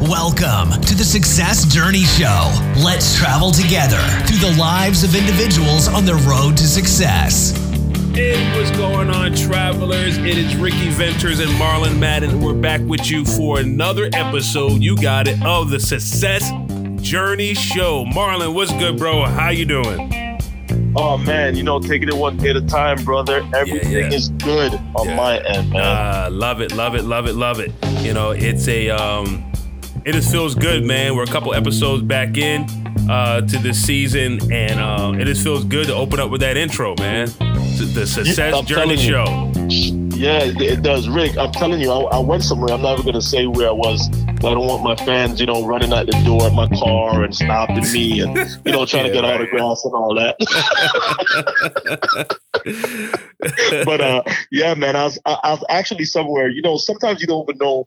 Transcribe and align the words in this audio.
Welcome 0.00 0.80
to 0.82 0.94
the 0.94 1.02
Success 1.04 1.66
Journey 1.66 2.04
Show. 2.04 2.52
Let's 2.84 3.16
travel 3.18 3.50
together 3.50 3.98
through 4.26 4.38
the 4.38 4.56
lives 4.56 5.02
of 5.02 5.16
individuals 5.16 5.88
on 5.88 6.04
the 6.04 6.14
road 6.14 6.56
to 6.58 6.68
success. 6.68 7.50
Hey, 8.14 8.56
what's 8.56 8.70
going 8.76 9.10
on, 9.10 9.34
travelers? 9.34 10.16
It 10.18 10.38
is 10.38 10.54
Ricky 10.54 10.88
Ventures 10.90 11.40
and 11.40 11.50
Marlon 11.52 11.98
Madden. 11.98 12.40
We're 12.40 12.54
back 12.54 12.80
with 12.82 13.10
you 13.10 13.24
for 13.24 13.58
another 13.58 14.08
episode. 14.12 14.82
You 14.82 14.96
got 14.96 15.26
it 15.26 15.44
of 15.44 15.70
the 15.70 15.80
Success 15.80 16.48
Journey 17.02 17.54
Show. 17.54 18.04
Marlon, 18.04 18.54
what's 18.54 18.72
good, 18.74 18.98
bro? 18.98 19.24
How 19.24 19.48
you 19.50 19.64
doing? 19.64 20.14
Oh 20.94 21.18
man, 21.18 21.56
you 21.56 21.64
know, 21.64 21.80
taking 21.80 22.08
it 22.08 22.16
one 22.16 22.36
day 22.36 22.50
at 22.50 22.56
a 22.56 22.62
time, 22.66 23.04
brother. 23.04 23.46
Everything 23.54 23.92
yeah. 23.92 24.16
is 24.16 24.28
good 24.30 24.74
on 24.94 25.08
Yeah. 25.08 25.16
my 25.16 25.38
end, 25.38 25.70
man. 25.70 25.82
Uh, 25.82 26.28
love 26.30 26.60
it, 26.60 26.72
love 26.72 26.94
it, 26.94 27.04
love 27.04 27.26
it, 27.26 27.34
love 27.34 27.58
it. 27.58 27.72
You 28.00 28.14
know, 28.14 28.30
it's 28.30 28.66
a 28.68 28.90
um, 28.90 29.44
it 30.08 30.12
just 30.12 30.30
feels 30.32 30.54
good, 30.54 30.84
man. 30.84 31.14
We're 31.16 31.24
a 31.24 31.26
couple 31.26 31.52
episodes 31.54 32.02
back 32.02 32.36
in 32.38 32.64
uh, 33.10 33.42
to 33.42 33.58
this 33.58 33.78
season, 33.84 34.40
and 34.52 34.80
uh, 34.80 35.12
it 35.20 35.26
just 35.26 35.42
feels 35.42 35.64
good 35.64 35.86
to 35.88 35.94
open 35.94 36.18
up 36.20 36.30
with 36.30 36.40
that 36.40 36.56
intro, 36.56 36.94
man. 36.98 37.26
The- 37.78 37.90
The 37.94 38.06
Success 38.06 38.54
I'm 38.54 38.64
Journey. 38.66 38.96
Show. 38.96 39.24
yeah, 40.16 40.42
it, 40.42 40.60
it 40.60 40.82
does, 40.82 41.08
Rick. 41.08 41.36
I'm 41.38 41.52
telling 41.52 41.80
you, 41.80 41.92
I, 41.92 42.16
I 42.16 42.18
went 42.18 42.42
somewhere. 42.42 42.72
I'm 42.74 42.82
never 42.82 43.02
gonna 43.04 43.22
say 43.22 43.46
where 43.46 43.68
I 43.68 43.72
was. 43.72 44.08
I 44.38 44.50
don't 44.54 44.66
want 44.66 44.82
my 44.82 44.96
fans, 45.04 45.38
you 45.40 45.46
know, 45.46 45.64
running 45.66 45.92
out 45.92 46.06
the 46.06 46.20
door 46.24 46.42
at 46.44 46.52
my 46.54 46.68
car 46.76 47.22
and 47.24 47.34
stopping 47.34 47.84
me 47.92 48.20
and 48.20 48.36
you 48.64 48.72
know 48.72 48.84
trying 48.86 49.04
to 49.04 49.08
Yeah, 49.14 49.20
get 49.20 49.22
right. 49.24 49.34
autographs 49.40 49.84
and 49.84 49.94
all 49.94 50.14
that. 50.16 50.36
but 53.84 54.00
uh, 54.00 54.22
yeah, 54.50 54.74
man, 54.74 54.96
I 54.96 55.04
was 55.04 55.18
I, 55.24 55.38
I 55.44 55.50
was 55.52 55.64
actually 55.68 56.04
somewhere. 56.04 56.48
You 56.48 56.62
know, 56.62 56.76
sometimes 56.78 57.20
you 57.20 57.26
don't 57.26 57.48
even 57.48 57.58
know 57.58 57.80
h- 57.80 57.86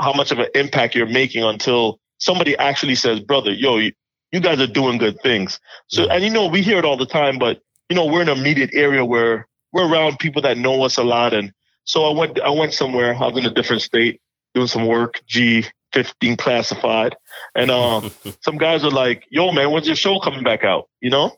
how 0.00 0.12
much 0.12 0.30
of 0.30 0.38
an 0.38 0.48
impact 0.54 0.94
you're 0.94 1.06
making 1.06 1.44
until 1.44 1.98
somebody 2.18 2.56
actually 2.56 2.94
says, 2.94 3.20
"Brother, 3.20 3.52
yo, 3.52 3.78
you, 3.78 3.92
you 4.30 4.40
guys 4.40 4.60
are 4.60 4.66
doing 4.66 4.98
good 4.98 5.20
things." 5.22 5.60
So, 5.88 6.08
and 6.08 6.24
you 6.24 6.30
know, 6.30 6.46
we 6.46 6.62
hear 6.62 6.78
it 6.78 6.84
all 6.84 6.96
the 6.96 7.06
time, 7.06 7.38
but 7.38 7.60
you 7.88 7.96
know, 7.96 8.06
we're 8.06 8.22
in 8.22 8.28
an 8.28 8.38
immediate 8.38 8.70
area 8.72 9.04
where 9.04 9.46
we're 9.72 9.90
around 9.90 10.18
people 10.18 10.42
that 10.42 10.58
know 10.58 10.82
us 10.82 10.98
a 10.98 11.04
lot, 11.04 11.34
and 11.34 11.52
so 11.84 12.04
I 12.04 12.18
went 12.18 12.40
I 12.40 12.50
went 12.50 12.74
somewhere. 12.74 13.14
I 13.14 13.28
was 13.28 13.38
in 13.38 13.46
a 13.46 13.54
different 13.54 13.82
state 13.82 14.20
doing 14.54 14.68
some 14.68 14.86
work. 14.86 15.20
G. 15.26 15.64
15 15.92 16.38
classified 16.38 17.14
and 17.54 17.70
uh 17.70 18.00
some 18.40 18.56
guys 18.56 18.82
are 18.82 18.90
like 18.90 19.26
yo 19.28 19.52
man 19.52 19.70
when's 19.70 19.86
your 19.86 19.94
show 19.94 20.18
coming 20.20 20.42
back 20.42 20.64
out 20.64 20.88
you 21.02 21.10
know 21.10 21.36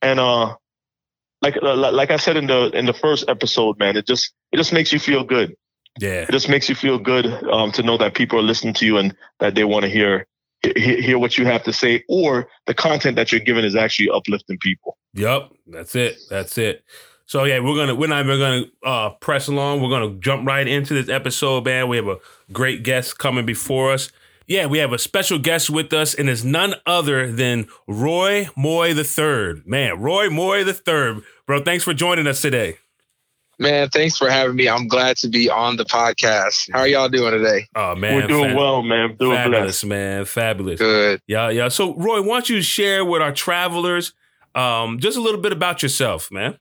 and 0.00 0.20
uh 0.20 0.54
like 1.42 1.56
like 1.62 1.92
like 1.92 2.10
I 2.10 2.16
said 2.16 2.36
in 2.36 2.46
the 2.46 2.70
in 2.74 2.86
the 2.86 2.92
first 2.92 3.28
episode, 3.28 3.78
man, 3.78 3.96
it 3.96 4.06
just 4.06 4.32
it 4.52 4.56
just 4.56 4.72
makes 4.72 4.92
you 4.92 4.98
feel 4.98 5.24
good. 5.24 5.54
Yeah. 5.98 6.22
It 6.22 6.30
just 6.30 6.48
makes 6.48 6.68
you 6.68 6.74
feel 6.74 6.98
good 6.98 7.26
um, 7.50 7.72
to 7.72 7.82
know 7.82 7.96
that 7.98 8.14
people 8.14 8.38
are 8.38 8.42
listening 8.42 8.74
to 8.74 8.86
you 8.86 8.98
and 8.98 9.14
that 9.40 9.54
they 9.54 9.64
want 9.64 9.84
to 9.84 9.90
hear 9.90 10.26
hear 10.76 11.18
what 11.18 11.38
you 11.38 11.46
have 11.46 11.62
to 11.64 11.72
say, 11.72 12.04
or 12.08 12.48
the 12.66 12.74
content 12.74 13.16
that 13.16 13.32
you're 13.32 13.40
giving 13.40 13.64
is 13.64 13.74
actually 13.74 14.10
uplifting 14.10 14.58
people. 14.58 14.98
Yep, 15.14 15.52
that's 15.66 15.94
it. 15.94 16.18
That's 16.28 16.58
it. 16.58 16.84
So 17.26 17.44
yeah, 17.44 17.60
we're 17.60 17.76
gonna 17.76 17.94
we're 17.94 18.08
not 18.08 18.24
even 18.24 18.38
gonna 18.38 18.64
uh, 18.84 19.10
press 19.20 19.48
along. 19.48 19.80
We're 19.80 19.88
gonna 19.88 20.14
jump 20.18 20.46
right 20.46 20.66
into 20.66 20.94
this 20.94 21.08
episode, 21.08 21.64
man. 21.64 21.88
We 21.88 21.96
have 21.96 22.08
a 22.08 22.18
great 22.52 22.82
guest 22.82 23.18
coming 23.18 23.46
before 23.46 23.92
us. 23.92 24.10
Yeah, 24.46 24.66
we 24.66 24.78
have 24.78 24.92
a 24.92 24.98
special 24.98 25.38
guest 25.38 25.70
with 25.70 25.92
us, 25.92 26.12
and 26.12 26.28
it's 26.28 26.42
none 26.42 26.74
other 26.84 27.30
than 27.30 27.68
Roy 27.86 28.48
Moye 28.56 28.92
the 28.92 29.04
Third. 29.04 29.64
Man, 29.64 30.00
Roy 30.00 30.28
Moye 30.28 30.64
the 30.64 30.74
Third, 30.74 31.22
bro. 31.46 31.62
Thanks 31.62 31.84
for 31.84 31.94
joining 31.94 32.26
us 32.26 32.42
today. 32.42 32.78
Man, 33.60 33.90
thanks 33.90 34.16
for 34.16 34.30
having 34.30 34.56
me. 34.56 34.70
I'm 34.70 34.88
glad 34.88 35.18
to 35.18 35.28
be 35.28 35.50
on 35.50 35.76
the 35.76 35.84
podcast. 35.84 36.70
How 36.72 36.78
are 36.80 36.88
y'all 36.88 37.10
doing 37.10 37.32
today? 37.32 37.66
Oh 37.74 37.94
man, 37.94 38.14
We're 38.14 38.26
doing 38.26 38.44
fab- 38.48 38.56
well, 38.56 38.82
man. 38.82 39.16
Doing 39.16 39.36
Fabulous, 39.36 39.60
blessed. 39.60 39.84
man. 39.84 40.24
Fabulous. 40.24 40.80
Good. 40.80 41.20
Yeah, 41.26 41.50
yeah. 41.50 41.68
So 41.68 41.94
Roy, 41.94 42.22
why 42.22 42.36
don't 42.36 42.48
you 42.48 42.62
share 42.62 43.04
with 43.04 43.20
our 43.20 43.32
travelers 43.32 44.14
um, 44.54 44.98
just 44.98 45.18
a 45.18 45.20
little 45.20 45.42
bit 45.42 45.52
about 45.52 45.82
yourself, 45.82 46.30
man? 46.32 46.58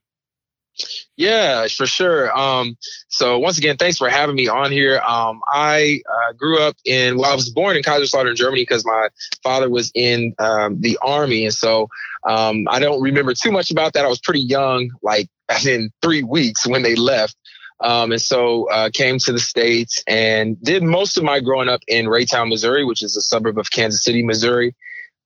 Yeah, 1.18 1.68
for 1.68 1.86
sure. 1.86 2.36
Um, 2.38 2.78
so 3.10 3.40
once 3.40 3.58
again, 3.58 3.78
thanks 3.78 3.98
for 3.98 4.10
having 4.10 4.36
me 4.36 4.48
on 4.48 4.72
here. 4.72 5.00
Um, 5.00 5.42
I 5.48 6.02
uh, 6.10 6.34
grew 6.34 6.60
up 6.62 6.78
in, 6.86 7.18
well, 7.18 7.32
I 7.32 7.36
was 7.36 7.50
born 7.50 7.76
in 7.76 7.84
Kaiserslautern, 7.84 8.36
Germany, 8.36 8.62
because 8.62 8.86
my 8.86 9.10
father 9.44 9.70
was 9.70 9.92
in 9.94 10.34
um, 10.40 10.80
the 10.80 10.98
army, 11.02 11.46
and 11.46 11.54
so 11.54 11.90
um, 12.28 12.68
I 12.70 12.80
don't 12.80 13.02
remember 13.02 13.34
too 13.34 13.52
much 13.52 13.72
about 13.72 13.94
that. 13.94 14.06
I 14.06 14.08
was 14.08 14.20
pretty 14.20 14.42
young, 14.42 14.92
like 15.02 15.30
in 15.66 15.92
three 16.02 16.24
weeks 16.24 16.66
when 16.66 16.84
they 16.84 16.96
left. 16.96 17.36
Um, 17.82 18.12
and 18.12 18.22
so 18.22 18.70
uh, 18.70 18.90
came 18.94 19.20
to 19.20 19.32
the 19.32 19.40
states 19.40 20.04
and 20.06 20.62
did 20.62 20.84
most 20.84 21.18
of 21.18 21.24
my 21.24 21.40
growing 21.40 21.70
up 21.70 21.82
in 21.88 22.08
Raytown, 22.08 22.50
Missouri, 22.50 22.84
which 22.84 23.02
is 23.02 23.16
a 23.16 23.22
suburb 23.22 23.58
of 23.58 23.72
Kansas 23.72 24.04
City, 24.04 24.22
Missouri. 24.22 24.76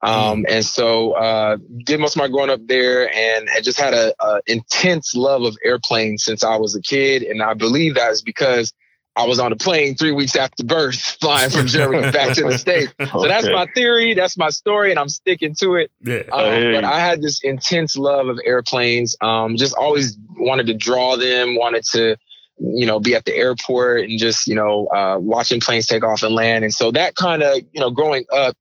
Um, 0.03 0.45
and 0.49 0.65
so 0.65 1.13
uh, 1.13 1.57
did 1.85 1.99
most 1.99 2.15
of 2.15 2.19
my 2.19 2.27
growing 2.27 2.49
up 2.49 2.65
there, 2.67 3.13
and 3.13 3.47
I 3.55 3.61
just 3.61 3.79
had 3.79 3.93
a, 3.93 4.13
a 4.19 4.41
intense 4.47 5.15
love 5.15 5.43
of 5.43 5.57
airplanes 5.63 6.25
since 6.25 6.43
I 6.43 6.57
was 6.57 6.75
a 6.75 6.81
kid, 6.81 7.23
and 7.23 7.41
I 7.41 7.53
believe 7.53 7.95
that 7.95 8.11
is 8.11 8.21
because 8.21 8.73
I 9.15 9.25
was 9.25 9.39
on 9.39 9.51
a 9.51 9.55
plane 9.55 9.95
three 9.95 10.11
weeks 10.11 10.35
after 10.35 10.63
birth, 10.65 10.99
flying 11.21 11.51
from 11.51 11.67
Germany 11.67 12.11
back 12.11 12.35
to 12.35 12.43
the 12.43 12.57
states. 12.57 12.93
So 13.13 13.27
that's 13.27 13.47
my 13.47 13.67
theory, 13.73 14.13
that's 14.13 14.37
my 14.37 14.49
story, 14.49 14.89
and 14.89 14.99
I'm 14.99 15.07
sticking 15.09 15.55
to 15.61 15.75
it. 15.75 15.91
Yeah. 16.01 16.23
Um, 16.31 16.51
Hey. 16.51 16.73
but 16.73 16.83
I 16.83 16.99
had 16.99 17.21
this 17.21 17.41
intense 17.43 17.95
love 17.95 18.27
of 18.27 18.39
airplanes. 18.43 19.15
Um, 19.21 19.55
just 19.55 19.75
always 19.75 20.17
wanted 20.35 20.67
to 20.67 20.73
draw 20.73 21.15
them, 21.15 21.55
wanted 21.55 21.85
to, 21.93 22.17
you 22.57 22.85
know, 22.85 22.99
be 22.99 23.15
at 23.15 23.23
the 23.25 23.35
airport 23.35 24.09
and 24.09 24.19
just, 24.19 24.47
you 24.47 24.55
know, 24.55 24.87
uh, 24.87 25.17
watching 25.19 25.59
planes 25.61 25.87
take 25.87 26.03
off 26.03 26.23
and 26.23 26.33
land. 26.33 26.63
And 26.63 26.73
so 26.73 26.91
that 26.91 27.15
kind 27.15 27.43
of, 27.43 27.59
you 27.71 27.79
know, 27.79 27.91
growing 27.91 28.25
up 28.33 28.57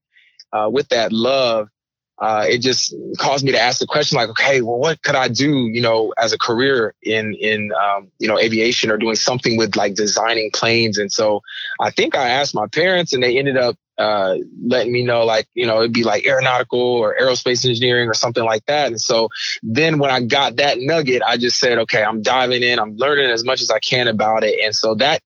uh, 0.53 0.69
with 0.73 0.89
that 0.89 1.13
love, 1.13 1.69
uh, 2.19 2.47
it 2.49 2.59
just 2.59 2.95
caused 3.19 3.45
me 3.45 3.51
to 3.51 3.61
ask 3.61 3.81
the 3.81 3.87
question 3.87 4.17
like, 4.17 4.29
okay, 4.29 4.61
well, 4.61 4.79
what 4.79 5.03
could 5.03 5.17
I 5.17 5.27
do, 5.27 5.67
you 5.67 5.81
know, 5.81 6.15
as 6.17 6.33
a 6.33 6.39
career 6.39 6.95
in 7.03 7.35
in 7.35 7.73
um, 7.73 8.13
you 8.21 8.29
know 8.29 8.39
aviation 8.39 8.91
or 8.91 8.97
doing 8.97 9.17
something 9.17 9.57
with 9.57 9.75
like 9.75 9.95
designing 9.95 10.51
planes? 10.53 10.99
And 10.99 11.11
so 11.11 11.41
I 11.81 11.91
think 11.91 12.15
I 12.15 12.29
asked 12.29 12.55
my 12.55 12.69
parents, 12.69 13.13
and 13.13 13.23
they 13.23 13.39
ended 13.39 13.57
up 13.57 13.77
uh, 13.99 14.37
letting 14.65 14.93
me 14.93 15.05
know 15.05 15.25
like, 15.25 15.49
you 15.55 15.67
know, 15.67 15.79
it'd 15.79 15.93
be 15.93 16.05
like 16.05 16.25
aeronautical 16.25 16.81
or 16.81 17.17
aerospace 17.21 17.67
engineering 17.67 18.09
or 18.09 18.15
something 18.15 18.45
like 18.45 18.65
that. 18.67 18.87
And 18.87 19.01
so 19.01 19.29
then 19.63 19.99
when 19.99 20.11
I 20.11 20.23
got 20.23 20.57
that 20.57 20.79
nugget, 20.79 21.23
I 21.27 21.37
just 21.37 21.59
said, 21.59 21.79
okay, 21.79 22.03
I'm 22.03 22.23
diving 22.23 22.63
in, 22.63 22.79
I'm 22.79 22.97
learning 22.97 23.31
as 23.31 23.45
much 23.45 23.61
as 23.61 23.71
I 23.71 23.81
can 23.81 24.07
about 24.07 24.45
it, 24.45 24.61
and 24.65 24.75
so 24.75 24.95
that 24.97 25.23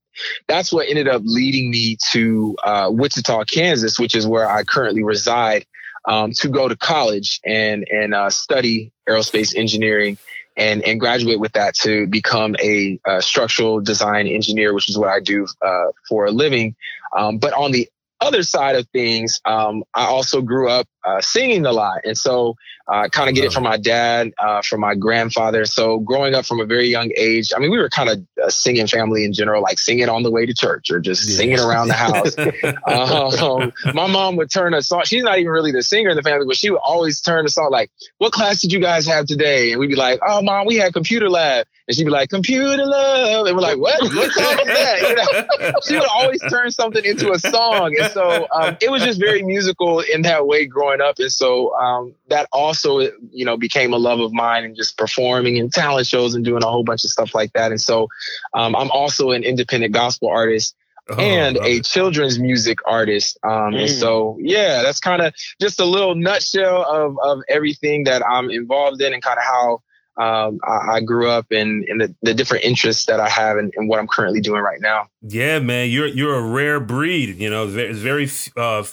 that's 0.49 0.73
what 0.73 0.89
ended 0.89 1.09
up 1.09 1.23
leading 1.25 1.71
me 1.71 1.97
to 2.13 2.57
uh, 2.65 2.89
Wichita, 2.91 3.45
Kansas, 3.45 3.99
which 3.99 4.15
is 4.15 4.27
where 4.27 4.49
I 4.49 4.65
currently 4.65 5.03
reside, 5.03 5.67
um, 6.07 6.33
to 6.33 6.49
go 6.49 6.69
to 6.69 6.77
college 6.77 7.41
and 7.45 7.87
and 7.91 8.15
uh, 8.15 8.31
study 8.31 8.93
aerospace 9.09 9.57
engineering 9.57 10.19
and 10.57 10.83
and 10.83 10.99
graduate 11.01 11.41
with 11.41 11.53
that 11.53 11.75
to 11.75 12.07
become 12.07 12.57
a, 12.63 12.99
uh 13.05 13.21
structural 13.21 13.81
design 13.81 14.27
engineer, 14.27 14.73
which 14.73 14.89
is 14.89 14.97
what 14.97 15.09
I 15.09 15.21
do 15.21 15.47
uh, 15.63 15.87
for 16.09 16.27
a 16.27 16.31
living. 16.31 16.77
Um, 17.17 17.39
but 17.39 17.53
on 17.53 17.73
the 17.73 17.89
other 18.21 18.43
side 18.43 18.77
of 18.77 18.89
things, 18.89 19.41
um, 19.45 19.85
I 19.95 20.07
also 20.07 20.41
grew 20.41 20.71
up 20.71 20.87
uh, 21.07 21.21
singing 21.21 21.65
a 21.65 21.73
lot, 21.73 22.01
and 22.05 22.19
so 22.19 22.57
uh, 22.89 23.09
kind 23.09 23.29
of 23.29 23.35
get 23.35 23.45
it 23.45 23.53
from 23.53 23.65
my 23.65 23.77
dad, 23.77 24.33
uh, 24.39 24.63
from 24.63 24.81
my 24.81 24.95
grandfather. 24.95 25.65
So 25.65 25.99
growing 25.99 26.35
up 26.35 26.47
from 26.47 26.61
a 26.61 26.67
very 26.67 26.87
young 26.89 27.11
age, 27.17 27.53
I 27.55 27.59
mean, 27.59 27.71
we 27.71 27.79
were 27.79 27.89
kind 27.89 28.09
of 28.09 28.25
a 28.45 28.51
singing 28.51 28.87
family 28.87 29.25
in 29.25 29.33
general, 29.33 29.61
like 29.63 29.79
singing 29.79 30.09
on 30.09 30.23
the 30.23 30.31
way 30.31 30.47
to 30.47 30.55
church 30.55 30.91
or 30.91 31.01
just 31.01 31.29
Yeah. 31.29 31.37
singing 31.37 31.59
around 31.59 31.89
the 31.89 31.95
house. 31.95 32.37
um, 32.87 33.73
my 33.95 34.07
mom 34.07 34.37
would 34.37 34.51
turn 34.53 34.75
a 34.75 34.83
song. 34.83 35.03
She's 35.05 35.23
not 35.23 35.39
even 35.39 35.51
really 35.51 35.73
the 35.73 35.83
singer 35.83 36.11
in 36.11 36.17
the 36.17 36.23
family, 36.23 36.47
but 36.47 36.57
she 36.57 36.71
would 36.71 36.81
always 36.85 37.21
turn 37.21 37.45
a 37.45 37.49
song 37.49 37.71
like, 37.71 37.91
"What 38.19 38.33
class 38.33 38.61
did 38.61 38.73
you 38.73 38.81
guys 38.81 39.07
have 39.07 39.27
today?" 39.27 39.73
And 39.73 39.81
we'd 39.81 39.89
be 39.89 39.97
like, 39.97 40.21
"Oh, 40.27 40.43
mom, 40.43 40.67
we 40.67 40.77
had 40.77 40.93
computer 40.93 41.29
lab." 41.29 41.67
And 41.89 41.97
she'd 41.97 42.05
be 42.05 42.11
like, 42.11 42.31
"Computer 42.31 42.85
lab," 42.85 43.47
and 43.47 43.57
we're 43.57 43.63
like, 43.63 43.79
"What? 43.79 44.01
What 44.03 44.33
song 44.33 44.59
is 44.61 44.67
that?" 44.67 45.49
You 45.59 45.63
know? 45.63 45.73
she 45.87 45.95
would 45.95 46.09
always 46.13 46.41
turn 46.51 46.71
something 46.71 47.05
into 47.05 47.33
a 47.33 47.39
song, 47.39 47.97
and 47.99 48.13
so 48.13 48.47
um, 48.53 48.77
it 48.81 48.91
was 48.91 49.03
just 49.03 49.19
very 49.21 49.43
musical 49.43 50.01
in 50.01 50.23
that 50.23 50.47
way 50.47 50.67
growing 50.67 50.96
up. 51.01 51.19
And 51.19 51.33
so 51.33 51.75
um, 51.77 52.15
that 52.29 52.49
also, 52.53 53.01
you 53.31 53.45
know, 53.45 53.57
became 53.57 53.93
a 53.93 53.99
love 53.99 54.21
of 54.21 54.33
mine, 54.33 54.65
and 54.65 54.77
just 54.77 54.97
performing 54.97 55.59
and 55.59 55.73
talent 55.73 56.07
shows 56.07 56.35
and 56.35 56.45
doing 56.45 56.63
a 56.63 56.67
whole 56.67 56.85
bunch 56.85 57.05
of 57.05 57.11
stuff 57.11 57.35
like 57.35 57.53
that. 57.53 57.71
And 57.71 57.81
so 57.81 58.09
um, 58.55 58.75
I'm 58.77 58.91
also 58.91 59.31
an 59.31 59.43
independent 59.45 59.93
gospel 59.93 60.29
artist 60.29 60.75
Oh, 61.09 61.23
and 61.23 61.57
a 61.63 61.81
children's 61.83 62.37
music 62.39 62.79
artist. 62.85 63.39
Um, 63.45 63.75
And 63.75 63.89
Mm. 63.89 64.01
so, 64.01 64.39
yeah, 64.41 64.83
that's 64.83 64.99
kind 64.99 65.23
of 65.23 65.33
just 65.61 65.79
a 65.79 65.85
little 65.85 66.17
nutshell 66.17 66.83
of, 66.83 67.17
of 67.23 67.43
everything 67.49 68.05
that 68.05 68.23
I'm 68.29 68.51
involved 68.51 69.01
in 69.01 69.15
and 69.15 69.23
kind 69.23 69.39
of 69.39 69.45
how 69.45 69.83
um, 70.19 70.59
I, 70.65 70.97
I 70.97 71.01
grew 71.01 71.29
up 71.29 71.47
and, 71.53 71.85
and 71.85 72.01
the, 72.01 72.15
the 72.23 72.35
different 72.35 72.65
interests 72.65 73.07
that 73.07 73.21
I 73.21 73.29
have 73.29 73.57
and, 73.57 73.73
and 73.77 73.89
what 73.89 74.01
I'm 74.01 74.09
currently 74.09 74.41
doing 74.41 74.63
right 74.63 74.81
now. 74.81 75.09
Yeah, 75.23 75.61
man, 75.61 75.91
you're 75.91 76.09
you're 76.09 76.35
a 76.35 76.43
rare 76.43 76.81
breed. 76.81 77.37
You 77.37 77.51
know, 77.51 77.69
it's 77.69 77.99
very 77.99 78.29
uh, 78.57 78.85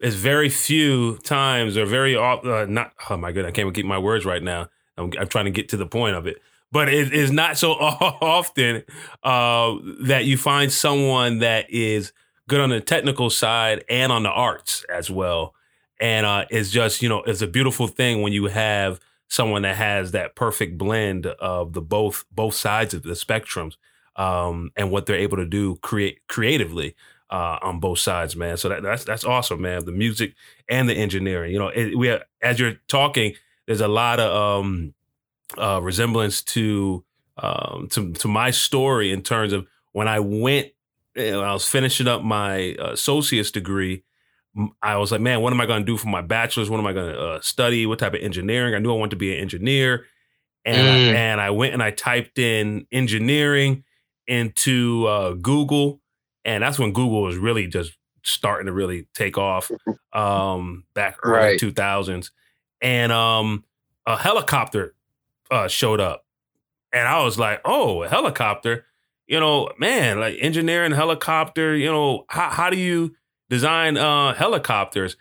it's 0.00 0.16
very 0.16 0.48
few 0.48 1.18
times 1.18 1.76
or 1.76 1.84
very 1.84 2.16
uh, 2.16 2.66
not. 2.68 2.92
Oh 3.08 3.16
my 3.16 3.32
goodness, 3.32 3.50
I 3.50 3.52
can't 3.52 3.74
keep 3.74 3.86
my 3.86 3.98
words 3.98 4.24
right 4.24 4.42
now. 4.42 4.68
I'm, 4.96 5.12
I'm 5.18 5.28
trying 5.28 5.44
to 5.44 5.50
get 5.50 5.68
to 5.70 5.76
the 5.76 5.86
point 5.86 6.16
of 6.16 6.26
it, 6.26 6.40
but 6.72 6.88
it 6.88 7.12
is 7.12 7.30
not 7.30 7.58
so 7.58 7.72
often 7.74 8.82
uh, 9.22 9.76
that 10.02 10.24
you 10.24 10.36
find 10.36 10.72
someone 10.72 11.40
that 11.40 11.70
is 11.70 12.12
good 12.48 12.60
on 12.60 12.70
the 12.70 12.80
technical 12.80 13.30
side 13.30 13.84
and 13.88 14.10
on 14.10 14.22
the 14.22 14.30
arts 14.30 14.84
as 14.92 15.10
well. 15.10 15.54
And 16.00 16.24
uh, 16.24 16.46
it's 16.50 16.70
just 16.70 17.02
you 17.02 17.08
know 17.08 17.22
it's 17.22 17.42
a 17.42 17.46
beautiful 17.46 17.86
thing 17.86 18.22
when 18.22 18.32
you 18.32 18.46
have 18.46 19.00
someone 19.28 19.62
that 19.62 19.76
has 19.76 20.12
that 20.12 20.34
perfect 20.34 20.78
blend 20.78 21.26
of 21.26 21.74
the 21.74 21.82
both 21.82 22.24
both 22.32 22.54
sides 22.54 22.94
of 22.94 23.02
the 23.02 23.12
spectrums 23.12 23.76
um, 24.16 24.72
and 24.76 24.90
what 24.90 25.06
they're 25.06 25.16
able 25.16 25.36
to 25.36 25.46
do 25.46 25.76
create 25.76 26.26
creatively 26.26 26.94
uh, 27.30 27.58
on 27.62 27.78
both 27.78 28.00
sides, 28.00 28.34
man. 28.34 28.56
So 28.56 28.68
that, 28.68 28.82
that's 28.82 29.04
that's 29.04 29.24
awesome, 29.24 29.60
man. 29.60 29.84
The 29.84 29.92
music 29.92 30.34
and 30.68 30.88
the 30.88 30.94
engineering. 30.94 31.52
You 31.52 31.58
know, 31.58 31.68
it, 31.68 31.96
we 31.96 32.08
have, 32.08 32.22
as 32.42 32.58
you're 32.58 32.74
talking, 32.88 33.34
there's 33.66 33.80
a 33.80 33.88
lot 33.88 34.18
of 34.18 34.60
um, 34.60 34.94
uh, 35.56 35.80
resemblance 35.82 36.42
to 36.42 37.04
um, 37.38 37.88
to 37.92 38.12
to 38.12 38.28
my 38.28 38.50
story 38.50 39.12
in 39.12 39.22
terms 39.22 39.52
of 39.52 39.66
when 39.92 40.08
I 40.08 40.20
went, 40.20 40.68
you 41.14 41.30
know, 41.32 41.42
I 41.42 41.52
was 41.52 41.66
finishing 41.66 42.08
up 42.08 42.22
my 42.22 42.74
uh, 42.74 42.92
associate's 42.92 43.50
degree. 43.50 44.02
I 44.82 44.96
was 44.96 45.12
like, 45.12 45.20
man, 45.20 45.40
what 45.40 45.52
am 45.52 45.60
I 45.60 45.66
going 45.66 45.82
to 45.82 45.86
do 45.86 45.96
for 45.96 46.08
my 46.08 46.22
bachelor's? 46.22 46.68
What 46.68 46.80
am 46.80 46.86
I 46.86 46.92
going 46.92 47.14
to 47.14 47.20
uh, 47.20 47.40
study? 47.40 47.86
What 47.86 48.00
type 48.00 48.14
of 48.14 48.20
engineering? 48.20 48.74
I 48.74 48.78
knew 48.78 48.92
I 48.92 48.96
wanted 48.96 49.10
to 49.10 49.16
be 49.16 49.32
an 49.32 49.40
engineer, 49.40 50.06
and 50.64 50.76
mm. 50.76 51.14
I, 51.14 51.16
and 51.16 51.40
I 51.40 51.50
went 51.50 51.72
and 51.72 51.82
I 51.82 51.92
typed 51.92 52.40
in 52.40 52.86
engineering 52.90 53.84
into 54.26 55.06
uh, 55.06 55.32
Google, 55.34 55.99
and 56.44 56.62
that's 56.62 56.78
when 56.78 56.92
Google 56.92 57.22
was 57.22 57.36
really 57.36 57.66
just 57.66 57.92
starting 58.22 58.66
to 58.66 58.72
really 58.72 59.06
take 59.14 59.38
off 59.38 59.70
um, 60.12 60.84
back 60.94 61.16
early 61.22 61.38
right. 61.38 61.60
2000s, 61.60 62.30
and 62.80 63.12
um, 63.12 63.64
a 64.06 64.16
helicopter 64.16 64.94
uh, 65.50 65.68
showed 65.68 66.00
up, 66.00 66.24
and 66.92 67.06
I 67.06 67.22
was 67.22 67.38
like, 67.38 67.60
oh, 67.64 68.02
a 68.02 68.08
helicopter, 68.08 68.86
you 69.26 69.40
know, 69.40 69.70
man, 69.78 70.20
like 70.20 70.36
engineering 70.40 70.92
helicopter, 70.92 71.76
you 71.76 71.90
know, 71.90 72.24
how 72.28 72.50
how 72.50 72.70
do 72.70 72.76
you 72.76 73.14
design 73.48 73.96
uh, 73.96 74.34
helicopters, 74.34 75.16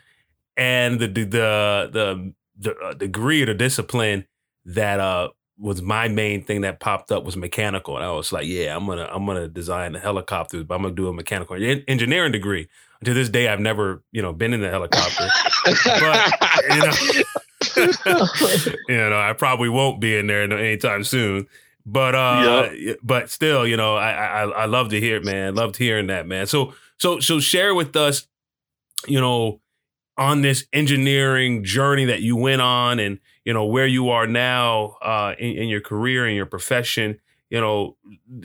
and 0.58 1.00
the 1.00 1.08
the 1.08 1.26
the 1.26 2.34
the, 2.60 2.76
uh, 2.76 2.94
degree 2.94 3.42
or 3.42 3.46
the 3.46 3.54
discipline 3.54 4.26
that 4.66 5.00
uh 5.00 5.30
was 5.60 5.82
my 5.82 6.08
main 6.08 6.44
thing 6.44 6.62
that 6.62 6.80
popped 6.80 7.12
up 7.12 7.26
was 7.26 7.36
mechanical, 7.36 7.96
and 7.96 8.06
I 8.06 8.12
was 8.12 8.32
like, 8.32 8.46
yeah, 8.48 8.76
I'm 8.76 8.86
gonna 8.86 9.08
I'm 9.12 9.26
gonna 9.26 9.48
design 9.48 9.94
the 9.94 10.00
helicopters, 10.00 10.64
but 10.64 10.76
I'm 10.76 10.82
gonna 10.82 10.96
do 10.96 11.08
a 11.08 11.14
mechanical 11.14 11.56
engineering 11.88 12.32
degree. 12.32 12.70
To 13.06 13.14
this 13.14 13.30
day, 13.30 13.48
I've 13.48 13.62
never 13.62 14.04
you 14.12 14.22
know 14.22 14.34
been 14.34 14.54
in 14.54 14.64
a 14.64 14.70
helicopter, 14.70 15.28
but 15.66 16.34
you 16.70 16.80
know, 16.80 17.94
you 18.90 18.98
know, 19.10 19.20
I 19.20 19.34
probably 19.38 19.70
won't 19.70 20.02
be 20.02 20.18
in 20.18 20.28
there 20.28 20.44
anytime 20.52 21.04
soon. 21.04 21.48
But 21.86 22.14
uh, 22.14 22.70
yep. 22.76 22.98
but 23.02 23.30
still, 23.30 23.66
you 23.66 23.78
know, 23.78 23.96
I 23.96 24.12
I 24.12 24.44
I 24.44 24.66
love 24.66 24.90
to 24.90 25.00
hear 25.00 25.18
it, 25.18 25.26
man. 25.26 25.56
Loved 25.56 25.78
hearing 25.78 26.08
that, 26.08 26.28
man. 26.28 26.46
So 26.46 26.74
so 26.98 27.20
so 27.20 27.40
share 27.40 27.74
with 27.74 27.96
us, 27.96 28.28
you 29.08 29.20
know, 29.20 29.62
on 30.18 30.42
this 30.42 30.66
engineering 30.74 31.64
journey 31.64 32.06
that 32.06 32.22
you 32.22 32.36
went 32.36 32.62
on, 32.62 33.00
and 33.00 33.20
you 33.46 33.54
know 33.54 33.66
where 33.66 33.88
you 33.88 34.10
are 34.10 34.28
now 34.28 34.98
uh, 35.02 35.36
in, 35.38 35.58
in 35.58 35.70
your 35.70 35.82
career 35.82 36.26
and 36.26 36.36
your 36.36 36.46
profession. 36.46 37.20
You 37.50 37.62
know, 37.62 37.98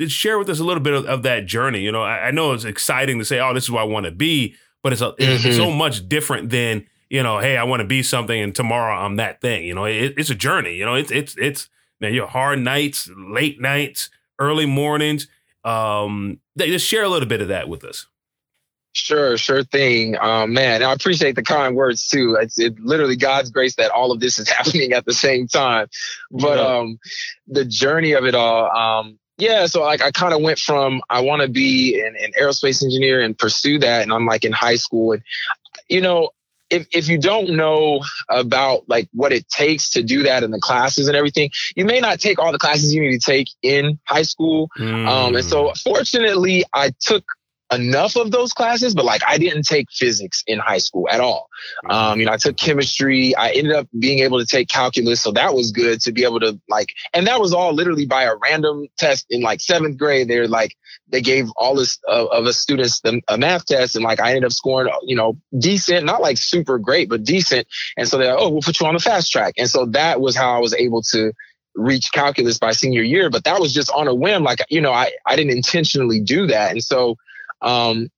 share 0.07 0.39
with 0.39 0.49
us 0.49 0.61
a 0.61 0.65
little 0.65 0.83
bit 0.83 0.95
of, 0.95 1.05
of 1.05 1.23
that 1.25 1.45
journey. 1.45 1.81
You 1.81 1.93
know, 1.93 2.03
I, 2.03 2.29
I, 2.29 2.31
know 2.31 2.53
it's 2.53 2.65
exciting 2.65 3.19
to 3.19 3.25
say, 3.25 3.39
"Oh, 3.39 3.53
this 3.53 3.65
is 3.65 3.71
where 3.71 3.83
I 3.83 3.87
want 3.87 4.07
to 4.07 4.13
be," 4.13 4.55
but 4.83 4.93
it's 4.93 5.03
a, 5.03 5.13
mm-hmm. 5.13 5.47
it's 5.47 5.57
so 5.57 5.71
much 5.71 6.09
different 6.09 6.51
than 6.51 6.87
you 7.11 7.23
know, 7.23 7.39
"Hey, 7.39 7.57
I 7.57 7.65
want 7.65 7.81
to 7.81 7.87
be 7.87 8.03
something," 8.03 8.41
and 8.41 8.55
tomorrow 8.55 8.97
I'm 8.97 9.17
that 9.17 9.41
thing. 9.43 9.65
You 9.65 9.75
know, 9.75 9.85
it, 9.85 10.15
it's 10.17 10.31
a 10.31 10.35
journey. 10.35 10.77
You 10.77 10.87
know, 10.87 10.95
it's 10.95 11.11
it's 11.11 11.37
it's 11.37 11.69
man, 12.01 12.15
your 12.15 12.27
hard 12.27 12.61
nights, 12.61 13.11
late 13.15 13.61
nights, 13.61 14.09
early 14.39 14.67
mornings. 14.67 15.29
Um, 15.65 16.41
just 16.57 16.87
share 16.87 17.05
a 17.05 17.09
little 17.09 17.29
bit 17.29 17.43
of 17.43 17.49
that 17.49 17.69
with 17.69 17.85
us. 17.85 18.07
Sure, 18.95 19.37
sure 19.37 19.65
thing. 19.65 20.17
Um, 20.19 20.53
man, 20.53 20.83
I 20.85 20.93
appreciate 20.93 21.35
the 21.35 21.43
kind 21.43 21.75
words 21.75 22.07
too. 22.07 22.37
It's 22.41 22.59
it, 22.61 22.79
literally 22.79 23.17
God's 23.17 23.51
grace 23.51 23.75
that 23.75 23.91
all 23.91 24.13
of 24.13 24.21
this 24.21 24.39
is 24.39 24.49
happening 24.59 24.93
at 24.93 25.05
the 25.05 25.13
same 25.13 25.49
time. 25.49 25.89
But 26.31 26.59
yeah. 26.59 26.79
um, 26.79 26.99
the 27.49 27.65
journey 27.65 28.13
of 28.13 28.25
it 28.25 28.37
all, 28.37 28.71
um, 28.71 29.19
yeah. 29.37 29.67
So 29.67 29.83
like 29.83 30.01
I 30.01 30.13
kind 30.13 30.33
of 30.33 30.43
went 30.43 30.61
from 30.61 31.03
I 31.11 31.21
want 31.23 31.43
to 31.43 31.49
be 31.49 32.01
an, 32.01 32.15
an 32.23 32.31
aerospace 32.41 32.85
engineer 32.85 33.21
and 33.21 33.37
pursue 33.37 33.81
that, 33.81 34.03
and 34.03 34.13
I'm 34.13 34.27
like 34.27 34.45
in 34.45 34.53
high 34.53 34.77
school, 34.77 35.11
and 35.11 35.23
you 35.89 36.01
know, 36.01 36.31
if, 36.71 36.87
if 36.93 37.09
you 37.09 37.19
don't 37.19 37.51
know 37.51 38.01
about 38.29 38.89
like 38.89 39.09
what 39.13 39.33
it 39.33 39.49
takes 39.49 39.91
to 39.91 40.05
do 40.05 40.23
that 40.23 40.45
in 40.45 40.53
the 40.53 40.61
classes 40.61 41.09
and 41.09 41.17
everything, 41.17 41.51
you 41.75 41.85
may 41.85 41.99
not 41.99 42.21
take 42.21 42.39
all 42.39 42.53
the 42.53 42.59
classes 42.59 42.95
you 42.95 43.03
need 43.03 43.21
to 43.21 43.27
take 43.27 43.49
in 43.63 43.99
high 44.07 44.23
school. 44.23 44.71
Mm. 44.79 45.09
Um, 45.09 45.35
and 45.35 45.45
so 45.45 45.73
fortunately, 45.83 46.65
I 46.73 46.93
took 47.01 47.25
enough 47.75 48.17
of 48.17 48.31
those 48.31 48.53
classes, 48.53 48.95
but 48.95 49.05
like 49.05 49.23
I 49.27 49.39
didn't 49.39 49.65
take 49.65 49.91
physics 49.91 50.43
in 50.47 50.59
high 50.59 50.79
school 50.79 51.09
at 51.11 51.21
all. 51.21 51.49
Um, 51.89 52.21
you 52.21 52.27
know, 52.27 52.33
I 52.33 52.37
took 52.37 52.57
chemistry. 52.57 53.35
I 53.37 53.51
ended 53.51 53.73
up 53.73 53.89
being 53.99 54.21
able 54.21 54.39
to 54.39 54.47
take 54.47 54.69
calculus, 54.69 55.21
so 55.21 55.33
that 55.33 55.55
was 55.55 55.73
good 55.73 56.01
to 56.03 56.13
be 56.13 56.25
able 56.25 56.41
to 56.41 56.61
like, 56.69 56.93
and 57.13 57.27
that 57.27 57.41
was 57.41 57.53
all 57.53 57.73
literally 57.73 58.07
by 58.07 58.25
a 58.25 58.37
random 58.37 58.87
test 58.99 59.27
in 59.31 59.43
like 59.43 59.61
seventh 59.61 59.99
grade. 59.99 60.29
They're 60.29 60.49
like, 60.49 60.77
they 61.09 61.21
gave 61.21 61.49
all 61.57 61.75
this 61.75 61.99
uh, 62.09 62.27
of 62.27 62.47
us 62.47 62.59
students 62.59 63.01
the, 63.01 63.21
a 63.29 63.39
math 63.39 63.67
test, 63.67 63.97
and 63.97 64.05
like 64.05 64.21
I 64.21 64.31
ended 64.31 64.45
up 64.45 64.53
scoring, 64.53 64.93
you 65.03 65.17
know, 65.17 65.37
decent, 65.59 66.07
not 66.07 66.23
like 66.23 66.39
super 66.39 66.79
great, 66.79 67.09
but 67.09 67.25
decent. 67.25 67.67
And 67.97 68.09
so 68.09 68.19
they're 68.19 68.33
like, 68.33 68.43
oh, 68.43 68.51
we'll 68.51 68.63
put 68.63 68.81
you 68.81 68.87
on 68.87 68.95
the 68.95 69.01
fast 69.01 69.31
track. 69.31 69.55
And 69.59 69.69
so 69.69 69.87
that 69.87 70.21
was 70.21 70.37
how 70.37 70.57
I 70.57 70.59
was 70.59 70.75
able 70.75 71.03
to 71.11 71.33
reach 71.75 72.13
calculus 72.13 72.59
by 72.59 72.71
senior 72.71 73.03
year 73.03 73.29
but 73.29 73.43
that 73.45 73.61
was 73.61 73.75
just 73.75 73.91
on 73.91 74.07
a 74.07 74.15
whim 74.15 74.45
like 74.45 74.61
you 74.71 74.81
know 74.81 74.93
i 74.93 75.11
i 75.27 75.35
didn't 75.35 75.51
intentionally 75.51 76.21
do 76.21 76.47
that 76.47 76.71
and 76.71 76.85
so 76.85 77.17
um, 77.65 78.09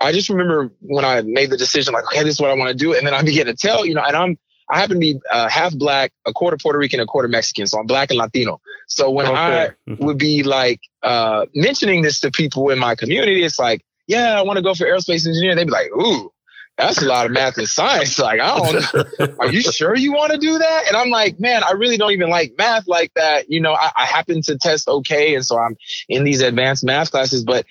I 0.00 0.12
just 0.12 0.28
remember 0.28 0.72
when 0.80 1.04
I 1.04 1.22
made 1.22 1.50
the 1.50 1.56
decision, 1.56 1.94
like, 1.94 2.04
okay, 2.04 2.22
this 2.22 2.34
is 2.34 2.40
what 2.40 2.50
I 2.50 2.54
want 2.54 2.70
to 2.70 2.76
do. 2.76 2.94
And 2.94 3.06
then 3.06 3.14
I 3.14 3.22
began 3.22 3.46
to 3.46 3.54
tell, 3.54 3.86
you 3.86 3.94
know, 3.94 4.02
and 4.02 4.16
I'm, 4.16 4.38
I 4.68 4.78
happen 4.78 4.96
to 4.96 5.00
be 5.00 5.20
uh, 5.30 5.48
half 5.48 5.74
black, 5.74 6.12
a 6.26 6.32
quarter 6.32 6.56
Puerto 6.56 6.78
Rican, 6.78 6.98
a 7.00 7.06
quarter 7.06 7.28
Mexican. 7.28 7.66
So 7.66 7.78
I'm 7.78 7.86
black 7.86 8.10
and 8.10 8.18
Latino. 8.18 8.60
So 8.88 9.10
when 9.10 9.26
okay. 9.26 9.36
I 9.36 9.90
mm-hmm. 9.90 10.04
would 10.04 10.18
be 10.18 10.42
like 10.42 10.80
uh, 11.02 11.46
mentioning 11.54 12.02
this 12.02 12.20
to 12.20 12.30
people 12.30 12.70
in 12.70 12.78
my 12.78 12.94
community, 12.94 13.44
it's 13.44 13.58
like, 13.58 13.84
yeah, 14.06 14.38
I 14.38 14.42
want 14.42 14.56
to 14.56 14.62
go 14.62 14.74
for 14.74 14.84
aerospace 14.84 15.26
engineering. 15.26 15.56
They'd 15.56 15.66
be 15.66 15.70
like, 15.70 15.90
ooh, 15.96 16.32
that's 16.78 17.02
a 17.02 17.04
lot 17.04 17.26
of 17.26 17.32
math 17.32 17.58
and 17.58 17.68
science. 17.68 18.18
Like, 18.22 18.40
I 18.40 18.58
don't, 18.58 19.38
are 19.40 19.52
you 19.52 19.62
sure 19.62 19.94
you 19.94 20.12
want 20.12 20.32
to 20.32 20.38
do 20.38 20.58
that? 20.58 20.84
And 20.88 20.96
I'm 20.96 21.10
like, 21.10 21.38
man, 21.38 21.62
I 21.64 21.72
really 21.72 21.96
don't 21.96 22.12
even 22.12 22.30
like 22.30 22.54
math 22.56 22.88
like 22.88 23.12
that. 23.14 23.50
You 23.50 23.60
know, 23.60 23.74
I, 23.74 23.90
I 23.96 24.06
happen 24.06 24.42
to 24.42 24.58
test 24.58 24.88
okay. 24.88 25.34
And 25.34 25.44
so 25.44 25.58
I'm 25.58 25.76
in 26.08 26.24
these 26.24 26.40
advanced 26.40 26.84
math 26.84 27.10
classes, 27.10 27.44
but 27.44 27.66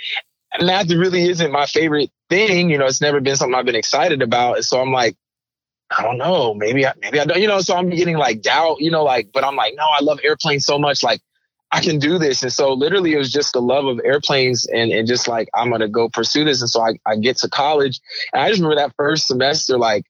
math 0.59 0.89
really 0.89 1.29
isn't 1.29 1.51
my 1.51 1.65
favorite 1.65 2.11
thing. 2.29 2.69
You 2.69 2.77
know, 2.77 2.85
it's 2.85 3.01
never 3.01 3.19
been 3.19 3.35
something 3.35 3.55
I've 3.55 3.65
been 3.65 3.75
excited 3.75 4.21
about. 4.21 4.63
So 4.63 4.81
I'm 4.81 4.91
like, 4.91 5.15
I 5.89 6.03
don't 6.03 6.17
know, 6.17 6.53
maybe 6.53 6.85
I, 6.85 6.93
maybe 7.01 7.19
I 7.19 7.25
don't, 7.25 7.39
you 7.39 7.47
know, 7.47 7.59
so 7.61 7.75
I'm 7.75 7.89
getting 7.89 8.17
like 8.17 8.41
doubt, 8.41 8.79
you 8.79 8.91
know, 8.91 9.03
like, 9.03 9.31
but 9.33 9.43
I'm 9.43 9.55
like, 9.55 9.73
no, 9.75 9.83
I 9.83 10.01
love 10.01 10.19
airplanes 10.23 10.65
so 10.65 10.79
much. 10.79 11.03
Like 11.03 11.21
I 11.71 11.81
can 11.81 11.99
do 11.99 12.17
this. 12.17 12.43
And 12.43 12.51
so 12.51 12.73
literally 12.73 13.13
it 13.13 13.17
was 13.17 13.31
just 13.31 13.53
the 13.53 13.61
love 13.61 13.85
of 13.85 13.99
airplanes 14.03 14.65
and, 14.65 14.91
and 14.91 15.07
just 15.07 15.27
like, 15.27 15.49
I'm 15.53 15.69
going 15.69 15.81
to 15.81 15.89
go 15.89 16.07
pursue 16.07 16.45
this. 16.45 16.61
And 16.61 16.69
so 16.69 16.81
I, 16.81 16.93
I 17.05 17.17
get 17.17 17.37
to 17.37 17.49
college 17.49 17.99
and 18.33 18.41
I 18.41 18.49
just 18.49 18.61
remember 18.61 18.81
that 18.81 18.95
first 18.95 19.27
semester, 19.27 19.77
like, 19.77 20.05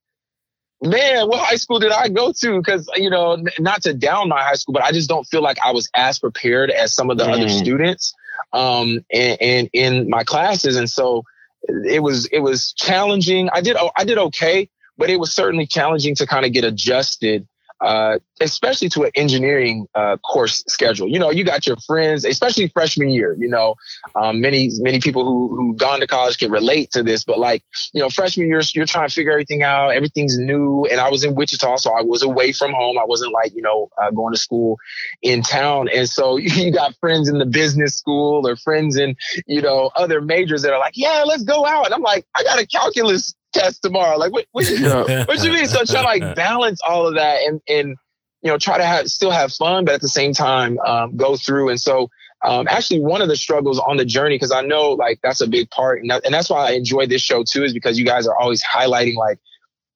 man, 0.83 1.27
what 1.27 1.39
high 1.39 1.55
school 1.55 1.79
did 1.79 1.91
I 1.91 2.09
go 2.09 2.31
to? 2.31 2.61
Cause, 2.61 2.87
you 2.95 3.09
know, 3.09 3.43
not 3.59 3.81
to 3.83 3.93
down 3.93 4.29
my 4.29 4.41
high 4.41 4.55
school, 4.55 4.73
but 4.73 4.83
I 4.83 4.91
just 4.91 5.09
don't 5.09 5.25
feel 5.25 5.41
like 5.41 5.57
I 5.63 5.71
was 5.71 5.89
as 5.95 6.19
prepared 6.19 6.69
as 6.69 6.93
some 6.93 7.09
of 7.09 7.17
the 7.17 7.25
mm. 7.25 7.33
other 7.33 7.49
students 7.49 8.13
um, 8.53 9.05
and, 9.11 9.69
in 9.73 10.09
my 10.09 10.23
classes. 10.23 10.75
And 10.75 10.89
so 10.89 11.23
it 11.67 12.01
was 12.01 12.27
it 12.27 12.39
was 12.39 12.73
challenging. 12.73 13.49
I 13.53 13.61
did 13.61 13.77
I 13.95 14.03
did 14.03 14.17
okay, 14.17 14.69
but 14.97 15.09
it 15.09 15.19
was 15.19 15.33
certainly 15.33 15.65
challenging 15.65 16.15
to 16.15 16.27
kind 16.27 16.45
of 16.45 16.53
get 16.53 16.63
adjusted 16.63 17.47
uh, 17.81 18.19
especially 18.39 18.89
to 18.89 19.03
an 19.03 19.11
engineering 19.15 19.87
uh, 19.95 20.17
course 20.17 20.63
schedule. 20.67 21.07
You 21.07 21.19
know, 21.19 21.31
you 21.31 21.43
got 21.43 21.65
your 21.65 21.77
friends, 21.87 22.25
especially 22.25 22.67
freshman 22.69 23.09
year. 23.09 23.35
You 23.39 23.49
know, 23.49 23.75
um, 24.15 24.39
many 24.39 24.69
many 24.79 24.99
people 24.99 25.25
who 25.25 25.55
who 25.55 25.75
gone 25.75 25.99
to 25.99 26.07
college 26.07 26.37
can 26.37 26.51
relate 26.51 26.91
to 26.91 27.03
this. 27.03 27.23
But 27.23 27.39
like, 27.39 27.63
you 27.93 28.01
know, 28.01 28.09
freshman 28.09 28.47
year, 28.47 28.61
you're 28.73 28.85
trying 28.85 29.07
to 29.07 29.13
figure 29.13 29.31
everything 29.31 29.63
out. 29.63 29.89
Everything's 29.89 30.37
new, 30.37 30.85
and 30.91 30.99
I 30.99 31.09
was 31.09 31.23
in 31.23 31.35
Wichita, 31.35 31.77
so 31.77 31.91
I 31.91 32.01
was 32.01 32.21
away 32.21 32.51
from 32.51 32.71
home. 32.73 32.97
I 32.99 33.05
wasn't 33.05 33.33
like 33.33 33.53
you 33.55 33.61
know 33.61 33.89
uh, 34.01 34.11
going 34.11 34.33
to 34.33 34.39
school 34.39 34.77
in 35.21 35.41
town, 35.41 35.89
and 35.93 36.07
so 36.07 36.37
you 36.37 36.71
got 36.71 36.95
friends 36.99 37.29
in 37.29 37.39
the 37.39 37.45
business 37.45 37.95
school 37.95 38.47
or 38.47 38.55
friends 38.55 38.95
in 38.97 39.15
you 39.47 39.61
know 39.61 39.91
other 39.95 40.21
majors 40.21 40.61
that 40.61 40.73
are 40.73 40.79
like, 40.79 40.93
yeah, 40.95 41.23
let's 41.25 41.43
go 41.43 41.65
out. 41.65 41.85
And 41.85 41.93
I'm 41.93 42.01
like, 42.01 42.25
I 42.35 42.43
got 42.43 42.59
a 42.59 42.67
calculus 42.67 43.33
test 43.53 43.81
tomorrow. 43.81 44.17
Like, 44.17 44.31
what, 44.31 44.45
what, 44.51 44.69
you, 44.69 44.89
what 44.89 45.43
you 45.43 45.51
mean? 45.51 45.67
So 45.67 45.83
try 45.85 46.01
to 46.01 46.03
like 46.03 46.35
balance 46.35 46.81
all 46.81 47.07
of 47.07 47.15
that 47.15 47.41
and, 47.47 47.61
and, 47.67 47.95
you 48.41 48.51
know, 48.51 48.57
try 48.57 48.77
to 48.77 48.85
have, 48.85 49.07
still 49.09 49.31
have 49.31 49.53
fun, 49.53 49.85
but 49.85 49.95
at 49.95 50.01
the 50.01 50.09
same 50.09 50.33
time, 50.33 50.79
um, 50.79 51.15
go 51.15 51.35
through. 51.35 51.69
And 51.69 51.79
so, 51.79 52.09
um, 52.43 52.67
actually 52.67 52.99
one 53.01 53.21
of 53.21 53.27
the 53.27 53.35
struggles 53.35 53.77
on 53.79 53.97
the 53.97 54.05
journey, 54.05 54.39
cause 54.39 54.51
I 54.51 54.61
know 54.61 54.93
like 54.93 55.19
that's 55.21 55.41
a 55.41 55.47
big 55.47 55.69
part. 55.69 56.01
And, 56.01 56.09
that, 56.09 56.25
and 56.25 56.33
that's 56.33 56.49
why 56.49 56.69
I 56.69 56.71
enjoy 56.71 57.05
this 57.05 57.21
show 57.21 57.43
too, 57.43 57.63
is 57.63 57.73
because 57.73 57.99
you 57.99 58.05
guys 58.05 58.25
are 58.25 58.35
always 58.35 58.63
highlighting 58.63 59.15
like 59.15 59.37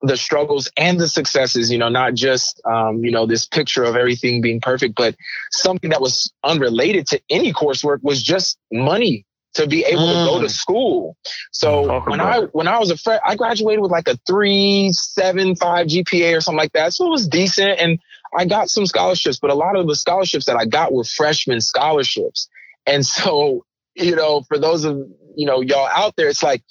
the 0.02 0.18
struggles 0.18 0.70
and 0.78 1.00
the 1.00 1.08
successes, 1.08 1.72
you 1.72 1.80
know, 1.80 1.90
not 1.90 2.14
just, 2.14 2.62
um, 2.66 3.04
you 3.04 3.10
know, 3.10 3.26
this 3.26 3.48
picture 3.48 3.84
of 3.84 3.96
everything 3.96 4.42
being 4.42 4.62
perfect, 4.62 4.94
but 4.94 5.16
something 5.52 5.90
that 5.90 6.02
was 6.02 6.32
unrelated 6.44 7.08
to 7.08 7.20
any 7.32 7.52
coursework 7.52 8.04
was 8.04 8.22
just 8.22 8.60
money 8.72 9.26
to 9.56 9.68
be 9.68 9.84
able 9.86 10.04
mm. 10.04 10.26
to 10.26 10.30
go 10.30 10.40
to 10.40 10.48
mm. 10.48 10.52
school. 10.52 11.18
So 11.52 11.88
Talk 11.88 12.08
when 12.08 12.22
I 12.22 12.42
when 12.52 12.68
I 12.68 12.80
was 12.80 12.92
a 12.92 12.98
friend, 12.98 13.22
I 13.26 13.36
graduated 13.36 13.82
with 13.82 13.92
like 13.92 14.08
a 14.08 14.18
three 14.28 14.92
seven 14.94 15.56
five 15.56 15.88
GPA 15.88 16.38
or 16.38 16.42
something 16.42 16.60
like 16.60 16.74
that. 16.74 16.94
So 16.94 17.08
it 17.08 17.10
was 17.10 17.28
decent, 17.28 17.80
and 17.80 18.00
I 18.38 18.46
got 18.46 18.70
some 18.70 18.86
scholarships. 18.86 19.40
But 19.40 19.52
a 19.52 19.56
lot 19.56 19.76
of 19.76 19.88
the 19.88 19.96
scholarships 19.96 20.46
that 20.46 20.58
I 20.58 20.66
got 20.66 20.94
were 20.94 21.04
freshman 21.04 21.62
scholarships, 21.62 22.48
and 22.86 23.06
so 23.06 23.66
you 23.96 24.16
know, 24.16 24.42
for 24.42 24.58
those 24.58 24.86
of 24.86 24.98
you 25.36 25.46
know 25.46 25.62
y'all 25.62 25.90
out 25.92 26.16
there, 26.16 26.30
it's 26.30 26.44
like 26.44 26.64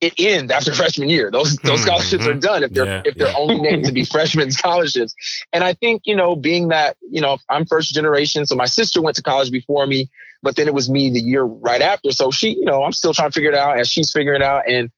it 0.00 0.14
ends 0.18 0.52
after 0.52 0.74
freshman 0.74 1.08
year. 1.08 1.30
Those 1.30 1.56
those 1.56 1.80
hmm, 1.80 1.86
scholarships 1.86 2.26
are 2.26 2.34
hmm. 2.34 2.40
done 2.40 2.62
if 2.62 2.72
they're 2.72 2.86
yeah, 2.86 3.02
if 3.04 3.14
they're 3.14 3.28
yeah. 3.28 3.38
only 3.38 3.58
named 3.58 3.84
to 3.86 3.92
be 3.92 4.04
freshman 4.04 4.50
scholarships. 4.50 5.14
And 5.52 5.64
I 5.64 5.74
think 5.74 6.02
you 6.04 6.16
know, 6.16 6.36
being 6.36 6.68
that 6.68 6.96
you 7.10 7.20
know 7.20 7.38
I'm 7.48 7.66
first 7.66 7.94
generation, 7.94 8.46
so 8.46 8.54
my 8.54 8.66
sister 8.66 9.02
went 9.02 9.16
to 9.16 9.22
college 9.22 9.50
before 9.50 9.86
me, 9.86 10.08
but 10.42 10.56
then 10.56 10.66
it 10.68 10.74
was 10.74 10.88
me 10.88 11.10
the 11.10 11.20
year 11.20 11.42
right 11.42 11.82
after. 11.82 12.12
So 12.12 12.30
she, 12.30 12.50
you 12.50 12.64
know, 12.64 12.84
I'm 12.84 12.92
still 12.92 13.14
trying 13.14 13.30
to 13.30 13.32
figure 13.32 13.50
it 13.50 13.56
out 13.56 13.78
as 13.78 13.88
she's 13.88 14.12
figuring 14.12 14.40
it 14.40 14.44
out. 14.44 14.68
And 14.68 14.90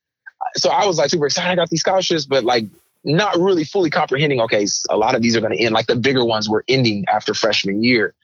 so 0.57 0.71
I 0.71 0.87
was 0.87 0.99
like 0.99 1.11
super 1.11 1.27
excited. 1.27 1.51
I 1.51 1.57
got 1.57 1.71
these 1.71 1.81
scholarships, 1.81 2.27
but 2.27 2.45
like 2.45 2.65
not 3.05 3.39
really 3.39 3.65
fully 3.65 3.91
comprehending. 3.91 4.41
Okay, 4.43 4.67
a 4.91 4.97
lot 4.97 5.15
of 5.15 5.23
these 5.23 5.37
are 5.37 5.41
going 5.41 5.57
to 5.57 5.63
end. 5.63 5.75
Like 5.75 5.87
the 5.87 5.97
bigger 5.97 6.25
ones 6.25 6.49
were 6.49 6.65
ending 6.69 7.05
after 7.09 7.35
freshman 7.35 7.83
year. 7.83 8.15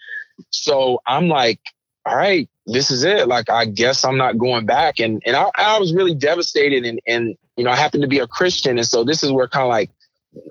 So 0.50 1.00
I'm 1.06 1.28
like, 1.28 1.60
all 2.04 2.16
right, 2.16 2.48
this 2.66 2.90
is 2.90 3.04
it. 3.04 3.28
Like, 3.28 3.48
I 3.48 3.64
guess 3.64 4.04
I'm 4.04 4.16
not 4.16 4.38
going 4.38 4.66
back. 4.66 4.98
And 4.98 5.22
and 5.24 5.36
I, 5.36 5.50
I 5.54 5.78
was 5.78 5.94
really 5.94 6.14
devastated. 6.14 6.84
And 6.84 7.00
and 7.06 7.36
you 7.56 7.64
know, 7.64 7.70
I 7.70 7.76
happen 7.76 8.00
to 8.00 8.08
be 8.08 8.18
a 8.18 8.26
Christian, 8.26 8.78
and 8.78 8.86
so 8.86 9.04
this 9.04 9.22
is 9.22 9.32
where 9.32 9.48
kind 9.48 9.64
of 9.64 9.70
like 9.70 9.90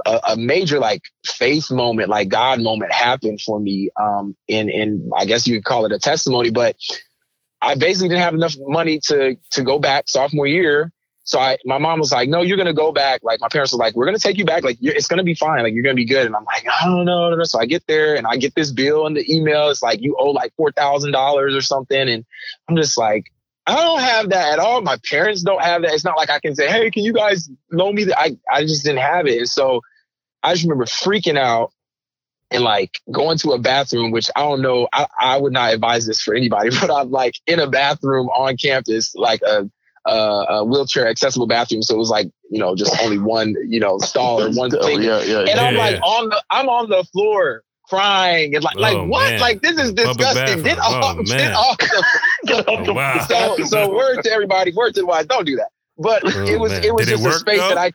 a, 0.06 0.20
a, 0.30 0.38
major 0.38 0.80
like 0.80 1.04
faith 1.26 1.70
moment, 1.70 2.10
like 2.10 2.30
God 2.30 2.62
moment 2.62 2.92
happened 2.92 3.42
for 3.42 3.60
me. 3.60 3.90
Um, 4.00 4.36
and 4.50 4.70
and 4.70 5.12
I 5.16 5.26
guess 5.26 5.48
you 5.48 5.58
could 5.58 5.66
call 5.66 5.86
it 5.86 5.92
a 5.92 6.00
testimony, 6.00 6.50
but 6.50 6.76
I 7.62 7.76
basically 7.76 8.10
didn't 8.10 8.24
have 8.24 8.34
enough 8.34 8.56
money 8.60 9.00
to 9.06 9.36
to 9.52 9.64
go 9.64 9.80
back 9.80 10.06
sophomore 10.08 10.48
year. 10.48 10.92
So 11.26 11.40
I, 11.40 11.58
my 11.66 11.80
mom 11.80 12.00
was 12.00 12.12
like, 12.12 12.30
no, 12.30 12.44
you're 12.44 12.56
going 12.56 12.68
to 12.68 12.74
go 12.74 12.92
back. 12.92 13.22
Like 13.24 13.42
my 13.42 13.48
parents 13.48 13.74
were 13.74 13.80
like, 13.80 13.96
we're 13.96 14.06
going 14.06 14.16
to 14.16 14.22
take 14.22 14.38
you 14.38 14.46
back. 14.46 14.64
Like 14.64 14.78
it's 14.80 15.08
going 15.08 15.18
to 15.18 15.24
be 15.24 15.34
fine. 15.34 15.64
Like 15.64 15.74
you're 15.74 15.84
going 15.84 15.96
to 15.96 16.00
be 16.00 16.06
good. 16.06 16.28
And 16.28 16.36
I'm 16.36 16.46
like, 16.46 16.68
I 16.68 16.86
don't 16.86 17.04
know. 17.04 17.44
So 17.44 17.60
I 17.60 17.66
get 17.66 17.86
there 17.88 18.16
and 18.16 18.28
I 18.28 18.38
get 18.38 18.54
this 18.54 18.72
bill 18.72 19.08
in 19.08 19.16
the 19.16 19.26
email. 19.28 19.70
It's 19.70 19.82
like, 19.82 20.02
you 20.02 20.16
owe 20.20 20.30
like 20.30 20.54
$4,000 20.60 21.16
or 21.58 21.62
something. 21.62 22.10
And 22.10 22.24
I'm 22.70 22.76
just 22.76 22.96
like, 22.96 23.32
I 23.66 23.76
don't 23.76 24.02
have 24.02 24.30
that 24.30 24.54
at 24.54 24.60
all. 24.60 24.82
My 24.82 24.98
parents 25.10 25.42
don't 25.42 25.64
have 25.64 25.82
that. 25.82 25.94
It's 25.94 26.06
not 26.06 26.16
like 26.16 26.30
I 26.30 26.40
can 26.40 26.56
say, 26.56 26.70
Hey, 26.70 26.92
can 26.92 27.04
you 27.04 27.14
guys 27.14 27.50
loan 27.72 27.96
me 27.96 28.04
that? 28.04 28.20
I, 28.20 28.38
I 28.52 28.62
just 28.62 28.84
didn't 28.84 29.02
have 29.02 29.26
it. 29.26 29.40
And 29.40 29.50
so 29.50 29.82
I 30.44 30.54
just 30.54 30.64
remember 30.64 30.86
freaking 30.86 31.40
out 31.40 31.72
and 32.52 32.64
like 32.64 33.00
going 33.12 33.40
to 33.40 33.54
a 33.54 33.60
bathroom, 33.60 34.12
which 34.12 34.30
I 34.36 34.42
don't 34.42 34.62
know, 34.62 34.88
I, 34.94 35.08
I 35.20 35.38
would 35.38 35.54
not 35.54 35.74
advise 35.74 36.06
this 36.06 36.22
for 36.22 36.36
anybody, 36.36 36.70
but 36.80 36.92
I'm 36.92 37.10
like 37.10 37.40
in 37.48 37.60
a 37.60 37.68
bathroom 37.68 38.28
on 38.28 38.58
campus, 38.58 39.16
like 39.16 39.42
a 39.42 39.68
uh, 40.06 40.46
a 40.50 40.66
wheelchair 40.66 41.08
accessible 41.08 41.48
bathroom. 41.48 41.82
So 41.82 41.96
it 41.96 41.98
was 41.98 42.10
like, 42.10 42.28
you 42.50 42.60
know, 42.60 42.76
just 42.76 42.96
only 43.02 43.18
one, 43.18 43.56
you 43.68 43.80
know, 43.80 43.98
stall 44.00 44.42
or 44.42 44.52
one 44.52 44.70
thing. 44.82 45.02
Yeah, 45.02 45.22
yeah, 45.22 45.40
and 45.40 45.48
yeah, 45.48 45.62
I'm 45.62 45.76
like 45.76 46.02
on 46.02 46.30
the, 46.30 46.44
I'm 46.50 46.70
on 46.70 46.90
the 46.90 47.04
floor 47.06 47.64
crying 47.88 48.56
and 48.56 48.64
like, 48.64 48.78
oh, 48.78 48.82
like 48.82 48.98
what? 49.10 49.30
Man. 49.32 49.40
Like 49.40 49.62
this 49.62 49.80
is 49.80 49.94
disgusting. 49.94 50.64
Get 50.64 50.80
off, 50.80 51.18
oh, 51.18 51.24
get 51.24 51.54
off 51.54 51.78
the, 51.78 52.06
get 52.46 52.68
off 52.68 52.86
the, 52.86 52.92
oh, 52.92 52.94
wow. 52.94 53.26
so, 53.58 53.64
so 53.66 53.96
word 53.96 54.22
to 54.24 54.32
everybody, 54.32 54.72
word 54.74 54.94
to 54.96 55.02
the 55.02 55.06
wise, 55.06 55.26
don't 55.26 55.46
do 55.46 55.56
that. 55.56 55.70
But 55.98 56.24
oh, 56.26 56.46
it 56.46 56.60
was, 56.60 56.72
man. 56.72 56.84
it 56.84 56.94
was 56.94 57.06
Did 57.06 57.14
just 57.14 57.26
it 57.26 57.30
a 57.30 57.34
space 57.40 57.60
though? 57.60 57.70
that 57.70 57.78
I, 57.78 57.92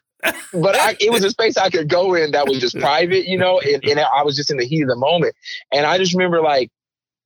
but 0.52 0.74
I, 0.74 0.96
it 1.00 1.12
was 1.12 1.24
a 1.24 1.30
space 1.30 1.56
I 1.56 1.70
could 1.70 1.88
go 1.88 2.14
in 2.14 2.32
that 2.32 2.46
was 2.48 2.58
just 2.58 2.76
private, 2.80 3.26
you 3.26 3.38
know, 3.38 3.60
and, 3.60 3.84
and 3.84 4.00
I 4.00 4.22
was 4.22 4.36
just 4.36 4.50
in 4.50 4.56
the 4.56 4.64
heat 4.64 4.82
of 4.82 4.88
the 4.88 4.96
moment. 4.96 5.34
And 5.72 5.86
I 5.86 5.98
just 5.98 6.12
remember 6.12 6.40
like 6.40 6.70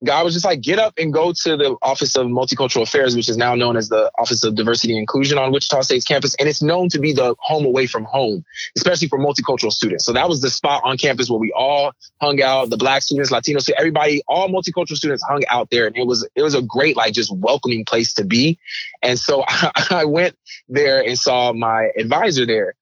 God 0.03 0.25
was 0.25 0.35
just 0.35 0.45
like, 0.45 0.61
get 0.61 0.79
up 0.79 0.95
and 0.99 1.13
go 1.13 1.33
to 1.33 1.57
the 1.57 1.77
Office 1.81 2.17
of 2.17 2.27
Multicultural 2.27 2.83
Affairs, 2.83 3.15
which 3.15 3.29
is 3.29 3.37
now 3.37 3.55
known 3.55 3.77
as 3.77 3.89
the 3.89 4.11
Office 4.19 4.43
of 4.45 4.55
Diversity 4.55 4.93
and 4.93 5.01
Inclusion 5.01 5.39
on 5.39 5.53
Wichita 5.53 5.83
State's 5.83 6.05
campus. 6.05 6.35
And 6.39 6.49
it's 6.49 6.63
known 6.63 6.89
to 6.91 6.99
be 6.99 7.13
the 7.13 7.35
home 7.39 7.65
away 7.65 7.87
from 7.87 8.05
home, 8.05 8.45
especially 8.77 9.09
for 9.09 9.19
multicultural 9.19 9.73
students. 9.73 10.05
So 10.05 10.13
that 10.13 10.29
was 10.29 10.41
the 10.41 10.51
spot 10.51 10.83
on 10.85 10.99
campus 10.99 11.31
where 11.31 11.39
we 11.39 11.53
all 11.53 11.93
hung 12.21 12.43
out, 12.43 12.71
the 12.71 12.77
black 12.77 13.03
students, 13.03 13.31
Latino 13.31 13.61
students, 13.61 13.79
everybody, 13.79 14.23
all 14.29 14.49
multicultural 14.49 14.97
students 14.97 15.23
hung 15.27 15.43
out 15.49 15.71
there. 15.71 15.87
And 15.87 15.97
it 15.97 16.07
was, 16.07 16.29
it 16.35 16.43
was 16.43 16.55
a 16.55 16.63
great, 16.63 16.97
like 16.97 17.15
just 17.15 17.35
welcoming 17.35 17.85
place 17.85 18.13
to 18.15 18.25
be. 18.25 18.59
And 19.03 19.19
so 19.19 19.45
I, 19.47 19.71
I 19.91 20.05
went 20.05 20.37
there 20.69 21.03
and 21.03 21.19
saw 21.19 21.53
my 21.53 21.91
advisor 21.97 22.47
there. 22.47 22.75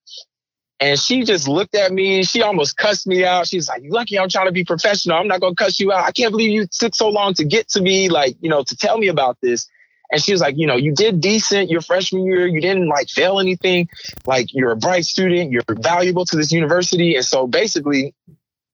And 0.83 0.99
she 0.99 1.23
just 1.23 1.47
looked 1.47 1.75
at 1.75 1.93
me. 1.93 2.25
She 2.25 2.41
almost 2.41 2.75
cussed 2.75 3.07
me 3.07 3.23
out. 3.23 3.47
She's 3.47 3.69
like, 3.69 3.83
"You 3.83 3.91
lucky 3.91 4.19
I'm 4.19 4.27
trying 4.27 4.47
to 4.47 4.51
be 4.51 4.65
professional. 4.65 5.15
I'm 5.15 5.29
not 5.29 5.39
gonna 5.39 5.55
cuss 5.55 5.79
you 5.79 5.93
out. 5.93 6.03
I 6.03 6.11
can't 6.11 6.31
believe 6.31 6.51
you 6.51 6.67
took 6.67 6.93
so 6.93 7.07
long 7.07 7.33
to 7.35 7.45
get 7.45 7.69
to 7.69 7.81
me, 7.81 8.09
like, 8.09 8.35
you 8.41 8.49
know, 8.49 8.63
to 8.63 8.75
tell 8.75 8.97
me 8.97 9.07
about 9.07 9.37
this." 9.41 9.69
And 10.11 10.21
she 10.21 10.33
was 10.33 10.41
like, 10.41 10.55
"You 10.57 10.67
know, 10.67 10.75
you 10.75 10.93
did 10.93 11.21
decent 11.21 11.69
your 11.69 11.79
freshman 11.79 12.25
year. 12.25 12.45
You 12.45 12.59
didn't 12.59 12.89
like 12.89 13.07
fail 13.07 13.39
anything. 13.39 13.87
Like, 14.25 14.53
you're 14.53 14.71
a 14.71 14.75
bright 14.75 15.05
student. 15.05 15.51
You're 15.51 15.63
valuable 15.69 16.25
to 16.25 16.35
this 16.35 16.51
university." 16.51 17.15
And 17.15 17.23
so 17.23 17.47
basically, 17.47 18.13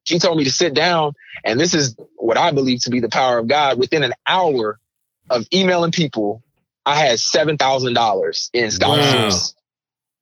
she 0.03 0.17
told 0.17 0.39
me 0.39 0.45
to 0.45 0.51
sit 0.51 0.73
down. 0.73 1.13
And 1.45 1.59
this 1.59 1.75
is 1.75 1.95
what 2.15 2.39
I 2.39 2.49
believe 2.49 2.81
to 2.85 2.89
be 2.89 3.01
the 3.01 3.09
power 3.09 3.37
of 3.37 3.47
God. 3.47 3.77
Within 3.77 4.01
an 4.01 4.13
hour 4.25 4.79
of 5.29 5.45
emailing 5.53 5.91
people, 5.91 6.41
I 6.87 6.95
had 6.95 7.19
seven 7.19 7.59
thousand 7.59 7.93
dollars 7.93 8.49
in 8.51 8.71
scholarships. 8.71 9.53
Wow 9.53 9.58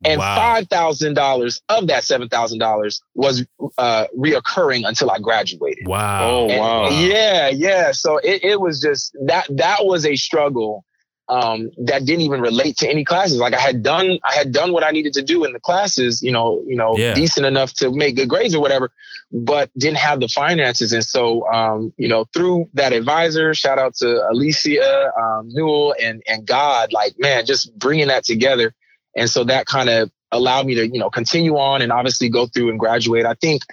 and 0.03 0.19
wow. 0.19 0.35
five 0.35 0.67
thousand 0.67 1.15
dollars 1.15 1.61
of 1.69 1.87
that 1.87 2.03
seven 2.03 2.29
thousand 2.29 2.59
dollars 2.59 3.01
was 3.15 3.45
uh, 3.77 4.05
reoccurring 4.17 4.87
until 4.87 5.09
I 5.09 5.19
graduated. 5.19 5.87
Wow! 5.87 6.29
Oh 6.29 6.49
and, 6.49 6.59
wow! 6.59 6.89
Yeah, 6.89 7.49
yeah. 7.49 7.91
So 7.91 8.17
it, 8.17 8.43
it 8.43 8.61
was 8.61 8.79
just 8.81 9.15
that 9.25 9.47
that 9.49 9.85
was 9.85 10.05
a 10.05 10.15
struggle 10.15 10.85
um, 11.29 11.71
that 11.77 12.05
didn't 12.05 12.21
even 12.21 12.41
relate 12.41 12.77
to 12.77 12.89
any 12.89 13.03
classes. 13.03 13.37
Like 13.37 13.53
I 13.53 13.59
had 13.59 13.83
done, 13.83 14.19
I 14.23 14.35
had 14.35 14.51
done 14.51 14.71
what 14.71 14.83
I 14.83 14.91
needed 14.91 15.13
to 15.13 15.21
do 15.21 15.43
in 15.43 15.53
the 15.53 15.59
classes. 15.59 16.21
You 16.21 16.31
know, 16.31 16.63
you 16.67 16.75
know, 16.75 16.95
yeah. 16.97 17.13
decent 17.13 17.45
enough 17.45 17.73
to 17.75 17.91
make 17.91 18.15
good 18.15 18.29
grades 18.29 18.55
or 18.55 18.61
whatever, 18.61 18.91
but 19.31 19.71
didn't 19.77 19.97
have 19.97 20.19
the 20.19 20.27
finances. 20.27 20.93
And 20.93 21.03
so, 21.03 21.47
um, 21.51 21.91
you 21.97 22.07
know, 22.07 22.25
through 22.33 22.69
that 22.75 22.93
advisor, 22.93 23.53
shout 23.53 23.79
out 23.79 23.95
to 23.95 24.29
Alicia 24.29 25.11
um, 25.19 25.49
Newell 25.49 25.95
and 26.01 26.21
and 26.27 26.45
God, 26.45 26.93
like 26.93 27.15
man, 27.17 27.45
just 27.45 27.77
bringing 27.77 28.07
that 28.09 28.23
together 28.23 28.73
and 29.17 29.29
so 29.29 29.43
that 29.45 29.65
kind 29.65 29.89
of 29.89 30.11
allowed 30.31 30.65
me 30.65 30.75
to, 30.75 30.87
you 30.87 30.99
know, 30.99 31.09
continue 31.09 31.57
on 31.57 31.81
and 31.81 31.91
obviously 31.91 32.29
go 32.29 32.45
through 32.47 32.69
and 32.69 32.79
graduate. 32.79 33.25
I 33.25 33.33
think, 33.33 33.63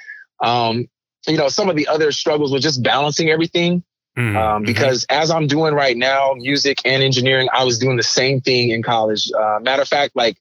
um, 0.41 0.89
you 1.27 1.37
know, 1.37 1.49
some 1.49 1.69
of 1.69 1.77
the 1.77 1.89
other 1.89 2.13
struggles 2.13 2.53
was 2.53 2.63
just 2.63 2.83
balancing 2.83 3.31
everything. 3.31 3.85
Mm-hmm. 4.17 4.37
Um, 4.37 4.63
because 4.63 5.05
mm-hmm. 5.07 5.23
as 5.23 5.31
I'm 5.31 5.49
doing 5.49 5.75
right 5.75 5.97
now, 5.97 6.35
music 6.37 6.79
and 6.85 7.03
engineering, 7.03 7.49
I 7.53 7.65
was 7.65 7.79
doing 7.79 7.97
the 7.97 8.05
same 8.05 8.41
thing 8.41 8.71
in 8.71 8.83
college. 8.83 9.31
Uh, 9.33 9.59
matter 9.61 9.83
of 9.83 9.89
fact, 9.89 10.15
like 10.15 10.37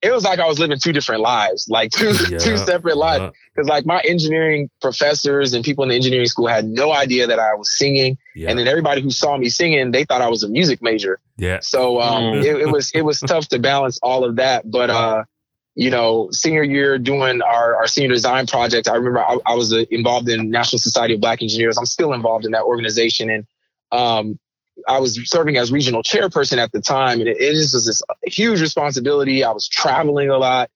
it 0.00 0.10
was 0.10 0.24
like 0.24 0.38
I 0.38 0.46
was 0.46 0.58
living 0.58 0.78
two 0.78 0.92
different 0.92 1.20
lives, 1.20 1.66
like 1.68 1.90
two 1.90 2.14
yeah. 2.30 2.38
two 2.38 2.56
separate 2.56 2.96
lives. 2.96 3.34
Because 3.54 3.68
like 3.68 3.84
my 3.84 4.00
engineering 4.00 4.70
professors 4.80 5.52
and 5.52 5.64
people 5.64 5.82
in 5.84 5.90
the 5.90 5.96
engineering 5.96 6.26
school 6.26 6.46
had 6.46 6.66
no 6.66 6.92
idea 6.92 7.26
that 7.26 7.38
I 7.38 7.54
was 7.54 7.76
singing, 7.76 8.16
yeah. 8.34 8.50
and 8.50 8.58
then 8.58 8.66
everybody 8.68 9.00
who 9.00 9.10
saw 9.10 9.36
me 9.36 9.48
singing, 9.48 9.90
they 9.90 10.04
thought 10.04 10.20
I 10.20 10.28
was 10.28 10.42
a 10.42 10.48
music 10.48 10.82
major. 10.82 11.20
Yeah. 11.36 11.60
So 11.60 12.00
um, 12.00 12.22
mm. 12.22 12.44
it, 12.44 12.62
it, 12.62 12.72
was 12.72 12.90
it 12.92 13.02
was 13.02 13.20
tough 13.26 13.48
to 13.48 13.58
balance 13.58 13.98
all 14.02 14.24
of 14.24 14.36
that, 14.36 14.70
but 14.70 14.90
uh, 14.90 15.24
you 15.74 15.90
know, 15.90 16.28
senior 16.30 16.62
year 16.62 16.98
doing 16.98 17.42
our, 17.42 17.76
our 17.76 17.86
senior 17.86 18.10
design 18.10 18.46
project, 18.46 18.88
I 18.88 18.94
remember 18.94 19.20
I, 19.20 19.38
I 19.46 19.54
was 19.54 19.72
uh, 19.72 19.84
involved 19.90 20.28
in 20.28 20.50
National 20.50 20.78
Society 20.78 21.14
of 21.14 21.20
Black 21.20 21.42
Engineers. 21.42 21.76
I'm 21.76 21.86
still 21.86 22.12
involved 22.12 22.44
in 22.44 22.52
that 22.52 22.62
organization, 22.62 23.30
and 23.30 23.46
um, 23.90 24.38
I 24.88 24.98
was 25.00 25.18
serving 25.28 25.56
as 25.56 25.72
regional 25.72 26.02
chairperson 26.02 26.58
at 26.58 26.72
the 26.72 26.80
time, 26.80 27.20
and 27.20 27.28
it, 27.28 27.38
it 27.40 27.54
just 27.54 27.74
was 27.74 27.86
this 27.86 28.02
huge 28.24 28.60
responsibility. 28.60 29.42
I 29.42 29.50
was 29.50 29.68
traveling 29.68 30.30
a 30.30 30.38
lot, 30.38 30.70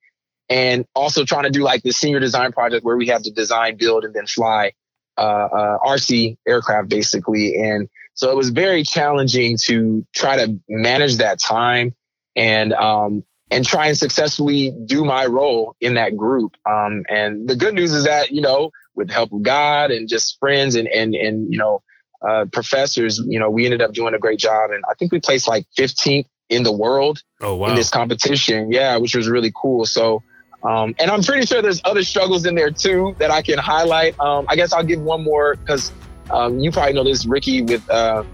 and 0.48 0.84
also 0.94 1.24
trying 1.24 1.44
to 1.44 1.50
do 1.50 1.62
like 1.62 1.82
the 1.82 1.92
senior 1.92 2.20
design 2.20 2.52
project 2.52 2.84
where 2.84 2.96
we 2.96 3.06
had 3.06 3.24
to 3.24 3.30
design, 3.30 3.76
build, 3.76 4.04
and 4.04 4.14
then 4.14 4.26
fly 4.26 4.72
uh, 5.18 5.48
uh, 5.52 5.78
RC 5.80 6.36
aircraft, 6.46 6.88
basically. 6.88 7.56
And 7.56 7.88
so 8.14 8.30
it 8.30 8.36
was 8.36 8.50
very 8.50 8.82
challenging 8.82 9.58
to 9.64 10.06
try 10.14 10.36
to 10.36 10.58
manage 10.68 11.16
that 11.16 11.40
time 11.40 11.94
and 12.36 12.72
um, 12.72 13.24
and 13.50 13.66
try 13.66 13.88
and 13.88 13.98
successfully 13.98 14.72
do 14.86 15.04
my 15.04 15.26
role 15.26 15.74
in 15.80 15.94
that 15.94 16.16
group. 16.16 16.56
Um, 16.68 17.04
and 17.08 17.48
the 17.48 17.56
good 17.56 17.74
news 17.74 17.92
is 17.92 18.04
that 18.04 18.30
you 18.30 18.40
know, 18.40 18.70
with 18.94 19.08
the 19.08 19.14
help 19.14 19.32
of 19.32 19.42
God 19.42 19.90
and 19.90 20.08
just 20.08 20.38
friends 20.38 20.74
and 20.74 20.88
and 20.88 21.14
and 21.14 21.52
you 21.52 21.58
know 21.58 21.82
uh, 22.26 22.46
professors, 22.52 23.22
you 23.26 23.38
know, 23.38 23.50
we 23.50 23.64
ended 23.64 23.82
up 23.82 23.92
doing 23.92 24.14
a 24.14 24.18
great 24.18 24.38
job. 24.38 24.70
And 24.70 24.82
I 24.90 24.94
think 24.94 25.12
we 25.12 25.20
placed 25.20 25.46
like 25.46 25.66
15th 25.78 26.26
in 26.48 26.62
the 26.62 26.72
world 26.72 27.22
oh, 27.40 27.54
wow. 27.54 27.68
in 27.68 27.74
this 27.74 27.90
competition. 27.90 28.72
Yeah, 28.72 28.96
which 28.96 29.14
was 29.14 29.28
really 29.28 29.52
cool. 29.54 29.84
So, 29.84 30.22
um, 30.62 30.94
and 30.98 31.10
I'm 31.10 31.22
pretty 31.22 31.46
sure 31.46 31.62
there's 31.62 31.80
other 31.84 32.02
struggles 32.02 32.44
in 32.44 32.54
there 32.54 32.70
too 32.70 33.14
that 33.18 33.30
I 33.30 33.42
can 33.42 33.58
highlight. 33.58 34.18
Um, 34.18 34.46
I 34.48 34.56
guess 34.56 34.72
I'll 34.72 34.84
give 34.84 35.00
one 35.00 35.22
more 35.22 35.54
because 35.54 35.92
um, 36.30 36.58
you 36.58 36.70
probably 36.70 36.94
know 36.94 37.04
this, 37.04 37.26
Ricky, 37.26 37.62
with 37.62 37.88
uh, 37.88 38.24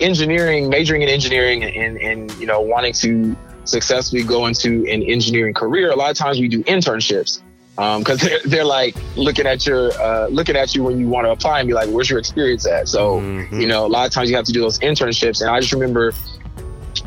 engineering, 0.00 0.68
majoring 0.68 1.02
in 1.02 1.08
engineering 1.08 1.64
and, 1.64 1.96
and, 1.98 2.32
you 2.38 2.46
know, 2.46 2.60
wanting 2.60 2.92
to 2.94 3.36
successfully 3.64 4.24
go 4.24 4.46
into 4.46 4.84
an 4.88 5.02
engineering 5.02 5.54
career. 5.54 5.90
A 5.90 5.96
lot 5.96 6.10
of 6.10 6.16
times 6.16 6.40
we 6.40 6.48
do 6.48 6.62
internships 6.64 7.40
because 7.76 8.22
um, 8.22 8.28
they're, 8.28 8.40
they're 8.44 8.64
like 8.64 8.96
looking 9.16 9.46
at 9.46 9.64
your 9.64 9.92
uh, 10.00 10.26
looking 10.28 10.56
at 10.56 10.74
you 10.74 10.82
when 10.82 10.98
you 10.98 11.06
want 11.06 11.26
to 11.26 11.30
apply 11.30 11.60
and 11.60 11.68
be 11.68 11.74
like, 11.74 11.88
"Where's 11.88 12.10
your 12.10 12.18
experience 12.18 12.66
at?" 12.66 12.88
So 12.88 13.20
mm-hmm. 13.20 13.60
you 13.60 13.68
know, 13.68 13.86
a 13.86 13.88
lot 13.88 14.06
of 14.06 14.12
times 14.12 14.30
you 14.30 14.36
have 14.36 14.46
to 14.46 14.52
do 14.52 14.60
those 14.60 14.80
internships, 14.80 15.40
and 15.40 15.50
I 15.50 15.60
just 15.60 15.72
remember 15.72 16.12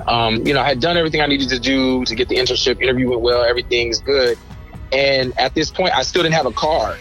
Um, 0.08 0.46
you 0.46 0.53
know, 0.53 0.62
I 0.62 0.67
had 0.67 0.79
done 0.79 0.98
everything 0.98 1.22
I 1.22 1.27
needed 1.27 1.50
to 1.50 1.60
do 1.60 2.05
to 2.05 2.15
get 2.15 2.27
the 2.27 2.36
internship. 2.36 2.81
Interview 2.81 3.10
went 3.10 3.22
well. 3.22 3.43
Everything's 3.43 4.00
good. 4.00 4.38
And 4.91 5.38
at 5.39 5.55
this 5.55 5.72
point, 5.72 5.96
I 5.96 6.03
still 6.03 6.24
didn't 6.24 6.36
have 6.36 6.46
a 6.46 6.51
car. 6.51 6.98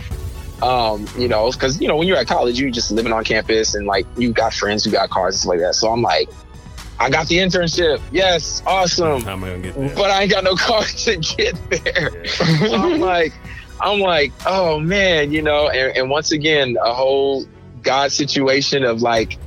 Um, 0.62 1.06
you 1.16 1.26
know, 1.26 1.50
because 1.50 1.80
you 1.80 1.88
know 1.88 1.96
when 1.96 2.06
you're 2.06 2.18
at 2.18 2.26
college, 2.26 2.60
you're 2.60 2.70
just 2.70 2.90
living 2.90 3.12
on 3.12 3.24
campus 3.24 3.74
and 3.74 3.86
like 3.86 4.06
you 4.18 4.32
got 4.32 4.52
friends 4.52 4.84
who 4.84 4.90
got 4.90 5.08
cars 5.08 5.34
and 5.34 5.40
stuff 5.40 5.50
like 5.50 5.60
that. 5.60 5.74
So 5.74 5.90
I'm 5.90 6.02
like, 6.02 6.28
I 6.98 7.08
got 7.08 7.28
the 7.28 7.38
internship. 7.38 8.00
Yes, 8.12 8.62
awesome. 8.66 9.22
How 9.22 9.32
am 9.32 9.44
I 9.44 9.48
gonna 9.50 9.62
get 9.62 9.74
there? 9.74 9.94
But 9.96 10.10
I 10.10 10.22
ain't 10.22 10.30
got 10.30 10.44
no 10.44 10.54
car 10.54 10.82
to 10.84 11.16
get 11.16 11.56
there. 11.70 12.26
so 12.26 12.44
I'm 12.44 13.00
like, 13.00 13.32
I'm 13.80 14.00
like, 14.00 14.32
oh 14.44 14.78
man, 14.78 15.32
you 15.32 15.40
know, 15.40 15.70
and, 15.70 15.96
and 15.96 16.10
once 16.10 16.30
again, 16.32 16.76
a 16.84 16.92
whole 16.92 17.46
God 17.82 18.12
situation 18.12 18.84
of 18.84 19.00
like 19.00 19.38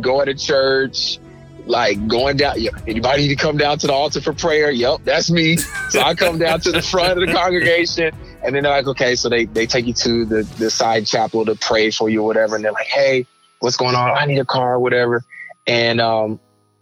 going 0.00 0.26
to 0.26 0.34
church, 0.34 1.18
like 1.66 2.06
going 2.08 2.36
down. 2.36 2.56
Anybody 2.86 3.22
need 3.22 3.28
to 3.28 3.36
come 3.36 3.56
down 3.56 3.78
to 3.78 3.86
the 3.86 3.92
altar 3.92 4.20
for 4.20 4.32
prayer? 4.32 4.70
Yep, 4.70 5.00
that's 5.04 5.30
me. 5.30 5.56
So 5.90 6.00
I 6.00 6.14
come 6.14 6.38
down 6.38 6.60
to 6.60 6.72
the 6.72 6.82
front 6.82 7.20
of 7.20 7.26
the 7.26 7.32
congregation, 7.32 8.14
and 8.44 8.54
then 8.54 8.62
they're 8.62 8.72
like, 8.72 8.86
okay, 8.86 9.14
so 9.14 9.28
they 9.28 9.44
they 9.46 9.66
take 9.66 9.86
you 9.86 9.94
to 9.94 10.24
the 10.24 10.42
the 10.58 10.70
side 10.70 11.06
chapel 11.06 11.44
to 11.44 11.54
pray 11.54 11.90
for 11.90 12.08
you 12.08 12.22
or 12.22 12.26
whatever, 12.26 12.56
and 12.56 12.64
they're 12.64 12.72
like, 12.72 12.86
hey, 12.86 13.26
what's 13.60 13.76
going 13.76 13.94
on? 13.94 14.10
I 14.10 14.26
need 14.26 14.38
a 14.38 14.44
car, 14.44 14.74
or 14.74 14.80
whatever. 14.80 15.24
And 15.66 16.00
um, 16.00 16.40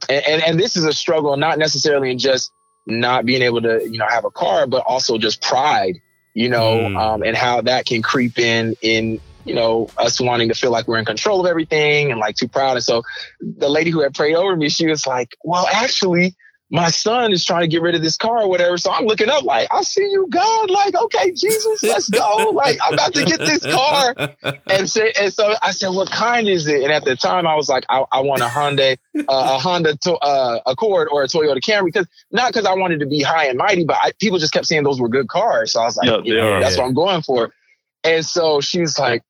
and, 0.08 0.24
and 0.26 0.42
and 0.42 0.60
this 0.60 0.76
is 0.76 0.84
a 0.84 0.92
struggle, 0.92 1.36
not 1.36 1.58
necessarily 1.58 2.10
in 2.10 2.18
just 2.18 2.52
not 2.86 3.26
being 3.26 3.42
able 3.42 3.60
to 3.62 3.86
you 3.88 3.98
know 3.98 4.06
have 4.08 4.24
a 4.24 4.30
car, 4.30 4.66
but 4.66 4.82
also 4.86 5.18
just 5.18 5.42
pride, 5.42 6.00
you 6.34 6.48
know, 6.48 6.78
mm. 6.78 6.96
um, 6.98 7.22
and 7.22 7.36
how 7.36 7.60
that 7.60 7.86
can 7.86 8.02
creep 8.02 8.38
in 8.38 8.74
in 8.80 9.20
you 9.44 9.54
know, 9.54 9.88
us 9.96 10.20
wanting 10.20 10.48
to 10.48 10.54
feel 10.54 10.70
like 10.70 10.86
we're 10.86 10.98
in 10.98 11.04
control 11.04 11.40
of 11.40 11.46
everything 11.46 12.10
and 12.10 12.20
like 12.20 12.36
too 12.36 12.48
proud. 12.48 12.76
And 12.76 12.84
so 12.84 13.02
the 13.40 13.68
lady 13.68 13.90
who 13.90 14.00
had 14.00 14.14
prayed 14.14 14.34
over 14.34 14.54
me, 14.56 14.68
she 14.68 14.86
was 14.86 15.06
like, 15.06 15.36
well, 15.42 15.66
actually, 15.72 16.36
my 16.72 16.88
son 16.88 17.32
is 17.32 17.44
trying 17.44 17.62
to 17.62 17.68
get 17.68 17.82
rid 17.82 17.96
of 17.96 18.02
this 18.02 18.16
car 18.16 18.42
or 18.42 18.48
whatever. 18.48 18.78
So 18.78 18.92
I'm 18.92 19.04
looking 19.04 19.28
up 19.28 19.42
like, 19.42 19.66
I 19.72 19.82
see 19.82 20.08
you, 20.08 20.28
God. 20.30 20.70
Like, 20.70 20.94
okay, 20.94 21.32
Jesus, 21.32 21.82
let's 21.82 22.08
go. 22.08 22.50
like, 22.54 22.78
I'm 22.82 22.94
about 22.94 23.12
to 23.14 23.24
get 23.24 23.40
this 23.40 23.66
car. 23.66 24.14
And, 24.68 24.88
say, 24.88 25.12
and 25.18 25.32
so 25.32 25.54
I 25.62 25.72
said, 25.72 25.88
what 25.88 26.10
kind 26.10 26.48
is 26.48 26.68
it? 26.68 26.84
And 26.84 26.92
at 26.92 27.04
the 27.04 27.16
time 27.16 27.46
I 27.46 27.56
was 27.56 27.68
like, 27.68 27.84
I, 27.88 28.04
I 28.12 28.20
want 28.20 28.42
a 28.42 28.46
Hyundai, 28.46 28.98
uh, 29.16 29.22
a 29.28 29.58
Honda 29.58 29.96
to, 29.96 30.14
uh, 30.14 30.60
Accord 30.64 31.08
or 31.10 31.24
a 31.24 31.26
Toyota 31.26 31.60
Camry 31.60 31.86
because 31.86 32.06
not 32.30 32.52
because 32.52 32.66
I 32.66 32.74
wanted 32.74 33.00
to 33.00 33.06
be 33.06 33.20
high 33.20 33.46
and 33.46 33.58
mighty, 33.58 33.84
but 33.84 33.96
I, 34.00 34.12
people 34.20 34.38
just 34.38 34.52
kept 34.52 34.66
saying 34.66 34.84
those 34.84 35.00
were 35.00 35.08
good 35.08 35.28
cars. 35.28 35.72
So 35.72 35.80
I 35.80 35.86
was 35.86 35.96
like, 35.96 36.06
yeah, 36.06 36.20
know, 36.34 36.60
that's 36.60 36.76
what 36.76 36.84
I'm 36.84 36.94
going 36.94 37.22
for. 37.22 37.52
And 38.04 38.24
so 38.24 38.60
she 38.60 38.80
was 38.80 38.96
like, 38.96 39.22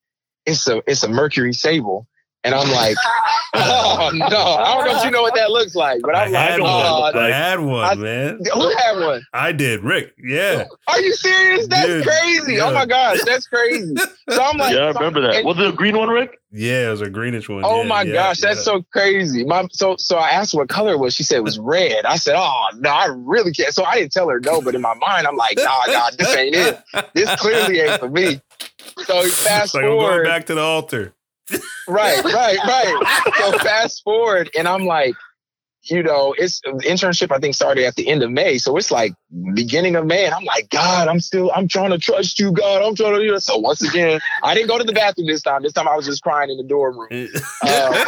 it's 0.45 0.67
a 0.67 0.81
it's 0.87 1.03
a 1.03 1.09
Mercury 1.09 1.53
Sable. 1.53 2.07
And 2.43 2.55
I'm 2.55 2.71
like, 2.71 2.97
oh 3.53 4.09
no, 4.15 4.25
I 4.25 4.73
don't 4.73 4.85
know 4.85 4.97
if 4.97 5.05
you 5.05 5.11
know 5.11 5.21
what 5.21 5.35
that 5.35 5.51
looks 5.51 5.75
like, 5.75 6.01
but 6.01 6.15
I'm 6.15 6.35
I 6.35 6.57
like, 6.57 6.59
oh, 6.59 7.19
I 7.19 7.29
had 7.29 7.59
one, 7.59 7.85
I, 7.85 7.93
man. 7.93 8.39
Who 8.53 8.75
had 8.77 8.99
one? 8.99 9.21
I 9.31 9.51
did, 9.51 9.83
Rick. 9.83 10.15
Yeah. 10.17 10.65
Are 10.87 10.99
you 10.99 11.13
serious? 11.13 11.67
That's 11.67 11.85
Dude, 11.85 12.03
crazy. 12.03 12.59
Oh 12.59 12.65
yeah. 12.65 12.71
Oh 12.71 12.73
my 12.73 12.87
gosh, 12.87 13.19
that's 13.25 13.45
crazy. 13.45 13.93
So 14.27 14.41
I'm 14.41 14.57
like, 14.57 14.73
yeah, 14.73 14.85
I 14.85 14.91
remember 14.91 15.21
that. 15.21 15.45
Was 15.45 15.59
it 15.59 15.67
a 15.67 15.71
green 15.71 15.95
one, 15.95 16.09
Rick? 16.09 16.39
Yeah, 16.51 16.87
it 16.87 16.91
was 16.91 17.01
a 17.01 17.09
greenish 17.11 17.47
one. 17.47 17.61
Oh 17.63 17.83
yeah, 17.83 17.87
my 17.87 18.01
yeah, 18.01 18.13
gosh, 18.13 18.39
that's 18.39 18.63
so 18.63 18.83
crazy. 18.91 19.45
My 19.45 19.67
so 19.71 19.95
so 19.99 20.17
I 20.17 20.31
asked 20.31 20.55
what 20.55 20.67
color 20.67 20.93
it 20.93 20.99
was. 20.99 21.13
She 21.13 21.21
said 21.21 21.37
it 21.37 21.43
was 21.43 21.59
red. 21.59 22.05
I 22.05 22.15
said, 22.15 22.33
oh 22.35 22.69
no, 22.79 22.89
I 22.89 23.05
really 23.05 23.51
can't. 23.51 23.73
So 23.73 23.83
I 23.83 23.95
didn't 23.95 24.13
tell 24.13 24.29
her 24.29 24.39
no, 24.39 24.61
but 24.61 24.73
in 24.73 24.81
my 24.81 24.95
mind, 24.95 25.27
I'm 25.27 25.37
like, 25.37 25.57
nah, 25.57 25.83
nah, 25.87 26.09
this 26.17 26.35
ain't 26.35 26.55
it. 26.55 26.81
This 27.13 27.33
clearly 27.35 27.81
ain't 27.81 27.99
for 27.99 28.09
me. 28.09 28.41
So 29.05 29.23
fast 29.29 29.73
like, 29.75 29.83
forward. 29.83 30.05
I'm 30.05 30.23
going 30.23 30.25
back 30.25 30.45
to 30.47 30.55
the 30.55 30.61
altar. 30.61 31.13
right, 31.87 32.23
right, 32.23 32.57
right. 32.65 33.21
So 33.37 33.57
fast 33.59 34.03
forward, 34.03 34.49
and 34.57 34.67
I'm 34.67 34.85
like, 34.85 35.15
you 35.83 36.03
know, 36.03 36.35
it's 36.37 36.61
internship. 36.61 37.31
I 37.31 37.39
think 37.39 37.55
started 37.55 37.85
at 37.85 37.95
the 37.95 38.07
end 38.07 38.21
of 38.21 38.29
May, 38.29 38.59
so 38.59 38.77
it's 38.77 38.91
like 38.91 39.13
beginning 39.53 39.95
of 39.95 40.05
May, 40.05 40.25
and 40.25 40.33
I'm 40.33 40.43
like, 40.43 40.69
God, 40.69 41.07
I'm 41.07 41.19
still, 41.19 41.51
I'm 41.55 41.67
trying 41.67 41.89
to 41.89 41.97
trust 41.97 42.39
you, 42.39 42.51
God. 42.51 42.83
I'm 42.83 42.95
trying 42.95 43.15
to, 43.15 43.23
you 43.23 43.31
know. 43.31 43.39
So 43.39 43.57
once 43.57 43.81
again, 43.81 44.19
I 44.43 44.53
didn't 44.53 44.67
go 44.67 44.77
to 44.77 44.83
the 44.83 44.93
bathroom 44.93 45.27
this 45.27 45.41
time. 45.41 45.63
This 45.63 45.73
time 45.73 45.87
I 45.87 45.95
was 45.95 46.05
just 46.05 46.21
crying 46.21 46.51
in 46.51 46.57
the 46.57 46.63
dorm 46.63 46.99
room. 46.99 47.07
Uh, 47.11 47.27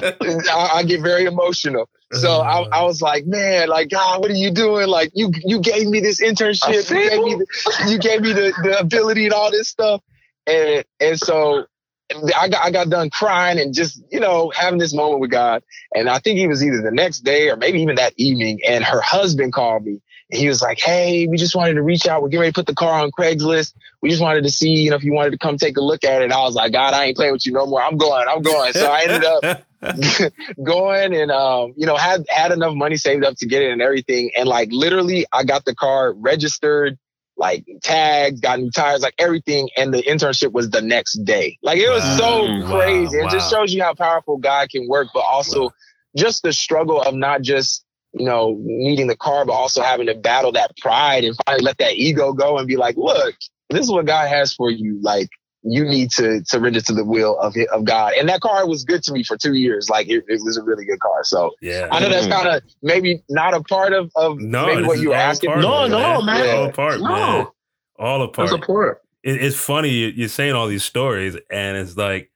I, 0.00 0.70
I, 0.76 0.82
get 0.84 1.02
very 1.02 1.24
emotional. 1.24 1.88
So 2.12 2.40
I, 2.40 2.62
I, 2.72 2.84
was 2.84 3.02
like, 3.02 3.26
man, 3.26 3.68
like 3.68 3.90
God, 3.90 4.20
what 4.20 4.30
are 4.30 4.34
you 4.34 4.50
doing? 4.50 4.88
Like 4.88 5.10
you, 5.14 5.30
you 5.44 5.60
gave 5.60 5.86
me 5.88 6.00
this 6.00 6.22
internship. 6.22 6.90
You 6.90 7.10
gave 7.10 7.22
me, 7.22 7.34
the, 7.34 7.86
you 7.90 7.98
gave 7.98 8.22
me 8.22 8.32
the, 8.32 8.54
the 8.62 8.78
ability 8.78 9.26
and 9.26 9.34
all 9.34 9.50
this 9.50 9.68
stuff, 9.68 10.00
and 10.46 10.84
and 11.00 11.18
so 11.18 11.66
I 12.10 12.48
got 12.48 12.64
I 12.64 12.70
got 12.70 12.88
done 12.88 13.10
crying 13.10 13.58
and 13.58 13.74
just 13.74 14.02
you 14.10 14.20
know 14.20 14.50
having 14.54 14.78
this 14.78 14.94
moment 14.94 15.20
with 15.20 15.30
God. 15.30 15.62
And 15.94 16.08
I 16.08 16.18
think 16.18 16.38
he 16.38 16.46
was 16.46 16.64
either 16.64 16.80
the 16.80 16.90
next 16.90 17.20
day 17.20 17.50
or 17.50 17.56
maybe 17.56 17.82
even 17.82 17.96
that 17.96 18.14
evening. 18.16 18.60
And 18.66 18.82
her 18.84 19.00
husband 19.00 19.52
called 19.52 19.84
me. 19.84 20.00
And 20.30 20.40
he 20.40 20.48
was 20.48 20.62
like, 20.62 20.78
"Hey, 20.78 21.26
we 21.26 21.36
just 21.36 21.54
wanted 21.54 21.74
to 21.74 21.82
reach 21.82 22.06
out. 22.06 22.22
We're 22.22 22.28
getting 22.28 22.40
ready 22.40 22.52
to 22.52 22.54
put 22.54 22.66
the 22.66 22.74
car 22.74 23.00
on 23.00 23.10
Craigslist. 23.10 23.74
We 24.00 24.10
just 24.10 24.22
wanted 24.22 24.44
to 24.44 24.50
see, 24.50 24.70
you 24.70 24.90
know, 24.90 24.96
if 24.96 25.04
you 25.04 25.12
wanted 25.12 25.30
to 25.30 25.38
come 25.38 25.58
take 25.58 25.76
a 25.76 25.82
look 25.82 26.04
at 26.04 26.22
it." 26.22 26.24
And 26.24 26.32
I 26.32 26.40
was 26.40 26.54
like, 26.54 26.72
"God, 26.72 26.94
I 26.94 27.06
ain't 27.06 27.16
playing 27.16 27.32
with 27.32 27.46
you 27.46 27.52
no 27.52 27.66
more. 27.66 27.82
I'm 27.82 27.98
going. 27.98 28.26
I'm 28.28 28.42
going." 28.42 28.72
So 28.72 28.90
I 28.90 29.02
ended 29.02 29.24
up 29.24 29.44
going 30.62 31.14
and 31.14 31.30
um, 31.30 31.74
you 31.76 31.86
know 31.86 31.96
had 31.96 32.24
had 32.28 32.52
enough 32.52 32.74
money 32.74 32.96
saved 32.96 33.24
up 33.24 33.36
to 33.36 33.46
get 33.46 33.62
it 33.62 33.70
and 33.70 33.82
everything. 33.82 34.30
And 34.36 34.48
like 34.48 34.70
literally, 34.72 35.26
I 35.32 35.44
got 35.44 35.64
the 35.64 35.74
car 35.74 36.12
registered 36.12 36.98
like 37.38 37.64
tags, 37.82 38.40
got 38.40 38.60
new 38.60 38.70
tires, 38.70 39.00
like 39.00 39.14
everything. 39.18 39.70
And 39.76 39.94
the 39.94 40.02
internship 40.02 40.52
was 40.52 40.70
the 40.70 40.82
next 40.82 41.24
day. 41.24 41.58
Like 41.62 41.78
it 41.78 41.88
was 41.88 42.02
wow. 42.02 42.18
so 42.18 42.66
crazy. 42.66 43.18
Wow. 43.18 43.26
It 43.26 43.30
just 43.30 43.50
shows 43.50 43.72
you 43.72 43.82
how 43.82 43.94
powerful 43.94 44.36
God 44.36 44.68
can 44.68 44.88
work, 44.88 45.08
but 45.14 45.20
also 45.20 45.62
wow. 45.62 45.72
just 46.16 46.42
the 46.42 46.52
struggle 46.52 47.00
of 47.00 47.14
not 47.14 47.42
just, 47.42 47.84
you 48.12 48.26
know, 48.26 48.56
needing 48.60 49.06
the 49.06 49.16
car, 49.16 49.46
but 49.46 49.52
also 49.52 49.82
having 49.82 50.06
to 50.06 50.14
battle 50.14 50.52
that 50.52 50.76
pride 50.78 51.24
and 51.24 51.36
finally 51.46 51.64
let 51.64 51.78
that 51.78 51.94
ego 51.94 52.32
go 52.32 52.58
and 52.58 52.66
be 52.66 52.76
like, 52.76 52.96
look, 52.96 53.34
this 53.70 53.82
is 53.82 53.92
what 53.92 54.06
God 54.06 54.28
has 54.28 54.52
for 54.52 54.70
you. 54.70 54.98
Like, 55.02 55.28
you 55.62 55.84
need 55.84 56.10
to 56.12 56.42
surrender 56.44 56.80
to 56.80 56.92
the 56.92 57.04
will 57.04 57.38
of 57.38 57.54
of 57.72 57.84
God. 57.84 58.14
And 58.14 58.28
that 58.28 58.40
car 58.40 58.66
was 58.66 58.84
good 58.84 59.02
to 59.04 59.12
me 59.12 59.24
for 59.24 59.36
two 59.36 59.54
years. 59.54 59.88
Like 59.90 60.08
it, 60.08 60.24
it 60.28 60.40
was 60.44 60.56
a 60.56 60.62
really 60.62 60.84
good 60.84 61.00
car. 61.00 61.24
So 61.24 61.52
yeah, 61.60 61.88
I 61.90 62.00
know 62.00 62.08
that's 62.08 62.26
kind 62.26 62.48
of 62.48 62.62
maybe 62.82 63.22
not 63.28 63.54
a 63.54 63.62
part 63.62 63.92
of, 63.92 64.10
of 64.14 64.38
no, 64.38 64.66
maybe 64.66 64.84
what 64.84 65.00
you 65.00 65.10
were 65.10 65.16
asking. 65.16 65.50
Part, 65.50 65.62
no, 65.62 65.86
no, 65.86 66.22
man. 66.22 66.40
man. 66.40 66.56
All 66.56 66.64
a 66.66 66.72
part, 66.72 67.00
no. 67.00 67.08
man. 67.08 67.46
All 67.98 68.22
a 68.22 68.28
part. 68.28 68.50
That's 68.50 68.62
a 68.62 68.66
part. 68.66 69.02
It, 69.22 69.42
it's 69.42 69.56
funny 69.56 69.90
you're 69.90 70.28
saying 70.28 70.54
all 70.54 70.68
these 70.68 70.84
stories, 70.84 71.36
and 71.50 71.76
it's 71.76 71.96
like 71.96 72.30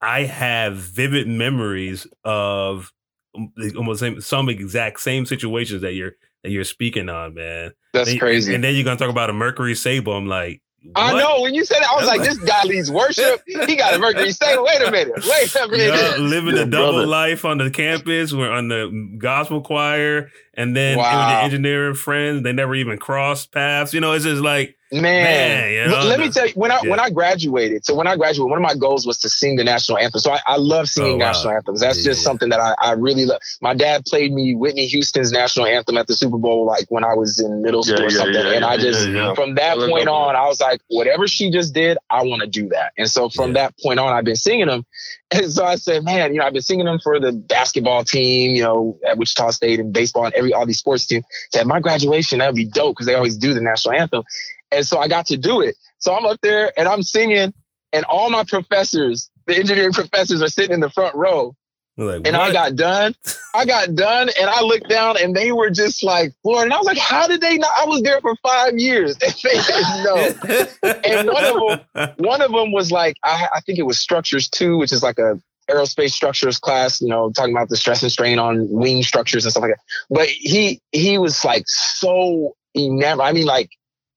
I 0.00 0.24
have 0.24 0.76
vivid 0.76 1.28
memories 1.28 2.06
of 2.24 2.92
um, 3.36 3.52
almost 3.76 4.00
same, 4.00 4.20
some 4.20 4.48
exact 4.48 5.00
same 5.00 5.26
situations 5.26 5.82
that 5.82 5.92
you're 5.92 6.12
that 6.42 6.50
you're 6.50 6.64
speaking 6.64 7.08
on, 7.08 7.34
man. 7.34 7.72
That's 7.92 8.10
and, 8.10 8.20
crazy. 8.20 8.54
And 8.54 8.62
then 8.62 8.74
you're 8.74 8.84
gonna 8.84 8.98
talk 8.98 9.10
about 9.10 9.30
a 9.30 9.32
Mercury 9.32 9.74
Sable. 9.74 10.14
I'm 10.14 10.26
like, 10.26 10.62
I 10.94 11.18
know 11.18 11.40
when 11.40 11.54
you 11.54 11.64
said 11.64 11.78
it, 11.78 11.90
I 11.90 11.96
was 11.96 12.06
like, 12.06 12.20
this 12.22 12.38
guy 12.38 12.62
leads 12.64 12.90
worship. 12.90 13.42
He 13.46 13.74
got 13.76 13.94
a 13.94 13.98
Mercury 13.98 14.32
Sable. 14.32 14.64
Wait 14.64 14.82
a 14.86 14.90
minute. 14.90 15.14
Wait 15.26 15.54
a 15.56 15.68
minute. 15.68 15.94
Yeah, 15.94 16.16
living 16.18 16.56
a 16.58 16.66
double 16.70 16.92
brother. 16.92 17.06
life 17.06 17.44
on 17.44 17.58
the 17.58 17.70
campus. 17.70 18.32
We're 18.32 18.50
on 18.50 18.68
the 18.68 19.16
gospel 19.18 19.62
choir. 19.62 20.30
And 20.56 20.76
then 20.76 20.98
wow. 20.98 21.38
the 21.38 21.44
engineering 21.44 21.94
friends, 21.94 22.42
they 22.42 22.52
never 22.52 22.74
even 22.74 22.98
crossed 22.98 23.52
paths. 23.52 23.92
You 23.92 24.00
know, 24.00 24.12
it's 24.12 24.24
just 24.24 24.42
like 24.42 24.76
Man, 24.92 25.02
Man 25.02 25.72
you 25.72 25.88
know, 25.88 26.04
let 26.04 26.20
me 26.20 26.30
tell 26.30 26.46
you 26.46 26.52
when 26.54 26.70
I 26.70 26.80
yeah. 26.82 26.90
when 26.90 27.00
I 27.00 27.10
graduated. 27.10 27.84
So 27.84 27.94
when 27.94 28.06
I 28.06 28.16
graduated, 28.16 28.48
one 28.48 28.58
of 28.58 28.62
my 28.62 28.74
goals 28.74 29.06
was 29.06 29.18
to 29.20 29.28
sing 29.28 29.56
the 29.56 29.64
national 29.64 29.98
anthem. 29.98 30.20
So 30.20 30.30
I, 30.32 30.40
I 30.46 30.56
love 30.56 30.88
singing 30.88 31.14
oh, 31.14 31.16
wow. 31.16 31.32
national 31.32 31.54
anthems. 31.54 31.80
That's 31.80 31.98
yeah, 31.98 32.12
just 32.12 32.22
something 32.22 32.48
that 32.50 32.60
I, 32.60 32.74
I 32.78 32.92
really 32.92 33.24
love. 33.24 33.40
My 33.60 33.74
dad 33.74 34.04
played 34.04 34.32
me 34.32 34.54
Whitney 34.54 34.86
Houston's 34.86 35.32
national 35.32 35.66
anthem 35.66 35.96
at 35.96 36.06
the 36.06 36.14
Super 36.14 36.38
Bowl, 36.38 36.66
like 36.66 36.86
when 36.90 37.02
I 37.02 37.14
was 37.14 37.40
in 37.40 37.62
middle 37.62 37.82
school 37.82 38.04
or 38.04 38.10
something. 38.10 38.36
and 38.36 38.64
I 38.64 38.76
just 38.76 39.04
from 39.34 39.56
that 39.56 39.78
point 39.78 40.08
on, 40.08 40.36
I 40.36 40.46
was 40.46 40.60
like, 40.60 40.80
whatever 40.88 41.26
she 41.26 41.50
just 41.50 41.74
did, 41.74 41.98
I 42.10 42.22
want 42.22 42.42
to 42.42 42.46
do 42.46 42.68
that. 42.68 42.92
And 42.96 43.10
so 43.10 43.28
from 43.28 43.54
that 43.54 43.74
point 43.82 43.98
on, 43.98 44.12
I've 44.12 44.24
been 44.24 44.36
singing 44.36 44.66
them. 44.66 44.84
And 45.34 45.52
so 45.52 45.64
I 45.64 45.76
said, 45.76 46.04
man, 46.04 46.32
you 46.32 46.40
know, 46.40 46.46
I've 46.46 46.52
been 46.52 46.62
singing 46.62 46.86
them 46.86 47.00
for 47.00 47.18
the 47.18 47.32
basketball 47.32 48.04
team, 48.04 48.54
you 48.54 48.62
know, 48.62 48.98
at 49.06 49.18
Wichita 49.18 49.50
State 49.50 49.80
and 49.80 49.92
baseball 49.92 50.24
and 50.26 50.34
every 50.34 50.52
all 50.52 50.66
these 50.66 50.78
sports 50.78 51.06
teams. 51.06 51.24
At 51.54 51.66
my 51.66 51.80
graduation, 51.80 52.38
that'd 52.38 52.54
be 52.54 52.64
dope 52.64 52.94
because 52.94 53.06
they 53.06 53.14
always 53.14 53.36
do 53.36 53.54
the 53.54 53.60
national 53.60 53.94
anthem. 53.94 54.24
And 54.70 54.86
so 54.86 54.98
I 54.98 55.08
got 55.08 55.26
to 55.26 55.36
do 55.36 55.60
it. 55.60 55.76
So 55.98 56.14
I'm 56.14 56.26
up 56.26 56.40
there 56.40 56.72
and 56.78 56.88
I'm 56.88 57.02
singing, 57.02 57.52
and 57.92 58.04
all 58.06 58.30
my 58.30 58.44
professors, 58.44 59.30
the 59.46 59.56
engineering 59.56 59.92
professors, 59.94 60.42
are 60.42 60.48
sitting 60.48 60.74
in 60.74 60.80
the 60.80 60.90
front 60.90 61.14
row. 61.14 61.54
Like, 61.96 62.26
and 62.26 62.36
what? 62.36 62.50
I 62.50 62.52
got 62.52 62.74
done. 62.74 63.14
I 63.54 63.64
got 63.64 63.94
done, 63.94 64.28
and 64.40 64.50
I 64.50 64.62
looked 64.62 64.88
down, 64.88 65.16
and 65.16 65.34
they 65.34 65.52
were 65.52 65.70
just 65.70 66.02
like 66.02 66.32
floored. 66.42 66.64
And 66.64 66.72
I 66.72 66.78
was 66.78 66.86
like, 66.86 66.98
"How 66.98 67.28
did 67.28 67.40
they 67.40 67.56
not?" 67.56 67.70
I 67.78 67.86
was 67.86 68.02
there 68.02 68.20
for 68.20 68.34
five 68.42 68.76
years, 68.76 69.16
and 69.22 69.32
they 69.42 69.60
didn't 69.60 70.02
know. 70.02 70.92
and 71.04 71.28
one 71.28 71.44
of 71.44 71.54
them, 71.94 72.10
one 72.16 72.42
of 72.42 72.50
them 72.50 72.72
was 72.72 72.90
like, 72.90 73.16
I, 73.22 73.48
I 73.54 73.60
think 73.60 73.78
it 73.78 73.84
was 73.84 73.98
structures 73.98 74.48
two, 74.48 74.76
which 74.76 74.92
is 74.92 75.02
like 75.02 75.18
a 75.18 75.40
aerospace 75.70 76.10
structures 76.10 76.58
class, 76.58 77.00
you 77.00 77.08
know, 77.08 77.30
talking 77.30 77.54
about 77.54 77.68
the 77.68 77.76
stress 77.76 78.02
and 78.02 78.10
strain 78.10 78.38
on 78.38 78.68
wing 78.68 79.02
structures 79.02 79.44
and 79.44 79.52
stuff 79.52 79.62
like 79.62 79.72
that. 79.72 79.80
But 80.10 80.28
he 80.28 80.80
he 80.92 81.18
was 81.18 81.44
like 81.44 81.64
so 81.66 82.56
enamored. 82.76 83.24
I 83.24 83.32
mean, 83.32 83.46
like 83.46 83.70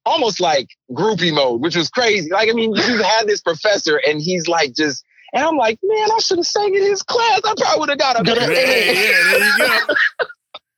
almost 0.05 0.39
like 0.39 0.69
groupie 0.91 1.33
mode, 1.33 1.61
which 1.61 1.75
was 1.75 1.89
crazy. 1.89 2.31
Like, 2.31 2.49
I 2.49 2.53
mean, 2.53 2.73
you 2.73 3.03
had 3.03 3.27
this 3.27 3.41
professor 3.41 4.01
and 4.07 4.21
he's 4.21 4.47
like 4.47 4.73
just 4.73 5.03
And 5.33 5.43
I'm 5.43 5.57
like, 5.57 5.79
man, 5.83 6.09
I 6.11 6.19
should 6.19 6.37
have 6.37 6.47
sang 6.47 6.73
in 6.73 6.81
his 6.83 7.03
class. 7.03 7.41
I 7.43 7.53
probably 7.57 7.79
would 7.79 7.89
have 7.89 7.99
got 7.99 8.19
a 8.19 8.23
better 8.23 8.41
yeah, 8.41 8.47
yeah, 8.47 9.31
there 9.31 9.45
you 9.45 9.57
go. 9.57 9.95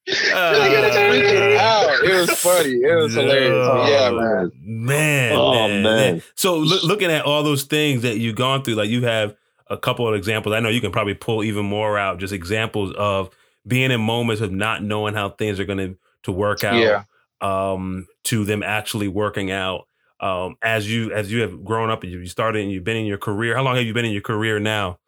Uh, 0.10 2.00
it 2.04 2.20
was 2.20 2.32
funny. 2.40 2.72
It 2.72 2.96
was 2.96 3.14
hilarious. 3.14 3.90
Yeah, 3.90 4.10
man. 4.10 4.52
Man. 4.64 5.34
Oh, 5.36 5.68
man. 5.68 5.84
man. 5.84 6.24
So 6.34 6.58
look, 6.58 6.84
looking 6.84 7.12
at 7.12 7.26
all 7.26 7.44
those 7.44 7.64
things 7.64 8.02
that 8.02 8.18
you've 8.18 8.36
gone 8.36 8.64
through, 8.64 8.74
like 8.74 8.90
you 8.90 9.04
have 9.04 9.36
a 9.68 9.78
couple 9.78 10.08
of 10.08 10.16
examples. 10.16 10.56
I 10.56 10.62
know 10.62 10.70
you 10.70 10.82
can 10.82 10.92
probably 10.92 11.14
pull 11.14 11.44
even 11.44 11.66
more 11.66 11.98
out, 11.98 12.18
just 12.18 12.34
examples 12.34 12.92
of 12.98 13.30
being 13.68 13.92
in 13.92 14.02
moments 14.02 14.42
of 14.42 14.52
not 14.52 14.82
knowing 14.82 15.14
how 15.14 15.30
things 15.30 15.60
are 15.60 15.66
going 15.66 15.78
to 15.78 15.98
to 16.24 16.32
work 16.32 16.64
out. 16.64 16.76
Yeah. 16.76 17.04
Um, 17.42 18.08
to 18.26 18.44
them 18.44 18.64
actually 18.64 19.08
working 19.08 19.52
out. 19.52 19.86
Um, 20.22 20.58
as 20.62 20.92
you 20.92 21.12
as 21.14 21.32
you 21.32 21.42
have 21.42 21.64
grown 21.64 21.90
up 21.90 22.04
and 22.04 22.12
you 22.12 22.26
started 22.26 22.62
and 22.62 22.72
you've 22.72 22.84
been 22.84 22.98
in 22.98 23.06
your 23.06 23.18
career. 23.18 23.56
How 23.56 23.64
long 23.64 23.76
have 23.76 23.86
you 23.86 23.94
been 23.94 24.06
in 24.06 24.12
your 24.12 24.22
career 24.22 24.60
now? 24.60 25.00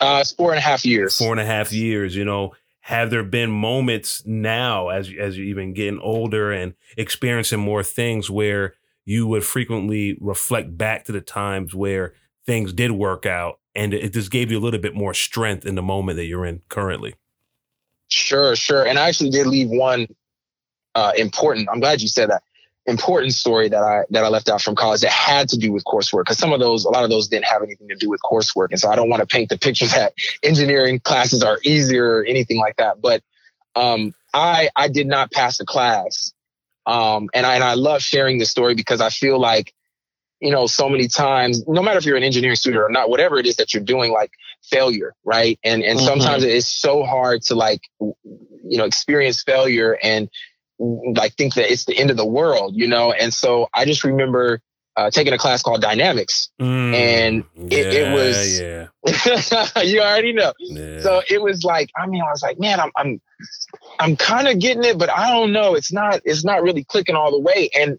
Uh, 0.00 0.18
it's 0.20 0.32
four 0.32 0.50
and 0.50 0.58
a 0.58 0.62
half 0.62 0.84
years. 0.84 1.16
Four 1.16 1.32
and 1.32 1.40
a 1.40 1.44
half 1.44 1.72
years. 1.72 2.14
You 2.14 2.24
know, 2.24 2.52
have 2.80 3.10
there 3.10 3.24
been 3.24 3.50
moments 3.50 4.24
now 4.24 4.88
as 4.88 5.10
as 5.18 5.36
you're 5.36 5.46
even 5.46 5.72
getting 5.72 5.98
older 6.00 6.52
and 6.52 6.74
experiencing 6.96 7.60
more 7.60 7.82
things 7.82 8.30
where 8.30 8.74
you 9.04 9.26
would 9.26 9.44
frequently 9.44 10.16
reflect 10.20 10.76
back 10.76 11.04
to 11.06 11.12
the 11.12 11.20
times 11.20 11.74
where 11.74 12.14
things 12.44 12.72
did 12.72 12.92
work 12.92 13.26
out 13.26 13.58
and 13.74 13.92
it 13.92 14.12
just 14.12 14.30
gave 14.30 14.50
you 14.50 14.58
a 14.58 14.60
little 14.60 14.80
bit 14.80 14.94
more 14.94 15.14
strength 15.14 15.66
in 15.66 15.74
the 15.74 15.82
moment 15.82 16.16
that 16.16 16.26
you're 16.26 16.46
in 16.46 16.62
currently 16.68 17.14
Sure, 18.08 18.54
sure. 18.54 18.86
And 18.86 18.98
I 18.98 19.08
actually 19.08 19.30
did 19.30 19.46
leave 19.46 19.68
one 19.68 20.06
uh, 20.94 21.12
important. 21.16 21.68
I'm 21.70 21.80
glad 21.80 22.00
you 22.00 22.08
said 22.08 22.30
that. 22.30 22.42
Important 22.88 23.32
story 23.32 23.68
that 23.68 23.82
I 23.82 24.02
that 24.10 24.22
I 24.24 24.28
left 24.28 24.48
out 24.48 24.62
from 24.62 24.76
college 24.76 25.00
that 25.00 25.10
had 25.10 25.48
to 25.48 25.58
do 25.58 25.72
with 25.72 25.84
coursework 25.84 26.20
because 26.20 26.38
some 26.38 26.52
of 26.52 26.60
those, 26.60 26.84
a 26.84 26.88
lot 26.90 27.02
of 27.02 27.10
those 27.10 27.26
didn't 27.26 27.46
have 27.46 27.62
anything 27.62 27.88
to 27.88 27.96
do 27.96 28.08
with 28.08 28.20
coursework, 28.22 28.68
and 28.70 28.78
so 28.78 28.88
I 28.88 28.94
don't 28.94 29.08
want 29.08 29.20
to 29.22 29.26
paint 29.26 29.48
the 29.48 29.58
picture 29.58 29.86
that 29.86 30.12
engineering 30.44 31.00
classes 31.00 31.42
are 31.42 31.58
easier 31.64 32.18
or 32.18 32.24
anything 32.24 32.58
like 32.58 32.76
that. 32.76 33.00
But 33.00 33.22
um, 33.74 34.14
I 34.32 34.70
I 34.76 34.86
did 34.88 35.08
not 35.08 35.32
pass 35.32 35.58
the 35.58 35.64
class, 35.64 36.32
um, 36.86 37.28
and 37.34 37.44
I 37.44 37.56
and 37.56 37.64
I 37.64 37.74
love 37.74 38.02
sharing 38.02 38.38
this 38.38 38.50
story 38.50 38.74
because 38.76 39.00
I 39.00 39.10
feel 39.10 39.40
like 39.40 39.74
you 40.40 40.52
know 40.52 40.68
so 40.68 40.88
many 40.88 41.08
times, 41.08 41.66
no 41.66 41.82
matter 41.82 41.98
if 41.98 42.04
you're 42.04 42.16
an 42.16 42.22
engineering 42.22 42.56
student 42.56 42.82
or 42.82 42.88
not, 42.88 43.10
whatever 43.10 43.38
it 43.38 43.46
is 43.46 43.56
that 43.56 43.74
you're 43.74 43.82
doing, 43.82 44.12
like 44.12 44.30
failure, 44.62 45.14
right? 45.24 45.58
And 45.64 45.82
and 45.82 45.98
Mhm. 45.98 46.04
sometimes 46.04 46.44
it's 46.44 46.68
so 46.68 47.02
hard 47.02 47.42
to 47.42 47.56
like 47.56 47.80
you 47.98 48.78
know 48.78 48.84
experience 48.84 49.42
failure 49.42 49.98
and 50.02 50.28
like 50.78 51.34
think 51.34 51.54
that 51.54 51.70
it's 51.70 51.84
the 51.84 51.96
end 51.98 52.10
of 52.10 52.16
the 52.16 52.26
world, 52.26 52.74
you 52.76 52.86
know. 52.86 53.12
And 53.12 53.32
so 53.32 53.68
I 53.72 53.84
just 53.84 54.04
remember 54.04 54.60
uh, 54.96 55.10
taking 55.10 55.32
a 55.34 55.38
class 55.38 55.62
called 55.62 55.82
dynamics, 55.82 56.48
Mm, 56.60 56.94
And 56.94 57.44
it- 57.70 57.92
it 57.94 58.12
was- 58.14 58.60
yeah, 58.60 58.86
you 59.82 60.00
already 60.00 60.32
know. 60.32 60.52
yeah. 60.58 61.00
So 61.00 61.20
it 61.28 61.42
was 61.42 61.64
like, 61.64 61.90
I 61.96 62.06
mean, 62.06 62.22
I 62.22 62.30
was 62.30 62.42
like, 62.42 62.58
man, 62.58 62.80
I'm 62.80 62.90
I'm 62.96 63.20
I'm 64.00 64.16
kind 64.16 64.48
of 64.48 64.58
getting 64.58 64.84
it, 64.84 64.96
but 64.98 65.10
I 65.10 65.30
don't 65.30 65.52
know. 65.52 65.74
It's 65.74 65.92
not 65.92 66.20
it's 66.24 66.44
not 66.44 66.62
really 66.62 66.84
clicking 66.84 67.14
all 67.14 67.30
the 67.30 67.38
way. 67.40 67.68
And 67.78 67.98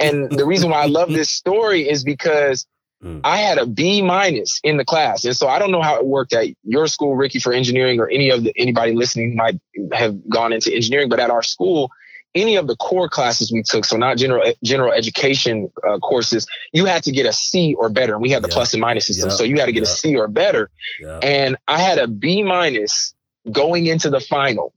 and 0.00 0.30
the 0.30 0.46
reason 0.46 0.70
why 0.70 0.82
I 0.82 0.86
love 0.86 1.08
this 1.10 1.28
story 1.42 1.88
is 1.88 2.02
because 2.04 2.66
Mm. 3.00 3.20
I 3.22 3.36
had 3.36 3.58
a 3.58 3.66
B 3.66 4.02
minus 4.02 4.58
in 4.64 4.76
the 4.76 4.84
class. 4.84 5.24
And 5.24 5.36
so 5.36 5.46
I 5.46 5.60
don't 5.60 5.70
know 5.70 5.80
how 5.82 6.00
it 6.00 6.04
worked 6.04 6.32
at 6.32 6.48
your 6.64 6.88
school, 6.88 7.14
Ricky, 7.14 7.38
for 7.38 7.52
engineering, 7.52 8.00
or 8.00 8.08
any 8.10 8.30
of 8.30 8.42
the 8.42 8.52
anybody 8.56 8.92
listening 8.92 9.36
might 9.36 9.56
have 9.92 10.16
gone 10.28 10.52
into 10.52 10.74
engineering, 10.74 11.08
but 11.08 11.20
at 11.20 11.30
our 11.30 11.44
school, 11.44 11.92
any 12.40 12.56
of 12.56 12.66
the 12.66 12.76
core 12.76 13.08
classes 13.08 13.52
we 13.52 13.62
took, 13.62 13.84
so 13.84 13.96
not 13.96 14.16
general 14.16 14.52
general 14.62 14.92
education 14.92 15.70
uh, 15.88 15.98
courses, 15.98 16.46
you 16.72 16.84
had 16.86 17.02
to 17.04 17.12
get 17.12 17.26
a 17.26 17.32
C 17.32 17.74
or 17.74 17.88
better. 17.88 18.14
And 18.14 18.22
we 18.22 18.30
had 18.30 18.42
the 18.42 18.48
Yeah. 18.48 18.54
plus 18.54 18.72
and 18.74 18.80
minus 18.80 19.06
system, 19.06 19.30
Yeah. 19.30 19.36
so 19.36 19.44
you 19.44 19.56
had 19.58 19.66
to 19.66 19.72
get 19.72 19.84
Yeah. 19.84 19.90
a 19.90 19.94
C 19.94 20.16
or 20.16 20.28
better. 20.28 20.70
yeah. 21.00 21.18
And 21.22 21.56
I 21.66 21.78
had 21.78 21.98
a 21.98 22.06
B 22.06 22.42
minus 22.42 23.14
going 23.50 23.86
into 23.86 24.10
the 24.10 24.20
final. 24.20 24.72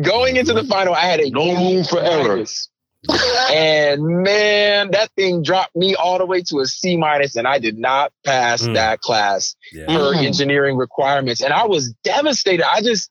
going 0.00 0.36
into 0.36 0.52
the 0.52 0.64
final, 0.64 0.94
I 0.94 1.00
had 1.00 1.20
a 1.20 1.30
No 1.30 1.54
room 1.54 1.84
for 1.84 2.00
error. 2.00 2.28
minus. 2.36 2.68
and 3.52 4.02
man, 4.24 4.90
that 4.90 5.10
thing 5.16 5.42
dropped 5.42 5.76
me 5.76 5.94
all 5.94 6.18
the 6.18 6.26
way 6.26 6.42
to 6.42 6.58
a 6.60 6.66
C 6.66 6.96
minus, 6.96 7.36
and 7.36 7.46
I 7.46 7.58
did 7.58 7.78
not 7.78 8.12
pass 8.24 8.62
Mm. 8.62 8.74
that 8.74 9.00
class 9.00 9.54
yeah. 9.72 9.86
per 9.86 10.14
Mhm. 10.14 10.26
engineering 10.26 10.76
requirements. 10.76 11.40
And 11.40 11.52
I 11.52 11.66
was 11.66 11.94
devastated. 12.02 12.64
I 12.68 12.80
just 12.80 13.10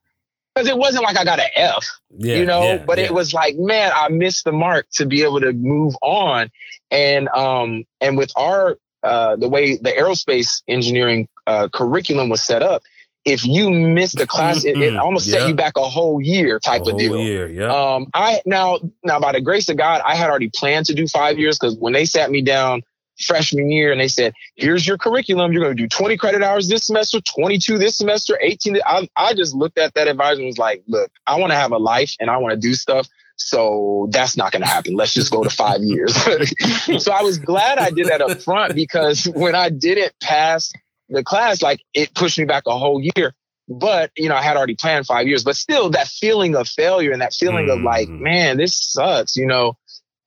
because 0.56 0.70
it 0.70 0.78
wasn't 0.78 1.04
like 1.04 1.18
I 1.18 1.26
got 1.26 1.40
an 1.40 1.50
F, 1.56 1.86
Yeah, 2.18 2.38
you 2.38 2.46
know, 2.46 2.64
yeah, 2.64 2.84
but 2.86 2.98
yeah. 2.98 3.06
it 3.06 3.14
was 3.14 3.34
like, 3.34 3.58
man, 3.58 3.92
I 3.94 4.08
missed 4.10 4.46
the 4.46 4.54
mark 4.54 4.88
to 4.94 5.06
be 5.06 5.24
able 5.24 5.42
to 5.42 5.52
move 5.54 5.96
on. 6.02 6.50
And 6.92 7.28
um 7.30 7.84
and 8.00 8.18
with 8.18 8.32
our 8.38 8.78
uh 9.04 9.36
the 9.36 9.50
way 9.50 9.76
the 9.78 9.92
aerospace 9.92 10.62
engineering 10.68 11.28
uh 11.46 11.68
curriculum 11.74 12.30
was 12.30 12.42
set 12.44 12.64
up, 12.64 12.84
if 13.26 13.46
you 13.46 13.70
missed 13.72 14.18
the 14.18 14.28
class, 14.28 14.64
it, 14.64 14.78
it 14.78 14.96
almost 14.96 15.30
set 15.30 15.48
you 15.48 15.56
back 15.56 15.74
a 15.78 15.84
whole 15.84 16.22
year 16.22 16.60
type 16.60 16.84
A 16.86 16.92
of 16.92 16.98
deal. 16.98 17.20
year, 17.20 17.50
yeah. 17.50 17.74
Um, 17.74 18.08
I 18.14 18.42
now 18.46 18.80
now 19.04 19.20
by 19.20 19.34
the 19.34 19.42
grace 19.42 19.68
of 19.68 19.78
God, 19.78 20.02
I 20.06 20.16
had 20.16 20.30
already 20.30 20.50
planned 20.50 20.86
to 20.88 20.94
do 20.94 21.08
five 21.08 21.38
years 21.38 21.58
because 21.60 21.76
when 21.76 21.92
they 21.94 22.06
sat 22.06 22.30
me 22.32 22.42
down 22.42 22.84
freshman 23.20 23.72
year 23.72 23.92
and 23.92 24.00
they 24.00 24.08
said, 24.08 24.34
"Here's 24.56 24.86
your 24.86 24.98
curriculum. 24.98 25.52
You're 25.52 25.64
going 25.64 25.76
to 25.76 25.82
do 25.82 25.88
20 25.88 26.18
credit 26.18 26.42
hours 26.44 26.70
this 26.70 26.86
semester, 26.86 27.20
22 27.22 27.78
this 27.78 27.98
semester, 27.98 28.38
18." 28.42 28.80
I, 28.86 29.08
I 29.16 29.34
just 29.34 29.56
looked 29.56 29.78
at 29.78 29.94
that 29.94 30.08
advisor 30.08 30.40
and 30.40 30.48
was 30.48 30.58
like, 30.58 30.84
"Look, 30.88 31.12
I 31.28 31.40
want 31.40 31.52
to 31.52 31.58
have 31.58 31.72
a 31.72 31.78
life 31.78 32.16
and 32.20 32.30
I 32.30 32.38
want 32.38 32.54
to 32.54 32.60
do 32.60 32.74
stuff." 32.74 33.08
So 33.38 34.08
that's 34.12 34.38
not 34.38 34.52
going 34.54 34.62
to 34.62 34.68
happen. 34.68 34.96
Let's 34.96 35.14
just 35.14 35.32
go 35.32 35.44
to 35.44 35.50
five 35.50 35.80
years. 35.84 36.16
so 37.04 37.12
I 37.12 37.22
was 37.22 37.38
glad 37.38 37.78
I 37.78 37.90
did 37.90 38.08
that 38.08 38.22
up 38.22 38.42
front 38.42 38.76
because 38.76 39.26
when 39.26 39.56
I 39.56 39.70
didn't 39.70 40.14
pass 40.22 40.72
the 41.10 41.24
class, 41.24 41.62
like 41.62 41.82
it 41.94 42.14
pushed 42.16 42.40
me 42.40 42.46
back 42.46 42.64
a 42.68 42.78
whole 42.78 43.02
year 43.16 43.34
but 43.68 44.12
you 44.16 44.30
know, 44.30 44.36
I 44.36 44.42
had 44.42 44.58
already 44.58 44.76
planned 44.76 45.08
five 45.08 45.28
years, 45.28 45.44
but 45.44 45.56
still 45.56 45.90
that 45.92 46.08
feeling 46.08 46.56
of 46.56 46.68
failure 46.68 47.12
and 47.12 47.22
that 47.22 47.34
feeling 47.34 47.70
of 47.70 47.82
like, 47.82 48.08
Mhm. 48.08 48.20
man, 48.20 48.58
this 48.58 48.76
sucks, 48.76 49.36
you 49.36 49.48
know, 49.48 49.76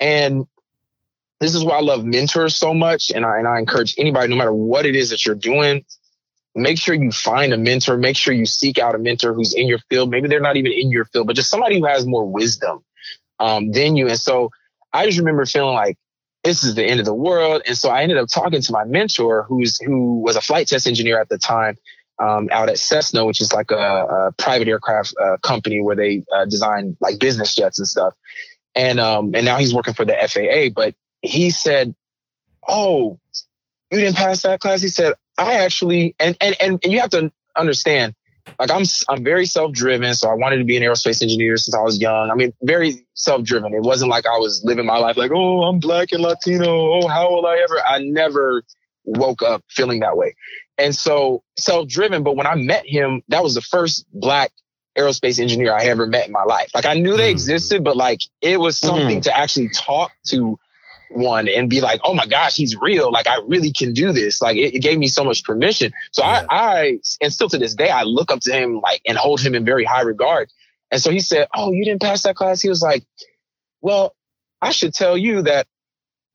and 0.01 0.47
this 1.41 1.55
is 1.55 1.65
why 1.65 1.77
I 1.77 1.81
love 1.81 2.05
mentors 2.05 2.57
so 2.57 2.75
much. 2.75 3.11
And 3.11 3.25
I, 3.25 3.39
and 3.39 3.47
I 3.47 3.59
encourage 3.59 3.95
anybody, 3.99 4.29
no 4.29 4.37
matter 4.37 4.53
what 4.53 4.87
it 4.87 4.97
is 4.97 5.11
that 5.11 5.25
you're 5.25 5.35
doing, 5.35 5.85
make 6.55 6.79
sure 6.79 6.95
you 6.95 7.13
find 7.13 7.53
a 7.53 7.59
mentor, 7.59 7.97
make 7.97 8.17
sure 8.17 8.35
you 8.35 8.47
seek 8.47 8.79
out 8.79 8.95
a 8.95 8.99
mentor 8.99 9.35
who's 9.35 9.55
in 9.55 9.69
your 9.69 9.79
field. 9.91 10.11
Maybe 10.11 10.29
they're 10.29 10.41
not 10.41 10.57
even 10.57 10.73
in 10.73 10.91
your 10.91 11.05
field, 11.07 11.27
but 11.27 11.37
just 11.37 11.51
somebody 11.51 11.79
who 11.79 11.87
has 11.87 12.07
more 12.07 12.27
wisdom, 12.27 12.85
um, 13.39 13.71
than 13.71 13.97
you. 13.97 14.09
And 14.09 14.19
so 14.19 14.51
I 14.93 15.07
just 15.07 15.19
remember 15.19 15.47
feeling 15.47 15.75
like, 15.75 15.97
this 16.45 16.65
is 16.65 16.75
the 16.75 16.85
end 16.85 17.01
of 17.01 17.07
the 17.07 17.15
world. 17.15 17.63
And 17.67 17.77
so 17.77 17.91
I 17.91 18.03
ended 18.03 18.17
up 18.17 18.29
talking 18.29 18.63
to 18.63 18.73
my 18.73 18.85
mentor, 18.85 19.45
who's 19.49 19.79
who 19.79 20.21
was 20.21 20.37
a 20.37 20.41
flight 20.41 20.69
test 20.69 20.87
engineer 20.87 21.21
at 21.21 21.29
the 21.29 21.39
time, 21.39 21.77
um, 22.21 22.49
out 22.51 22.69
at 22.69 22.79
Cessna, 22.79 23.25
which 23.25 23.41
is 23.41 23.53
like 23.53 23.71
a, 23.71 23.75
a 23.75 24.33
private 24.39 24.69
aircraft 24.69 25.15
uh, 25.23 25.37
company 25.39 25.83
where 25.83 25.97
they 25.97 26.25
uh, 26.35 26.45
design 26.47 26.97
like 27.01 27.19
business 27.19 27.55
jets 27.55 27.79
and 27.79 27.89
stuff. 27.89 28.15
And 28.75 29.01
um, 29.01 29.33
and 29.35 29.45
now 29.45 29.59
he's 29.59 29.75
working 29.75 29.95
for 29.95 30.05
the 30.05 30.15
FAA. 30.15 30.73
But 30.75 30.95
he 31.23 31.51
said, 31.51 31.95
"Oh, 32.67 33.19
you 33.91 34.01
didn't 34.01 34.17
pass 34.17 34.43
that 34.43 34.61
class." 34.61 34.83
He 34.83 34.89
said, 34.89 35.15
"I 35.37 35.55
actually," 35.55 36.15
and 36.19 36.37
and 36.41 36.57
and 36.61 36.81
you 36.85 37.01
have 37.01 37.11
to 37.11 37.33
understand. 37.57 38.15
Like 38.59 38.71
I'm, 38.71 38.85
I'm 39.09 39.23
very 39.23 39.45
self-driven, 39.47 40.15
so 40.15 40.29
I 40.31 40.35
wanted 40.35 40.57
to 40.57 40.65
be 40.65 40.77
an 40.77 40.83
aerospace 40.83 41.23
engineer 41.23 41.59
since 41.59 41.75
I 41.77 41.83
was 41.83 42.01
young. 42.01 42.31
I 42.31 42.35
mean, 42.35 42.53
very 42.63 43.07
self-driven. 43.15 43.73
It 43.75 43.83
wasn't 43.83 44.11
like 44.11 44.27
I 44.27 44.39
was 44.39 44.63
living 44.65 44.87
my 44.87 44.97
life 44.99 45.17
like, 45.17 45.31
oh, 45.33 45.63
I'm 45.65 45.79
black 45.79 46.13
and 46.13 46.23
Latino. 46.23 46.67
Oh, 46.67 47.07
how 47.07 47.31
will 47.31 47.47
I 47.47 47.57
ever? 47.63 47.81
I 47.87 47.99
never 48.01 48.65
woke 49.05 49.43
up 49.43 49.63
feeling 49.69 50.01
that 50.01 50.17
way. 50.17 50.35
And 50.77 50.95
so 50.95 51.43
self-driven. 51.57 52.23
But 52.23 52.37
when 52.37 52.47
I 52.47 52.55
met 52.57 52.85
him, 52.87 53.23
that 53.29 53.45
was 53.45 53.55
the 53.55 53.61
first 53.61 54.07
black 54.13 54.51
aerospace 54.97 55.39
engineer 55.39 55.73
I 55.73 55.85
ever 55.85 56.07
met 56.07 56.27
in 56.27 56.33
my 56.33 56.45
life. 56.45 56.71
Like 56.75 56.87
I 56.87 56.95
knew 56.95 57.17
they 57.17 57.29
Mm. 57.29 57.33
existed, 57.33 57.85
but 57.85 57.97
like 57.97 58.23
it 58.41 58.59
was 58.59 58.79
something 58.79 59.21
to 59.21 59.37
actually 59.37 59.69
talk 59.69 60.11
to 60.29 60.59
one 61.11 61.49
and 61.49 61.69
be 61.71 61.81
like, 61.81 62.01
oh 62.05 62.15
my 62.15 62.27
gosh, 62.27 62.57
he's 62.57 62.77
real. 62.77 63.11
Like 63.11 63.27
I 63.27 63.41
really 63.47 63.73
can 63.73 63.93
do 63.93 64.13
this. 64.13 64.41
Like 64.43 64.57
it, 64.57 64.75
it 64.75 64.81
gave 64.81 64.99
me 64.99 65.07
so 65.09 65.25
much 65.25 65.45
permission. 65.45 65.93
So 66.13 66.23
Yeah. 66.23 66.45
I, 66.51 66.57
I, 66.79 66.99
and 67.21 67.33
still 67.33 67.49
to 67.51 67.59
this 67.59 67.75
day, 67.75 67.91
I 67.91 68.03
look 68.03 68.31
up 68.31 68.41
to 68.41 68.53
him 68.53 68.81
like 68.81 69.01
and 69.07 69.17
hold 69.19 69.41
him 69.41 69.55
in 69.55 69.65
very 69.65 69.85
high 69.85 70.03
regard. 70.03 70.51
And 70.91 71.01
so 71.01 71.11
he 71.11 71.21
said, 71.21 71.49
oh, 71.55 71.73
you 71.73 71.85
didn't 71.85 72.03
pass 72.03 72.23
that 72.23 72.37
class. 72.37 72.61
He 72.61 72.69
was 72.69 72.83
like, 72.83 73.05
well, 73.81 74.15
I 74.63 74.73
should 74.73 74.95
tell 74.95 75.17
you 75.17 75.43
that 75.43 75.67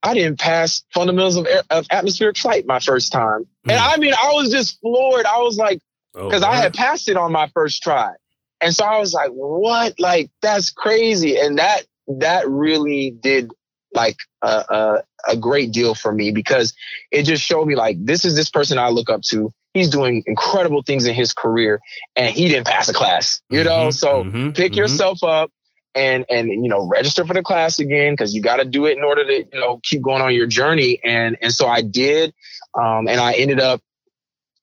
I 0.02 0.14
didn't 0.14 0.38
pass 0.38 0.82
fundamentals 0.92 1.36
of, 1.36 1.46
air, 1.46 1.62
of 1.70 1.86
atmospheric 1.90 2.36
flight 2.36 2.66
my 2.66 2.78
first 2.80 3.10
time. 3.12 3.46
And 3.64 3.78
Mm. 3.80 3.94
I 3.94 3.96
mean, 3.96 4.12
I 4.14 4.32
was 4.34 4.50
just 4.50 4.80
floored. 4.80 5.26
I 5.26 5.38
was 5.38 5.56
like, 5.56 5.80
Oh, 6.14 6.26
because 6.28 6.42
I 6.42 6.56
had 6.56 6.74
passed 6.74 7.08
it 7.08 7.16
on 7.16 7.32
my 7.32 7.48
first 7.54 7.82
try. 7.82 8.12
And 8.60 8.74
so 8.74 8.84
I 8.84 8.98
was 8.98 9.12
like, 9.12 9.30
what? 9.30 9.98
Like, 9.98 10.30
that's 10.40 10.70
crazy. 10.70 11.36
And 11.38 11.58
that, 11.58 11.82
that 12.06 12.48
really 12.48 13.10
did 13.10 13.50
like 13.94 14.16
a, 14.42 14.46
a, 14.46 15.02
a 15.28 15.36
great 15.36 15.72
deal 15.72 15.94
for 15.94 16.12
me 16.12 16.30
because 16.32 16.74
it 17.10 17.22
just 17.24 17.42
showed 17.42 17.66
me 17.66 17.76
like, 17.76 17.96
this 18.04 18.24
is 18.24 18.36
this 18.36 18.50
person 18.50 18.78
I 18.78 18.88
look 18.88 19.10
up 19.10 19.22
to. 19.30 19.52
He's 19.72 19.88
doing 19.90 20.22
incredible 20.26 20.82
things 20.82 21.06
in 21.06 21.14
his 21.14 21.32
career 21.32 21.80
and 22.16 22.34
he 22.34 22.48
didn't 22.48 22.66
pass 22.66 22.88
a 22.88 22.92
class, 22.92 23.40
you 23.48 23.64
know? 23.64 23.88
Mhm, 23.88 23.94
So 23.94 24.24
mhm, 24.24 24.54
pick 24.54 24.72
mhm. 24.72 24.76
yourself 24.76 25.22
up 25.24 25.50
and, 25.94 26.24
and, 26.28 26.48
you 26.48 26.68
know, 26.68 26.86
register 26.86 27.24
for 27.24 27.34
the 27.34 27.42
class 27.42 27.78
again 27.78 28.12
because 28.12 28.34
you 28.34 28.42
got 28.42 28.56
to 28.56 28.64
do 28.64 28.86
it 28.86 28.96
in 28.98 29.04
order 29.04 29.24
to, 29.24 29.38
you 29.52 29.60
know, 29.60 29.80
keep 29.82 30.02
going 30.02 30.22
on 30.22 30.34
your 30.34 30.46
journey. 30.46 31.00
And, 31.04 31.36
and 31.40 31.52
so 31.52 31.66
I 31.66 31.82
did. 31.82 32.34
Um, 32.74 33.08
and 33.08 33.20
I 33.20 33.34
ended 33.34 33.60
up 33.60 33.80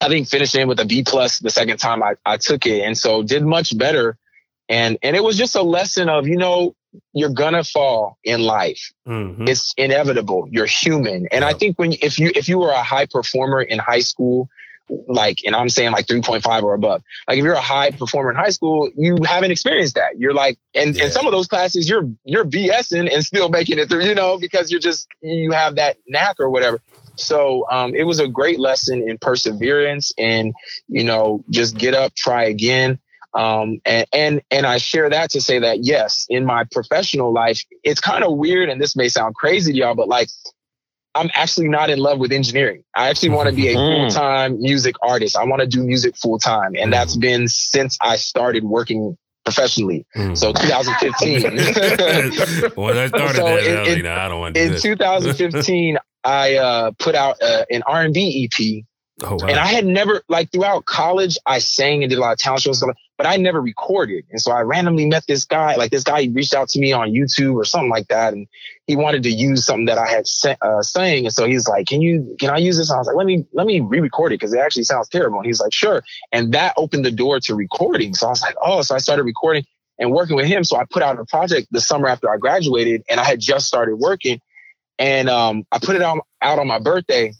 I 0.02 0.08
think 0.08 0.28
finishing 0.28 0.66
with 0.66 0.80
a 0.80 0.84
B 0.84 1.04
plus 1.04 1.38
the 1.38 1.50
second 1.50 1.78
time 1.78 2.02
I, 2.02 2.14
I 2.26 2.36
took 2.36 2.66
it. 2.66 2.82
And 2.82 2.98
so 2.98 3.22
did 3.22 3.44
much 3.44 3.76
better. 3.78 4.18
And 4.68 4.98
and 5.02 5.14
it 5.14 5.22
was 5.22 5.38
just 5.38 5.54
a 5.54 5.62
lesson 5.62 6.08
of, 6.08 6.26
you 6.26 6.36
know, 6.36 6.74
you're 7.12 7.30
gonna 7.30 7.64
fall 7.64 8.18
in 8.24 8.40
life. 8.40 8.92
Mm-hmm. 9.06 9.48
It's 9.48 9.74
inevitable. 9.76 10.48
You're 10.50 10.66
human. 10.66 11.26
And 11.30 11.42
yeah. 11.42 11.48
I 11.48 11.52
think 11.54 11.78
when 11.78 11.92
if 12.02 12.18
you 12.18 12.32
if 12.34 12.48
you 12.48 12.58
were 12.58 12.70
a 12.70 12.82
high 12.82 13.06
performer 13.06 13.62
in 13.62 13.78
high 13.78 14.00
school, 14.00 14.48
like, 15.08 15.38
and 15.44 15.54
I'm 15.54 15.68
saying 15.68 15.92
like 15.92 16.06
3.5 16.06 16.62
or 16.62 16.74
above. 16.74 17.02
Like 17.28 17.38
if 17.38 17.44
you're 17.44 17.54
a 17.54 17.60
high 17.60 17.90
performer 17.90 18.30
in 18.30 18.36
high 18.36 18.50
school, 18.50 18.90
you 18.96 19.18
haven't 19.24 19.50
experienced 19.50 19.94
that. 19.94 20.18
You're 20.18 20.34
like, 20.34 20.58
and 20.74 20.96
yeah. 20.96 21.04
in 21.04 21.10
some 21.10 21.26
of 21.26 21.32
those 21.32 21.46
classes, 21.46 21.88
you're 21.88 22.08
you're 22.24 22.44
BSing 22.44 23.12
and 23.12 23.24
still 23.24 23.48
making 23.48 23.78
it 23.78 23.88
through, 23.88 24.04
you 24.04 24.14
know, 24.14 24.38
because 24.38 24.70
you're 24.70 24.80
just 24.80 25.08
you 25.20 25.52
have 25.52 25.76
that 25.76 25.96
knack 26.06 26.36
or 26.38 26.50
whatever. 26.50 26.80
So 27.16 27.66
um, 27.70 27.94
it 27.94 28.04
was 28.04 28.20
a 28.20 28.28
great 28.28 28.58
lesson 28.58 29.08
in 29.08 29.18
perseverance 29.18 30.12
and 30.18 30.54
you 30.88 31.04
know 31.04 31.44
just 31.50 31.76
get 31.76 31.94
up, 31.94 32.14
try 32.14 32.44
again. 32.44 32.98
Um, 33.34 33.80
and 33.84 34.06
and 34.12 34.42
and 34.50 34.66
I 34.66 34.78
share 34.78 35.08
that 35.08 35.30
to 35.30 35.40
say 35.40 35.58
that 35.58 35.84
yes, 35.84 36.26
in 36.28 36.44
my 36.44 36.64
professional 36.64 37.32
life, 37.32 37.64
it's 37.82 38.00
kind 38.00 38.24
of 38.24 38.36
weird, 38.36 38.68
and 38.68 38.80
this 38.80 38.94
may 38.94 39.08
sound 39.08 39.34
crazy 39.34 39.72
to 39.72 39.78
y'all, 39.78 39.94
but 39.94 40.08
like 40.08 40.28
I'm 41.14 41.30
actually 41.34 41.68
not 41.68 41.90
in 41.90 41.98
love 41.98 42.18
with 42.18 42.32
engineering. 42.32 42.84
I 42.94 43.08
actually 43.10 43.30
want 43.30 43.48
to 43.48 43.54
be 43.54 43.68
a 43.68 43.74
mm. 43.74 43.76
full 43.76 44.10
time 44.10 44.60
music 44.60 44.96
artist. 45.02 45.36
I 45.36 45.44
want 45.44 45.60
to 45.60 45.66
do 45.66 45.82
music 45.82 46.16
full 46.16 46.38
time. 46.38 46.74
And 46.78 46.92
that's 46.92 47.16
been 47.16 47.48
since 47.48 47.98
I 48.00 48.16
started 48.16 48.64
working 48.64 49.16
professionally. 49.44 50.06
Mm. 50.16 50.36
So 50.36 50.52
2015. 50.52 51.42
when 52.82 52.96
I 52.96 53.08
started 53.08 53.36
so 53.36 53.44
that, 53.44 53.66
in, 53.66 53.76
I, 53.76 53.82
like, 53.82 54.04
nah, 54.04 54.24
I 54.24 54.28
don't 54.28 54.40
want 54.40 54.54
to 54.54 54.74
In 54.74 54.80
2015, 54.80 55.98
I 56.24 56.54
uh, 56.54 56.92
put 56.98 57.14
out 57.14 57.42
uh, 57.42 57.64
an 57.70 57.82
R&B 57.86 58.48
EP 58.48 58.84
Oh, 59.22 59.36
wow. 59.36 59.46
And 59.46 59.58
I 59.58 59.66
had 59.66 59.84
never, 59.84 60.22
like 60.28 60.50
throughout 60.50 60.86
college, 60.86 61.36
I 61.44 61.58
sang 61.58 62.02
and 62.02 62.10
did 62.10 62.18
a 62.18 62.20
lot 62.20 62.32
of 62.32 62.38
talent 62.38 62.62
shows, 62.62 62.78
stuff, 62.78 62.96
but 63.18 63.26
I 63.26 63.36
never 63.36 63.60
recorded. 63.60 64.24
And 64.30 64.40
so 64.40 64.52
I 64.52 64.62
randomly 64.62 65.06
met 65.06 65.24
this 65.28 65.44
guy, 65.44 65.76
like 65.76 65.90
this 65.90 66.02
guy, 66.02 66.22
he 66.22 66.28
reached 66.28 66.54
out 66.54 66.70
to 66.70 66.80
me 66.80 66.92
on 66.92 67.10
YouTube 67.10 67.54
or 67.54 67.64
something 67.64 67.90
like 67.90 68.08
that. 68.08 68.32
And 68.32 68.48
he 68.86 68.96
wanted 68.96 69.22
to 69.24 69.30
use 69.30 69.66
something 69.66 69.84
that 69.84 69.98
I 69.98 70.08
had 70.08 70.24
uh, 70.62 70.82
sang. 70.82 71.26
And 71.26 71.32
so 71.32 71.46
he's 71.46 71.68
like, 71.68 71.86
can 71.86 72.00
you, 72.00 72.34
can 72.40 72.50
I 72.50 72.56
use 72.56 72.78
this? 72.78 72.90
And 72.90 72.96
I 72.96 72.98
was 73.00 73.06
like, 73.06 73.16
let 73.16 73.26
me, 73.26 73.44
let 73.52 73.66
me 73.66 73.80
re-record 73.80 74.32
it 74.32 74.40
because 74.40 74.54
it 74.54 74.58
actually 74.58 74.84
sounds 74.84 75.08
terrible. 75.08 75.38
And 75.38 75.46
he's 75.46 75.60
like, 75.60 75.74
sure. 75.74 76.02
And 76.32 76.52
that 76.54 76.72
opened 76.76 77.04
the 77.04 77.12
door 77.12 77.38
to 77.40 77.54
recording. 77.54 78.14
So 78.14 78.26
I 78.26 78.30
was 78.30 78.42
like, 78.42 78.56
oh, 78.62 78.82
so 78.82 78.94
I 78.94 78.98
started 78.98 79.24
recording 79.24 79.64
and 79.98 80.10
working 80.10 80.36
with 80.36 80.46
him. 80.46 80.64
So 80.64 80.78
I 80.78 80.84
put 80.90 81.02
out 81.02 81.20
a 81.20 81.26
project 81.26 81.68
the 81.70 81.82
summer 81.82 82.08
after 82.08 82.30
I 82.30 82.38
graduated 82.38 83.04
and 83.10 83.20
I 83.20 83.24
had 83.24 83.40
just 83.40 83.66
started 83.66 83.96
working. 83.96 84.40
And 84.98 85.28
um, 85.28 85.66
I 85.70 85.78
put 85.78 85.96
it 85.96 86.02
on, 86.02 86.20
out 86.40 86.58
on 86.58 86.66
my 86.66 86.78
birthday 86.78 87.34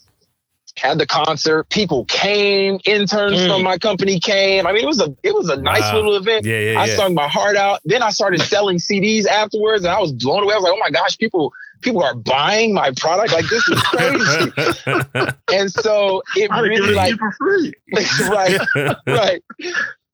had 0.76 0.98
the 0.98 1.06
concert. 1.06 1.68
People 1.68 2.04
came. 2.06 2.78
Interns 2.84 3.38
mm. 3.38 3.48
from 3.48 3.62
my 3.62 3.78
company 3.78 4.18
came. 4.18 4.66
I 4.66 4.72
mean, 4.72 4.82
it 4.82 4.86
was 4.86 5.00
a 5.00 5.14
it 5.22 5.34
was 5.34 5.48
a 5.48 5.56
nice 5.56 5.80
wow. 5.82 5.96
little 5.96 6.16
event. 6.16 6.44
Yeah, 6.46 6.58
yeah, 6.58 6.80
I 6.80 6.86
yeah. 6.86 6.96
sung 6.96 7.14
my 7.14 7.28
heart 7.28 7.56
out. 7.56 7.80
Then 7.84 8.02
I 8.02 8.10
started 8.10 8.40
selling 8.42 8.78
CDs 8.78 9.26
afterwards, 9.26 9.84
and 9.84 9.92
I 9.92 10.00
was 10.00 10.12
blown 10.12 10.42
away. 10.42 10.54
I 10.54 10.56
was 10.56 10.64
like, 10.64 10.72
oh 10.74 10.80
my 10.80 10.90
gosh, 10.90 11.18
people 11.18 11.52
people 11.82 12.02
are 12.02 12.14
buying 12.14 12.72
my 12.72 12.92
product. 12.96 13.32
Like 13.32 13.48
this 13.48 13.68
is 13.68 13.80
crazy. 13.82 14.52
and 15.52 15.70
so 15.70 16.22
it 16.36 16.50
really 16.50 16.94
like 16.94 17.16
for 17.16 17.32
free. 17.32 17.72
right, 18.28 18.60
right. 19.06 19.44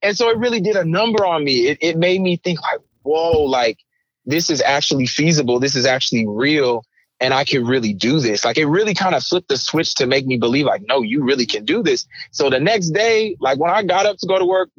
And 0.02 0.16
so 0.16 0.30
it 0.30 0.38
really 0.38 0.60
did 0.60 0.76
a 0.76 0.84
number 0.84 1.24
on 1.24 1.44
me. 1.44 1.68
It, 1.68 1.78
it 1.80 1.96
made 1.96 2.20
me 2.20 2.36
think 2.36 2.60
like, 2.62 2.80
whoa, 3.02 3.42
like 3.42 3.78
this 4.26 4.50
is 4.50 4.60
actually 4.62 5.06
feasible. 5.06 5.60
This 5.60 5.76
is 5.76 5.86
actually 5.86 6.26
real 6.26 6.84
and 7.20 7.34
I 7.34 7.44
can 7.44 7.66
really 7.66 7.92
do 7.92 8.20
this. 8.20 8.44
Like 8.44 8.58
it 8.58 8.66
really 8.66 8.94
kind 8.94 9.14
of 9.14 9.24
flipped 9.24 9.48
the 9.48 9.56
switch 9.56 9.94
to 9.96 10.06
make 10.06 10.26
me 10.26 10.38
believe 10.38 10.66
like, 10.66 10.82
no, 10.86 11.02
you 11.02 11.24
really 11.24 11.46
can 11.46 11.64
do 11.64 11.82
this. 11.82 12.06
So 12.30 12.48
the 12.48 12.60
next 12.60 12.90
day, 12.90 13.36
like 13.40 13.58
when 13.58 13.70
I 13.70 13.82
got 13.82 14.06
up 14.06 14.18
to 14.18 14.26
go 14.26 14.38
to 14.38 14.44
work, 14.44 14.70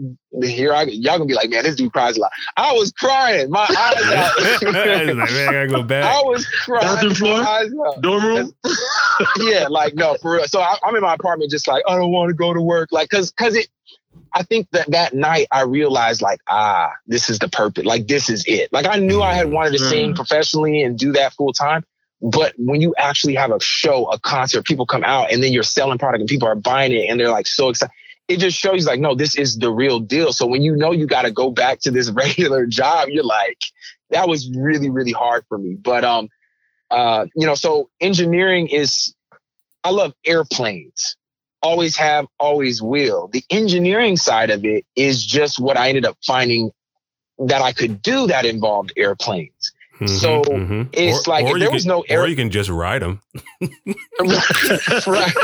here 0.44 0.74
I 0.74 0.84
y'all 0.84 1.18
gonna 1.18 1.26
be 1.26 1.34
like, 1.34 1.50
man, 1.50 1.64
this 1.64 1.76
dude 1.76 1.92
cries 1.92 2.18
a 2.18 2.22
lot. 2.22 2.32
I 2.56 2.72
was 2.74 2.92
crying, 2.92 3.50
my 3.50 3.62
eyes 3.70 4.12
out. 4.14 4.64
like, 4.64 4.74
man, 4.74 5.20
I 5.20 5.52
gotta 5.52 5.68
go 5.68 5.84
back. 5.84 6.06
I 6.16 6.22
was 6.24 6.46
crying. 6.46 6.82
Bathroom 6.82 7.16
floor, 7.16 7.96
dorm 8.02 8.26
room. 8.26 8.54
yeah, 9.40 9.68
like 9.68 9.96
no, 9.96 10.16
for 10.22 10.34
real. 10.36 10.46
So 10.46 10.62
I, 10.62 10.78
I'm 10.84 10.96
in 10.96 11.02
my 11.02 11.16
apartment, 11.16 11.52
just 11.52 11.68
like 11.68 11.84
I 11.88 11.96
don't 11.96 12.12
want 12.12 12.30
to 12.30 12.36
go 12.36 12.54
to 12.54 12.62
work, 12.62 12.90
like 12.92 13.10
because 13.10 13.32
because 13.32 13.56
it. 13.56 13.68
I 14.34 14.44
think 14.44 14.68
that 14.72 14.92
that 14.92 15.16
night 15.16 15.48
I 15.52 15.62
realized 15.62 16.22
like, 16.22 16.40
ah, 16.48 16.92
this 17.08 17.32
is 17.32 17.40
the 17.40 17.48
purpose. 17.48 17.86
Like, 17.86 18.08
this 18.08 18.30
is 18.30 18.44
it. 18.48 18.72
Like, 18.72 18.86
I 18.86 18.98
knew 18.98 19.24
I 19.24 19.34
had 19.34 19.52
wanted 19.52 19.72
to 19.72 19.80
sing 19.80 20.14
mm. 20.14 20.16
professionally 20.16 20.84
and 20.84 21.00
do 21.00 21.14
that 21.14 21.34
full 21.34 21.52
time, 21.52 21.84
but 22.22 22.54
when 22.58 22.82
you 22.82 22.94
actually 22.98 23.36
have 23.36 23.52
a 23.52 23.60
show, 23.60 24.06
a 24.12 24.20
concert, 24.20 24.66
people 24.66 24.86
come 24.86 25.04
out 25.04 25.32
and 25.32 25.42
then 25.42 25.54
you're 25.54 25.64
selling 25.64 25.98
product 25.98 26.22
and 26.22 26.30
people 26.30 26.48
are 26.48 26.56
buying 26.56 26.92
it 26.92 27.10
and 27.10 27.20
they're 27.20 27.32
like 27.32 27.48
so 27.48 27.70
excited. 27.70 27.94
It 28.28 28.38
just 28.38 28.58
shows 28.58 28.86
like, 28.86 29.00
no, 29.00 29.16
this 29.16 29.36
is 29.36 29.58
the 29.58 29.72
real 29.72 30.00
deal. 30.00 30.34
So 30.34 30.46
when 30.46 30.62
you 30.62 30.76
know 30.76 30.92
you 30.92 31.08
got 31.08 31.24
to 31.24 31.32
go 31.32 31.50
back 31.50 31.80
to 31.82 31.92
this 31.92 32.10
regular 32.12 32.66
job, 32.66 33.10
you're 33.10 33.24
like, 33.24 33.58
that 34.10 34.28
was 34.28 34.50
really, 34.56 34.90
really 34.90 35.12
hard 35.12 35.46
for 35.48 35.58
me. 35.58 35.76
But, 35.76 36.04
um, 36.04 36.30
uh, 36.92 37.28
you 37.36 37.48
know, 37.48 37.56
so 37.56 37.90
engineering 38.02 38.68
is, 38.68 39.14
I 39.84 39.92
love 39.92 40.14
airplanes. 40.26 41.16
Always 41.62 41.96
have, 41.98 42.26
always 42.40 42.82
will. 42.82 43.28
The 43.28 43.44
engineering 43.50 44.18
side 44.18 44.50
of 44.50 44.66
it 44.66 44.86
is 44.96 45.26
just 45.26 45.60
what 45.60 45.78
I 45.78 45.90
ended 45.90 46.06
up 46.06 46.18
finding 46.26 46.72
that 47.40 47.62
I 47.62 47.72
could 47.72 48.02
do 48.02 48.28
that 48.28 48.46
involved 48.46 48.94
airplanes. 48.98 49.74
Mm-hmm, 50.00 50.16
so 50.16 50.42
mm-hmm. 50.44 50.84
it's 50.94 51.28
or, 51.28 51.32
like 51.32 51.46
or 51.46 51.60
there 51.60 51.68
can, 51.68 51.74
was 51.74 51.86
no 51.86 52.06
air. 52.08 52.22
Or 52.22 52.28
you 52.28 52.36
can 52.38 52.50
just 52.50 52.70
ride 52.70 53.02
them. 53.02 53.22
right, 53.62 55.36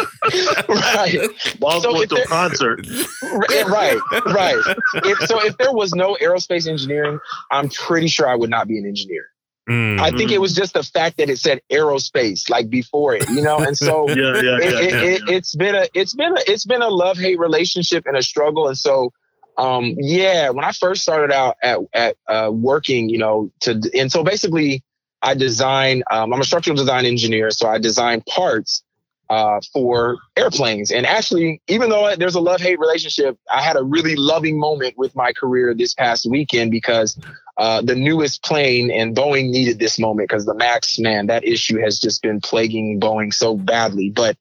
right. 0.70 1.30
While 1.60 1.82
so 1.82 1.92
going 1.92 2.08
to 2.08 2.22
a 2.22 2.26
concert. 2.26 2.88
Right, 3.22 4.00
right. 4.28 4.76
If, 5.04 5.28
so 5.28 5.44
if 5.44 5.58
there 5.58 5.74
was 5.74 5.94
no 5.94 6.16
aerospace 6.22 6.68
engineering, 6.70 7.20
I'm 7.52 7.68
pretty 7.68 8.08
sure 8.08 8.30
I 8.30 8.36
would 8.36 8.50
not 8.50 8.68
be 8.68 8.80
an 8.80 8.86
engineer. 8.86 9.26
Mm-hmm. 9.70 10.02
I 10.02 10.12
think 10.12 10.32
it 10.32 10.40
was 10.40 10.54
just 10.54 10.74
the 10.76 10.84
fact 10.84 11.18
that 11.18 11.30
it 11.30 11.40
said 11.40 11.60
aerospace 11.72 12.50
like 12.50 12.70
before 12.70 13.16
it, 13.16 13.28
you 13.30 13.42
know, 13.42 13.58
and 13.58 13.76
so 13.76 14.08
yeah, 14.10 14.16
yeah, 14.16 14.36
it, 14.36 14.44
yeah, 14.44 14.60
it, 14.60 14.92
yeah, 14.92 15.02
it, 15.02 15.22
it's 15.28 15.56
been 15.56 15.76
a 15.76 15.88
it's 15.96 16.14
been 16.14 16.38
a 16.38 16.42
it's 16.48 16.66
been 16.66 16.84
a 16.84 16.88
love 16.88 17.18
hate 17.18 17.40
relationship 17.40 18.06
and 18.06 18.16
a 18.16 18.22
struggle, 18.22 18.68
and 18.68 18.78
so 18.78 19.12
um, 19.58 19.96
yeah, 19.98 20.50
when 20.50 20.66
I 20.66 20.72
first 20.72 21.02
started 21.02 21.34
out 21.34 21.58
at, 21.64 21.80
at 21.94 22.18
uh, 22.28 22.52
working, 22.52 23.10
you 23.10 23.18
know, 23.18 23.52
to 23.62 23.82
and 23.98 24.12
so 24.12 24.24
basically 24.24 24.84
I 25.22 25.34
design. 25.34 26.04
Um, 26.12 26.34
I'm 26.34 26.42
a 26.42 26.46
structural 26.46 26.76
design 26.76 27.06
engineer, 27.06 27.52
so 27.52 27.68
I 27.68 27.78
design 27.78 28.22
parts 28.22 28.84
uh, 29.30 29.60
for 29.74 30.18
airplanes. 30.36 30.92
And 30.92 31.06
actually, 31.06 31.62
even 31.68 31.90
though 31.90 32.16
there's 32.16 32.36
a 32.36 32.40
love 32.40 32.62
hate 32.62 32.80
relationship, 32.80 33.38
I 33.52 33.62
had 33.62 33.76
a 33.76 33.84
really 33.84 34.16
loving 34.16 34.60
moment 34.60 34.96
with 34.98 35.16
my 35.16 35.34
career 35.34 35.74
this 35.74 35.94
past 35.94 36.28
weekend 36.30 36.72
because 36.72 37.18
uh, 37.58 37.82
the 37.82 37.96
newest 37.96 38.44
plane 38.44 38.92
and 38.92 39.16
Boeing 39.16 39.50
needed 39.50 39.80
this 39.80 39.98
moment 39.98 40.30
because 40.30 40.46
the 40.46 40.54
Max, 40.54 41.00
man, 41.00 41.28
that 41.28 41.46
issue 41.46 41.80
has 41.80 42.00
just 42.00 42.22
been 42.22 42.42
plaguing 42.42 43.00
Boeing 43.00 43.34
so 43.34 43.56
badly. 43.56 44.10
But 44.10 44.38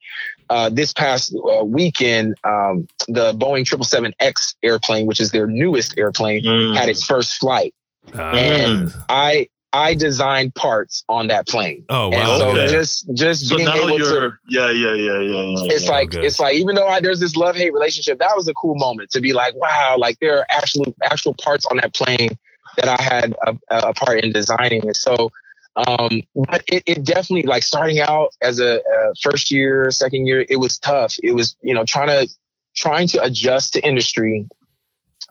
uh, 0.51 0.69
this 0.69 0.93
past 0.93 1.35
uh, 1.35 1.65
weekend, 1.65 2.35
um, 2.45 2.87
the 3.09 3.33
Boeing 3.35 3.65
777X 3.65 4.55
airplane, 4.63 5.07
which 5.07 5.21
is 5.21 5.31
their 5.31 5.47
newest 5.47 5.97
airplane, 5.99 6.43
mm. 6.43 6.77
had 6.77 6.89
its 6.89 7.05
first 7.05 7.35
flight. 7.35 7.75
Uh, 8.15 8.23
and 8.23 8.95
I 9.09 9.49
I 9.75 9.95
designed 9.95 10.55
parts 10.55 11.03
on 11.09 11.27
that 11.29 11.49
plane. 11.49 11.85
Oh 11.89 12.09
wow! 12.09 12.17
And 12.17 12.41
so 12.41 12.51
okay. 12.51 12.69
just 12.69 13.13
just 13.15 13.49
so 13.49 13.57
being 13.57 13.69
able 13.69 13.99
to 13.99 14.33
yeah 14.49 14.71
yeah 14.71 14.95
yeah 14.95 15.21
yeah. 15.21 15.65
It's 15.65 15.85
yeah, 15.85 15.91
like 15.91 16.15
okay. 16.15 16.25
it's 16.25 16.39
like 16.39 16.55
even 16.55 16.77
though 16.77 16.87
I, 16.87 17.01
there's 17.01 17.19
this 17.19 17.35
love 17.35 17.57
hate 17.57 17.73
relationship, 17.73 18.21
that 18.21 18.37
was 18.37 18.47
a 18.47 18.55
cool 18.55 18.77
moment 18.77 19.11
to 19.11 19.21
be 19.21 19.33
like, 19.33 19.55
wow, 19.57 19.97
like 19.99 20.19
there 20.21 20.39
are 20.39 20.47
actual 20.51 20.95
actual 21.03 21.35
parts 21.35 21.67
on 21.67 21.79
that 21.79 21.93
plane 21.93 22.39
that 22.77 22.89
I 22.89 23.03
had 23.03 23.35
a, 23.47 23.57
a 23.71 23.95
part 23.95 24.23
in 24.23 24.33
designing, 24.33 24.87
and 24.87 24.97
so 24.97 25.33
um, 25.77 26.23
but 26.35 26.63
it, 26.69 26.85
it, 26.87 27.05
definitely 27.05 27.43
like 27.43 27.63
starting 27.63 27.99
out 27.99 28.33
as 28.41 28.61
a, 28.61 28.77
a, 28.77 29.15
first 29.21 29.51
year, 29.51 29.91
second 29.91 30.27
year, 30.27 30.45
it 30.49 30.57
was 30.57 30.79
tough. 30.79 31.17
It 31.23 31.33
was, 31.33 31.57
you 31.63 31.75
know, 31.75 31.85
trying 31.85 32.09
to, 32.09 32.33
trying 32.77 33.09
to 33.09 33.23
adjust 33.23 33.73
to 33.73 33.85
industry, 33.85 34.49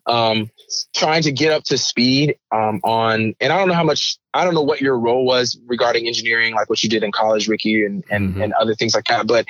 um, 0.06 0.50
trying 0.94 1.22
to 1.24 1.32
get 1.32 1.54
up 1.54 1.64
to 1.66 1.78
speed, 1.78 2.36
um, 2.52 2.82
on, 2.84 3.36
and 3.40 3.54
I 3.54 3.58
don't 3.58 3.70
know 3.70 3.74
how 3.74 3.86
much, 3.86 4.18
I 4.34 4.44
don't 4.44 4.54
know 4.54 4.64
what 4.64 4.82
your 4.82 5.00
role 5.00 5.26
was 5.26 5.58
regarding 5.66 6.08
engineering, 6.08 6.56
like 6.56 6.70
what 6.70 6.84
you 6.84 6.90
did 6.90 7.04
in 7.04 7.14
college, 7.14 7.48
Ricky, 7.48 7.86
and, 7.86 8.04
and, 8.10 8.32
mm-hmm. 8.32 8.42
and 8.42 8.54
other 8.54 8.76
things 8.76 8.94
like 8.94 9.06
that. 9.06 9.28
But 9.28 9.46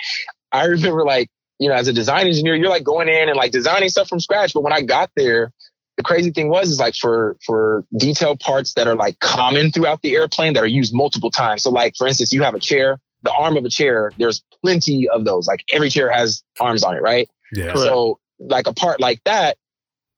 I 0.52 0.66
remember 0.66 1.04
like, 1.04 1.30
you 1.58 1.70
know, 1.70 1.76
as 1.76 1.88
a 1.88 1.94
design 1.94 2.28
engineer, 2.28 2.56
you're 2.56 2.70
like 2.70 2.84
going 2.84 3.08
in 3.08 3.30
and 3.30 3.38
like 3.38 3.52
designing 3.52 3.90
stuff 3.90 4.10
from 4.10 4.20
scratch. 4.20 4.54
But 4.54 4.62
when 4.62 4.74
I 4.74 4.82
got 4.82 5.10
there, 5.16 5.52
the 5.98 6.04
crazy 6.04 6.32
thing 6.32 6.50
was 6.50 6.70
is 6.70 6.80
like 6.80 6.96
for 6.96 7.38
for 7.46 7.86
detailed 7.98 8.40
parts 8.40 8.74
that 8.74 8.88
are 8.88 8.96
like 8.96 9.20
common 9.20 9.72
throughout 9.72 10.02
the 10.02 10.16
airplane 10.16 10.54
that 10.54 10.64
are 10.64 10.68
used 10.68 10.94
multiple 10.94 11.32
times. 11.32 11.64
So 11.64 11.70
like 11.70 11.96
for 11.96 12.08
instance, 12.08 12.34
you 12.34 12.44
have 12.44 12.56
a 12.56 12.60
chair, 12.60 13.00
the 13.22 13.32
arm 13.32 13.58
of 13.58 13.66
a 13.66 13.70
chair, 13.70 14.12
there's 14.18 14.44
plenty 14.62 15.08
of 15.08 15.26
those. 15.26 15.48
Like 15.48 15.64
every 15.72 15.90
chair 15.90 16.12
has 16.12 16.44
arms 16.60 16.84
on 16.84 16.96
it, 16.96 17.02
right? 17.02 17.30
Yeah. 17.52 17.74
So 17.76 18.20
like 18.40 18.68
a 18.68 18.74
part 18.74 19.00
like 19.00 19.22
that, 19.26 19.58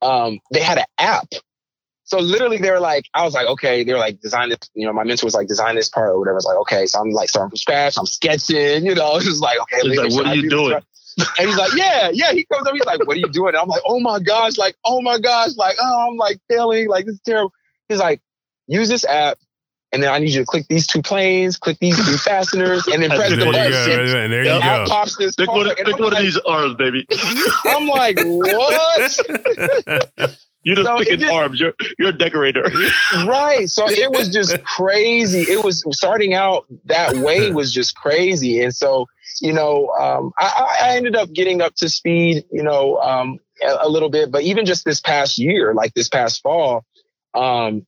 um, 0.02 0.40
they 0.52 0.62
had 0.62 0.78
an 0.78 0.86
app. 0.98 1.28
So 2.06 2.20
literally 2.20 2.60
they 2.60 2.70
were 2.70 2.80
like, 2.80 3.06
I 3.16 3.26
was 3.26 3.34
like, 3.34 3.48
okay, 3.48 3.84
they 3.84 3.92
were 3.92 4.00
like 4.00 4.22
design 4.22 4.50
this, 4.50 4.60
you 4.76 4.86
know, 4.86 4.94
my 4.94 5.04
mentor 5.04 5.26
was 5.26 5.34
like 5.34 5.48
design 5.48 5.76
this 5.76 5.90
part 5.90 6.10
or 6.10 6.20
whatever. 6.20 6.36
I 6.36 6.38
was 6.38 6.46
like, 6.46 6.58
okay, 6.58 6.86
so 6.86 7.00
I'm 7.00 7.10
like 7.10 7.30
starting 7.30 7.50
from 7.50 7.58
scratch, 7.58 7.98
I'm 7.98 8.06
sketching, 8.06 8.86
you 8.86 8.94
know, 8.94 9.16
it's 9.16 9.26
just 9.26 9.42
like, 9.42 9.60
okay, 9.62 9.82
like, 9.88 10.12
what 10.12 10.28
are 10.28 10.36
you 10.36 10.50
doing? 10.50 10.80
And 11.18 11.48
he's 11.48 11.58
like, 11.58 11.74
yeah, 11.76 12.10
yeah. 12.14 12.32
He 12.34 12.46
comes 12.46 12.68
up, 12.68 12.74
he's 12.74 12.86
like, 12.86 13.06
what 13.08 13.16
are 13.16 13.20
you 13.20 13.30
doing? 13.30 13.50
And 13.50 13.58
I'm 13.58 13.68
like, 13.68 13.82
oh 13.86 14.00
my 14.00 14.20
gosh, 14.20 14.58
like, 14.58 14.76
oh 14.86 15.02
my 15.02 15.18
gosh, 15.20 15.56
like, 15.56 15.76
oh, 15.82 16.08
I'm 16.10 16.18
like 16.18 16.40
failing, 16.50 16.90
like 16.90 17.06
this 17.06 17.16
is 17.16 17.22
terrible. 17.22 17.54
He's 17.88 18.00
like, 18.00 18.22
use 18.68 18.90
this 18.90 19.06
app, 19.06 19.38
and 19.92 20.04
then 20.04 20.12
I 20.12 20.20
need 20.20 20.32
you 20.32 20.42
to 20.42 20.46
click 20.46 20.66
these 20.68 20.88
two 20.88 21.02
planes, 21.02 21.56
click 21.58 21.80
these 21.80 21.96
two 21.96 22.18
fasteners, 22.18 22.86
and 22.88 23.02
then 23.02 23.12
press 23.12 23.30
the 23.30 23.46
button. 23.46 23.56
And 23.56 24.34
there 24.34 24.44
you 24.44 24.60
go. 24.60 24.86
Pops 24.88 25.16
this 25.16 25.36
Pick 25.36 25.48
one, 25.48 25.74
pick 25.74 25.98
one 26.00 26.14
of 26.14 26.20
these 26.20 26.38
arms, 26.40 26.76
baby. 26.76 27.08
I'm 27.66 27.88
like, 27.88 28.18
what? 28.20 29.20
You're 30.66 30.76
just 30.76 30.88
So 30.88 30.98
picking 30.98 31.20
just- 31.20 31.32
arms. 31.32 31.60
You're 31.60 31.74
you're 31.98 32.10
a 32.10 32.18
decorator. 32.18 32.64
right. 33.28 33.70
So 33.70 33.88
it 33.88 34.12
was 34.12 34.30
just 34.30 34.62
crazy. 34.66 35.42
It 35.42 35.64
was 35.64 35.84
starting 35.92 36.34
out 36.34 36.66
that 36.86 37.16
way 37.18 37.52
was 37.52 37.72
just 37.72 37.96
crazy. 37.96 38.62
And 38.62 38.74
so, 38.76 39.06
you 39.42 39.54
know, 39.54 39.90
um, 40.00 40.32
I, 40.40 40.78
I 40.82 40.96
ended 40.98 41.16
up 41.16 41.32
getting 41.32 41.62
up 41.62 41.76
to 41.76 41.88
speed, 41.88 42.46
you 42.52 42.64
know, 42.64 42.98
um, 42.98 43.38
a, 43.62 43.78
a 43.82 43.90
little 43.90 44.10
bit, 44.10 44.32
but 44.32 44.42
even 44.42 44.66
just 44.66 44.84
this 44.86 45.00
past 45.00 45.38
year, 45.38 45.74
like 45.74 45.94
this 45.94 46.10
past 46.10 46.42
fall, 46.42 46.84
um, 47.36 47.86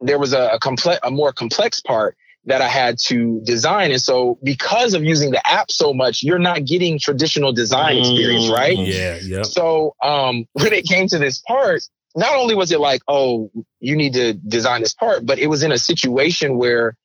there 0.00 0.18
was 0.18 0.32
a, 0.32 0.48
a 0.48 0.58
complex, 0.58 0.98
a 1.04 1.10
more 1.12 1.32
complex 1.32 1.80
part 1.80 2.16
that 2.46 2.60
I 2.60 2.68
had 2.68 2.98
to 3.06 3.40
design. 3.44 3.90
And 3.90 4.00
so 4.00 4.38
because 4.42 4.94
of 4.94 5.02
using 5.02 5.30
the 5.30 5.46
app 5.48 5.70
so 5.70 5.94
much, 5.94 6.22
you're 6.22 6.38
not 6.38 6.64
getting 6.64 6.98
traditional 6.98 7.52
design 7.52 7.96
experience, 7.98 8.44
Mm. 8.46 8.52
right? 8.52 8.78
Yeah, 8.78 9.18
yep. 9.22 9.46
So 9.46 9.94
um, 10.02 10.46
when 10.52 10.72
it 10.72 10.84
came 10.86 11.08
to 11.08 11.18
this 11.18 11.38
part, 11.38 11.82
not 12.16 12.36
only 12.36 12.54
was 12.54 12.70
it 12.70 12.80
like, 12.80 13.02
oh, 13.08 13.50
you 13.80 13.96
need 13.96 14.12
to 14.14 14.34
design 14.34 14.82
this 14.82 14.94
part, 14.94 15.26
but 15.26 15.38
it 15.38 15.48
was 15.48 15.62
in 15.62 15.72
a 15.72 15.78
situation 15.78 16.56
where 16.58 16.96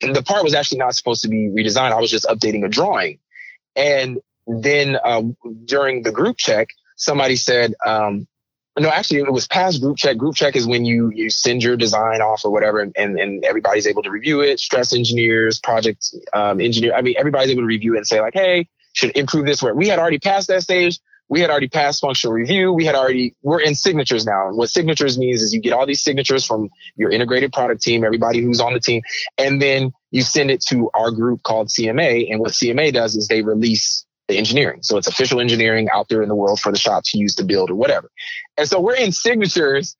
the 0.00 0.22
part 0.22 0.42
was 0.44 0.54
actually 0.54 0.78
not 0.78 0.94
supposed 0.94 1.22
to 1.22 1.28
be 1.28 1.48
redesigned. 1.48 1.92
I 1.92 2.00
was 2.00 2.10
just 2.10 2.24
updating 2.26 2.64
a 2.64 2.68
drawing. 2.68 3.18
And 3.76 4.18
then 4.46 4.96
uh, 5.02 5.22
during 5.64 6.02
the 6.02 6.10
group 6.10 6.36
check, 6.36 6.68
somebody 6.96 7.36
said, 7.36 7.74
um, 7.86 8.26
no, 8.80 8.88
actually, 8.88 9.18
it 9.18 9.32
was 9.32 9.46
past 9.46 9.80
group 9.80 9.96
check. 9.96 10.16
Group 10.16 10.34
check 10.34 10.56
is 10.56 10.66
when 10.66 10.84
you 10.84 11.10
you 11.14 11.30
send 11.30 11.62
your 11.62 11.76
design 11.76 12.20
off 12.20 12.44
or 12.44 12.50
whatever, 12.50 12.80
and, 12.80 12.94
and, 12.96 13.44
everybody's 13.44 13.86
able 13.86 14.02
to 14.02 14.10
review 14.10 14.40
it. 14.40 14.58
Stress 14.58 14.94
engineers, 14.94 15.58
project 15.58 16.14
um, 16.32 16.60
engineer, 16.60 16.94
I 16.94 17.02
mean, 17.02 17.14
everybody's 17.18 17.50
able 17.50 17.62
to 17.62 17.66
review 17.66 17.94
it 17.94 17.98
and 17.98 18.06
say 18.06 18.20
like, 18.20 18.34
hey, 18.34 18.68
should 18.92 19.16
improve 19.16 19.46
this. 19.46 19.62
Where 19.62 19.74
we 19.74 19.88
had 19.88 19.98
already 19.98 20.18
passed 20.18 20.48
that 20.48 20.62
stage, 20.62 20.98
we 21.28 21.40
had 21.40 21.48
already 21.48 21.68
passed 21.68 22.00
functional 22.00 22.34
review. 22.34 22.72
We 22.72 22.84
had 22.84 22.94
already 22.94 23.34
we're 23.42 23.60
in 23.60 23.74
signatures 23.74 24.26
now. 24.26 24.48
And 24.48 24.56
what 24.56 24.68
signatures 24.68 25.16
means 25.16 25.42
is 25.42 25.54
you 25.54 25.60
get 25.60 25.72
all 25.72 25.86
these 25.86 26.02
signatures 26.02 26.44
from 26.44 26.68
your 26.96 27.10
integrated 27.10 27.52
product 27.52 27.82
team, 27.82 28.04
everybody 28.04 28.42
who's 28.42 28.60
on 28.60 28.72
the 28.72 28.80
team, 28.80 29.02
and 29.38 29.62
then 29.62 29.92
you 30.10 30.22
send 30.22 30.50
it 30.50 30.60
to 30.68 30.90
our 30.92 31.10
group 31.10 31.42
called 31.44 31.68
CMA. 31.68 32.30
And 32.30 32.40
what 32.40 32.50
CMA 32.50 32.92
does 32.92 33.14
is 33.14 33.28
they 33.28 33.42
release 33.42 34.04
the 34.30 34.38
engineering. 34.38 34.82
So 34.82 34.96
it's 34.96 35.06
official 35.06 35.40
engineering 35.40 35.88
out 35.92 36.08
there 36.08 36.22
in 36.22 36.28
the 36.28 36.34
world 36.34 36.60
for 36.60 36.72
the 36.72 36.78
shop 36.78 37.04
to 37.06 37.18
use 37.18 37.34
to 37.36 37.44
build 37.44 37.70
or 37.70 37.74
whatever. 37.74 38.10
And 38.56 38.68
so 38.68 38.80
we're 38.80 38.96
in 38.96 39.12
signatures. 39.12 39.96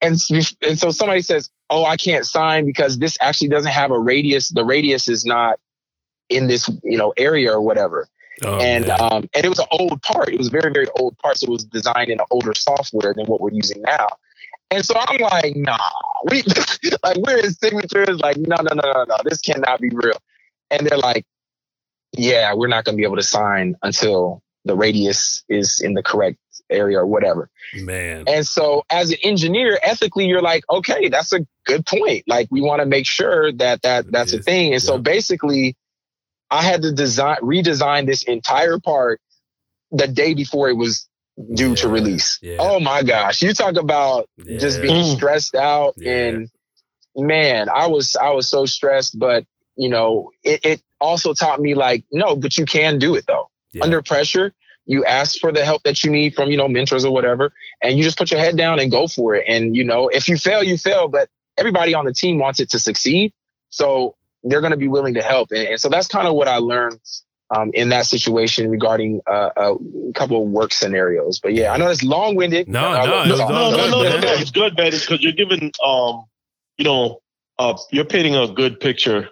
And, 0.00 0.16
and 0.62 0.78
so 0.78 0.90
somebody 0.90 1.22
says, 1.22 1.50
Oh, 1.70 1.84
I 1.84 1.96
can't 1.96 2.24
sign 2.24 2.64
because 2.64 2.98
this 2.98 3.18
actually 3.20 3.48
doesn't 3.48 3.72
have 3.72 3.90
a 3.90 3.98
radius. 3.98 4.48
The 4.48 4.64
radius 4.64 5.08
is 5.08 5.26
not 5.26 5.58
in 6.30 6.46
this, 6.46 6.68
you 6.82 6.96
know, 6.96 7.12
area 7.16 7.52
or 7.52 7.60
whatever 7.60 8.08
Oh, 8.44 8.58
and 8.58 8.88
um, 8.90 9.28
and 9.34 9.44
it 9.44 9.48
was 9.48 9.58
an 9.58 9.66
old 9.72 10.00
part. 10.02 10.28
It 10.28 10.38
was 10.38 10.48
very 10.48 10.70
very 10.72 10.86
old 10.96 11.18
part, 11.18 11.38
so 11.38 11.46
it 11.46 11.50
was 11.50 11.64
designed 11.64 12.10
in 12.10 12.20
an 12.20 12.26
older 12.30 12.54
software 12.54 13.12
than 13.14 13.26
what 13.26 13.40
we're 13.40 13.52
using 13.52 13.82
now. 13.82 14.08
And 14.70 14.84
so 14.84 14.94
I'm 14.96 15.20
like, 15.20 15.56
nah, 15.56 15.78
we 16.30 16.42
like 17.02 17.16
we're 17.18 17.38
in 17.38 17.52
signatures. 17.52 18.20
Like, 18.20 18.36
no, 18.36 18.56
no, 18.56 18.74
no, 18.74 18.92
no, 18.92 19.04
no, 19.04 19.16
this 19.24 19.40
cannot 19.40 19.80
be 19.80 19.90
real. 19.92 20.20
And 20.70 20.86
they're 20.86 20.98
like, 20.98 21.24
yeah, 22.16 22.54
we're 22.54 22.68
not 22.68 22.84
going 22.84 22.94
to 22.94 23.00
be 23.00 23.04
able 23.04 23.16
to 23.16 23.22
sign 23.22 23.76
until 23.82 24.42
the 24.64 24.74
radius 24.76 25.44
is 25.48 25.80
in 25.80 25.94
the 25.94 26.02
correct 26.02 26.38
area 26.70 26.98
or 26.98 27.06
whatever. 27.06 27.48
man. 27.74 28.24
And 28.26 28.46
so 28.46 28.84
as 28.90 29.10
an 29.10 29.16
engineer, 29.24 29.78
ethically, 29.82 30.26
you're 30.26 30.42
like, 30.42 30.64
okay, 30.70 31.08
that's 31.08 31.32
a 31.32 31.46
good 31.64 31.86
point. 31.86 32.24
Like 32.26 32.48
we 32.50 32.60
want 32.60 32.80
to 32.80 32.86
make 32.86 33.06
sure 33.06 33.52
that 33.52 33.82
that 33.82 34.10
that's 34.10 34.32
a 34.34 34.42
thing. 34.42 34.74
And 34.74 34.82
so 34.82 34.98
basically 34.98 35.76
I 36.50 36.62
had 36.62 36.82
to 36.82 36.92
design 36.92 37.38
redesign 37.42 38.06
this 38.06 38.22
entire 38.24 38.78
part 38.78 39.20
the 39.92 40.06
day 40.08 40.34
before 40.34 40.68
it 40.68 40.74
was 40.76 41.08
due 41.54 41.74
to 41.76 41.88
release. 41.88 42.38
yeah. 42.42 42.56
Oh 42.58 42.80
my 42.80 43.02
gosh. 43.02 43.40
You 43.42 43.54
talk 43.54 43.76
about 43.76 44.28
just 44.44 44.82
being 44.82 45.16
stressed 45.16 45.54
out 45.54 45.94
Yeah. 45.96 46.12
and 46.12 46.50
man, 47.16 47.68
I 47.74 47.86
was 47.86 48.14
I 48.16 48.30
was 48.30 48.46
so 48.48 48.66
stressed, 48.66 49.18
but 49.18 49.44
you 49.78 49.88
know, 49.88 50.32
it, 50.42 50.64
it 50.64 50.82
also 51.00 51.32
taught 51.32 51.60
me 51.60 51.74
like, 51.74 52.04
no, 52.12 52.36
but 52.36 52.58
you 52.58 52.66
can 52.66 52.98
do 52.98 53.14
it 53.14 53.26
though 53.26 53.48
Yeah. 53.72 53.84
under 53.84 54.02
pressure. 54.02 54.52
You 54.84 55.04
ask 55.04 55.38
for 55.38 55.52
the 55.52 55.64
help 55.64 55.82
that 55.84 56.02
you 56.02 56.10
need 56.10 56.34
from, 56.34 56.50
you 56.50 56.56
know, 56.56 56.66
mentors 56.66 57.04
or 57.04 57.12
whatever, 57.12 57.52
and 57.82 57.96
you 57.96 58.02
just 58.02 58.18
put 58.18 58.30
your 58.30 58.40
head 58.40 58.56
down 58.56 58.80
and 58.80 58.90
go 58.90 59.06
for 59.06 59.34
it. 59.34 59.44
And, 59.46 59.76
you 59.76 59.84
know, 59.84 60.08
if 60.08 60.28
you 60.28 60.36
fail, 60.36 60.62
you 60.62 60.78
fail, 60.78 61.08
but 61.08 61.28
everybody 61.58 61.94
on 61.94 62.06
the 62.06 62.12
team 62.12 62.38
wants 62.38 62.58
it 62.58 62.70
to 62.70 62.78
succeed. 62.78 63.32
So 63.70 64.16
they're 64.42 64.62
going 64.62 64.72
to 64.72 64.78
be 64.78 64.88
willing 64.88 65.14
to 65.14 65.22
help. 65.22 65.50
And, 65.50 65.68
and 65.68 65.80
so 65.80 65.88
that's 65.90 66.08
kind 66.08 66.26
of 66.26 66.34
what 66.34 66.48
I 66.48 66.56
learned 66.56 67.00
um, 67.54 67.70
in 67.74 67.90
that 67.90 68.06
situation 68.06 68.70
regarding 68.70 69.20
uh, 69.26 69.50
a 69.56 69.74
couple 70.14 70.42
of 70.42 70.48
work 70.48 70.72
scenarios. 70.72 71.38
But 71.38 71.52
yeah, 71.52 71.72
I 71.72 71.76
know 71.76 71.88
it's 71.88 72.02
long 72.02 72.34
winded. 72.34 72.66
No, 72.66 72.80
no, 72.94 73.02
it 73.02 73.28
no, 73.28 73.36
no, 73.36 73.48
no, 73.48 73.70
no, 73.70 74.02
no, 74.02 74.20
no. 74.20 74.32
It's 74.32 74.50
good, 74.50 74.76
man. 74.76 74.88
It's 74.88 75.04
because 75.04 75.22
you're 75.22 75.32
giving, 75.32 75.70
um, 75.84 76.24
you 76.78 76.84
know, 76.84 77.20
uh, 77.58 77.76
you're 77.90 78.06
painting 78.06 78.36
a 78.36 78.48
good 78.48 78.80
picture 78.80 79.28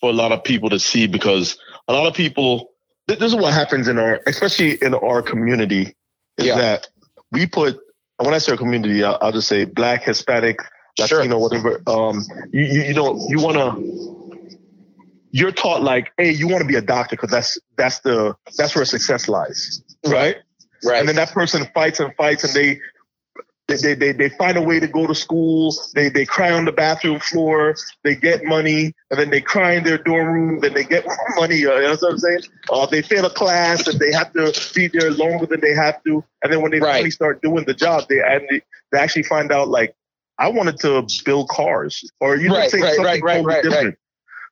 for 0.00 0.10
a 0.10 0.12
lot 0.12 0.32
of 0.32 0.44
people 0.44 0.70
to 0.70 0.78
see 0.78 1.06
because 1.06 1.58
a 1.88 1.92
lot 1.92 2.06
of 2.06 2.14
people. 2.14 2.70
This 3.06 3.20
is 3.22 3.34
what 3.34 3.54
happens 3.54 3.88
in 3.88 3.98
our, 3.98 4.20
especially 4.26 4.74
in 4.82 4.94
our 4.94 5.22
community, 5.22 5.94
is 6.36 6.46
Yeah. 6.46 6.56
that 6.58 6.88
we 7.32 7.46
put. 7.46 7.78
When 8.18 8.34
I 8.34 8.38
say 8.38 8.56
community, 8.56 9.02
I'll, 9.04 9.16
I'll 9.22 9.32
just 9.32 9.48
say 9.48 9.64
Black, 9.64 10.02
Hispanic, 10.02 10.58
Sure. 11.06 11.18
Latino, 11.18 11.38
whatever. 11.38 11.80
Um, 11.86 12.24
you, 12.52 12.62
you, 12.64 12.82
you 12.82 12.94
know, 12.94 13.24
you 13.28 13.40
want 13.40 13.56
to. 13.56 14.18
You're 15.30 15.52
taught 15.52 15.82
like, 15.82 16.10
hey, 16.18 16.30
you 16.32 16.48
want 16.48 16.62
to 16.62 16.66
be 16.68 16.74
a 16.74 16.80
doctor 16.82 17.14
because 17.16 17.30
that's 17.30 17.58
that's 17.76 18.00
the 18.00 18.34
that's 18.56 18.74
where 18.74 18.84
success 18.84 19.28
lies, 19.28 19.82
right? 20.06 20.36
Right. 20.84 21.00
and 21.00 21.08
then 21.08 21.16
that 21.16 21.32
person 21.32 21.66
fights 21.74 21.98
and 22.00 22.14
fights 22.16 22.44
and 22.44 22.52
they 22.54 22.80
they, 23.68 23.76
they, 23.76 23.94
they, 23.94 24.12
they 24.12 24.28
find 24.30 24.56
a 24.56 24.62
way 24.62 24.80
to 24.80 24.86
go 24.88 25.06
to 25.06 25.14
school. 25.14 25.74
They, 25.94 26.08
they 26.08 26.24
cry 26.24 26.50
on 26.52 26.64
the 26.64 26.72
bathroom 26.72 27.20
floor. 27.20 27.76
They 28.02 28.16
get 28.16 28.42
money, 28.44 28.94
and 29.10 29.20
then 29.20 29.28
they 29.28 29.42
cry 29.42 29.74
in 29.74 29.84
their 29.84 29.98
dorm 29.98 30.28
room. 30.28 30.60
Then 30.60 30.72
they 30.72 30.84
get 30.84 31.04
more 31.04 31.16
money. 31.36 31.66
Uh, 31.66 31.74
you 31.74 31.82
know 31.82 31.90
what 31.90 32.12
I'm 32.12 32.18
saying? 32.18 32.40
Uh, 32.70 32.86
they 32.86 33.02
fail 33.02 33.26
a 33.26 33.30
class, 33.30 33.86
and 33.86 34.00
they 34.00 34.10
have 34.12 34.32
to 34.32 34.52
be 34.74 34.88
there 34.88 35.10
longer 35.10 35.44
than 35.44 35.60
they 35.60 35.74
have 35.74 36.02
to. 36.04 36.24
And 36.42 36.50
then 36.52 36.62
when 36.62 36.70
they 36.70 36.80
Right. 36.80 36.94
finally 36.94 37.10
start 37.10 37.42
doing 37.42 37.64
the 37.66 37.74
job, 37.74 38.04
they 38.08 38.20
and 38.20 38.42
they, 38.50 38.62
actually 38.98 39.24
find 39.24 39.52
out 39.52 39.68
like, 39.68 39.94
I 40.38 40.48
wanted 40.48 40.80
to 40.80 41.06
build 41.26 41.50
cars, 41.50 42.10
or 42.20 42.36
you 42.36 42.48
know, 42.48 42.54
Right, 42.56 42.70
say 42.70 42.80
right, 42.80 42.94
something 42.96 43.22
right, 43.22 43.42
totally 43.42 43.60
different. 43.62 43.98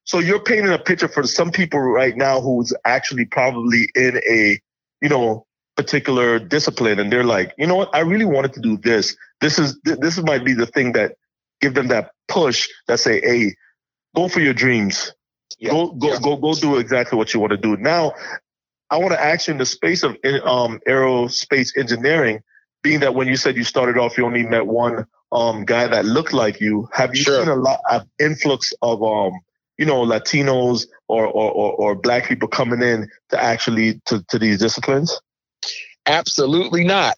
So 0.05 0.19
you're 0.19 0.41
painting 0.41 0.73
a 0.73 0.79
picture 0.79 1.09
for 1.09 1.23
some 1.25 1.51
people 1.51 1.81
right 1.81 2.17
now 2.17 2.41
who's 2.41 2.73
actually 2.85 3.25
probably 3.25 3.89
in 3.95 4.21
a, 4.29 4.61
you 5.01 5.09
know, 5.09 5.46
particular 5.77 6.39
discipline 6.39 6.99
and 6.99 7.13
they're 7.13 7.25
like, 7.25 7.55
you 7.59 7.67
know 7.67 7.77
what, 7.77 7.95
I 7.95 8.01
really 8.01 8.25
wanted 8.25 8.53
to 8.55 8.61
do 8.61 8.77
this. 8.79 9.17
This 9.41 9.59
is 9.59 9.79
th- 9.87 9.99
this 10.01 10.19
might 10.23 10.45
be 10.45 10.55
the 10.55 10.67
thing 10.67 10.93
that 10.93 11.17
give 11.61 11.75
them 11.75 11.89
that 11.89 12.13
push 12.29 12.69
that 12.89 12.99
say, 13.01 13.21
hey, 13.21 13.55
go 14.15 14.29
for 14.29 14.41
your 14.41 14.55
dreams. 14.55 15.13
Yeah, 15.59 15.71
Go 15.71 15.93
go 15.93 16.13
yeah. 16.13 16.19
go 16.21 16.37
go 16.37 16.55
do 16.55 16.77
exactly 16.77 17.17
what 17.17 17.33
you 17.33 17.41
want 17.41 17.53
to 17.53 17.57
do. 17.57 17.77
Now, 17.77 18.13
I 18.91 18.99
want 18.99 19.13
to 19.13 19.23
ask 19.23 19.47
you 19.49 19.53
in 19.53 19.59
the 19.59 19.67
space 19.67 20.03
of 20.03 20.13
um, 20.45 20.81
aerospace 20.89 21.77
engineering, 21.77 22.41
being 22.83 23.01
that 23.01 23.15
when 23.15 23.29
you 23.29 23.37
said 23.37 23.57
you 23.57 23.65
started 23.65 23.99
off, 23.99 24.17
you 24.19 24.25
only 24.27 24.45
met 24.47 24.67
one 24.67 25.07
um, 25.33 25.65
guy 25.65 25.87
that 25.89 26.05
looked 26.05 26.33
like 26.33 26.61
you. 26.61 26.89
Have 26.93 27.15
you 27.15 27.23
Sure. 27.23 27.41
seen 27.41 27.49
a 27.49 27.57
lot 27.57 27.81
of 27.91 28.03
influx 28.21 28.73
of 28.83 29.03
um, 29.03 29.33
you 29.79 29.87
know 29.87 30.05
Latinos 30.05 30.87
or, 31.09 31.27
or 31.27 31.51
or 31.51 31.73
or 31.75 31.95
black 31.95 32.27
people 32.29 32.49
coming 32.49 32.83
in 32.83 33.09
to 33.31 33.43
actually 33.43 34.01
to, 34.07 34.23
to 34.29 34.39
these 34.39 34.59
disciplines? 34.59 35.21
Absolutely 36.07 36.85
not. 36.85 37.17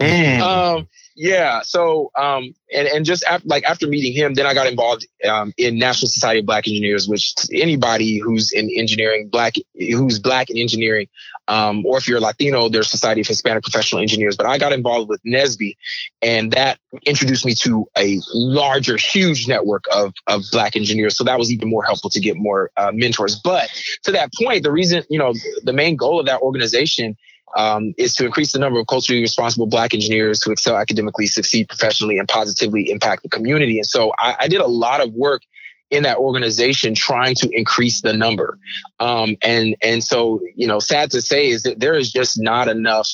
um, 0.40 0.88
yeah. 1.14 1.62
So, 1.62 2.10
um, 2.16 2.54
and, 2.72 2.86
and 2.86 3.04
just 3.04 3.24
after, 3.24 3.46
like 3.48 3.64
after 3.64 3.86
meeting 3.88 4.12
him, 4.12 4.34
then 4.34 4.46
I 4.46 4.54
got 4.54 4.66
involved 4.66 5.06
um, 5.28 5.52
in 5.58 5.78
National 5.78 6.08
Society 6.08 6.40
of 6.40 6.46
Black 6.46 6.68
Engineers, 6.68 7.08
which 7.08 7.34
anybody 7.52 8.18
who's 8.18 8.52
in 8.52 8.70
engineering, 8.74 9.28
black, 9.28 9.54
who's 9.74 10.20
black 10.20 10.48
in 10.48 10.56
engineering, 10.58 11.08
um, 11.48 11.84
or 11.84 11.98
if 11.98 12.06
you're 12.06 12.20
Latino, 12.20 12.68
there's 12.68 12.88
Society 12.88 13.22
of 13.22 13.26
Hispanic 13.26 13.64
Professional 13.64 14.00
Engineers. 14.00 14.36
But 14.36 14.46
I 14.46 14.58
got 14.58 14.72
involved 14.72 15.08
with 15.08 15.20
NSBE, 15.26 15.76
and 16.22 16.52
that 16.52 16.78
introduced 17.04 17.44
me 17.44 17.54
to 17.54 17.86
a 17.96 18.20
larger, 18.32 18.96
huge 18.96 19.48
network 19.48 19.84
of 19.92 20.12
of 20.28 20.44
black 20.52 20.76
engineers. 20.76 21.16
So 21.16 21.24
that 21.24 21.38
was 21.38 21.50
even 21.50 21.68
more 21.68 21.82
helpful 21.82 22.10
to 22.10 22.20
get 22.20 22.36
more 22.36 22.70
uh, 22.76 22.92
mentors. 22.94 23.40
But 23.42 23.70
to 24.04 24.12
that 24.12 24.30
point, 24.40 24.62
the 24.62 24.70
reason, 24.70 25.02
you 25.10 25.18
know, 25.18 25.34
the 25.64 25.72
main 25.72 25.96
goal 25.96 26.20
of 26.20 26.26
that 26.26 26.42
organization 26.42 27.16
um, 27.56 27.94
is 27.98 28.14
to 28.16 28.24
increase 28.24 28.52
the 28.52 28.58
number 28.58 28.78
of 28.78 28.86
culturally 28.86 29.20
responsible 29.20 29.66
Black 29.66 29.94
engineers 29.94 30.42
who 30.42 30.52
excel 30.52 30.76
academically, 30.76 31.26
succeed 31.26 31.68
professionally, 31.68 32.18
and 32.18 32.28
positively 32.28 32.90
impact 32.90 33.22
the 33.22 33.28
community. 33.28 33.78
And 33.78 33.86
so 33.86 34.12
I, 34.18 34.36
I 34.40 34.48
did 34.48 34.60
a 34.60 34.66
lot 34.66 35.00
of 35.00 35.12
work 35.14 35.42
in 35.90 36.02
that 36.02 36.18
organization 36.18 36.94
trying 36.94 37.34
to 37.36 37.48
increase 37.52 38.02
the 38.02 38.12
number. 38.12 38.58
Um, 39.00 39.36
and 39.42 39.76
and 39.82 40.04
so 40.04 40.40
you 40.54 40.66
know, 40.66 40.78
sad 40.78 41.10
to 41.12 41.22
say 41.22 41.48
is 41.48 41.62
that 41.62 41.80
there 41.80 41.94
is 41.94 42.12
just 42.12 42.40
not 42.40 42.68
enough 42.68 43.08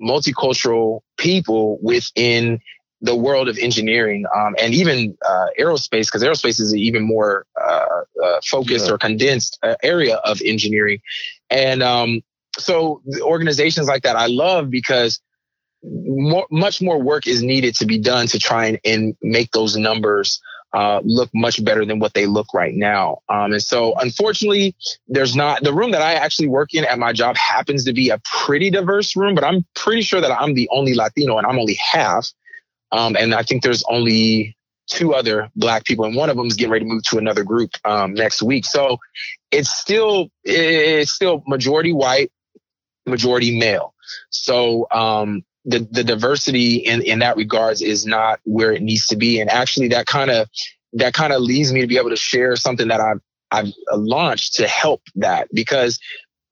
multicultural 0.00 1.00
people 1.18 1.78
within 1.82 2.60
the 3.02 3.16
world 3.16 3.48
of 3.48 3.56
engineering 3.58 4.26
um, 4.36 4.54
and 4.60 4.74
even 4.74 5.16
uh, 5.26 5.46
aerospace, 5.58 6.06
because 6.06 6.22
aerospace 6.22 6.60
is 6.60 6.72
an 6.72 6.78
even 6.78 7.02
more 7.02 7.46
uh, 7.60 7.86
uh, 8.22 8.40
focused 8.44 8.86
yeah. 8.86 8.92
or 8.92 8.98
condensed 8.98 9.58
uh, 9.62 9.74
area 9.82 10.16
of 10.16 10.40
engineering. 10.44 11.00
And 11.48 11.82
um, 11.82 12.20
so 12.58 13.02
organizations 13.20 13.88
like 13.88 14.02
that 14.02 14.16
I 14.16 14.26
love 14.26 14.70
because 14.70 15.20
more, 15.82 16.46
much 16.50 16.82
more 16.82 17.00
work 17.00 17.26
is 17.26 17.42
needed 17.42 17.74
to 17.76 17.86
be 17.86 17.98
done 17.98 18.26
to 18.28 18.38
try 18.38 18.66
and, 18.66 18.80
and 18.84 19.16
make 19.22 19.50
those 19.52 19.76
numbers 19.76 20.40
uh, 20.72 21.00
look 21.04 21.30
much 21.34 21.64
better 21.64 21.84
than 21.84 21.98
what 21.98 22.14
they 22.14 22.26
look 22.26 22.54
right 22.54 22.74
now. 22.74 23.18
Um, 23.28 23.52
and 23.52 23.62
so, 23.62 23.94
unfortunately, 23.96 24.76
there's 25.08 25.34
not 25.34 25.62
the 25.62 25.72
room 25.72 25.90
that 25.92 26.02
I 26.02 26.14
actually 26.14 26.48
work 26.48 26.74
in 26.74 26.84
at 26.84 26.98
my 26.98 27.12
job 27.12 27.36
happens 27.36 27.84
to 27.84 27.92
be 27.92 28.10
a 28.10 28.20
pretty 28.44 28.70
diverse 28.70 29.16
room, 29.16 29.34
but 29.34 29.42
I'm 29.42 29.64
pretty 29.74 30.02
sure 30.02 30.20
that 30.20 30.30
I'm 30.30 30.54
the 30.54 30.68
only 30.72 30.94
Latino 30.94 31.38
and 31.38 31.46
I'm 31.46 31.58
only 31.58 31.74
half. 31.74 32.30
Um, 32.92 33.16
and 33.16 33.34
I 33.34 33.42
think 33.42 33.62
there's 33.62 33.82
only 33.88 34.56
two 34.86 35.14
other 35.14 35.50
black 35.56 35.84
people, 35.84 36.04
and 36.04 36.14
one 36.14 36.30
of 36.30 36.36
them 36.36 36.46
is 36.46 36.54
getting 36.54 36.72
ready 36.72 36.84
to 36.84 36.90
move 36.92 37.02
to 37.04 37.18
another 37.18 37.44
group 37.44 37.70
um, 37.84 38.14
next 38.14 38.42
week. 38.42 38.64
So 38.64 38.98
it's 39.50 39.70
still 39.70 40.28
it's 40.44 41.12
still 41.12 41.42
majority 41.46 41.92
white, 41.92 42.30
majority 43.10 43.58
male. 43.58 43.94
So 44.30 44.86
um, 44.90 45.44
the 45.64 45.86
the 45.90 46.04
diversity 46.04 46.76
in 46.76 47.02
in 47.02 47.18
that 47.20 47.36
regards 47.36 47.82
is 47.82 48.06
not 48.06 48.40
where 48.44 48.72
it 48.72 48.82
needs 48.82 49.06
to 49.08 49.16
be, 49.16 49.40
and 49.40 49.50
actually 49.50 49.88
that 49.88 50.06
kind 50.06 50.30
of 50.30 50.48
that 50.94 51.14
kind 51.14 51.32
of 51.32 51.42
leads 51.42 51.72
me 51.72 51.80
to 51.80 51.86
be 51.86 51.98
able 51.98 52.10
to 52.10 52.16
share 52.16 52.56
something 52.56 52.88
that 52.88 53.00
I've 53.00 53.20
I've 53.50 53.72
launched 53.92 54.54
to 54.54 54.68
help 54.68 55.02
that 55.16 55.48
because 55.52 55.98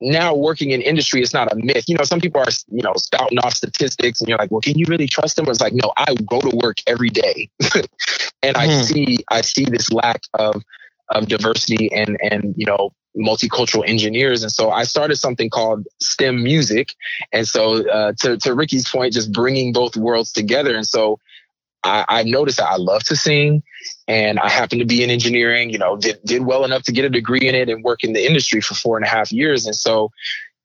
now 0.01 0.35
working 0.35 0.71
in 0.71 0.81
industry 0.81 1.23
is 1.23 1.33
not 1.33 1.53
a 1.53 1.57
myth. 1.57 1.89
You 1.89 1.97
know, 1.97 2.05
some 2.05 2.21
people 2.21 2.41
are, 2.41 2.51
you 2.69 2.83
know, 2.83 2.95
spouting 2.97 3.39
off 3.39 3.55
statistics 3.55 4.21
and 4.21 4.29
you're 4.29 4.39
like, 4.39 4.51
well, 4.51 4.61
can 4.61 4.79
you 4.79 4.85
really 4.89 5.09
trust 5.09 5.37
them? 5.37 5.49
It's 5.49 5.61
like, 5.61 5.73
no, 5.73 5.93
I 5.97 6.15
go 6.15 6.41
to 6.41 6.57
work 6.57 6.77
every 6.87 7.11
day 7.11 7.51
and 8.43 8.57
I 8.57 8.69
mm-hmm. 8.69 8.83
see, 8.83 9.19
I 9.31 9.41
see 9.41 9.65
this 9.65 9.91
lack 9.91 10.23
of, 10.35 10.63
of 11.11 11.27
diversity 11.27 11.91
and, 11.93 12.17
and, 12.23 12.55
you 12.57 12.67
know, 12.67 12.93
multicultural 13.19 13.87
engineers. 13.87 14.43
And 14.43 14.53
so 14.53 14.71
I 14.71 14.85
started 14.85 15.17
something 15.17 15.51
called 15.51 15.87
STEM 16.01 16.43
music. 16.43 16.95
And 17.33 17.47
so, 17.47 17.89
uh, 17.89 18.13
to, 18.21 18.37
to 18.39 18.55
Ricky's 18.55 18.89
point, 18.89 19.13
just 19.13 19.33
bringing 19.33 19.73
both 19.73 19.97
worlds 19.97 20.33
together. 20.33 20.77
And 20.77 20.87
so 20.87 21.19
I, 21.85 22.05
I 22.09 22.23
noticed 22.23 22.59
that 22.59 22.69
I 22.69 22.77
love 22.77 23.03
to 23.05 23.17
sing 23.17 23.63
and 24.07 24.39
I 24.39 24.49
happen 24.49 24.79
to 24.79 24.85
be 24.85 25.03
in 25.03 25.11
engineering, 25.11 25.71
you 25.71 25.79
know, 25.79 25.97
did, 25.97 26.19
did 26.25 26.45
well 26.45 26.65
enough 26.65 26.83
to 26.85 26.93
get 26.93 27.05
a 27.05 27.11
degree 27.11 27.47
in 27.49 27.55
it 27.55 27.69
and 27.69 27.85
work 27.85 28.05
in 28.05 28.13
the 28.13 28.25
industry 28.25 28.61
for 28.61 28.75
four 28.75 28.97
and 28.97 29.07
a 29.07 29.09
half 29.09 29.33
years. 29.33 29.67
And 29.67 29.77
so 29.77 30.11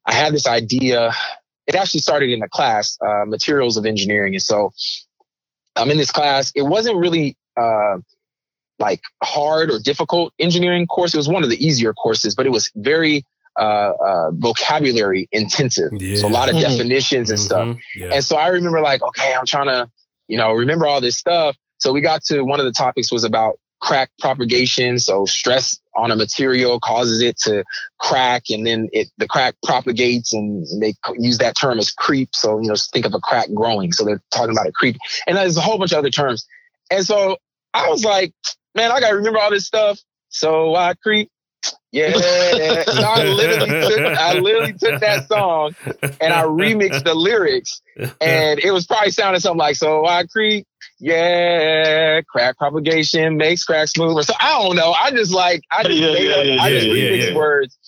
I 0.06 0.14
had 0.14 0.32
this 0.32 0.46
idea. 0.46 1.12
It 1.66 1.74
actually 1.74 2.00
started 2.00 2.30
in 2.30 2.42
a 2.42 2.48
class, 2.48 2.98
uh, 3.04 3.24
materials 3.26 3.76
of 3.76 3.86
engineering. 3.86 4.34
And 4.34 4.42
so 4.42 4.72
I'm 5.76 5.90
in 5.90 5.96
this 5.96 6.10
class. 6.10 6.52
It 6.54 6.62
wasn't 6.62 6.96
really, 6.96 7.36
uh, 7.56 7.98
like 8.78 9.00
hard 9.22 9.70
or 9.70 9.78
difficult 9.78 10.32
engineering 10.38 10.86
course. 10.86 11.14
It 11.14 11.16
was 11.16 11.28
one 11.28 11.44
of 11.44 11.50
the 11.50 11.64
easier 11.64 11.92
courses, 11.92 12.34
but 12.34 12.46
it 12.46 12.50
was 12.50 12.70
very 12.74 13.24
uh, 13.58 13.92
uh, 14.04 14.30
vocabulary 14.32 15.28
intensive. 15.30 15.90
Yeah. 15.92 16.16
So 16.16 16.26
a 16.26 16.28
lot 16.28 16.48
of 16.48 16.56
mm-hmm. 16.56 16.70
definitions 16.70 17.30
and 17.30 17.38
mm-hmm. 17.38 17.46
stuff. 17.46 17.78
Yeah. 17.94 18.14
And 18.14 18.24
so 18.24 18.36
I 18.36 18.48
remember 18.48 18.80
like, 18.80 19.02
okay, 19.02 19.32
I'm 19.34 19.46
trying 19.46 19.66
to 19.66 19.88
you 20.28 20.38
know, 20.38 20.52
remember 20.52 20.86
all 20.86 21.00
this 21.00 21.16
stuff. 21.16 21.56
So 21.78 21.92
we 21.92 22.00
got 22.00 22.24
to 22.24 22.42
one 22.42 22.60
of 22.60 22.66
the 22.66 22.72
topics 22.72 23.12
was 23.12 23.24
about 23.24 23.58
crack 23.80 24.10
propagation. 24.18 24.98
So 24.98 25.26
stress 25.26 25.78
on 25.94 26.10
a 26.10 26.16
material 26.16 26.80
causes 26.80 27.20
it 27.20 27.38
to 27.40 27.64
crack 27.98 28.44
and 28.48 28.66
then 28.66 28.88
it, 28.92 29.08
the 29.18 29.28
crack 29.28 29.54
propagates 29.62 30.32
and 30.32 30.66
they 30.80 30.94
use 31.18 31.38
that 31.38 31.56
term 31.56 31.78
as 31.78 31.90
creep. 31.90 32.30
So, 32.32 32.60
you 32.60 32.68
know, 32.68 32.74
think 32.92 33.04
of 33.04 33.14
a 33.14 33.20
crack 33.20 33.48
growing. 33.52 33.92
So 33.92 34.04
they're 34.04 34.22
talking 34.30 34.52
about 34.52 34.66
a 34.66 34.72
creep 34.72 34.96
and 35.26 35.36
there's 35.36 35.56
a 35.56 35.60
whole 35.60 35.78
bunch 35.78 35.92
of 35.92 35.98
other 35.98 36.10
terms. 36.10 36.46
And 36.90 37.04
so 37.04 37.36
I 37.74 37.88
was 37.88 38.04
like, 38.04 38.32
man, 38.74 38.92
I 38.92 39.00
got 39.00 39.10
to 39.10 39.16
remember 39.16 39.38
all 39.38 39.50
this 39.50 39.66
stuff. 39.66 39.98
So 40.28 40.74
I 40.74 40.94
creep 40.94 41.30
yeah, 41.92 42.82
so 42.82 43.02
I 43.04 43.22
literally 43.22 43.70
took 43.88 44.00
I 44.00 44.38
literally 44.38 44.72
took 44.72 45.00
that 45.00 45.28
song 45.28 45.74
and 46.02 46.32
I 46.32 46.42
remixed 46.42 47.04
the 47.04 47.14
lyrics, 47.14 47.80
and 48.20 48.58
it 48.58 48.72
was 48.72 48.84
probably 48.86 49.12
sounding 49.12 49.40
something 49.40 49.58
like 49.58 49.76
"So 49.76 50.04
I 50.04 50.26
creep, 50.26 50.66
yeah, 50.98 52.20
crack 52.22 52.58
propagation 52.58 53.36
makes 53.36 53.64
crack 53.64 53.86
smoother." 53.88 54.24
So 54.24 54.34
I 54.40 54.60
don't 54.60 54.74
know. 54.74 54.92
I 54.92 55.12
just 55.12 55.32
like 55.32 55.62
I 55.70 55.84
just 55.84 55.96
yeah, 55.96 56.12
made 56.12 56.28
yeah, 56.28 56.34
up, 56.34 56.44
yeah, 56.46 56.62
I 56.62 56.70
just 56.70 56.86
remixed 56.88 57.34
words, 57.36 57.78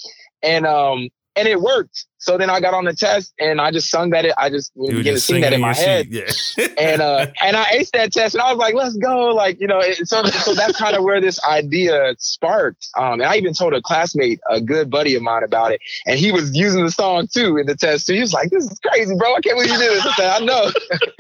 and 0.41 0.67
um 0.67 1.09
and 1.37 1.47
it 1.47 1.61
worked. 1.61 2.07
So 2.19 2.37
then 2.39 2.51
I 2.51 2.61
got 2.61 2.75
on 2.75 2.87
the 2.87 2.95
test 2.95 3.35
and 3.39 3.61
I 3.61 3.71
just 3.71 3.89
sung 3.89 4.11
that. 4.11 4.25
It 4.25 4.35
I 4.37 4.51
just 4.51 4.73
you 4.75 4.97
began 4.97 5.15
to 5.15 5.21
sing 5.21 5.43
that 5.43 5.53
in 5.53 5.61
my 5.61 5.75
head. 5.75 6.09
Yeah. 6.09 6.25
and 6.79 7.01
uh, 7.01 7.27
and 7.41 7.57
I 7.57 7.67
aced 7.77 7.93
that 7.93 8.13
test 8.13 8.35
and 8.35 8.43
I 8.43 8.51
was 8.51 8.59
like, 8.59 8.75
let's 8.75 8.97
go. 8.97 9.27
Like 9.27 9.61
you 9.61 9.67
know, 9.67 9.79
it, 9.79 10.09
so 10.09 10.25
so 10.25 10.55
that's 10.55 10.79
kind 10.79 10.97
of 10.97 11.05
where 11.05 11.21
this 11.21 11.43
idea 11.45 12.17
sparked. 12.19 12.89
Um, 12.97 13.21
and 13.21 13.25
I 13.25 13.37
even 13.37 13.55
told 13.55 13.75
a 13.75 13.83
classmate, 13.83 14.41
a 14.51 14.61
good 14.61 14.91
buddy 14.91 15.15
of 15.15 15.23
mine, 15.23 15.45
about 15.45 15.73
it, 15.73 15.81
and 16.07 16.19
he 16.19 16.33
was 16.33 16.57
using 16.57 16.85
the 16.85 16.91
song 16.91 17.29
too 17.33 17.59
in 17.59 17.67
the 17.67 17.77
test. 17.77 18.07
So 18.07 18.15
he 18.15 18.21
was 18.21 18.33
like, 18.33 18.51
"This 18.51 18.65
is 18.65 18.79
crazy, 18.81 19.15
bro. 19.17 19.35
I 19.35 19.41
can't 19.41 19.57
believe 19.57 19.71
you 19.71 19.79
did 19.79 19.93
this." 19.93 20.07
I 20.07 20.13
said, 20.15 20.43
"I 20.43 20.45
know." 20.45 20.71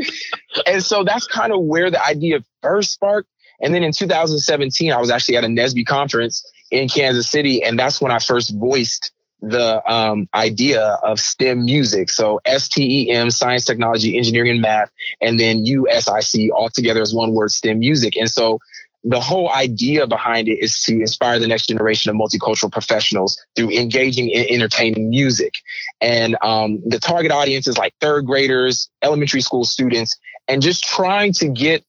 and 0.66 0.82
so 0.82 1.04
that's 1.04 1.26
kind 1.26 1.52
of 1.52 1.60
where 1.62 1.90
the 1.90 2.04
idea 2.04 2.40
first 2.62 2.92
sparked. 2.92 3.28
And 3.60 3.72
then 3.72 3.82
in 3.82 3.92
2017, 3.92 4.92
I 4.92 5.00
was 5.00 5.10
actually 5.10 5.36
at 5.36 5.44
a 5.44 5.46
NSBE 5.46 5.86
conference 5.86 6.44
in 6.70 6.88
Kansas 6.88 7.30
City, 7.30 7.62
and 7.62 7.78
that's 7.78 8.00
when 8.00 8.12
I 8.12 8.18
first 8.18 8.54
voiced 8.54 9.12
the 9.40 9.82
um, 9.92 10.28
idea 10.34 10.82
of 11.02 11.20
STEM 11.20 11.64
music. 11.64 12.10
So 12.10 12.40
STEM, 12.46 13.30
science, 13.30 13.64
technology, 13.64 14.16
engineering, 14.16 14.52
and 14.52 14.60
math, 14.60 14.90
and 15.20 15.38
then 15.38 15.64
USIC 15.64 16.50
all 16.54 16.68
together 16.68 17.02
as 17.02 17.14
one 17.14 17.32
word, 17.32 17.50
STEM 17.50 17.78
music. 17.78 18.16
And 18.16 18.30
so 18.30 18.58
the 19.04 19.20
whole 19.20 19.50
idea 19.52 20.06
behind 20.06 20.48
it 20.48 20.58
is 20.60 20.80
to 20.80 20.94
inspire 20.94 21.38
the 21.38 21.46
next 21.46 21.68
generation 21.68 22.10
of 22.10 22.16
multicultural 22.16 22.72
professionals 22.72 23.40
through 23.54 23.70
engaging 23.70 24.28
in 24.30 24.46
entertaining 24.48 25.10
music. 25.10 25.54
And 26.00 26.36
um, 26.42 26.82
the 26.84 26.98
target 26.98 27.30
audience 27.30 27.68
is 27.68 27.78
like 27.78 27.94
third 28.00 28.26
graders, 28.26 28.90
elementary 29.02 29.42
school 29.42 29.64
students, 29.64 30.18
and 30.48 30.60
just 30.60 30.82
trying 30.82 31.32
to 31.34 31.48
get 31.48 31.84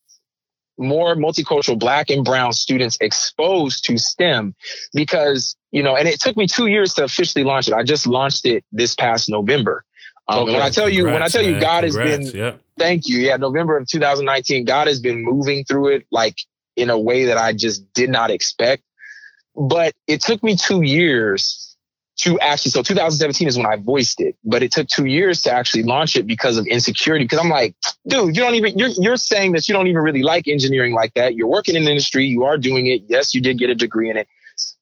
more 0.77 1.15
multicultural 1.15 1.77
black 1.77 2.09
and 2.09 2.23
brown 2.23 2.53
students 2.53 2.97
exposed 3.01 3.85
to 3.85 3.97
STEM 3.97 4.55
because, 4.93 5.55
you 5.71 5.81
know, 5.83 5.95
and 5.95 6.07
it 6.07 6.19
took 6.19 6.37
me 6.37 6.47
two 6.47 6.67
years 6.67 6.93
to 6.95 7.03
officially 7.03 7.43
launch 7.43 7.67
it. 7.67 7.73
I 7.73 7.83
just 7.83 8.07
launched 8.07 8.45
it 8.45 8.63
this 8.71 8.95
past 8.95 9.29
November. 9.29 9.83
Um, 10.27 10.43
okay. 10.43 10.53
When 10.53 10.61
I 10.61 10.69
tell 10.69 10.89
you, 10.89 11.05
Congrats, 11.05 11.13
when 11.13 11.23
I 11.23 11.27
tell 11.27 11.43
man. 11.43 11.53
you, 11.53 11.59
God 11.61 11.83
has 11.83 11.95
Congrats, 11.95 12.31
been, 12.31 12.39
yeah. 12.39 12.53
thank 12.77 13.07
you. 13.07 13.19
Yeah. 13.19 13.37
November 13.37 13.77
of 13.77 13.87
2019, 13.87 14.65
God 14.65 14.87
has 14.87 14.99
been 14.99 15.23
moving 15.23 15.63
through 15.63 15.95
it 15.95 16.07
like 16.11 16.37
in 16.75 16.89
a 16.89 16.99
way 16.99 17.25
that 17.25 17.37
I 17.37 17.53
just 17.53 17.91
did 17.93 18.09
not 18.09 18.29
expect. 18.29 18.83
But 19.55 19.93
it 20.05 20.21
took 20.21 20.43
me 20.43 20.55
two 20.55 20.83
years 20.83 21.66
to 22.17 22.39
actually, 22.39 22.71
so 22.71 22.81
2017 22.81 23.47
is 23.47 23.57
when 23.57 23.67
I 23.67 23.75
voiced 23.75 24.19
it, 24.19 24.35
but 24.43 24.63
it 24.63 24.71
took 24.71 24.87
two 24.87 25.05
years 25.05 25.41
to 25.43 25.51
actually 25.51 25.83
launch 25.83 26.15
it 26.15 26.25
because 26.25 26.57
of 26.57 26.65
insecurity. 26.65 27.25
Because 27.25 27.39
I'm 27.39 27.49
like, 27.49 27.75
dude, 28.07 28.35
you 28.35 28.41
don't 28.41 28.55
even, 28.55 28.77
you're, 28.77 28.89
you're 28.89 29.17
saying 29.17 29.51
that 29.51 29.67
you 29.69 29.73
don't 29.73 29.87
even 29.87 30.01
really 30.01 30.23
like 30.23 30.47
engineering 30.47 30.93
like 30.93 31.13
that. 31.13 31.35
You're 31.35 31.47
working 31.47 31.75
in 31.75 31.85
the 31.85 31.91
industry. 31.91 32.25
You 32.25 32.43
are 32.43 32.57
doing 32.57 32.87
it. 32.87 33.03
Yes, 33.07 33.35
you 33.35 33.41
did 33.41 33.59
get 33.59 33.69
a 33.69 33.75
degree 33.75 34.09
in 34.09 34.17
it. 34.17 34.27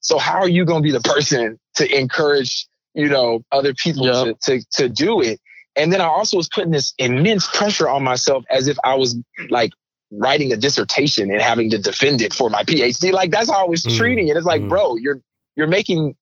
So 0.00 0.16
how 0.18 0.38
are 0.38 0.48
you 0.48 0.64
going 0.64 0.82
to 0.82 0.86
be 0.86 0.92
the 0.92 1.00
person 1.00 1.58
to 1.74 1.98
encourage, 1.98 2.66
you 2.94 3.08
know, 3.08 3.44
other 3.52 3.74
people 3.74 4.06
yep. 4.06 4.38
to, 4.40 4.58
to, 4.58 4.66
to 4.72 4.88
do 4.88 5.20
it? 5.20 5.38
And 5.76 5.92
then 5.92 6.00
I 6.00 6.06
also 6.06 6.38
was 6.38 6.48
putting 6.48 6.70
this 6.70 6.94
immense 6.96 7.46
pressure 7.46 7.86
on 7.86 8.02
myself 8.02 8.44
as 8.48 8.66
if 8.66 8.78
I 8.82 8.94
was 8.94 9.14
like 9.50 9.72
writing 10.10 10.52
a 10.54 10.56
dissertation 10.56 11.30
and 11.30 11.42
having 11.42 11.68
to 11.70 11.78
defend 11.78 12.22
it 12.22 12.32
for 12.32 12.48
my 12.48 12.62
PhD. 12.62 13.12
Like 13.12 13.30
that's 13.30 13.50
how 13.50 13.66
I 13.66 13.68
was 13.68 13.82
mm. 13.82 13.94
treating 13.98 14.28
it. 14.28 14.36
It's 14.38 14.46
like, 14.46 14.62
mm. 14.62 14.70
bro, 14.70 14.96
you're, 14.96 15.20
you're 15.54 15.66
making 15.66 16.16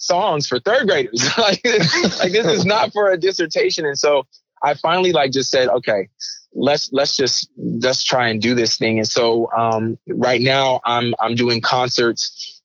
songs 0.00 0.46
for 0.46 0.58
third 0.58 0.88
graders. 0.88 1.28
like, 1.38 1.64
like 1.64 2.32
this 2.32 2.46
is 2.46 2.64
not 2.64 2.92
for 2.92 3.10
a 3.10 3.16
dissertation. 3.16 3.86
And 3.86 3.98
so 3.98 4.26
I 4.62 4.74
finally 4.74 5.12
like 5.12 5.30
just 5.30 5.50
said, 5.50 5.68
okay, 5.68 6.08
let's 6.52 6.90
let's 6.92 7.16
just 7.16 7.48
let's 7.56 8.02
try 8.02 8.28
and 8.28 8.42
do 8.42 8.54
this 8.54 8.76
thing. 8.76 8.98
And 8.98 9.08
so 9.08 9.50
um, 9.56 9.98
right 10.08 10.40
now 10.40 10.80
I'm 10.84 11.14
I'm 11.20 11.34
doing 11.34 11.60
concerts 11.60 12.60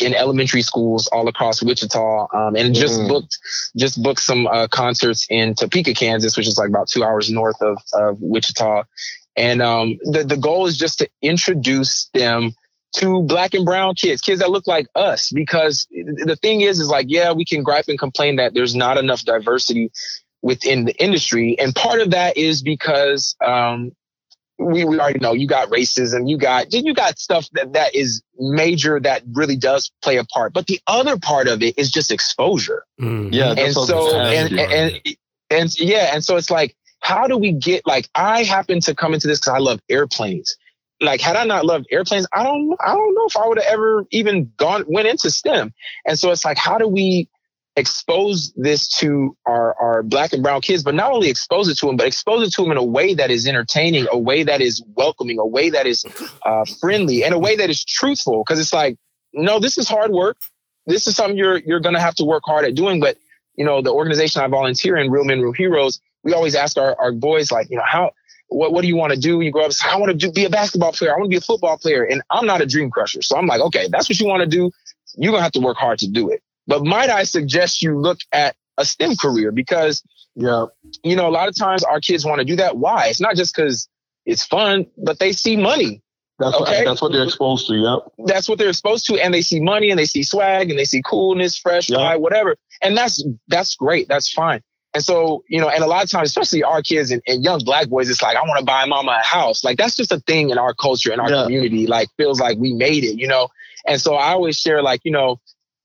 in 0.00 0.14
elementary 0.14 0.62
schools 0.62 1.08
all 1.08 1.26
across 1.28 1.62
Wichita, 1.62 2.28
um, 2.32 2.56
and 2.56 2.74
just 2.74 3.00
mm. 3.00 3.08
booked 3.08 3.38
just 3.76 4.02
booked 4.02 4.20
some 4.20 4.46
uh, 4.46 4.68
concerts 4.68 5.26
in 5.30 5.54
Topeka, 5.54 5.94
Kansas, 5.94 6.36
which 6.36 6.46
is 6.46 6.58
like 6.58 6.68
about 6.68 6.88
two 6.88 7.04
hours 7.04 7.30
north 7.30 7.60
of, 7.60 7.78
of 7.92 8.18
Wichita. 8.20 8.84
And 9.36 9.62
um, 9.62 9.98
the 10.02 10.24
the 10.24 10.36
goal 10.36 10.66
is 10.66 10.76
just 10.76 10.98
to 10.98 11.08
introduce 11.22 12.08
them 12.14 12.52
to 12.96 13.22
black 13.22 13.54
and 13.54 13.64
brown 13.64 13.94
kids, 13.94 14.20
kids 14.20 14.40
that 14.40 14.50
look 14.50 14.66
like 14.66 14.86
us. 14.94 15.30
Because 15.32 15.86
the 15.90 16.36
thing 16.40 16.62
is, 16.62 16.80
is 16.80 16.88
like, 16.88 17.06
yeah, 17.08 17.32
we 17.32 17.44
can 17.44 17.62
gripe 17.62 17.86
and 17.88 17.98
complain 17.98 18.36
that 18.36 18.54
there's 18.54 18.74
not 18.74 18.98
enough 18.98 19.24
diversity 19.24 19.90
within 20.42 20.84
the 20.84 20.94
industry. 21.02 21.58
And 21.58 21.74
part 21.74 22.00
of 22.00 22.10
that 22.10 22.36
is 22.36 22.62
because 22.62 23.36
um, 23.44 23.92
we, 24.58 24.84
we 24.84 24.98
already 24.98 25.20
know 25.20 25.32
you 25.32 25.46
got 25.46 25.68
racism, 25.70 26.28
you 26.28 26.36
got 26.36 26.72
you 26.72 26.94
got 26.94 27.18
stuff 27.18 27.48
that, 27.52 27.72
that 27.72 27.94
is 27.94 28.22
major 28.38 29.00
that 29.00 29.22
really 29.32 29.56
does 29.56 29.90
play 30.02 30.16
a 30.16 30.24
part. 30.24 30.52
But 30.52 30.66
the 30.66 30.80
other 30.86 31.18
part 31.18 31.48
of 31.48 31.62
it 31.62 31.78
is 31.78 31.90
just 31.90 32.10
exposure. 32.10 32.84
Mm. 33.00 33.32
Yeah. 33.32 33.54
And 33.56 33.72
so 33.72 34.20
and, 34.20 34.58
and, 34.58 34.72
and, 34.72 35.00
and 35.50 35.80
yeah, 35.80 36.10
and 36.12 36.24
so 36.24 36.36
it's 36.36 36.50
like, 36.50 36.76
how 37.00 37.26
do 37.26 37.36
we 37.38 37.52
get 37.52 37.86
like 37.86 38.08
I 38.14 38.44
happen 38.44 38.80
to 38.80 38.94
come 38.94 39.14
into 39.14 39.26
this 39.26 39.40
because 39.40 39.54
I 39.54 39.58
love 39.58 39.80
airplanes. 39.88 40.56
Like 41.00 41.20
had 41.20 41.36
I 41.36 41.44
not 41.44 41.64
loved 41.64 41.86
airplanes, 41.90 42.26
I 42.32 42.44
don't 42.44 42.76
I 42.80 42.94
don't 42.94 43.14
know 43.14 43.24
if 43.26 43.36
I 43.36 43.46
would 43.46 43.58
have 43.58 43.72
ever 43.72 44.06
even 44.10 44.52
gone 44.56 44.84
went 44.86 45.08
into 45.08 45.30
STEM. 45.30 45.72
And 46.06 46.18
so 46.18 46.30
it's 46.30 46.44
like, 46.44 46.58
how 46.58 46.78
do 46.78 46.86
we 46.86 47.28
expose 47.76 48.52
this 48.56 48.88
to 48.88 49.36
our, 49.46 49.74
our 49.80 50.02
black 50.02 50.32
and 50.32 50.42
brown 50.42 50.60
kids, 50.60 50.82
but 50.82 50.94
not 50.94 51.12
only 51.12 51.30
expose 51.30 51.68
it 51.68 51.78
to 51.78 51.86
them, 51.86 51.96
but 51.96 52.06
expose 52.06 52.46
it 52.46 52.52
to 52.52 52.62
them 52.62 52.72
in 52.72 52.76
a 52.76 52.84
way 52.84 53.14
that 53.14 53.30
is 53.30 53.46
entertaining, 53.46 54.06
a 54.12 54.18
way 54.18 54.42
that 54.42 54.60
is 54.60 54.82
welcoming, 54.96 55.38
a 55.38 55.46
way 55.46 55.70
that 55.70 55.86
is 55.86 56.04
uh, 56.44 56.64
friendly, 56.80 57.24
and 57.24 57.32
a 57.32 57.38
way 57.38 57.56
that 57.56 57.70
is 57.70 57.84
truthful. 57.84 58.42
Because 58.44 58.60
it's 58.60 58.72
like, 58.72 58.98
no, 59.32 59.58
this 59.58 59.78
is 59.78 59.88
hard 59.88 60.10
work. 60.10 60.36
This 60.86 61.06
is 61.06 61.14
something 61.16 61.36
you're 61.36 61.58
you're 61.58 61.80
to 61.80 62.00
have 62.00 62.16
to 62.16 62.24
work 62.24 62.42
hard 62.44 62.64
at 62.64 62.74
doing. 62.74 63.00
But 63.00 63.16
you 63.56 63.64
know, 63.64 63.82
the 63.82 63.92
organization 63.92 64.42
I 64.42 64.48
volunteer 64.48 64.96
in, 64.96 65.10
Real 65.10 65.24
Men, 65.24 65.40
Real 65.40 65.52
Heroes, 65.52 66.00
we 66.22 66.32
always 66.32 66.54
ask 66.54 66.76
our, 66.76 66.98
our 66.98 67.12
boys 67.12 67.50
like, 67.50 67.70
you 67.70 67.76
know, 67.76 67.84
how 67.86 68.12
what, 68.50 68.72
what 68.72 68.82
do 68.82 68.88
you 68.88 68.96
want 68.96 69.12
to 69.12 69.18
do 69.18 69.38
when 69.38 69.46
you 69.46 69.52
grow 69.52 69.64
up? 69.64 69.72
I 69.84 69.96
want 69.96 70.10
to 70.10 70.16
do, 70.16 70.30
be 70.30 70.44
a 70.44 70.50
basketball 70.50 70.92
player. 70.92 71.14
I 71.14 71.18
want 71.18 71.30
to 71.30 71.30
be 71.30 71.38
a 71.38 71.40
football 71.40 71.78
player. 71.78 72.04
And 72.04 72.22
I'm 72.30 72.46
not 72.46 72.60
a 72.60 72.66
dream 72.66 72.90
crusher. 72.90 73.22
So 73.22 73.36
I'm 73.36 73.46
like, 73.46 73.60
okay, 73.60 73.88
that's 73.90 74.08
what 74.08 74.20
you 74.20 74.26
want 74.26 74.42
to 74.42 74.48
do. 74.48 74.70
You're 75.16 75.32
going 75.32 75.40
to 75.40 75.44
have 75.44 75.52
to 75.52 75.60
work 75.60 75.76
hard 75.76 75.98
to 76.00 76.08
do 76.08 76.30
it. 76.30 76.42
But 76.66 76.84
might 76.84 77.10
I 77.10 77.22
suggest 77.24 77.82
you 77.82 77.98
look 77.98 78.18
at 78.32 78.54
a 78.76 78.84
STEM 78.84 79.16
career 79.16 79.50
because, 79.52 80.02
yeah, 80.34 80.66
you 81.02 81.16
know, 81.16 81.28
a 81.28 81.30
lot 81.30 81.48
of 81.48 81.56
times 81.56 81.82
our 81.82 82.00
kids 82.00 82.24
want 82.24 82.40
to 82.40 82.44
do 82.44 82.56
that. 82.56 82.76
Why? 82.76 83.06
It's 83.06 83.20
not 83.20 83.36
just 83.36 83.54
because 83.54 83.88
it's 84.26 84.44
fun, 84.44 84.86
but 84.96 85.18
they 85.18 85.32
see 85.32 85.56
money. 85.56 86.02
That's 86.38 86.56
okay? 86.56 86.78
what, 86.78 86.84
that's 86.86 87.02
what 87.02 87.12
they're 87.12 87.24
exposed 87.24 87.66
to. 87.68 87.74
Yep. 87.74 88.26
That's 88.26 88.48
what 88.48 88.58
they're 88.58 88.70
exposed 88.70 89.06
to, 89.06 89.22
and 89.22 89.34
they 89.34 89.42
see 89.42 89.60
money, 89.60 89.90
and 89.90 89.98
they 89.98 90.06
see 90.06 90.22
swag, 90.22 90.70
and 90.70 90.78
they 90.78 90.86
see 90.86 91.02
coolness, 91.02 91.58
fresh, 91.58 91.90
yep. 91.90 92.18
whatever, 92.18 92.56
and 92.80 92.96
that's 92.96 93.22
that's 93.48 93.74
great. 93.74 94.08
That's 94.08 94.32
fine. 94.32 94.62
And 94.92 95.04
so, 95.04 95.44
you 95.48 95.60
know, 95.60 95.68
and 95.68 95.84
a 95.84 95.86
lot 95.86 96.02
of 96.02 96.10
times, 96.10 96.28
especially 96.28 96.64
our 96.64 96.82
kids 96.82 97.12
and, 97.12 97.22
and 97.26 97.44
young 97.44 97.60
black 97.64 97.88
boys, 97.88 98.10
it's 98.10 98.22
like, 98.22 98.36
I 98.36 98.40
want 98.42 98.58
to 98.58 98.64
buy 98.64 98.84
mama 98.86 99.18
a 99.20 99.24
house. 99.24 99.62
Like 99.62 99.78
that's 99.78 99.94
just 99.94 100.10
a 100.10 100.18
thing 100.20 100.50
in 100.50 100.58
our 100.58 100.74
culture, 100.74 101.12
in 101.12 101.20
our 101.20 101.30
yeah. 101.30 101.42
community. 101.44 101.86
Like 101.86 102.08
feels 102.16 102.40
like 102.40 102.58
we 102.58 102.72
made 102.72 103.04
it, 103.04 103.18
you 103.18 103.28
know. 103.28 103.48
And 103.86 104.00
so 104.00 104.14
I 104.14 104.32
always 104.32 104.58
share, 104.58 104.82
like, 104.82 105.02
you 105.04 105.12
know, 105.12 105.40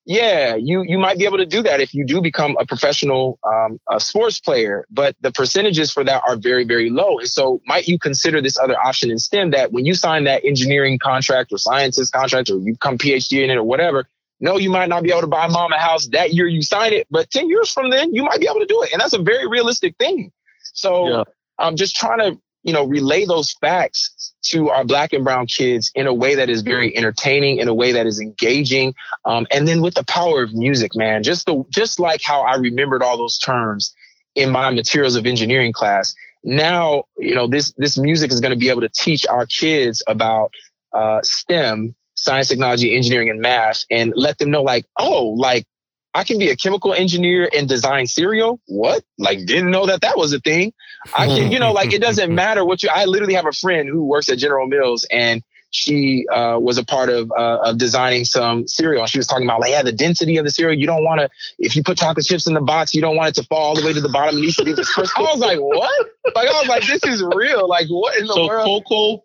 yeah, 0.07 0.55
you 0.55 0.83
you 0.83 0.99
might 0.99 1.17
be 1.17 1.25
able 1.25 1.39
to 1.39 1.47
do 1.47 1.63
that 1.63 1.81
if 1.81 1.93
you 1.95 2.05
do 2.05 2.21
become 2.21 2.55
a 2.59 2.65
professional 2.65 3.39
um, 3.43 3.79
a 3.89 3.99
sports 3.99 4.39
player, 4.39 4.85
but 4.91 5.15
the 5.21 5.31
percentages 5.31 5.91
for 5.91 6.03
that 6.03 6.21
are 6.27 6.35
very 6.35 6.63
very 6.63 6.91
low. 6.91 7.17
And 7.17 7.27
so, 7.27 7.59
might 7.65 7.87
you 7.87 7.97
consider 7.97 8.39
this 8.39 8.57
other 8.59 8.77
option 8.77 9.09
in 9.09 9.17
STEM 9.17 9.49
that 9.51 9.71
when 9.71 9.85
you 9.85 9.95
sign 9.95 10.25
that 10.25 10.45
engineering 10.45 10.99
contract 10.99 11.51
or 11.51 11.57
scientist 11.57 12.13
contract 12.13 12.51
or 12.51 12.59
you 12.59 12.73
become 12.73 12.99
PhD 12.99 13.43
in 13.43 13.49
it 13.49 13.55
or 13.55 13.63
whatever, 13.63 14.07
no, 14.45 14.57
you 14.57 14.69
might 14.69 14.89
not 14.89 15.01
be 15.01 15.09
able 15.09 15.21
to 15.21 15.27
buy 15.27 15.47
mom 15.47 15.73
a 15.73 15.79
house 15.79 16.07
that 16.09 16.33
year 16.33 16.47
you 16.47 16.61
sign 16.61 16.93
it, 16.93 17.07
but 17.09 17.31
ten 17.31 17.49
years 17.49 17.71
from 17.71 17.89
then 17.89 18.13
you 18.13 18.23
might 18.23 18.39
be 18.39 18.47
able 18.47 18.59
to 18.59 18.67
do 18.67 18.83
it, 18.83 18.93
and 18.93 19.01
that's 19.01 19.13
a 19.13 19.21
very 19.21 19.47
realistic 19.47 19.97
thing. 19.97 20.31
So, 20.73 21.09
yeah. 21.09 21.23
I'm 21.57 21.75
just 21.75 21.95
trying 21.95 22.19
to 22.19 22.39
you 22.63 22.71
know 22.71 22.85
relay 22.85 23.25
those 23.25 23.53
facts 23.53 24.33
to 24.51 24.69
our 24.69 24.85
black 24.85 25.13
and 25.13 25.23
brown 25.23 25.47
kids 25.47 25.91
in 25.95 26.05
a 26.05 26.13
way 26.13 26.35
that 26.35 26.47
is 26.47 26.61
very 26.61 26.95
entertaining, 26.95 27.57
in 27.57 27.67
a 27.67 27.73
way 27.73 27.91
that 27.93 28.05
is 28.05 28.19
engaging, 28.21 28.93
um, 29.25 29.47
and 29.51 29.67
then 29.67 29.81
with 29.81 29.95
the 29.95 30.03
power 30.03 30.43
of 30.43 30.53
music, 30.53 30.95
man. 30.95 31.23
Just 31.23 31.47
the 31.47 31.63
just 31.69 31.99
like 31.99 32.21
how 32.21 32.41
I 32.41 32.55
remembered 32.57 33.01
all 33.01 33.17
those 33.17 33.39
terms 33.39 33.95
in 34.35 34.51
my 34.51 34.69
materials 34.69 35.15
of 35.15 35.25
engineering 35.25 35.73
class. 35.73 36.13
Now, 36.43 37.05
you 37.17 37.33
know, 37.33 37.47
this 37.47 37.73
this 37.77 37.97
music 37.97 38.31
is 38.31 38.39
going 38.41 38.53
to 38.53 38.59
be 38.59 38.69
able 38.69 38.81
to 38.81 38.89
teach 38.89 39.25
our 39.25 39.47
kids 39.47 40.03
about 40.05 40.51
uh, 40.93 41.21
STEM, 41.23 41.95
science, 42.15 42.47
technology, 42.47 42.95
engineering, 42.95 43.29
and 43.29 43.39
math, 43.39 43.85
and 43.91 44.13
let 44.15 44.37
them 44.37 44.51
know, 44.51 44.63
like, 44.63 44.85
oh, 44.97 45.27
like 45.37 45.65
I 46.13 46.23
can 46.23 46.39
be 46.39 46.49
a 46.49 46.55
chemical 46.55 46.93
engineer 46.93 47.49
and 47.55 47.67
design 47.67 48.07
cereal. 48.07 48.59
What? 48.67 49.03
Like, 49.17 49.45
didn't 49.45 49.69
know 49.69 49.85
that 49.87 50.01
that 50.01 50.17
was 50.17 50.31
a 50.31 50.39
thing. 50.39 50.73
I 51.13 51.27
can, 51.27 51.51
you 51.51 51.59
know, 51.59 51.73
like 51.73 51.93
it 51.93 52.01
doesn't 52.01 52.33
matter 52.43 52.63
what 52.63 52.81
you. 52.83 52.89
I 52.91 53.05
literally 53.05 53.33
have 53.33 53.45
a 53.45 53.51
friend 53.51 53.89
who 53.89 54.05
works 54.05 54.29
at 54.29 54.37
General 54.37 54.65
Mills 54.65 55.05
and 55.11 55.43
she 55.75 56.25
uh, 56.31 56.57
was 56.57 56.77
a 56.77 56.85
part 56.85 57.09
of 57.09 57.31
uh, 57.31 57.59
of 57.63 57.77
designing 57.77 58.23
some 58.23 58.65
cereal. 58.65 59.01
And 59.01 59.09
she 59.09 59.17
was 59.17 59.27
talking 59.27 59.45
about 59.45 59.59
like, 59.59 59.71
yeah, 59.71 59.83
the 59.83 59.91
density 59.91 60.37
of 60.37 60.45
the 60.45 60.51
cereal. 60.51 60.79
You 60.79 60.87
don't 60.87 61.03
want 61.03 61.19
to, 61.19 61.29
if 61.59 61.75
you 61.75 61.83
put 61.83 61.97
chocolate 61.97 62.25
chips 62.25 62.47
in 62.47 62.53
the 62.53 62.61
box, 62.61 62.93
you 62.93 63.01
don't 63.01 63.17
want 63.17 63.29
it 63.29 63.41
to 63.41 63.47
fall 63.47 63.59
all 63.59 63.75
the 63.75 63.85
way 63.85 63.91
to 63.91 63.99
the 63.99 64.09
bottom. 64.09 64.37
It 64.37 64.41
needs 64.41 64.55
to 64.55 64.63
be 64.63 64.71
this 64.73 64.97
I 64.97 65.01
was 65.01 65.39
like, 65.39 65.59
what? 65.59 66.07
Like, 66.33 66.47
I 66.47 66.51
was 66.53 66.67
like, 66.67 66.87
this 66.87 67.03
is 67.03 67.21
real. 67.21 67.67
Like, 67.67 67.87
what 67.89 68.17
in 68.17 68.25
the 68.25 68.33
so 68.33 68.47
world? 68.47 68.85
Cocoa, 68.87 69.15
uh, 69.15 69.17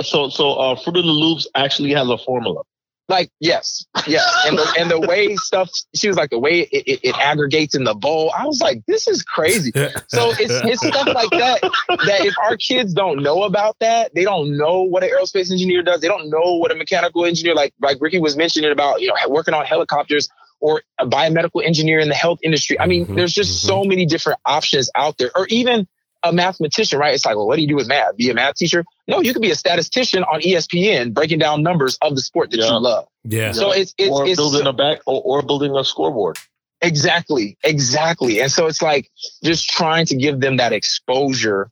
so 0.00 0.28
so 0.28 0.52
uh, 0.54 0.76
Fruit 0.76 0.96
of 0.96 1.04
the 1.04 1.10
Loops 1.10 1.46
actually 1.54 1.92
has 1.92 2.08
a 2.08 2.18
formula. 2.18 2.62
Like 3.08 3.30
yes, 3.40 3.84
yes, 4.06 4.24
and 4.46 4.56
the 4.56 4.74
and 4.78 4.90
the 4.90 5.00
way 5.00 5.34
stuff 5.36 5.68
she 5.94 6.08
was 6.08 6.16
like 6.16 6.30
the 6.30 6.38
way 6.38 6.60
it, 6.60 6.84
it, 6.86 7.00
it, 7.02 7.18
aggregates 7.18 7.74
in 7.74 7.84
the 7.84 7.94
bowl. 7.94 8.32
I 8.36 8.46
was 8.46 8.60
like, 8.60 8.82
this 8.86 9.08
is 9.08 9.22
crazy. 9.22 9.72
So 9.74 10.30
it's 10.38 10.54
it's 10.64 10.86
stuff 10.86 11.08
like 11.08 11.30
that 11.30 11.60
that 11.60 12.24
if 12.24 12.34
our 12.42 12.56
kids 12.56 12.94
don't 12.94 13.22
know 13.22 13.42
about 13.42 13.76
that, 13.80 14.14
they 14.14 14.22
don't 14.22 14.56
know 14.56 14.82
what 14.82 15.02
an 15.02 15.10
aerospace 15.10 15.50
engineer 15.50 15.82
does. 15.82 16.00
They 16.00 16.08
don't 16.08 16.30
know 16.30 16.56
what 16.56 16.70
a 16.70 16.74
mechanical 16.76 17.26
engineer 17.26 17.54
like 17.54 17.74
like 17.82 17.98
Ricky 18.00 18.20
was 18.20 18.36
mentioning 18.36 18.70
about 18.70 19.00
you 19.02 19.08
know 19.08 19.14
working 19.28 19.52
on 19.52 19.66
helicopters 19.66 20.28
or 20.60 20.82
a 20.98 21.06
biomedical 21.06 21.62
engineer 21.62 21.98
in 21.98 22.08
the 22.08 22.14
health 22.14 22.38
industry. 22.42 22.78
I 22.78 22.86
mean, 22.86 23.04
mm-hmm, 23.04 23.16
there's 23.16 23.34
just 23.34 23.58
mm-hmm. 23.58 23.68
so 23.68 23.84
many 23.84 24.06
different 24.06 24.38
options 24.46 24.88
out 24.94 25.18
there, 25.18 25.30
or 25.34 25.46
even 25.48 25.88
a 26.22 26.32
mathematician, 26.32 26.98
right? 26.98 27.14
It's 27.14 27.24
like, 27.24 27.36
well, 27.36 27.46
what 27.46 27.56
do 27.56 27.62
you 27.62 27.68
do 27.68 27.76
with 27.76 27.88
math? 27.88 28.16
Be 28.16 28.30
a 28.30 28.34
math 28.34 28.54
teacher? 28.56 28.84
No, 29.08 29.20
you 29.20 29.32
could 29.32 29.42
be 29.42 29.50
a 29.50 29.56
statistician 29.56 30.22
on 30.24 30.40
ESPN 30.40 31.12
breaking 31.12 31.38
down 31.38 31.62
numbers 31.62 31.98
of 32.02 32.14
the 32.14 32.20
sport 32.20 32.50
that 32.50 32.58
yeah. 32.58 32.68
you 32.68 32.78
love. 32.78 33.06
Yeah. 33.24 33.52
So 33.52 33.72
it's 33.72 33.94
it's, 33.98 34.10
or 34.10 34.26
it's 34.26 34.36
building 34.36 34.66
a 34.66 34.72
back 34.72 35.00
or, 35.06 35.20
or 35.22 35.42
building 35.42 35.76
a 35.76 35.84
scoreboard. 35.84 36.38
Exactly, 36.80 37.56
exactly. 37.62 38.40
And 38.40 38.50
so 38.50 38.66
it's 38.66 38.82
like 38.82 39.08
just 39.44 39.70
trying 39.70 40.06
to 40.06 40.16
give 40.16 40.40
them 40.40 40.56
that 40.56 40.72
exposure 40.72 41.70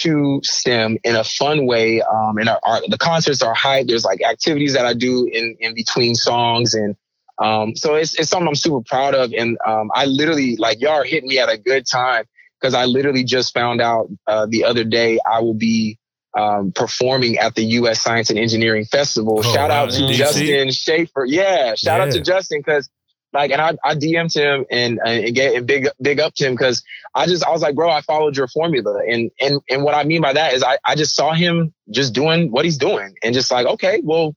to 0.00 0.40
STEM 0.42 0.98
in 1.04 1.16
a 1.16 1.24
fun 1.24 1.66
way. 1.66 2.02
Um, 2.02 2.38
and 2.38 2.48
our, 2.48 2.60
our, 2.62 2.80
the 2.86 2.98
concerts 2.98 3.42
are 3.42 3.54
hype. 3.54 3.86
There's 3.86 4.04
like 4.04 4.22
activities 4.22 4.74
that 4.74 4.84
I 4.84 4.94
do 4.94 5.28
in 5.30 5.56
in 5.60 5.74
between 5.74 6.14
songs, 6.14 6.74
and 6.74 6.96
um, 7.38 7.74
so 7.76 7.94
it's 7.94 8.18
it's 8.18 8.28
something 8.28 8.48
I'm 8.48 8.54
super 8.54 8.82
proud 8.86 9.14
of. 9.14 9.32
And 9.32 9.58
um, 9.66 9.90
I 9.94 10.04
literally 10.04 10.56
like 10.56 10.80
y'all 10.80 10.92
are 10.92 11.04
hitting 11.04 11.28
me 11.28 11.38
at 11.38 11.48
a 11.48 11.58
good 11.58 11.86
time 11.86 12.24
because 12.62 12.74
I 12.74 12.84
literally 12.84 13.24
just 13.24 13.52
found 13.52 13.80
out 13.80 14.08
uh, 14.28 14.46
the 14.48 14.64
other 14.64 14.84
day 14.84 15.18
I 15.28 15.40
will 15.40 15.54
be 15.54 15.98
um, 16.38 16.72
performing 16.72 17.38
at 17.38 17.56
the 17.56 17.64
U.S. 17.64 18.00
Science 18.00 18.30
and 18.30 18.38
Engineering 18.38 18.84
Festival. 18.84 19.40
Oh, 19.40 19.42
shout 19.42 19.70
wow. 19.70 19.84
out 19.84 19.90
to 19.90 20.12
Justin 20.12 20.70
Schaefer. 20.70 21.24
Yeah, 21.26 21.74
shout 21.74 21.98
yeah. 21.98 22.06
out 22.06 22.12
to 22.12 22.20
Justin 22.20 22.60
because 22.60 22.88
like, 23.32 23.50
and 23.50 23.60
I, 23.60 23.76
I 23.82 23.94
DM'd 23.94 24.34
him 24.34 24.66
and, 24.70 25.00
and 25.04 25.34
get 25.34 25.54
and 25.54 25.66
big, 25.66 25.88
big 26.00 26.20
up 26.20 26.34
to 26.34 26.46
him 26.46 26.54
because 26.54 26.82
I 27.14 27.26
just, 27.26 27.44
I 27.44 27.50
was 27.50 27.62
like, 27.62 27.74
bro, 27.74 27.90
I 27.90 28.02
followed 28.02 28.36
your 28.36 28.46
formula. 28.46 29.00
And, 29.08 29.30
and, 29.40 29.60
and 29.70 29.82
what 29.82 29.94
I 29.94 30.04
mean 30.04 30.20
by 30.20 30.34
that 30.34 30.52
is 30.52 30.62
I, 30.62 30.78
I 30.84 30.94
just 30.94 31.16
saw 31.16 31.32
him 31.32 31.72
just 31.90 32.12
doing 32.12 32.50
what 32.50 32.64
he's 32.64 32.76
doing 32.76 33.14
and 33.22 33.34
just 33.34 33.50
like, 33.50 33.66
okay, 33.66 34.02
well, 34.04 34.34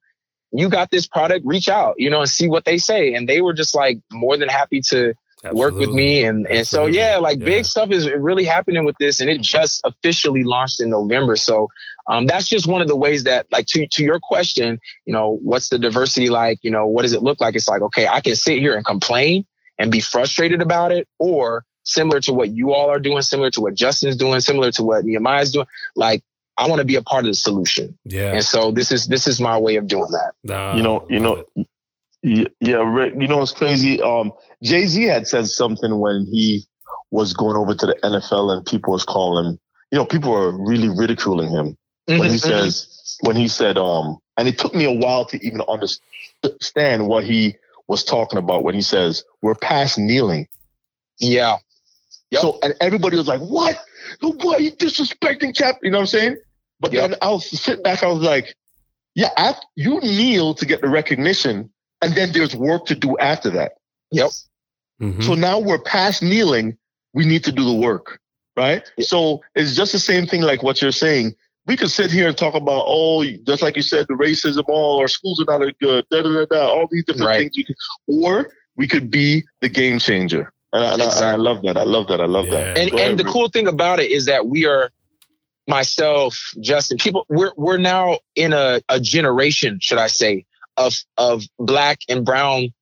you 0.52 0.70
got 0.70 0.92
this 0.92 1.08
product, 1.08 1.46
reach 1.46 1.68
out, 1.68 1.96
you 1.98 2.10
know, 2.10 2.22
and 2.22 2.30
see 2.30 2.48
what 2.48 2.64
they 2.64 2.78
say. 2.78 3.14
And 3.14 3.28
they 3.28 3.42
were 3.42 3.54
just 3.54 3.76
like 3.76 4.00
more 4.12 4.38
than 4.38 4.48
happy 4.48 4.80
to, 4.90 5.14
Absolutely. 5.46 5.60
work 5.60 5.74
with 5.76 5.96
me. 5.96 6.24
And, 6.24 6.48
and 6.48 6.66
so, 6.68 6.86
yeah, 6.88 7.18
like 7.18 7.40
yeah. 7.40 7.46
big 7.46 7.66
stuff 7.66 7.92
is 7.92 8.10
really 8.10 8.44
happening 8.44 8.84
with 8.84 8.96
this. 9.00 9.22
And 9.22 9.30
it 9.30 9.42
just 9.42 9.82
officially 9.84 10.44
launched 10.44 10.82
in 10.82 10.90
November. 10.90 11.36
So 11.36 11.70
um, 12.08 12.26
that's 12.26 12.48
just 12.48 12.68
one 12.68 12.82
of 12.82 12.88
the 12.88 12.96
ways 12.96 13.24
that, 13.24 13.46
like, 13.52 13.68
to, 13.68 13.88
to 13.88 14.04
your 14.04 14.20
question, 14.20 14.80
you 15.06 15.14
know, 15.14 15.40
what's 15.42 15.70
the 15.70 15.80
diversity 15.80 16.30
like? 16.30 16.60
You 16.64 16.72
know, 16.72 16.88
what 16.88 17.04
does 17.04 17.14
it 17.14 17.22
look 17.22 17.40
like? 17.40 17.56
It's 17.56 17.68
like, 17.68 17.82
okay, 17.82 18.08
I 18.08 18.22
can 18.22 18.36
sit 18.36 18.60
here 18.60 18.76
and 18.76 18.86
complain 18.86 19.46
and 19.78 19.92
be 19.92 20.00
frustrated 20.00 20.62
about 20.62 20.92
it, 20.92 21.08
or 21.20 21.66
similar 21.84 22.20
to 22.22 22.34
what 22.34 22.50
you 22.50 22.74
all 22.74 22.90
are 22.90 23.00
doing, 23.00 23.22
similar 23.22 23.52
to 23.52 23.62
what 23.62 23.76
Justin's 23.76 24.16
doing, 24.16 24.40
similar 24.40 24.72
to 24.72 24.84
what 24.84 25.04
Nehemiah's 25.06 25.52
doing. 25.52 25.68
Like, 25.96 26.24
I 26.58 26.70
want 26.70 26.80
to 26.80 26.86
be 26.86 26.96
a 26.96 27.02
part 27.02 27.26
of 27.26 27.32
the 27.32 27.36
solution. 27.36 27.98
Yeah. 28.06 28.34
And 28.34 28.44
so 28.44 28.72
this 28.72 28.92
is 28.92 29.08
this 29.08 29.28
is 29.28 29.42
my 29.42 29.58
way 29.58 29.76
of 29.76 29.88
doing 29.88 30.10
that. 30.12 30.32
Nah, 30.44 30.76
you 30.76 30.82
know, 30.82 31.06
you 31.10 31.20
know, 31.20 31.44
yeah, 32.26 32.78
Rick, 32.78 33.14
you 33.20 33.28
know, 33.28 33.42
it's 33.42 33.52
crazy. 33.52 34.02
Um, 34.02 34.32
Jay 34.64 34.86
Z 34.88 35.04
had 35.04 35.28
said 35.28 35.48
something 35.48 36.00
when 36.00 36.26
he 36.32 36.66
was 37.12 37.34
going 37.34 37.56
over 37.56 37.76
to 37.76 37.86
the 37.86 37.96
NFL 38.04 38.52
and 38.52 38.66
people 38.66 38.94
was 38.94 39.06
calling, 39.06 39.60
you 39.92 39.98
know, 39.98 40.06
people 40.06 40.32
were 40.32 40.52
really 40.52 40.90
ridiculing 40.90 41.50
him 41.50 41.78
mm-hmm, 42.10 42.20
when 42.20 42.32
he 42.32 42.38
mm-hmm. 42.38 42.50
says, 42.50 43.18
when 43.22 43.36
he 43.36 43.48
said, 43.48 43.78
um, 43.78 44.18
and 44.38 44.48
it 44.48 44.58
took 44.58 44.74
me 44.74 44.86
a 44.86 44.92
while 44.92 45.26
to 45.26 45.46
even 45.46 45.62
understand 45.62 47.08
what 47.08 47.24
he 47.24 47.56
was 47.88 48.04
talking 48.04 48.40
about 48.40 48.64
when 48.64 48.74
he 48.74 48.82
says, 48.82 49.24
we're 49.42 49.56
past 49.56 49.98
kneeling. 49.98 50.48
Yeah. 51.20 51.58
Yep. 52.32 52.42
So, 52.42 52.60
and 52.64 52.74
everybody 52.82 53.18
was 53.18 53.28
like, 53.28 53.42
what? 53.42 53.80
What 54.22 54.60
are 54.60 54.62
you 54.62 54.72
disrespecting 54.72 55.56
chap? 55.56 55.78
You 55.84 55.92
know 55.92 55.98
what 55.98 56.04
I'm 56.04 56.08
saying? 56.08 56.38
But 56.80 56.92
yep. 56.92 57.12
then 57.12 57.20
I 57.22 57.30
was 57.30 57.48
sitting 57.48 57.84
back, 57.84 58.04
I 58.04 58.08
was 58.08 58.22
like, 58.22 58.56
yeah, 59.14 59.54
you 59.76 60.00
kneel 60.02 60.56
to 60.56 60.66
get 60.66 60.82
the 60.82 60.90
recognition 60.90 61.70
and 62.06 62.16
then 62.16 62.32
there's 62.32 62.56
work 62.56 62.86
to 62.86 62.96
do 62.96 63.18
after 63.18 63.50
that. 63.52 63.74
Yep. 64.12 64.30
Mm-hmm. 65.02 65.22
So 65.22 65.36
now 65.36 65.60
we're 65.60 65.82
past 65.82 66.24
kneeling. 66.24 66.78
We 67.14 67.26
need 67.26 67.44
to 67.46 67.52
do 67.52 67.66
the 67.66 67.74
work, 67.74 68.20
right? 68.56 68.84
Yep. 68.98 69.08
So 69.08 69.42
it's 69.56 69.76
just 69.76 69.92
the 69.92 70.00
same 70.00 70.26
thing 70.26 70.42
like 70.42 70.64
what 70.64 70.82
you're 70.82 70.92
saying. 70.92 71.36
we 71.68 71.76
could 71.76 71.90
sit 71.90 72.12
here 72.12 72.28
and 72.28 72.38
talk 72.38 72.54
about, 72.54 72.84
oh, 72.86 73.24
just 73.46 73.62
like 73.62 73.76
you 73.76 73.82
said, 73.82 74.06
the 74.08 74.14
racism, 74.14 74.64
all 74.68 74.98
oh, 74.98 75.02
our 75.02 75.08
schools 75.08 75.42
are 75.42 75.46
not 75.52 75.68
as 75.68 75.74
good, 75.82 76.06
da 76.12 76.22
da 76.22 76.30
da 76.32 76.46
da, 76.46 76.68
all 76.68 76.88
these 76.92 77.04
different 77.06 77.28
right. 77.28 77.40
things. 77.40 77.58
We 77.58 77.64
could, 77.64 77.76
or 78.08 78.52
we 78.78 78.88
could 78.88 79.10
be 79.10 79.44
the 79.62 79.70
game 79.70 80.00
changer. 80.00 80.52
And 80.74 80.84
I, 80.84 80.94
exactly. 80.94 81.24
I, 81.24 81.32
I 81.32 81.36
love 81.36 81.62
that. 81.64 81.78
I 81.78 81.84
love 81.84 82.08
that. 82.10 82.22
I 82.22 82.26
love 82.26 82.46
yeah. 82.48 82.52
that. 82.52 82.78
And, 82.78 82.94
and 83.00 83.20
the 83.20 83.24
cool 83.24 83.50
thing 83.50 83.68
about 83.68 84.00
it 84.00 84.12
is 84.12 84.26
that 84.26 84.48
we 84.48 84.66
are 84.66 84.92
myself, 85.68 86.54
Justin, 86.60 86.98
people, 86.98 87.26
we're 87.30 87.52
we're 87.58 87.78
now 87.78 88.20
in 88.36 88.54
a, 88.54 88.82
a 88.90 89.00
generation, 89.00 89.80
should 89.82 89.98
I 89.98 90.08
say, 90.08 90.46
of 90.78 90.96
of 91.18 91.44
black 91.60 92.00
and 92.10 92.26
brown 92.26 92.74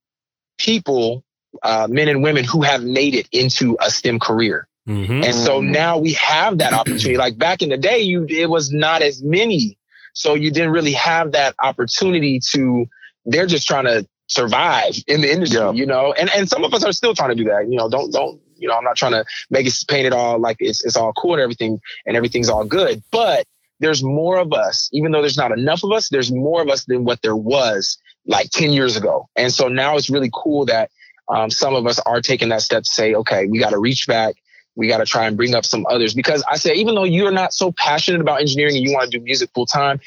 people, 0.58 1.24
uh, 1.64 1.88
men 1.90 2.08
and 2.08 2.24
women 2.24 2.44
who 2.44 2.62
have 2.62 2.84
made 2.84 3.16
it 3.16 3.28
into 3.32 3.78
a 3.80 3.90
STEM 3.90 4.20
career. 4.20 4.68
Mm-hmm. 4.88 5.24
And 5.24 5.36
so 5.36 5.62
now 5.62 5.98
we 5.98 6.14
have 6.14 6.58
that 6.58 6.74
opportunity. 6.74 7.18
Like 7.18 7.38
back 7.38 7.62
in 7.62 7.70
the 7.70 7.78
day, 7.78 8.00
you 8.00 8.26
it 8.30 8.50
was 8.50 8.72
not 8.72 9.02
as 9.02 9.24
many. 9.24 9.78
So 10.14 10.36
you 10.36 10.52
didn't 10.52 10.72
really 10.72 10.94
have 10.94 11.32
that 11.32 11.56
opportunity 11.62 12.40
to 12.52 12.86
they're 13.26 13.48
just 13.48 13.66
trying 13.66 13.86
to 13.86 14.06
survive 14.28 14.96
in 15.08 15.22
the 15.22 15.32
industry, 15.32 15.60
yeah. 15.60 15.72
you 15.72 15.86
know. 15.86 16.14
And 16.14 16.30
and 16.32 16.50
some 16.50 16.64
of 16.64 16.74
us 16.74 16.84
are 16.84 16.92
still 16.92 17.16
trying 17.16 17.30
to 17.30 17.36
do 17.36 17.46
that. 17.46 17.70
You 17.70 17.78
know, 17.78 17.90
don't 17.90 18.12
don't 18.12 18.42
you 18.58 18.68
know, 18.68 18.76
I'm 18.76 18.84
not 18.84 18.96
trying 18.96 19.12
to 19.12 19.26
make 19.50 19.68
it 19.68 19.74
paint 19.88 20.06
it 20.06 20.14
all 20.14 20.40
like 20.40 20.58
it's 20.60 20.84
it's 20.84 20.96
all 20.96 21.14
cool 21.14 21.34
and 21.34 21.42
everything 21.42 21.80
and 22.06 22.18
everything's 22.18 22.50
all 22.50 22.66
good. 22.66 23.04
But 23.12 23.46
there's 23.84 24.04
more 24.04 24.38
of 24.38 24.54
us, 24.54 24.90
even 24.94 25.12
though 25.12 25.22
there's 25.22 25.38
not 25.38 25.52
enough 25.52 25.84
of 25.84 25.92
us, 25.92 26.10
there's 26.10 26.32
more 26.32 26.62
of 26.62 26.70
us 26.70 26.86
than 26.86 27.04
what 27.04 27.22
there 27.22 27.36
was 27.36 27.98
like 28.26 28.50
10 28.52 28.72
years 28.72 28.96
ago. 28.96 29.28
And 29.36 29.52
so 29.52 29.68
now 29.68 29.98
it's 29.98 30.10
really 30.10 30.32
cool 30.34 30.66
that 30.66 30.90
um, 31.28 31.50
some 31.50 31.76
of 31.76 31.86
us 31.86 32.00
are 32.00 32.22
taking 32.22 32.50
that 32.50 32.62
step 32.62 32.84
to 32.84 32.90
say, 32.90 33.14
okay, 33.14 33.46
we 33.46 33.60
got 33.60 33.72
to 33.72 33.78
reach 33.78 34.08
back. 34.08 34.36
We 34.76 34.88
got 34.88 34.98
to 34.98 35.06
try 35.06 35.28
and 35.28 35.38
bring 35.38 35.54
up 35.54 35.66
some 35.66 35.86
others 35.90 36.14
because 36.14 36.44
I 36.50 36.58
say, 36.58 36.74
even 36.76 36.96
though 36.96 37.04
you're 37.04 37.32
not 37.32 37.54
so 37.54 37.72
passionate 37.72 38.22
about 38.22 38.42
engineering 38.42 38.76
and 38.76 38.84
you 38.84 38.94
want 38.94 39.12
to 39.12 39.18
do 39.18 39.24
music 39.24 39.52
full 39.54 39.66
time, 39.66 40.00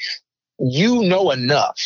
you 0.59 1.03
know 1.03 1.31
enough 1.31 1.79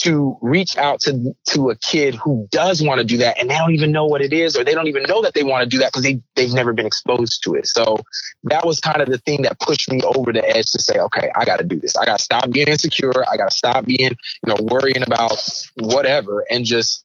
to 0.00 0.38
reach 0.40 0.76
out 0.78 1.00
to 1.00 1.34
to 1.46 1.70
a 1.70 1.76
kid 1.76 2.14
who 2.14 2.48
does 2.50 2.82
want 2.82 2.98
to 2.98 3.04
do 3.04 3.18
that 3.18 3.38
and 3.38 3.50
they 3.50 3.54
don't 3.54 3.72
even 3.72 3.92
know 3.92 4.06
what 4.06 4.22
it 4.22 4.32
is 4.32 4.56
or 4.56 4.64
they 4.64 4.74
don't 4.74 4.86
even 4.86 5.02
know 5.04 5.20
that 5.22 5.34
they 5.34 5.42
want 5.42 5.62
to 5.62 5.68
do 5.68 5.78
that 5.78 5.92
because 5.92 6.02
they 6.02 6.20
they've 6.36 6.54
never 6.54 6.72
been 6.72 6.86
exposed 6.86 7.42
to 7.44 7.54
it. 7.54 7.66
So 7.66 7.98
that 8.44 8.64
was 8.64 8.80
kind 8.80 9.02
of 9.02 9.08
the 9.08 9.18
thing 9.18 9.42
that 9.42 9.60
pushed 9.60 9.90
me 9.90 10.00
over 10.02 10.32
the 10.32 10.48
edge 10.48 10.70
to 10.72 10.80
say, 10.80 10.98
okay, 10.98 11.30
I 11.36 11.44
got 11.44 11.58
to 11.58 11.64
do 11.64 11.78
this. 11.78 11.96
I 11.96 12.06
got 12.06 12.18
to 12.18 12.24
stop 12.24 12.50
being 12.50 12.68
insecure. 12.68 13.12
I 13.30 13.36
got 13.36 13.50
to 13.50 13.56
stop 13.56 13.84
being, 13.84 14.10
you 14.10 14.46
know, 14.46 14.56
worrying 14.62 15.02
about 15.02 15.38
whatever 15.76 16.44
and 16.50 16.64
just 16.64 17.04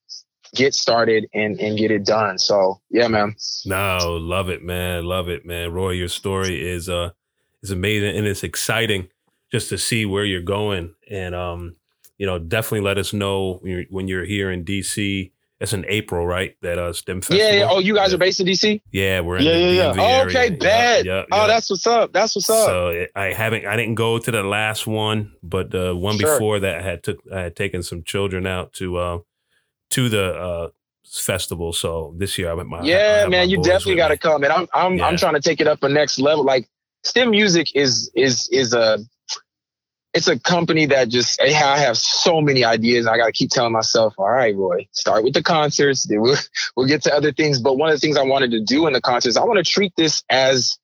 get 0.53 0.73
started 0.73 1.27
and 1.33 1.59
and 1.59 1.77
get 1.77 1.91
it 1.91 2.05
done. 2.05 2.39
So 2.39 2.79
yeah, 2.89 3.09
man. 3.09 3.35
No, 3.65 4.17
love 4.21 4.49
it, 4.49 4.63
man. 4.63 5.03
Love 5.03 5.27
it, 5.27 5.45
man. 5.45 5.73
Roy, 5.73 5.91
your 5.91 6.07
story 6.07 6.65
is 6.65 6.87
uh 6.87 7.11
is 7.61 7.71
amazing 7.71 8.15
and 8.15 8.25
it's 8.25 8.43
exciting 8.43 9.09
just 9.51 9.69
to 9.69 9.77
see 9.77 10.05
where 10.05 10.23
you're 10.23 10.41
going 10.41 10.95
and 11.09 11.35
um 11.35 11.75
you 12.17 12.25
know, 12.25 12.39
definitely 12.39 12.81
let 12.81 12.97
us 12.97 13.13
know 13.13 13.59
when 13.61 13.71
you're, 13.71 13.83
when 13.89 14.07
you're 14.07 14.25
here 14.25 14.51
in 14.51 14.63
DC. 14.63 15.31
It's 15.61 15.71
in 15.71 15.85
April, 15.87 16.27
right? 16.27 16.57
That 16.61 16.77
uh 16.77 16.91
STEM 16.91 17.21
festival. 17.21 17.41
Yeah. 17.41 17.53
yeah. 17.53 17.67
Oh, 17.69 17.79
you 17.79 17.95
guys 17.95 18.09
yeah. 18.09 18.15
are 18.15 18.19
based 18.19 18.41
in 18.41 18.47
DC. 18.47 18.81
Yeah, 18.91 19.21
we're 19.21 19.37
in 19.37 19.45
yeah, 19.45 19.55
yeah, 19.55 19.93
yeah. 19.93 19.93
Oh, 19.97 20.25
okay, 20.25 20.49
bad. 20.49 21.05
Yeah, 21.05 21.23
oh, 21.31 21.47
that's 21.47 21.69
what's 21.69 21.87
up. 21.87 22.11
That's 22.11 22.35
what's 22.35 22.49
up. 22.49 22.65
So 22.65 23.05
I 23.15 23.31
haven't, 23.31 23.65
I 23.65 23.77
didn't 23.77 23.95
go 23.95 24.19
to 24.19 24.31
the 24.31 24.43
last 24.43 24.85
one, 24.85 25.31
but 25.41 25.71
the 25.71 25.95
one 25.95 26.17
sure. 26.17 26.33
before 26.33 26.59
that, 26.59 26.79
I 26.79 26.81
had 26.81 27.03
took, 27.03 27.19
I 27.33 27.39
had 27.39 27.55
taken 27.55 27.83
some 27.83 28.03
children 28.03 28.45
out 28.45 28.73
to, 28.73 28.97
uh, 28.97 29.19
to 29.91 30.09
the 30.09 30.33
uh 30.33 30.69
festival. 31.07 31.71
So 31.71 32.13
this 32.17 32.37
year 32.37 32.49
I 32.49 32.53
went 32.53 32.67
my 32.67 32.83
yeah, 32.83 33.25
man. 33.27 33.49
You 33.49 33.61
definitely 33.61 33.95
got 33.95 34.09
to 34.09 34.17
come, 34.17 34.43
and 34.43 34.51
I'm, 34.51 34.67
I'm, 34.73 35.01
I'm 35.01 35.17
trying 35.17 35.35
to 35.35 35.41
take 35.41 35.61
it 35.61 35.67
up 35.67 35.83
a 35.83 35.89
next 35.89 36.19
level. 36.19 36.43
Like 36.43 36.67
STEM 37.03 37.31
music 37.31 37.75
is, 37.75 38.11
is, 38.13 38.49
is 38.49 38.73
a 38.73 38.99
it's 40.15 40.29
a 40.29 40.39
company 40.39 40.85
that 40.87 41.09
just 41.09 41.41
I 41.41 41.49
have 41.49 41.97
so 41.97 42.39
many 42.39 42.63
ideas. 42.63 43.05
I 43.05 43.17
got 43.17 43.25
to 43.25 43.33
keep 43.33 43.49
telling 43.49 43.73
myself, 43.73 44.15
all 44.17 44.31
right, 44.31 44.55
Roy, 44.55 44.87
start 44.93 45.25
with 45.25 45.33
the 45.33 45.43
concerts. 45.43 46.07
Then 46.07 46.21
we'll 46.21 46.37
we'll 46.75 46.87
get 46.87 47.03
to 47.03 47.13
other 47.13 47.33
things. 47.33 47.59
But 47.59 47.77
one 47.77 47.89
of 47.89 47.95
the 47.95 47.99
things 47.99 48.17
I 48.17 48.23
wanted 48.23 48.51
to 48.51 48.61
do 48.61 48.87
in 48.87 48.93
the 48.93 49.01
concerts, 49.01 49.35
I 49.35 49.43
want 49.43 49.63
to 49.63 49.69
treat 49.69 49.93
this 49.97 50.23
as 50.29 50.79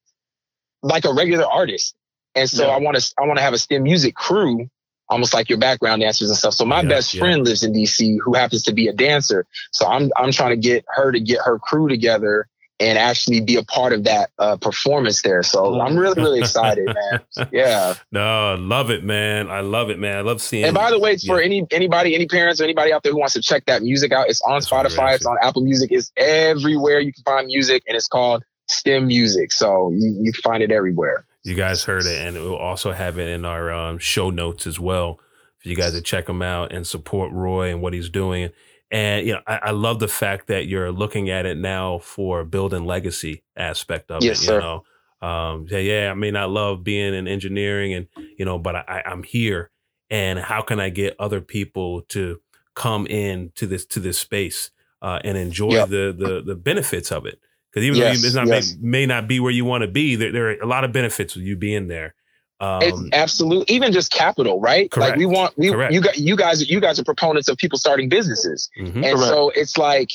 like 0.83 1.05
a 1.05 1.13
regular 1.13 1.45
artist. 1.45 1.95
And 2.35 2.49
so 2.49 2.67
yeah. 2.67 2.73
I 2.73 2.79
want 2.79 2.97
to 2.97 3.13
I 3.17 3.25
want 3.25 3.37
to 3.37 3.43
have 3.43 3.53
a 3.53 3.57
STEM 3.57 3.83
music 3.83 4.15
crew, 4.15 4.69
almost 5.07 5.33
like 5.33 5.47
your 5.47 5.59
background 5.59 6.01
dancers 6.01 6.29
and 6.29 6.37
stuff. 6.37 6.53
So 6.53 6.65
my 6.65 6.81
yeah, 6.81 6.89
best 6.89 7.13
yeah. 7.13 7.21
friend 7.21 7.45
lives 7.45 7.63
in 7.63 7.71
DC, 7.71 8.17
who 8.21 8.33
happens 8.33 8.63
to 8.63 8.73
be 8.73 8.89
a 8.89 8.93
dancer. 8.93 9.47
So 9.71 9.87
I'm 9.87 10.11
I'm 10.17 10.33
trying 10.33 10.61
to 10.61 10.67
get 10.67 10.83
her 10.89 11.09
to 11.09 11.19
get 11.21 11.39
her 11.45 11.57
crew 11.57 11.87
together 11.87 12.49
and 12.81 12.97
actually 12.97 13.39
be 13.41 13.55
a 13.57 13.63
part 13.63 13.93
of 13.93 14.03
that 14.05 14.31
uh, 14.39 14.57
performance 14.57 15.21
there. 15.21 15.43
So 15.43 15.79
I'm 15.79 15.95
really, 15.95 16.19
really 16.21 16.39
excited, 16.39 16.85
man. 17.37 17.47
Yeah. 17.51 17.93
No, 18.11 18.55
love 18.59 18.89
it, 18.89 19.03
man. 19.03 19.51
I 19.51 19.61
love 19.61 19.91
it, 19.91 19.99
man. 19.99 20.17
I 20.17 20.21
love 20.21 20.41
seeing. 20.41 20.65
And 20.65 20.73
by 20.73 20.89
the 20.89 20.99
way, 20.99 21.15
for 21.17 21.39
any 21.39 21.65
anybody, 21.69 22.15
any 22.15 22.25
parents 22.25 22.59
or 22.59 22.63
anybody 22.63 22.91
out 22.91 23.03
there 23.03 23.11
who 23.11 23.19
wants 23.19 23.35
to 23.35 23.41
check 23.41 23.65
that 23.67 23.83
music 23.83 24.11
out, 24.11 24.29
it's 24.29 24.41
on 24.41 24.55
That's 24.55 24.67
Spotify, 24.69 25.15
it's 25.15 25.25
on 25.25 25.37
Apple 25.43 25.61
Music, 25.61 25.91
it's 25.91 26.11
everywhere 26.17 26.99
you 26.99 27.13
can 27.13 27.23
find 27.23 27.47
music, 27.47 27.83
and 27.87 27.95
it's 27.95 28.07
called 28.07 28.43
STEM 28.67 29.07
Music. 29.07 29.51
So 29.51 29.91
you 29.91 30.17
you 30.19 30.33
find 30.43 30.63
it 30.63 30.71
everywhere. 30.71 31.25
You 31.43 31.55
guys 31.55 31.83
heard 31.83 32.05
it, 32.05 32.25
and 32.25 32.35
we'll 32.35 32.55
also 32.55 32.91
have 32.91 33.19
it 33.19 33.27
in 33.27 33.45
our 33.45 33.71
um, 33.71 33.99
show 33.99 34.31
notes 34.31 34.65
as 34.65 34.79
well 34.79 35.19
for 35.59 35.69
you 35.69 35.75
guys 35.75 35.93
to 35.93 36.01
check 36.01 36.25
them 36.25 36.41
out 36.41 36.71
and 36.71 36.85
support 36.87 37.31
Roy 37.31 37.69
and 37.69 37.81
what 37.81 37.93
he's 37.93 38.09
doing. 38.09 38.49
And 38.91 39.25
you 39.25 39.33
know, 39.33 39.41
I, 39.47 39.57
I, 39.57 39.71
love 39.71 39.99
the 39.99 40.07
fact 40.09 40.47
that 40.47 40.67
you're 40.67 40.91
looking 40.91 41.29
at 41.29 41.45
it 41.45 41.57
now 41.57 41.99
for 41.99 42.43
building 42.43 42.85
legacy 42.85 43.41
aspect 43.55 44.11
of 44.11 44.21
yes, 44.21 44.41
it. 44.41 44.45
Sir. 44.45 44.59
Know, 44.59 44.83
um, 45.27 45.67
yeah, 45.69 45.79
yeah, 45.79 46.11
I 46.11 46.13
mean 46.13 46.35
i 46.35 46.45
love 46.45 46.83
being 46.83 47.13
in 47.13 47.27
engineering, 47.27 47.93
and 47.93 48.07
you 48.37 48.43
know, 48.43 48.57
but 48.59 48.75
I, 48.75 49.03
I'm 49.05 49.23
here, 49.23 49.69
and 50.09 50.39
how 50.39 50.61
can 50.61 50.79
I 50.79 50.89
get 50.89 51.15
other 51.19 51.39
people 51.39 52.01
to 52.09 52.41
come 52.75 53.07
in 53.07 53.51
to 53.55 53.65
this 53.65 53.85
to 53.87 53.99
this 53.99 54.19
space 54.19 54.71
uh, 55.01 55.19
and 55.23 55.37
enjoy 55.37 55.71
yep. 55.71 55.89
the 55.89 56.13
the 56.17 56.41
the 56.45 56.55
benefits 56.55 57.11
of 57.11 57.25
it? 57.25 57.39
Because 57.71 57.85
even 57.85 57.99
yes, 57.99 58.21
though 58.21 58.27
it's 58.27 58.35
not 58.35 58.47
yes. 58.47 58.75
may, 58.75 58.99
may, 58.99 59.05
not 59.05 59.29
be 59.29 59.39
where 59.39 59.51
you 59.51 59.63
want 59.63 59.83
to 59.83 59.87
be, 59.87 60.17
there, 60.17 60.33
there 60.33 60.49
are 60.49 60.55
a 60.55 60.65
lot 60.65 60.83
of 60.83 60.91
benefits 60.91 61.37
of 61.37 61.41
you 61.43 61.55
being 61.55 61.87
there. 61.87 62.15
Um, 62.61 63.09
absolute. 63.11 63.69
even 63.71 63.91
just 63.91 64.11
capital, 64.11 64.61
right? 64.61 64.89
Correct. 64.91 65.11
Like 65.11 65.17
we 65.17 65.25
want, 65.25 65.57
we 65.57 65.71
correct. 65.71 65.93
you 65.93 66.01
got 66.01 66.17
you 66.17 66.35
guys, 66.35 66.69
you 66.69 66.79
guys 66.79 66.99
are 66.99 67.03
proponents 67.03 67.49
of 67.49 67.57
people 67.57 67.79
starting 67.79 68.07
businesses, 68.07 68.69
mm-hmm. 68.79 69.03
and 69.03 69.15
correct. 69.17 69.27
so 69.27 69.49
it's 69.55 69.77
like 69.77 70.11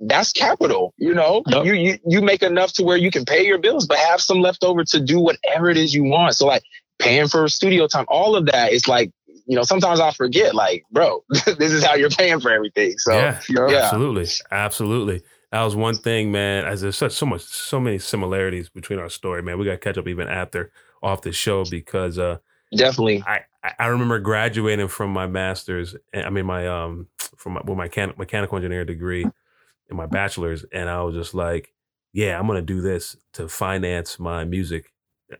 that's 0.00 0.30
capital. 0.32 0.92
You 0.98 1.14
know, 1.14 1.42
yep. 1.46 1.64
you, 1.64 1.72
you 1.72 1.98
you 2.06 2.20
make 2.20 2.42
enough 2.42 2.74
to 2.74 2.84
where 2.84 2.98
you 2.98 3.10
can 3.10 3.24
pay 3.24 3.46
your 3.46 3.56
bills, 3.58 3.86
but 3.86 3.96
have 3.96 4.20
some 4.20 4.40
left 4.40 4.62
over 4.62 4.84
to 4.84 5.00
do 5.00 5.18
whatever 5.18 5.70
it 5.70 5.78
is 5.78 5.94
you 5.94 6.04
want. 6.04 6.36
So 6.36 6.46
like 6.46 6.64
paying 6.98 7.28
for 7.28 7.48
studio 7.48 7.86
time, 7.86 8.04
all 8.08 8.36
of 8.36 8.44
that 8.46 8.72
is 8.72 8.86
like 8.86 9.10
you 9.46 9.54
know, 9.54 9.62
sometimes 9.62 10.00
I 10.00 10.10
forget, 10.10 10.54
like, 10.54 10.84
bro, 10.90 11.24
this 11.30 11.72
is 11.72 11.84
how 11.84 11.94
you're 11.94 12.10
paying 12.10 12.40
for 12.40 12.50
everything. 12.50 12.98
So 12.98 13.12
yeah, 13.12 13.40
yeah, 13.48 13.82
absolutely, 13.84 14.26
absolutely. 14.50 15.22
That 15.52 15.62
was 15.62 15.76
one 15.76 15.94
thing, 15.94 16.32
man. 16.32 16.64
As 16.64 16.80
there's 16.80 16.98
such 16.98 17.12
so 17.12 17.26
much, 17.26 17.42
so 17.42 17.78
many 17.78 17.98
similarities 17.98 18.68
between 18.68 18.98
our 18.98 19.08
story, 19.08 19.42
man. 19.42 19.58
We 19.58 19.64
got 19.64 19.72
to 19.72 19.78
catch 19.78 19.96
up 19.96 20.08
even 20.08 20.28
after 20.28 20.72
off 21.02 21.22
the 21.22 21.32
show 21.32 21.64
because 21.64 22.18
uh, 22.18 22.38
definitely 22.74 23.22
I 23.26 23.40
I 23.78 23.86
remember 23.86 24.18
graduating 24.18 24.88
from 24.88 25.12
my 25.12 25.26
master's. 25.26 25.96
I 26.14 26.30
mean 26.30 26.46
my 26.46 26.66
um 26.66 27.08
from 27.36 27.54
my, 27.54 27.60
with 27.64 27.76
my 27.76 27.88
mechan- 27.88 28.16
mechanical 28.16 28.56
engineer 28.56 28.84
degree 28.84 29.22
and 29.22 29.96
my 29.96 30.06
bachelor's, 30.06 30.64
and 30.72 30.88
I 30.88 31.02
was 31.02 31.14
just 31.14 31.34
like, 31.34 31.72
yeah, 32.12 32.38
I'm 32.38 32.46
gonna 32.46 32.62
do 32.62 32.80
this 32.80 33.16
to 33.34 33.48
finance 33.48 34.18
my 34.18 34.44
music 34.44 34.92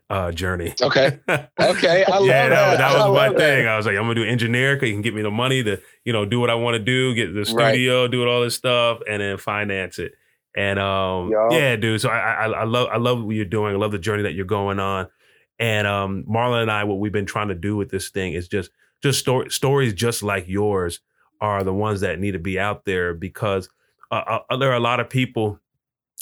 uh, 0.09 0.31
journey. 0.31 0.73
Okay. 0.81 1.19
Okay. 1.29 2.05
I 2.05 2.19
yeah, 2.19 2.49
that, 2.49 2.49
that, 2.49 2.77
that 2.77 3.07
was 3.09 3.15
my 3.15 3.27
thing. 3.29 3.65
That. 3.65 3.67
I 3.67 3.77
was 3.77 3.85
like, 3.85 3.95
I'm 3.95 4.03
gonna 4.03 4.15
do 4.15 4.23
engineer 4.23 4.75
because 4.75 4.89
you 4.89 4.95
can 4.95 5.01
get 5.01 5.13
me 5.13 5.21
the 5.21 5.31
money 5.31 5.63
to, 5.63 5.81
you 6.03 6.13
know, 6.13 6.25
do 6.25 6.39
what 6.39 6.49
I 6.49 6.55
want 6.55 6.75
to 6.75 6.79
do, 6.79 7.15
get 7.15 7.33
the 7.33 7.45
studio, 7.45 8.03
right. 8.03 8.11
do 8.11 8.27
all 8.27 8.41
this 8.41 8.55
stuff, 8.55 8.99
and 9.09 9.21
then 9.21 9.37
finance 9.37 9.99
it. 9.99 10.13
And 10.55 10.79
um, 10.79 11.31
yeah, 11.51 11.75
dude. 11.75 12.01
So 12.01 12.09
I, 12.09 12.45
I 12.45 12.45
I 12.47 12.63
love 12.63 12.89
I 12.91 12.97
love 12.97 13.23
what 13.23 13.35
you're 13.35 13.45
doing. 13.45 13.75
I 13.75 13.77
love 13.77 13.91
the 13.91 13.99
journey 13.99 14.23
that 14.23 14.33
you're 14.33 14.45
going 14.45 14.79
on. 14.79 15.07
And 15.59 15.87
um, 15.87 16.23
Marlon 16.29 16.63
and 16.63 16.71
I, 16.71 16.83
what 16.83 16.99
we've 16.99 17.11
been 17.11 17.25
trying 17.25 17.47
to 17.47 17.55
do 17.55 17.75
with 17.75 17.89
this 17.89 18.09
thing 18.09 18.33
is 18.33 18.47
just 18.47 18.71
just 19.01 19.19
story, 19.19 19.49
stories 19.49 19.93
just 19.93 20.23
like 20.23 20.47
yours 20.47 20.99
are 21.39 21.63
the 21.63 21.73
ones 21.73 22.01
that 22.01 22.19
need 22.19 22.31
to 22.31 22.39
be 22.39 22.59
out 22.59 22.85
there 22.85 23.13
because 23.13 23.69
uh, 24.11 24.39
uh, 24.49 24.57
there 24.57 24.71
are 24.71 24.75
a 24.75 24.79
lot 24.79 24.99
of 24.99 25.09
people 25.09 25.59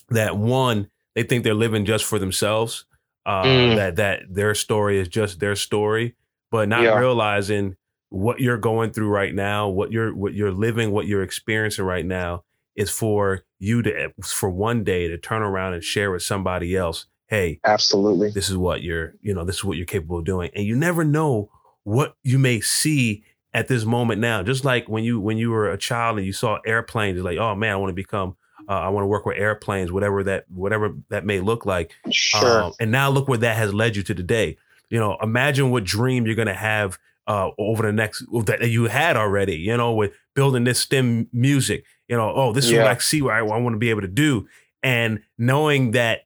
that 0.09 0.37
one 0.37 0.89
they 1.13 1.23
think 1.23 1.43
they're 1.43 1.53
living 1.53 1.85
just 1.85 2.05
for 2.05 2.19
themselves. 2.19 2.85
Uh, 3.25 3.43
mm. 3.43 3.75
That 3.75 3.95
that 3.95 4.21
their 4.29 4.53
story 4.53 4.99
is 4.99 5.07
just 5.07 5.39
their 5.39 5.55
story, 5.55 6.15
but 6.51 6.69
not 6.69 6.83
yeah. 6.83 6.97
realizing 6.97 7.75
what 8.09 8.39
you're 8.39 8.57
going 8.57 8.91
through 8.91 9.09
right 9.09 9.33
now, 9.33 9.67
what 9.67 9.91
you're 9.91 10.13
what 10.13 10.33
you're 10.33 10.51
living, 10.51 10.91
what 10.91 11.07
you're 11.07 11.23
experiencing 11.23 11.85
right 11.85 12.05
now 12.05 12.43
is 12.75 12.91
for 12.91 13.43
you 13.57 13.81
to 13.81 14.13
for 14.23 14.49
one 14.49 14.83
day 14.83 15.07
to 15.07 15.17
turn 15.17 15.41
around 15.41 15.73
and 15.73 15.83
share 15.83 16.11
with 16.11 16.21
somebody 16.21 16.75
else 16.75 17.07
hey, 17.27 17.59
absolutely, 17.63 18.31
this 18.31 18.49
is 18.49 18.57
what 18.57 18.81
you're, 18.81 19.15
you 19.21 19.33
know, 19.33 19.43
this 19.43 19.57
is 19.57 19.63
what 19.63 19.77
you're 19.77 19.85
capable 19.85 20.19
of 20.19 20.25
doing, 20.25 20.51
and 20.55 20.65
you 20.65 20.75
never 20.75 21.03
know 21.03 21.49
what 21.83 22.15
you 22.23 22.39
may 22.39 22.59
see 22.61 23.23
at 23.53 23.67
this 23.67 23.85
moment 23.85 24.19
now. 24.19 24.43
Just 24.43 24.65
like 24.65 24.87
when 24.89 25.03
you 25.03 25.19
when 25.19 25.37
you 25.37 25.51
were 25.51 25.71
a 25.71 25.77
child 25.77 26.17
and 26.17 26.25
you 26.25 26.33
saw 26.33 26.59
airplanes, 26.65 27.21
like, 27.21 27.37
oh 27.37 27.55
man, 27.55 27.71
I 27.71 27.75
want 27.77 27.89
to 27.89 27.95
become. 27.95 28.35
Uh, 28.67 28.79
I 28.79 28.89
want 28.89 29.03
to 29.03 29.07
work 29.07 29.27
with 29.27 29.37
airplanes, 29.37 29.91
whatever 29.91 30.23
that 30.23 30.45
whatever 30.49 30.95
that 31.09 31.23
may 31.23 31.39
look 31.39 31.67
like. 31.67 31.91
Sure. 32.09 32.63
Um, 32.63 32.73
and 32.79 32.89
now 32.91 33.09
look 33.09 33.27
where 33.27 33.37
that 33.37 33.55
has 33.57 33.73
led 33.73 33.95
you 33.95 34.01
to 34.03 34.15
today. 34.15 34.57
you 34.89 34.99
know, 34.99 35.17
imagine 35.21 35.69
what 35.69 35.83
dream 35.83 36.25
you're 36.25 36.35
gonna 36.35 36.53
have 36.55 36.97
uh, 37.27 37.49
over 37.59 37.83
the 37.83 37.91
next 37.91 38.25
that 38.45 38.69
you 38.69 38.85
had 38.85 39.17
already. 39.17 39.57
You 39.57 39.77
know, 39.77 39.93
with 39.93 40.13
building 40.33 40.63
this 40.63 40.79
STEM 40.79 41.29
music. 41.31 41.85
You 42.07 42.17
know, 42.17 42.33
oh, 42.35 42.53
this 42.53 42.65
is 42.65 42.73
what 42.73 42.87
I 42.87 42.97
see 42.97 43.21
what 43.21 43.33
I, 43.33 43.39
I 43.39 43.57
want 43.59 43.73
to 43.73 43.79
be 43.79 43.89
able 43.89 44.01
to 44.01 44.07
do, 44.07 44.47
and 44.81 45.21
knowing 45.37 45.91
that 45.91 46.21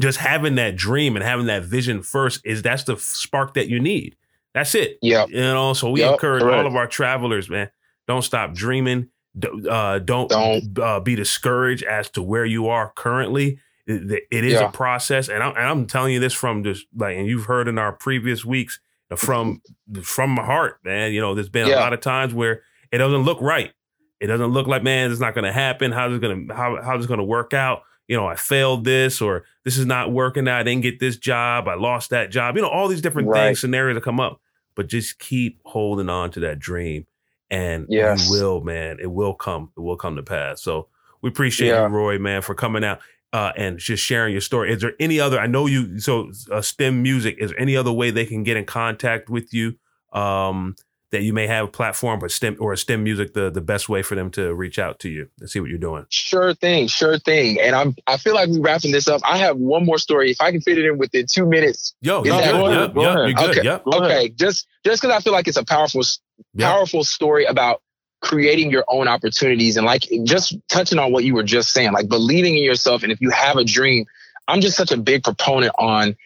just 0.00 0.18
having 0.18 0.54
that 0.56 0.76
dream 0.76 1.16
and 1.16 1.24
having 1.24 1.46
that 1.46 1.64
vision 1.64 2.02
first 2.02 2.40
is 2.44 2.62
that's 2.62 2.84
the 2.84 2.96
spark 2.96 3.54
that 3.54 3.68
you 3.68 3.80
need. 3.80 4.16
That's 4.54 4.74
it. 4.74 4.98
Yeah. 5.02 5.26
You 5.28 5.36
know, 5.40 5.72
so 5.74 5.90
we 5.90 6.00
Yep, 6.00 6.12
encourage 6.12 6.42
correct. 6.42 6.58
all 6.58 6.66
of 6.66 6.76
our 6.76 6.86
travelers, 6.86 7.48
man. 7.50 7.70
Don't 8.06 8.22
stop 8.22 8.54
dreaming. 8.54 9.08
Uh, 9.68 9.98
don't 10.00 10.28
Don't. 10.30 10.78
uh, 10.78 11.00
be 11.00 11.14
discouraged 11.14 11.84
as 11.84 12.08
to 12.10 12.22
where 12.22 12.44
you 12.44 12.68
are 12.68 12.92
currently. 12.96 13.58
It, 13.86 14.24
it 14.30 14.44
is 14.44 14.54
Yeah. 14.54 14.68
a 14.68 14.72
process, 14.72 15.28
and 15.28 15.42
I'm, 15.42 15.50
and 15.56 15.64
I'm 15.64 15.86
telling 15.86 16.12
you 16.12 16.20
this 16.20 16.34
from 16.34 16.64
just 16.64 16.86
like, 16.96 17.16
and 17.16 17.26
you've 17.26 17.44
heard 17.44 17.68
in 17.68 17.78
our 17.78 17.92
previous 17.92 18.44
weeks 18.44 18.80
uh, 19.10 19.16
from 19.16 19.62
from 20.02 20.30
my 20.30 20.44
heart, 20.44 20.78
man. 20.84 21.12
You 21.12 21.20
know, 21.20 21.34
there's 21.34 21.48
been 21.48 21.66
a 21.66 21.76
lot 21.76 21.92
of 21.92 22.00
times 22.00 22.34
where 22.34 22.62
it 22.90 22.98
doesn't 22.98 23.22
look 23.22 23.40
right. 23.40 23.72
It 24.20 24.26
doesn't 24.26 24.48
look 24.48 24.66
like, 24.66 24.82
man, 24.82 25.10
it's 25.12 25.20
not 25.20 25.34
going 25.34 25.44
to 25.44 25.52
happen. 25.52 25.92
How's 25.92 26.14
it 26.16 26.20
going 26.20 26.48
to 26.48 26.54
how 26.54 26.82
how's 26.82 27.04
it 27.04 27.08
going 27.08 27.18
to 27.18 27.24
work 27.24 27.54
out? 27.54 27.82
You 28.08 28.16
know, 28.16 28.26
I 28.26 28.34
failed 28.36 28.84
this, 28.84 29.20
or 29.20 29.44
this 29.64 29.76
is 29.78 29.86
not 29.86 30.12
working 30.12 30.48
out. 30.48 30.60
I 30.60 30.62
didn't 30.64 30.82
get 30.82 30.98
this 30.98 31.16
job. 31.16 31.68
I 31.68 31.74
lost 31.74 32.10
that 32.10 32.30
job. 32.30 32.56
You 32.56 32.62
know, 32.62 32.68
all 32.68 32.88
these 32.88 33.02
different 33.02 33.28
Right. 33.28 33.48
things, 33.48 33.60
scenarios 33.60 33.94
that 33.96 34.02
come 34.02 34.18
up. 34.18 34.40
But 34.74 34.88
just 34.88 35.18
keep 35.18 35.60
holding 35.64 36.08
on 36.08 36.30
to 36.32 36.40
that 36.40 36.58
dream, 36.58 37.06
and 37.50 37.86
Yes. 37.88 38.26
you 38.26 38.32
will, 38.32 38.60
man. 38.62 38.96
It 39.00 39.10
will 39.12 39.34
come. 39.34 39.70
It 39.76 39.80
will 39.80 39.96
come 39.96 40.16
to 40.16 40.22
pass. 40.22 40.62
So 40.62 40.88
we 41.20 41.28
appreciate 41.28 41.68
Yeah. 41.68 41.82
you, 41.86 41.88
Roy, 41.94 42.18
man, 42.18 42.42
for 42.42 42.54
coming 42.54 42.82
out 42.84 43.00
uh, 43.32 43.52
and 43.56 43.78
just 43.78 44.02
sharing 44.02 44.32
your 44.32 44.40
story. 44.40 44.72
Is 44.72 44.80
there 44.80 44.94
any 44.98 45.20
other? 45.20 45.38
I 45.38 45.46
know 45.46 45.66
you. 45.66 45.98
So 45.98 46.30
uh, 46.50 46.62
STEM 46.62 47.02
music. 47.02 47.36
Is 47.38 47.50
there 47.50 47.60
any 47.60 47.76
other 47.76 47.92
way 47.92 48.10
they 48.10 48.24
can 48.24 48.42
get 48.42 48.56
in 48.56 48.64
contact 48.64 49.28
with 49.28 49.52
you? 49.52 49.74
Um, 50.14 50.76
that 51.10 51.22
you 51.22 51.32
may 51.32 51.46
have 51.46 51.64
a 51.64 51.68
platform, 51.68 52.18
but 52.20 52.30
STEM 52.30 52.56
or 52.60 52.72
a 52.72 52.76
STEM 52.76 53.02
music, 53.02 53.32
the 53.34 53.50
the 53.50 53.60
best 53.60 53.88
way 53.88 54.02
for 54.02 54.14
them 54.14 54.30
to 54.32 54.54
reach 54.54 54.78
out 54.78 54.98
to 55.00 55.08
you 55.08 55.28
and 55.40 55.48
see 55.48 55.58
what 55.60 55.70
you're 55.70 55.78
doing. 55.78 56.04
Sure 56.10 56.52
thing, 56.54 56.86
sure 56.86 57.18
thing. 57.18 57.58
And 57.60 57.74
I'm 57.74 57.94
I 58.06 58.16
feel 58.18 58.34
like 58.34 58.48
we're 58.50 58.60
wrapping 58.60 58.92
this 58.92 59.08
up. 59.08 59.20
I 59.24 59.38
have 59.38 59.56
one 59.56 59.84
more 59.86 59.98
story. 59.98 60.30
If 60.30 60.40
I 60.40 60.50
can 60.52 60.60
fit 60.60 60.78
it 60.78 60.84
in 60.84 60.98
within 60.98 61.26
two 61.26 61.46
minutes. 61.46 61.94
Yo, 62.02 62.20
Is 62.20 62.26
you're 62.26 62.36
that 62.36 62.52
good. 62.52 62.70
Yep, 62.72 62.94
Go 62.94 63.02
yep, 63.02 63.16
ahead. 63.16 63.28
you're 63.28 63.34
good. 63.48 63.58
Okay. 63.58 63.64
Yep. 63.64 63.84
Go. 63.84 63.90
Okay, 64.04 64.28
just 64.30 64.66
just 64.84 65.02
because 65.02 65.16
I 65.16 65.20
feel 65.20 65.32
like 65.32 65.48
it's 65.48 65.56
a 65.56 65.64
powerful 65.64 66.02
Yep. 66.54 66.68
powerful 66.70 67.04
story 67.04 67.44
about 67.46 67.82
creating 68.20 68.70
your 68.70 68.84
own 68.88 69.08
opportunities 69.08 69.76
and 69.76 69.86
like 69.86 70.02
just 70.24 70.56
touching 70.68 70.98
on 70.98 71.12
what 71.12 71.24
you 71.24 71.34
were 71.34 71.42
just 71.42 71.72
saying, 71.72 71.92
like 71.92 72.08
believing 72.08 72.56
in 72.56 72.62
yourself. 72.64 73.02
And 73.02 73.10
if 73.12 73.20
you 73.20 73.30
have 73.30 73.56
a 73.56 73.64
dream, 73.64 74.04
I'm 74.46 74.60
just 74.60 74.76
such 74.76 74.92
a 74.92 74.96
big 74.96 75.22
proponent 75.24 75.72
on 75.78 76.16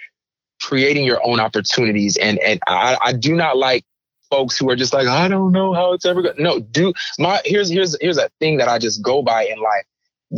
creating 0.61 1.05
your 1.05 1.21
own 1.27 1.41
opportunities. 1.41 2.17
And 2.17 2.39
and 2.41 2.61
I, 2.67 2.97
I 3.03 3.13
do 3.13 3.35
not 3.37 3.57
like 3.57 3.85
folks 4.33 4.57
who 4.59 4.71
are 4.71 4.77
just 4.77 4.95
like, 4.95 5.07
I 5.07 5.29
don't 5.29 5.53
know 5.53 5.75
how 5.75 5.93
it's 5.93 6.07
ever 6.07 6.23
going. 6.23 6.37
To. 6.37 6.43
No, 6.43 6.59
do 6.59 6.95
my 7.19 7.41
here's 7.45 7.69
here's 7.69 7.97
here's 8.01 8.19
a 8.19 8.31
thing 8.41 8.57
that 8.59 8.69
I 8.69 8.79
just 8.79 9.03
go 9.03 9.23
by 9.23 9.45
in 9.45 9.59
life. 9.59 9.85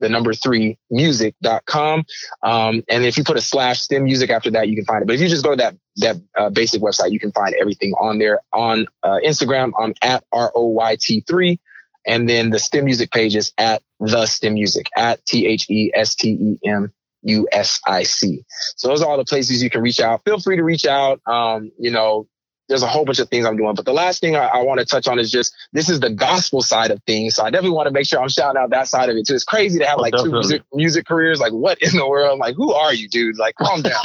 the 0.00 0.08
number 0.08 0.34
three 0.34 0.78
music.com. 0.90 2.04
Um, 2.42 2.82
and 2.88 3.04
if 3.04 3.16
you 3.16 3.24
put 3.24 3.36
a 3.36 3.40
slash 3.40 3.80
STEM 3.80 4.04
music 4.04 4.30
after 4.30 4.50
that, 4.52 4.68
you 4.68 4.74
can 4.74 4.84
find 4.84 5.02
it. 5.02 5.06
But 5.06 5.14
if 5.14 5.20
you 5.20 5.28
just 5.28 5.44
go 5.44 5.50
to 5.50 5.56
that 5.56 5.76
that 5.96 6.16
uh, 6.36 6.50
basic 6.50 6.82
website, 6.82 7.12
you 7.12 7.20
can 7.20 7.32
find 7.32 7.54
everything 7.60 7.92
on 8.00 8.18
there. 8.18 8.40
On 8.52 8.86
uh, 9.02 9.18
Instagram, 9.24 9.72
I'm 9.78 9.94
at 10.02 10.24
R 10.32 10.50
O 10.54 10.66
Y 10.66 10.96
T 10.98 11.22
three, 11.26 11.60
and 12.06 12.28
then 12.28 12.50
the 12.50 12.58
STEM 12.58 12.84
music 12.84 13.10
page 13.10 13.36
is 13.36 13.52
at 13.58 13.82
the 13.98 14.26
STEM 14.26 14.54
music 14.54 14.86
at 14.96 15.24
T 15.26 15.46
H 15.46 15.68
E 15.68 15.90
S 15.94 16.14
T 16.14 16.30
E 16.30 16.58
M 16.68 16.92
U 17.22 17.48
S 17.52 17.80
I 17.86 18.02
C. 18.04 18.44
So 18.76 18.88
those 18.88 19.02
are 19.02 19.08
all 19.10 19.18
the 19.18 19.24
places 19.24 19.62
you 19.62 19.70
can 19.70 19.82
reach 19.82 20.00
out. 20.00 20.22
Feel 20.24 20.40
free 20.40 20.56
to 20.56 20.64
reach 20.64 20.86
out. 20.86 21.20
Um, 21.26 21.70
you 21.78 21.90
know, 21.90 22.26
there's 22.70 22.82
a 22.84 22.86
whole 22.86 23.04
bunch 23.04 23.18
of 23.18 23.28
things 23.28 23.44
I'm 23.44 23.56
doing, 23.56 23.74
but 23.74 23.84
the 23.84 23.92
last 23.92 24.20
thing 24.20 24.36
I, 24.36 24.46
I 24.46 24.62
want 24.62 24.78
to 24.78 24.86
touch 24.86 25.08
on 25.08 25.18
is 25.18 25.30
just 25.30 25.52
this 25.72 25.90
is 25.90 25.98
the 25.98 26.08
gospel 26.08 26.62
side 26.62 26.92
of 26.92 27.02
things. 27.02 27.34
So 27.34 27.44
I 27.44 27.50
definitely 27.50 27.74
want 27.74 27.88
to 27.88 27.92
make 27.92 28.06
sure 28.06 28.22
I'm 28.22 28.28
shouting 28.28 28.62
out 28.62 28.70
that 28.70 28.86
side 28.86 29.10
of 29.10 29.16
it 29.16 29.26
too. 29.26 29.34
It's 29.34 29.44
crazy 29.44 29.80
to 29.80 29.86
have 29.86 29.98
Oh, 29.98 30.02
like 30.02 30.14
two 30.14 30.30
music, 30.30 30.62
music 30.72 31.04
careers. 31.04 31.40
Like, 31.40 31.52
what 31.52 31.82
in 31.82 31.96
the 31.96 32.08
world? 32.08 32.38
Like, 32.38 32.54
who 32.54 32.72
are 32.72 32.94
you, 32.94 33.08
dude? 33.08 33.36
Like, 33.36 33.56
calm 33.56 33.82
down 33.82 34.00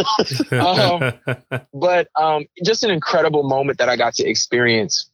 Um, 0.51 1.61
but 1.73 2.09
um, 2.19 2.45
just 2.65 2.83
an 2.83 2.89
incredible 2.89 3.43
moment 3.43 3.77
that 3.77 3.87
I 3.87 3.95
got 3.95 4.15
to 4.15 4.27
experience 4.27 5.11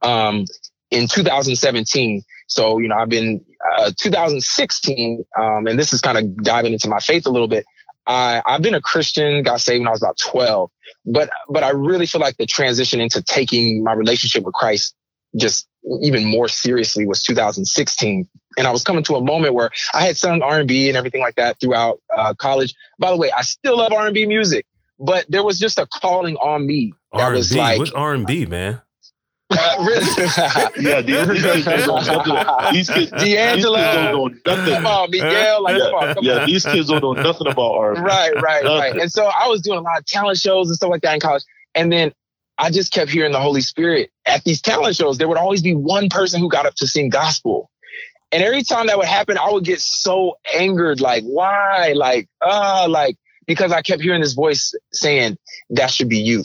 um, 0.00 0.46
in 0.90 1.06
2017. 1.08 2.22
So, 2.46 2.78
you 2.78 2.88
know, 2.88 2.96
I've 2.96 3.08
been 3.08 3.44
uh, 3.76 3.92
2016, 3.96 5.24
um, 5.38 5.66
and 5.66 5.78
this 5.78 5.92
is 5.92 6.00
kind 6.00 6.18
of 6.18 6.36
diving 6.42 6.72
into 6.72 6.88
my 6.88 6.98
faith 6.98 7.26
a 7.26 7.30
little 7.30 7.48
bit. 7.48 7.64
I, 8.06 8.42
I've 8.46 8.62
been 8.62 8.74
a 8.74 8.80
Christian, 8.80 9.42
got 9.42 9.60
saved 9.60 9.80
when 9.80 9.88
I 9.88 9.90
was 9.90 10.02
about 10.02 10.18
12, 10.18 10.70
but 11.04 11.28
but 11.50 11.62
I 11.62 11.70
really 11.70 12.06
feel 12.06 12.22
like 12.22 12.38
the 12.38 12.46
transition 12.46 13.00
into 13.00 13.22
taking 13.22 13.84
my 13.84 13.92
relationship 13.92 14.44
with 14.44 14.54
Christ 14.54 14.94
just 15.36 15.68
even 16.02 16.24
more 16.24 16.48
seriously 16.48 17.06
was 17.06 17.22
2016, 17.22 18.26
and 18.56 18.66
I 18.66 18.70
was 18.70 18.82
coming 18.82 19.04
to 19.04 19.16
a 19.16 19.20
moment 19.20 19.52
where 19.52 19.70
I 19.92 20.06
had 20.06 20.16
sung 20.16 20.40
R&B 20.40 20.88
and 20.88 20.96
everything 20.96 21.20
like 21.20 21.34
that 21.36 21.60
throughout 21.60 22.00
uh, 22.16 22.32
college. 22.32 22.74
By 22.98 23.10
the 23.10 23.18
way, 23.18 23.30
I 23.30 23.42
still 23.42 23.76
love 23.76 23.92
R&B 23.92 24.24
music, 24.24 24.64
but 24.98 25.26
there 25.28 25.44
was 25.44 25.58
just 25.58 25.78
a 25.78 25.86
calling 25.86 26.36
on 26.36 26.66
me 26.66 26.94
that 27.12 27.20
R&B. 27.20 27.36
was 27.36 27.54
like 27.54 27.78
What's 27.78 27.92
R&B, 27.92 28.46
man? 28.46 28.80
Uh, 29.50 29.76
really. 29.80 30.04
Yeah, 30.78 31.00
these, 31.00 31.26
these 31.42 31.64
kids 31.64 31.86
don't 31.86 32.06
know 32.06 32.22
nothing. 32.34 32.74
These 32.74 32.90
kids, 32.90 33.10
D'Angelo. 33.10 33.78
these 33.78 33.86
kids 33.86 33.94
don't 33.94 34.12
know 34.14 34.54
nothing. 34.54 34.74
come 34.74 34.86
on, 34.86 35.10
Miguel, 35.10 35.62
like 35.62 35.78
come 35.78 35.94
on, 35.94 36.14
come 36.14 36.24
Yeah, 36.24 36.38
on. 36.40 36.46
these 36.46 36.64
kids 36.64 36.88
don't 36.88 37.02
know 37.02 37.12
nothing 37.14 37.46
about 37.46 37.72
R&B. 37.74 38.00
Right, 38.00 38.34
right, 38.42 38.64
right. 38.64 38.96
And 38.96 39.10
so 39.10 39.24
I 39.26 39.48
was 39.48 39.60
doing 39.62 39.78
a 39.78 39.82
lot 39.82 39.98
of 39.98 40.06
talent 40.06 40.38
shows 40.38 40.68
and 40.68 40.76
stuff 40.76 40.90
like 40.90 41.02
that 41.02 41.14
in 41.14 41.20
college, 41.20 41.42
and 41.74 41.90
then 41.92 42.12
I 42.58 42.70
just 42.70 42.92
kept 42.92 43.10
hearing 43.10 43.32
the 43.32 43.40
Holy 43.40 43.60
Spirit 43.60 44.10
at 44.26 44.44
these 44.44 44.60
talent 44.60 44.96
shows. 44.96 45.16
There 45.18 45.28
would 45.28 45.38
always 45.38 45.62
be 45.62 45.74
one 45.74 46.08
person 46.08 46.40
who 46.40 46.48
got 46.48 46.66
up 46.66 46.74
to 46.76 46.86
sing 46.86 47.08
gospel. 47.08 47.70
And 48.32 48.42
every 48.42 48.62
time 48.62 48.88
that 48.88 48.98
would 48.98 49.06
happen, 49.06 49.38
I 49.38 49.50
would 49.50 49.64
get 49.64 49.80
so 49.80 50.36
angered, 50.54 51.00
like, 51.00 51.22
why? 51.24 51.94
Like, 51.96 52.28
ah, 52.42 52.86
like, 52.88 53.16
because 53.46 53.72
I 53.72 53.80
kept 53.80 54.02
hearing 54.02 54.20
this 54.20 54.34
voice 54.34 54.74
saying, 54.92 55.38
that 55.70 55.90
should 55.90 56.10
be 56.10 56.18
you. 56.18 56.44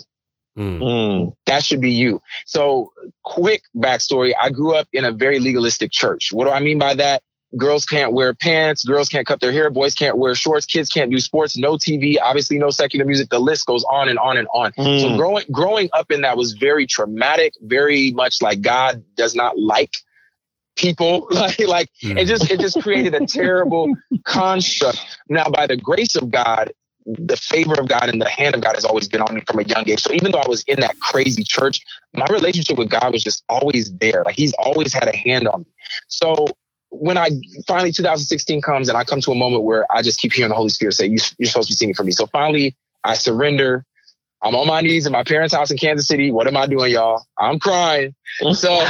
Mm. 0.57 0.79
Mm. 0.79 1.35
That 1.47 1.63
should 1.63 1.81
be 1.81 1.91
you. 1.91 2.21
So, 2.45 2.91
quick 3.23 3.63
backstory 3.75 4.33
I 4.39 4.49
grew 4.49 4.75
up 4.75 4.87
in 4.93 5.03
a 5.05 5.11
very 5.11 5.39
legalistic 5.39 5.91
church. 5.91 6.29
What 6.31 6.45
do 6.45 6.51
I 6.51 6.59
mean 6.59 6.77
by 6.79 6.93
that? 6.95 7.23
Girls 7.55 7.85
can't 7.85 8.13
wear 8.13 8.33
pants, 8.33 8.83
girls 8.83 9.09
can't 9.09 9.27
cut 9.27 9.39
their 9.39 9.51
hair, 9.51 9.69
boys 9.69 9.93
can't 9.93 10.17
wear 10.17 10.33
shorts, 10.33 10.65
kids 10.65 10.89
can't 10.89 11.11
do 11.11 11.19
sports, 11.19 11.55
no 11.55 11.73
TV, 11.73 12.17
obviously 12.19 12.57
no 12.57 12.71
secular 12.71 13.05
music. 13.05 13.29
The 13.29 13.37
list 13.39 13.67
goes 13.67 13.83
on 13.83 14.09
and 14.09 14.17
on 14.17 14.37
and 14.37 14.47
on. 14.55 14.73
So 14.75 14.81
Mm. 14.83 15.17
growing 15.17 15.45
growing 15.51 15.89
up 15.93 16.09
in 16.11 16.21
that 16.21 16.35
was 16.35 16.53
very 16.53 16.87
traumatic, 16.87 17.53
very 17.61 18.11
much 18.11 18.41
like 18.41 18.61
God 18.61 19.03
does 19.15 19.35
not 19.35 19.57
like 19.59 19.93
people. 20.75 21.27
like 21.31 21.59
like 21.67 21.89
Mm. 22.03 22.19
it 22.19 22.25
just 22.25 22.49
it 22.49 22.59
just 22.59 22.81
created 22.81 23.13
a 23.13 23.25
terrible 23.27 23.93
construct. 24.25 24.99
Now, 25.29 25.49
by 25.49 25.67
the 25.67 25.77
grace 25.77 26.15
of 26.15 26.31
God, 26.31 26.73
the 27.05 27.37
favor 27.37 27.73
of 27.79 27.87
God 27.87 28.09
and 28.09 28.21
the 28.21 28.29
hand 28.29 28.55
of 28.55 28.61
God 28.61 28.75
has 28.75 28.85
always 28.85 29.07
been 29.07 29.21
on 29.21 29.35
me 29.35 29.41
from 29.47 29.59
a 29.59 29.63
young 29.63 29.89
age. 29.89 30.01
So 30.01 30.13
even 30.13 30.31
though 30.31 30.39
I 30.39 30.47
was 30.47 30.63
in 30.63 30.79
that 30.79 30.99
crazy 30.99 31.43
church, 31.43 31.81
my 32.13 32.25
relationship 32.29 32.77
with 32.77 32.89
God 32.89 33.11
was 33.11 33.23
just 33.23 33.43
always 33.49 33.93
there. 33.97 34.23
Like 34.25 34.35
He's 34.35 34.53
always 34.53 34.93
had 34.93 35.07
a 35.07 35.15
hand 35.15 35.47
on 35.47 35.61
me. 35.61 35.67
So 36.07 36.47
when 36.89 37.17
I 37.17 37.29
finally 37.67 37.91
2016 37.91 38.61
comes 38.61 38.87
and 38.87 38.97
I 38.97 39.03
come 39.03 39.19
to 39.21 39.31
a 39.31 39.35
moment 39.35 39.63
where 39.63 39.85
I 39.91 40.01
just 40.01 40.19
keep 40.19 40.33
hearing 40.33 40.49
the 40.49 40.55
Holy 40.55 40.69
Spirit 40.69 40.93
say, 40.93 41.07
you, 41.07 41.17
"You're 41.37 41.47
supposed 41.49 41.69
to 41.69 41.73
be 41.73 41.75
singing 41.75 41.95
for 41.95 42.03
me." 42.03 42.11
So 42.11 42.27
finally, 42.27 42.75
I 43.03 43.15
surrender. 43.15 43.85
I'm 44.43 44.55
on 44.55 44.67
my 44.67 44.81
knees 44.81 45.05
in 45.05 45.13
my 45.13 45.23
parents' 45.23 45.53
house 45.53 45.71
in 45.71 45.77
Kansas 45.77 46.05
City. 46.05 46.29
What 46.29 46.47
am 46.47 46.57
I 46.57 46.67
doing, 46.67 46.91
y'all? 46.91 47.25
I'm 47.39 47.59
crying. 47.59 48.13
So, 48.53 48.85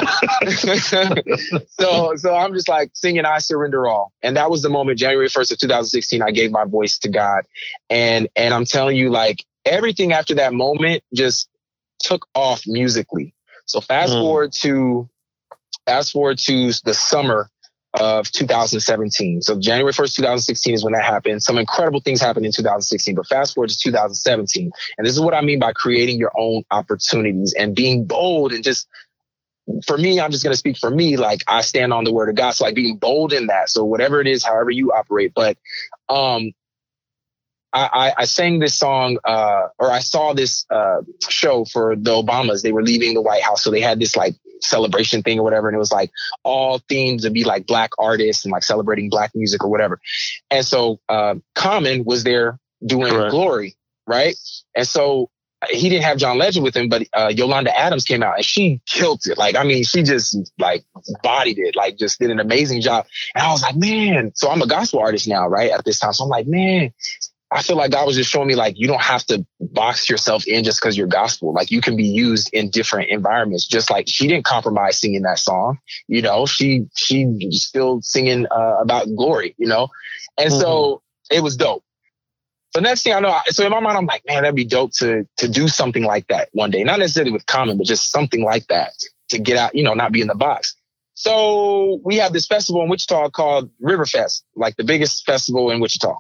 so, 1.70 2.16
so 2.16 2.36
I'm 2.36 2.54
just 2.54 2.68
like 2.68 2.92
singing 2.94 3.26
"I 3.26 3.38
Surrender 3.38 3.88
All," 3.88 4.12
and 4.24 4.36
that 4.36 4.50
was 4.50 4.64
the 4.64 4.70
moment, 4.70 4.98
January 4.98 5.28
1st 5.28 5.52
of 5.52 5.58
2016. 5.60 6.22
I 6.24 6.32
gave 6.32 6.52
my 6.52 6.66
voice 6.66 6.98
to 7.00 7.10
God, 7.10 7.44
and 7.90 8.28
and 8.36 8.54
I'm 8.54 8.66
telling 8.66 8.98
you, 8.98 9.12
like 9.12 9.46
everything 9.66 10.12
after 10.12 10.36
that 10.36 10.54
moment 10.54 11.04
just 11.14 11.50
took 12.00 12.28
off 12.34 12.64
musically. 12.66 13.34
So 13.66 13.80
fast 13.80 14.14
Mm. 14.14 14.22
forward 14.22 14.54
to 14.62 15.10
fast 15.86 16.12
forward 16.14 16.40
to 16.40 16.72
the 16.84 16.94
summer 16.94 17.50
of 17.94 18.32
2017. 18.32 19.42
So 19.42 19.60
January 19.60 19.94
1st, 19.94 20.16
2016 20.16 20.74
is 20.74 20.84
when 20.84 20.94
that 20.94 21.04
happened. 21.04 21.44
Some 21.44 21.58
incredible 21.58 22.00
things 22.00 22.22
happened 22.22 22.46
in 22.46 22.52
2016, 22.52 23.16
but 23.16 23.28
fast 23.28 23.54
forward 23.54 23.70
to 23.70 23.78
2017. 23.78 24.72
And 24.98 25.08
this 25.08 25.14
is 25.14 25.20
what 25.20 25.34
I 25.34 25.42
mean 25.42 25.60
by 25.60 25.74
creating 25.74 26.18
your 26.18 26.32
own 26.38 26.64
opportunities 26.72 27.54
and 27.58 27.76
being 27.76 28.06
bold 28.06 28.52
and 28.52 28.64
just 28.64 28.88
for 29.86 29.98
me, 29.98 30.20
I'm 30.20 30.32
just 30.32 30.44
going 30.44 30.54
to 30.54 30.58
speak 30.58 30.78
for 30.78 30.90
me. 30.90 31.16
Like 31.16 31.42
I 31.48 31.62
stand 31.62 31.94
on 31.94 32.04
the 32.04 32.12
word 32.12 32.30
of 32.30 32.36
God. 32.36 32.52
So 32.52 32.66
like 32.66 32.76
being 32.76 32.98
bold 32.98 33.32
in 33.32 33.48
that. 33.48 33.70
So 33.70 33.86
whatever 33.86 34.20
it 34.20 34.28
is, 34.28 34.44
however 34.44 34.72
you 34.72 34.92
operate, 34.92 35.34
but, 35.34 35.58
um, 36.10 36.52
I, 37.76 38.14
I, 38.16 38.26
sang 38.26 38.60
this 38.60 38.78
song, 38.78 39.18
uh, 39.24 39.70
or 39.80 39.90
I 39.92 39.98
saw 39.98 40.34
this, 40.34 40.64
uh, 40.70 41.02
show 41.28 41.66
for 41.66 41.96
the 41.96 42.12
Obamas. 42.12 42.62
They 42.62 42.72
were 42.72 42.84
leaving 42.84 43.16
the 43.16 43.22
White 43.22 43.42
House. 43.42 43.64
So 43.64 43.72
they 43.72 43.82
had 43.82 44.00
this 44.00 44.16
like 44.16 44.36
celebration 44.64 45.24
thing 45.24 45.40
or 45.40 45.44
whatever. 45.44 45.68
And 45.68 45.76
it 45.76 45.80
was 45.80 45.92
like 45.92 46.12
all 46.44 46.80
themes 46.90 47.24
to 47.24 47.30
be 47.30 47.44
like 47.44 47.68
black 47.68 47.92
artists 47.98 48.46
and 48.46 48.52
like 48.52 48.64
celebrating 48.64 49.10
black 49.10 49.32
music 49.36 49.64
or 49.64 49.70
whatever. 49.70 50.00
And 50.50 50.66
so, 50.66 51.00
uh, 51.10 51.36
Common 51.56 52.06
was 52.06 52.24
there 52.24 52.60
doing 52.86 53.14
Correct. 53.14 53.32
glory. 53.32 53.76
Right. 54.06 54.36
And 54.76 54.88
so 54.88 55.30
he 55.70 55.90
didn't 55.90 56.04
have 56.04 56.18
John 56.18 56.38
Legend 56.38 56.64
with 56.64 56.76
him, 56.76 56.90
but 56.90 57.04
uh, 57.14 57.32
Yolanda 57.34 57.78
Adams 57.78 58.04
came 58.04 58.24
out 58.24 58.36
and 58.36 58.46
she 58.46 58.82
killed 58.86 59.22
it. 59.26 59.38
Like, 59.38 59.56
I 59.56 59.64
mean, 59.64 59.84
she 59.84 60.04
just 60.04 60.38
like 60.60 60.84
bodied 61.22 61.58
it, 61.60 61.76
like 61.76 61.98
just 61.98 62.20
did 62.20 62.32
an 62.32 62.40
amazing 62.40 62.82
job. 62.82 63.06
And 63.36 63.44
I 63.44 63.52
was 63.52 63.62
like, 63.62 63.76
man, 63.76 64.32
so 64.36 64.50
I'm 64.50 64.62
a 64.62 64.68
gospel 64.68 65.00
artist 65.00 65.28
now, 65.28 65.48
right? 65.48 65.72
At 65.72 65.86
this 65.86 66.00
time. 66.00 66.14
So 66.14 66.26
I'm 66.26 66.30
like, 66.30 66.48
man, 66.48 66.94
I 67.54 67.62
feel 67.62 67.76
like 67.76 67.92
God 67.92 68.08
was 68.08 68.16
just 68.16 68.32
showing 68.32 68.48
me 68.48 68.56
like, 68.56 68.74
you 68.78 68.88
don't 68.88 69.02
have 69.02 69.24
to 69.26 69.46
box 69.60 70.10
yourself 70.10 70.48
in 70.48 70.64
just 70.64 70.82
because 70.82 70.98
you're 70.98 71.08
gospel. 71.08 71.54
Like 71.54 71.72
you 71.72 71.82
can 71.82 71.96
be 71.96 72.06
used 72.06 72.50
in 72.52 72.70
different 72.70 73.10
environments. 73.10 73.68
Just 73.68 73.92
like 73.92 74.08
she 74.08 74.28
didn't 74.28 74.46
compromise 74.46 75.00
singing 75.00 75.22
that 75.22 75.40
song, 75.40 75.80
you 76.08 76.22
know, 76.22 76.46
she, 76.46 76.88
she 76.96 77.50
still 77.52 78.02
singing 78.02 78.48
uh, 78.50 78.78
about 78.82 79.06
glory, 79.16 79.56
you 79.58 79.68
know? 79.68 79.90
And 80.38 80.50
mm-hmm. 80.50 80.60
so 80.60 81.02
it 81.30 81.44
was 81.44 81.56
dope. 81.56 81.84
So 82.76 82.82
next 82.82 83.04
thing 83.04 83.14
I 83.14 83.20
know, 83.20 83.38
so 83.50 83.64
in 83.64 83.72
my 83.72 83.80
mind, 83.80 83.98
I'm 83.98 84.08
like, 84.08 84.24
man, 84.28 84.42
that'd 84.42 84.56
be 84.56 84.66
dope 84.66 84.94
to 84.94 85.28
to 85.38 85.48
do 85.48 85.68
something 85.68 86.04
like 86.04 86.28
that 86.30 86.50
one 86.54 86.72
day. 86.72 86.84
Not 86.84 86.98
necessarily 86.98 87.32
with 87.32 87.46
Common, 87.46 87.78
but 87.78 87.86
just 87.86 88.10
something 88.10 88.44
like 88.44 88.66
that 88.68 88.94
to 89.30 89.38
get 89.38 89.58
out, 89.58 89.76
you 89.76 89.84
know, 89.84 89.94
not 89.94 90.12
be 90.12 90.22
in 90.22 90.28
the 90.28 90.34
box. 90.34 90.76
So 91.14 92.02
we 92.04 92.18
have 92.18 92.34
this 92.34 92.48
festival 92.48 92.82
in 92.82 92.90
Wichita 92.90 93.30
called 93.30 93.70
Riverfest, 93.80 94.42
like 94.56 94.76
the 94.76 94.84
biggest 94.84 95.24
festival 95.24 95.70
in 95.70 95.80
Wichita. 95.80 96.18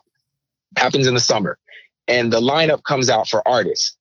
Happens 0.77 1.07
in 1.07 1.13
the 1.13 1.19
summer. 1.19 1.57
And 2.07 2.31
the 2.31 2.41
lineup 2.41 2.83
comes 2.83 3.09
out 3.09 3.27
for 3.27 3.47
artists. 3.47 3.95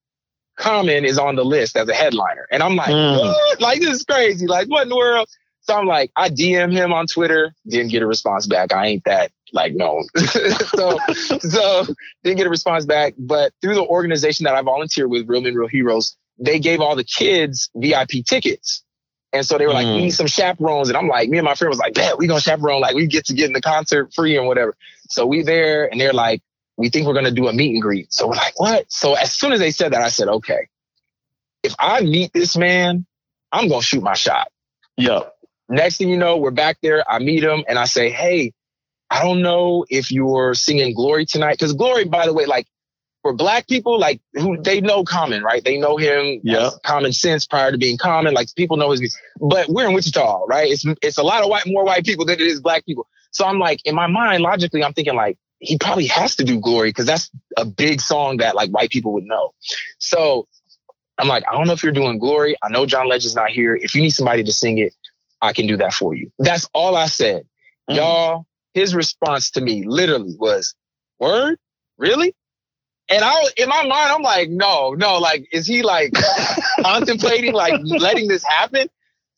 Common 0.57 1.05
is 1.05 1.19
on 1.19 1.37
the 1.37 1.45
list 1.45 1.77
as 1.77 1.89
a 1.89 1.95
headliner. 1.95 2.47
And 2.51 2.63
I'm 2.63 2.77
like, 2.77 2.91
mm. 2.91 3.19
what? 3.19 3.61
Like, 3.61 3.81
this 3.81 3.97
is 3.97 4.05
crazy. 4.05 4.47
Like, 4.47 4.69
what 4.69 4.83
in 4.83 4.89
the 4.89 4.97
world? 4.97 5.29
So 5.63 5.75
I'm 5.77 5.87
like, 5.87 6.11
I 6.17 6.29
DM 6.29 6.73
him 6.73 6.93
on 6.93 7.07
Twitter, 7.07 7.55
didn't 7.67 7.93
get 7.93 8.03
a 8.03 8.07
response 8.07 8.47
back. 8.47 8.73
I 8.73 8.87
ain't 8.87 9.05
that 9.05 9.31
like 9.53 9.75
known. 9.75 10.05
so 10.17 10.99
so 11.39 11.87
didn't 12.25 12.39
get 12.39 12.47
a 12.47 12.51
response 12.51 12.85
back. 12.85 13.15
But 13.17 13.53
through 13.63 13.77
the 13.77 13.85
organization 13.85 14.45
that 14.45 14.55
I 14.55 14.63
volunteer 14.63 15.07
with, 15.07 15.29
Real 15.29 15.41
Men 15.41 15.55
Real 15.55 15.69
Heroes, 15.69 16.17
they 16.39 16.59
gave 16.59 16.81
all 16.81 16.97
the 16.97 17.05
kids 17.05 17.71
VIP 17.77 18.25
tickets. 18.27 18.83
And 19.33 19.47
so 19.47 19.57
they 19.57 19.67
were 19.67 19.73
like, 19.73 19.87
mm. 19.87 19.95
we 19.97 20.03
need 20.03 20.11
some 20.11 20.27
chaperones. 20.27 20.89
And 20.89 20.97
I'm 20.97 21.09
like, 21.09 21.31
me 21.31 21.39
and 21.39 21.45
my 21.45 21.55
friend 21.55 21.71
was 21.71 21.79
like, 21.79 21.97
man, 21.97 22.15
we 22.19 22.27
gonna 22.27 22.41
chaperone, 22.41 22.81
like 22.81 22.95
we 22.95 23.07
get 23.07 23.27
to 23.27 23.35
get 23.35 23.47
in 23.47 23.53
the 23.53 23.63
concert 23.63 24.13
free 24.13 24.37
and 24.37 24.47
whatever. 24.47 24.77
So 25.09 25.27
we 25.27 25.43
there 25.43 25.91
and 25.91 26.01
they're 26.01 26.13
like, 26.13 26.43
we 26.77 26.89
think 26.89 27.07
we're 27.07 27.15
gonna 27.15 27.31
do 27.31 27.49
a 27.49 27.53
meet 27.53 27.73
and 27.73 27.83
greet. 27.83 28.13
So 28.13 28.29
we're 28.29 28.37
like, 28.37 28.59
what? 28.59 28.91
So 28.91 29.15
as 29.15 29.33
soon 29.33 29.53
as 29.53 29.61
they 29.61 29.71
said 29.71 29.93
that, 29.93 30.03
I 30.03 30.09
said, 30.09 30.29
okay, 30.29 30.69
if 31.63 31.75
I 31.79 32.01
meet 32.01 32.33
this 32.33 32.57
man, 32.57 33.07
I'm 33.51 33.69
gonna 33.69 33.83
shoot 33.83 34.03
my 34.03 34.15
shot. 34.15 34.49
Yep. 34.97 35.33
Next 35.69 35.99
thing 35.99 36.09
you 36.09 36.17
know, 36.17 36.37
we're 36.37 36.51
back 36.51 36.79
there. 36.83 37.09
I 37.11 37.19
meet 37.19 37.43
him 37.43 37.65
and 37.69 37.79
I 37.79 37.85
say, 37.85 38.11
Hey, 38.11 38.53
I 39.11 39.23
don't 39.23 39.43
know 39.43 39.85
if 39.89 40.11
you're 40.11 40.55
singing 40.55 40.95
Glory 40.95 41.27
tonight. 41.27 41.59
Cause 41.59 41.73
Glory, 41.73 42.05
by 42.05 42.27
the 42.27 42.33
way, 42.33 42.47
like 42.47 42.67
for 43.23 43.33
black 43.33 43.69
people, 43.69 43.99
like 43.99 44.21
who 44.35 44.61
they 44.61 44.81
know 44.81 45.05
Common, 45.05 45.43
right? 45.43 45.63
They 45.65 45.79
know 45.79 45.97
him 45.97 46.41
yeah. 46.43 46.71
Common 46.85 47.13
Sense 47.13 47.47
prior 47.47 47.71
to 47.71 47.79
being 47.79 47.97
common. 47.97 48.35
Like 48.35 48.49
people 48.57 48.77
know 48.77 48.91
his, 48.91 49.17
but 49.41 49.69
we're 49.69 49.87
in 49.87 49.95
Wichita, 49.95 50.45
right? 50.47 50.71
It's, 50.71 50.85
it's 51.03 51.19
a 51.19 51.23
lot 51.23 51.43
of 51.43 51.49
white, 51.49 51.65
more 51.67 51.85
white 51.85 52.05
people 52.05 52.25
than 52.25 52.41
it 52.41 52.47
is 52.47 52.61
black 52.61 52.85
people. 52.85 53.07
So 53.31 53.47
I'm 53.47 53.59
like, 53.59 53.81
in 53.87 53.95
my 53.95 54.09
mind, 54.09 54.43
logically, 54.43 54.83
I'm 54.83 54.93
thinking 54.93 55.15
like, 55.15 55.39
he 55.63 55.79
probably 55.79 56.07
has 56.07 56.37
to 56.37 56.45
do 56.45 56.59
Glory 56.59 56.91
because 56.91 57.07
that's 57.07 57.31
a 57.57 57.65
big 57.65 58.01
song 58.01 58.39
that 58.39 58.57
like 58.57 58.71
white 58.71 58.91
people 58.91 59.13
would 59.13 59.25
know. 59.25 59.55
So 59.99 60.49
I'm 61.19 61.29
like, 61.29 61.45
I 61.49 61.53
don't 61.53 61.69
know 61.69 61.73
if 61.73 61.85
you're 61.85 61.93
doing 61.93 62.19
Glory. 62.19 62.57
I 62.63 62.69
know 62.69 62.85
John 62.85 63.09
Legend's 63.09 63.37
not 63.37 63.51
here. 63.51 63.77
If 63.77 63.95
you 63.95 64.03
need 64.03 64.11
somebody 64.11 64.43
to 64.43 64.53
sing 64.53 64.79
it, 64.79 64.93
I 65.41 65.53
can 65.53 65.69
do 65.69 65.77
that 65.77 65.95
for 65.95 66.15
you. 66.15 66.33
That's 66.41 66.69
all 66.75 66.97
I 66.97 67.07
said. 67.07 67.43
Mm-hmm. 67.89 67.95
Y'all, 67.95 68.47
his 68.75 68.93
response 68.93 69.53
to 69.53 69.61
me 69.61 69.85
literally 69.87 70.35
was, 70.37 70.75
word? 71.21 71.59
Really? 71.97 72.35
And 73.09 73.23
I, 73.23 73.35
in 73.57 73.69
my 73.69 73.87
mind, 73.87 74.13
I'm 74.13 74.23
like, 74.23 74.51
no, 74.51 74.95
no, 74.95 75.19
like, 75.19 75.47
is 75.53 75.67
he 75.67 75.83
like 75.83 76.13
contemplating, 76.81 77.53
like 77.53 77.75
letting 77.85 78.27
this 78.27 78.43
happen? 78.43 78.89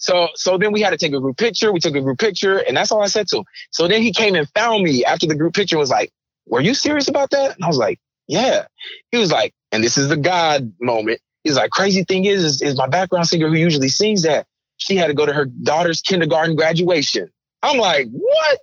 So, 0.04 0.28
so 0.34 0.58
then 0.58 0.70
we 0.70 0.82
had 0.82 0.90
to 0.90 0.98
take 0.98 1.14
a 1.14 1.18
group 1.18 1.38
picture. 1.38 1.72
We 1.72 1.80
took 1.80 1.94
a 1.94 2.00
group 2.02 2.18
picture 2.18 2.58
and 2.58 2.76
that's 2.76 2.92
all 2.92 3.02
I 3.02 3.06
said 3.06 3.26
to 3.28 3.38
him. 3.38 3.44
So 3.70 3.88
then 3.88 4.02
he 4.02 4.12
came 4.12 4.34
and 4.34 4.46
found 4.50 4.82
me 4.82 5.02
after 5.02 5.26
the 5.26 5.34
group 5.34 5.54
picture 5.54 5.78
was 5.78 5.88
like, 5.88 6.12
were 6.46 6.60
you 6.60 6.74
serious 6.74 7.08
about 7.08 7.30
that? 7.30 7.54
And 7.54 7.64
I 7.64 7.68
was 7.68 7.78
like, 7.78 7.98
yeah. 8.28 8.66
He 9.12 9.16
was 9.16 9.32
like, 9.32 9.54
and 9.72 9.82
this 9.82 9.96
is 9.96 10.10
the 10.10 10.18
God 10.18 10.74
moment. 10.78 11.20
He's 11.42 11.56
like, 11.56 11.70
crazy 11.70 12.04
thing 12.04 12.26
is, 12.26 12.44
is, 12.44 12.60
is 12.60 12.76
my 12.76 12.86
background 12.86 13.28
singer 13.28 13.48
who 13.48 13.54
usually 13.54 13.88
sings 13.88 14.24
that 14.24 14.46
she 14.76 14.94
had 14.94 15.06
to 15.06 15.14
go 15.14 15.24
to 15.24 15.32
her 15.32 15.46
daughter's 15.46 16.02
kindergarten 16.02 16.54
graduation. 16.54 17.30
I'm 17.62 17.78
like, 17.78 18.08
what? 18.10 18.58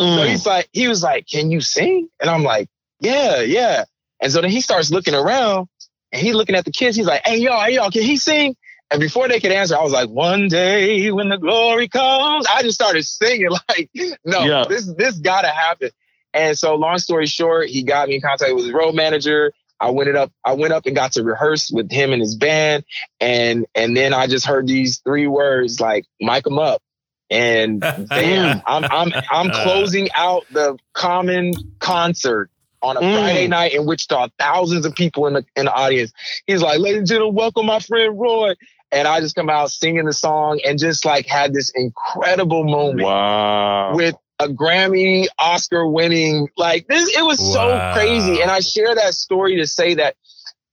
Mm. 0.00 0.16
So 0.16 0.22
he's 0.24 0.46
like, 0.46 0.68
he 0.72 0.88
was 0.88 1.02
like, 1.02 1.26
can 1.28 1.50
you 1.50 1.60
sing? 1.60 2.08
And 2.22 2.30
I'm 2.30 2.42
like, 2.42 2.70
yeah, 3.00 3.42
yeah. 3.42 3.84
And 4.22 4.32
so 4.32 4.40
then 4.40 4.50
he 4.50 4.62
starts 4.62 4.90
looking 4.90 5.14
around 5.14 5.68
and 6.10 6.22
he's 6.22 6.34
looking 6.34 6.54
at 6.54 6.64
the 6.64 6.72
kids. 6.72 6.96
He's 6.96 7.06
like, 7.06 7.20
hey, 7.26 7.36
y'all, 7.36 7.62
hey, 7.62 7.74
y'all, 7.74 7.90
can 7.90 8.00
he 8.00 8.16
sing? 8.16 8.56
And 8.90 9.00
before 9.00 9.28
they 9.28 9.40
could 9.40 9.52
answer, 9.52 9.76
I 9.76 9.82
was 9.82 9.92
like, 9.92 10.08
one 10.08 10.48
day 10.48 11.10
when 11.10 11.28
the 11.28 11.38
glory 11.38 11.88
comes, 11.88 12.46
I 12.46 12.62
just 12.62 12.76
started 12.76 13.04
singing 13.04 13.48
like, 13.68 13.90
no, 14.24 14.44
yeah. 14.44 14.64
this, 14.68 14.86
this 14.94 15.18
gotta 15.18 15.48
happen. 15.48 15.90
And 16.32 16.56
so 16.56 16.74
long 16.74 16.98
story 16.98 17.26
short, 17.26 17.68
he 17.68 17.82
got 17.82 18.08
me 18.08 18.16
in 18.16 18.20
contact 18.20 18.54
with 18.54 18.64
his 18.64 18.72
road 18.72 18.94
manager. 18.94 19.52
I 19.80 19.90
went 19.90 20.08
it 20.08 20.16
up, 20.16 20.32
I 20.44 20.52
went 20.52 20.72
up 20.72 20.86
and 20.86 20.94
got 20.94 21.12
to 21.12 21.22
rehearse 21.22 21.70
with 21.70 21.90
him 21.90 22.12
and 22.12 22.20
his 22.20 22.36
band. 22.36 22.84
And 23.20 23.66
and 23.74 23.96
then 23.96 24.14
I 24.14 24.26
just 24.26 24.46
heard 24.46 24.66
these 24.66 24.98
three 24.98 25.26
words 25.26 25.80
like 25.80 26.04
mic 26.20 26.44
them 26.44 26.58
up. 26.58 26.82
And 27.30 27.80
damn, 28.08 28.62
I'm 28.66 28.84
I'm 28.84 29.12
I'm 29.30 29.50
closing 29.50 30.08
out 30.14 30.44
the 30.52 30.78
Common 30.92 31.54
concert 31.78 32.50
on 32.82 32.96
a 32.96 33.00
mm. 33.00 33.14
Friday 33.14 33.48
night 33.48 33.74
in 33.74 33.86
Wichita, 33.86 34.28
thousands 34.38 34.86
of 34.86 34.94
people 34.94 35.26
in 35.26 35.34
the 35.34 35.44
in 35.56 35.66
the 35.66 35.72
audience. 35.72 36.12
He's 36.46 36.62
like, 36.62 36.78
ladies 36.78 36.98
and 36.98 37.06
gentlemen, 37.06 37.34
welcome 37.34 37.66
my 37.66 37.80
friend 37.80 38.18
Roy. 38.18 38.54
And 38.92 39.08
I 39.08 39.20
just 39.20 39.34
come 39.34 39.50
out 39.50 39.70
singing 39.70 40.04
the 40.04 40.12
song 40.12 40.60
and 40.64 40.78
just 40.78 41.04
like 41.04 41.26
had 41.26 41.52
this 41.52 41.70
incredible 41.74 42.64
moment 42.64 43.02
wow. 43.02 43.94
with 43.94 44.14
a 44.38 44.48
Grammy, 44.48 45.26
Oscar 45.38 45.86
winning. 45.86 46.48
Like 46.56 46.86
this, 46.86 47.16
it 47.16 47.22
was 47.22 47.40
wow. 47.40 47.94
so 47.94 47.98
crazy. 47.98 48.40
And 48.40 48.50
I 48.50 48.60
share 48.60 48.94
that 48.94 49.14
story 49.14 49.56
to 49.56 49.66
say 49.66 49.94
that 49.94 50.16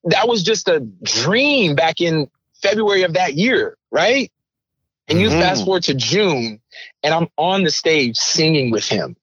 that 0.06 0.28
was 0.28 0.44
just 0.44 0.68
a 0.68 0.80
dream 0.80 1.76
back 1.76 2.02
in 2.02 2.30
February 2.62 3.04
of 3.04 3.14
that 3.14 3.34
year, 3.34 3.78
right? 3.92 4.32
And 5.08 5.20
you 5.20 5.30
mm-hmm. 5.30 5.40
fast 5.40 5.66
forward 5.66 5.84
to 5.84 5.94
June 5.94 6.62
and 7.04 7.14
I'm 7.14 7.28
on 7.38 7.64
the 7.64 7.72
stage 7.72 8.18
singing 8.18 8.72
with 8.72 8.88
him. 8.88 9.16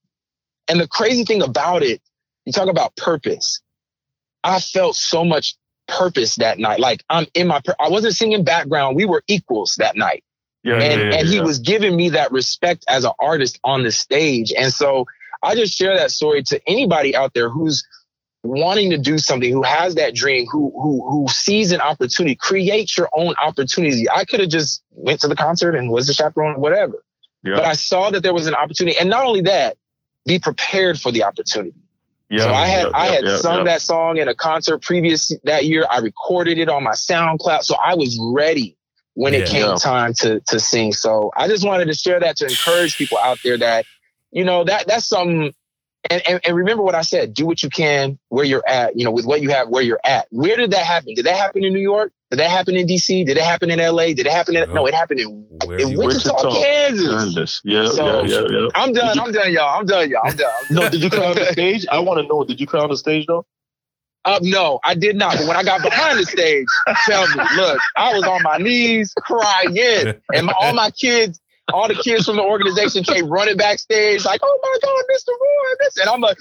And 0.69 0.81
the 0.81 0.89
crazy 0.89 1.25
thing 1.25 1.43
about 1.43 1.83
it, 1.83 2.01
you 2.45 2.53
talk 2.53 2.69
about 2.69 2.97
purpose. 2.97 3.61
I 4.45 4.61
felt 4.61 4.97
so 4.97 5.25
much 5.25 5.55
purpose 5.99 6.37
that 6.37 6.59
night. 6.59 6.81
Like 6.81 7.05
I'm 7.11 7.27
in 7.35 7.49
my, 7.49 7.61
I 7.79 7.89
wasn't 7.89 8.15
singing 8.15 8.45
background. 8.45 8.97
We 8.97 9.05
were 9.05 9.23
equals 9.27 9.77
that 9.77 9.97
night. 9.97 10.25
Yeah, 10.63 10.75
and, 10.75 11.01
yeah, 11.01 11.09
yeah, 11.09 11.19
and 11.19 11.29
he 11.29 11.41
was 11.41 11.59
giving 11.59 11.97
me 11.97 12.11
that 12.11 12.33
respect 12.33 12.85
as 12.89 13.05
an 13.05 13.13
artist 13.19 13.59
on 13.65 13.83
the 13.83 13.91
stage. 13.91 14.53
And 14.53 14.73
so 14.73 15.07
I 15.43 15.55
just 15.55 15.77
share 15.77 15.97
that 15.97 16.11
story 16.11 16.43
to 16.45 16.61
anybody 16.67 17.17
out 17.17 17.33
there 17.35 17.49
who's 17.49 17.87
wanting 18.43 18.91
to 18.91 18.99
do 18.99 19.19
something, 19.19 19.51
who 19.51 19.63
has 19.63 19.95
that 19.95 20.15
dream, 20.15 20.47
who 20.51 20.71
who 20.75 21.09
who 21.09 21.29
sees 21.29 21.73
an 21.73 21.81
opportunity, 21.81 22.35
create 22.35 22.97
your 22.97 23.09
own 23.15 23.35
opportunity. 23.43 24.09
I 24.11 24.25
could 24.25 24.41
have 24.41 24.51
just 24.51 24.83
went 24.91 25.21
to 25.21 25.29
the 25.29 25.37
concert 25.37 25.75
and 25.75 25.91
was 25.91 26.07
the 26.07 26.15
chaperone, 26.15 26.61
whatever. 26.61 27.03
But 27.57 27.65
I 27.65 27.73
saw 27.73 28.11
that 28.11 28.23
there 28.23 28.35
was 28.35 28.47
an 28.47 28.55
opportunity. 28.55 28.99
And 28.99 29.09
not 29.09 29.25
only 29.25 29.43
that, 29.43 29.77
be 30.27 30.39
prepared 30.39 31.01
for 31.01 31.11
the 31.11 31.25
opportunity. 31.25 31.75
Yeah, 32.31 32.45
so 32.45 32.53
I 32.53 32.67
had 32.67 32.93
I 32.95 33.07
had 33.07 33.29
sung 33.41 33.65
that 33.65 33.83
song 33.83 34.19
in 34.19 34.29
a 34.29 34.35
concert 34.37 34.79
previous 34.83 35.33
that 35.45 35.65
year. 35.65 35.85
I 35.91 35.99
recorded 35.99 36.59
it 36.59 36.69
on 36.69 36.85
my 36.85 36.93
SoundCloud. 36.93 37.65
So 37.65 37.75
I 37.75 37.97
was 37.97 38.19
ready 38.23 38.77
when 39.15 39.35
it 39.35 39.49
came 39.49 39.77
time 39.77 40.15
to 40.15 40.41
to 40.47 40.61
sing. 40.61 40.93
So 40.93 41.33
I 41.37 41.49
just 41.49 41.67
wanted 41.67 41.87
to 41.87 41.95
share 41.95 42.21
that 42.21 42.37
to 42.37 42.47
encourage 42.47 42.97
people 42.97 43.19
out 43.19 43.39
there 43.43 43.59
that, 43.59 43.85
you 44.31 44.45
know, 44.45 44.63
that 44.63 44.87
that's 44.87 45.07
something 45.07 45.53
and, 46.09 46.23
and, 46.27 46.41
and 46.47 46.57
remember 46.57 46.83
what 46.83 46.95
I 46.95 47.03
said, 47.03 47.35
do 47.35 47.45
what 47.45 47.63
you 47.63 47.69
can 47.69 48.19
where 48.29 48.45
you're 48.45 48.67
at, 48.67 48.97
you 48.97 49.05
know, 49.05 49.11
with 49.11 49.27
what 49.27 49.43
you 49.43 49.51
have, 49.51 49.69
where 49.69 49.83
you're 49.83 50.01
at. 50.03 50.27
Where 50.31 50.57
did 50.57 50.71
that 50.71 50.87
happen? 50.87 51.15
Did 51.15 51.27
that 51.27 51.37
happen 51.37 51.63
in 51.63 51.75
New 51.75 51.81
York? 51.81 52.13
Did 52.31 52.39
that 52.39 52.51
happen 52.51 52.77
in 52.77 52.87
DC? 52.87 53.27
Did 53.27 53.37
it 53.37 53.43
happen 53.43 53.71
in 53.71 53.79
LA? 53.79 54.07
Did 54.07 54.21
it 54.21 54.29
happen 54.29 54.57
in, 54.57 54.73
no, 54.73 54.87
it 54.87 54.95
happened 54.95 55.21
in, 55.21 55.47
in 55.79 55.99
Wichita, 55.99 56.07
Wichita, 56.07 56.63
Kansas. 56.63 57.11
Kansas. 57.11 57.61
Yeah, 57.65 57.89
so, 57.89 58.23
yeah, 58.23 58.41
yeah, 58.41 58.47
yeah. 58.51 58.69
I'm 58.75 58.93
done. 58.93 59.17
You, 59.17 59.23
I'm 59.23 59.33
done, 59.33 59.53
y'all. 59.53 59.79
I'm 59.79 59.87
done, 59.87 60.09
y'all. 60.09 60.23
I'm 60.25 60.37
done. 60.37 60.51
no, 60.71 60.89
did 60.89 61.03
you 61.03 61.11
cry 61.11 61.27
on 61.27 61.35
the 61.35 61.47
stage? 61.53 61.87
I 61.91 61.99
want 61.99 62.21
to 62.21 62.27
know, 62.27 62.45
did 62.45 62.61
you 62.61 62.67
cry 62.67 62.81
on 62.81 62.89
the 62.89 62.97
stage 62.97 63.27
though? 63.27 63.45
Uh, 64.25 64.39
no, 64.43 64.81
I 64.85 64.95
did 64.95 65.17
not. 65.17 65.37
But 65.39 65.49
when 65.49 65.57
I 65.57 65.63
got 65.63 65.83
behind 65.83 66.19
the 66.19 66.25
stage, 66.25 66.67
tell 67.07 67.27
me, 67.29 67.43
look, 67.57 67.79
I 67.97 68.15
was 68.15 68.25
on 68.25 68.43
my 68.43 68.59
knees 68.59 69.15
crying, 69.17 69.77
and 70.35 70.47
my, 70.47 70.55
all 70.61 70.75
my 70.75 70.91
kids, 70.91 71.41
all 71.73 71.89
the 71.89 71.95
kids 71.95 72.27
from 72.27 72.37
the 72.37 72.43
organization 72.43 73.05
came 73.05 73.29
running 73.29 73.57
backstage, 73.57 74.25
like, 74.25 74.41
"Oh 74.43 74.59
my 74.63 74.79
God, 74.83 75.05
Mr. 75.13 75.29
Roy!" 75.29 75.75
This, 75.81 75.97
and 75.99 76.09
I'm 76.09 76.21
like, 76.21 76.39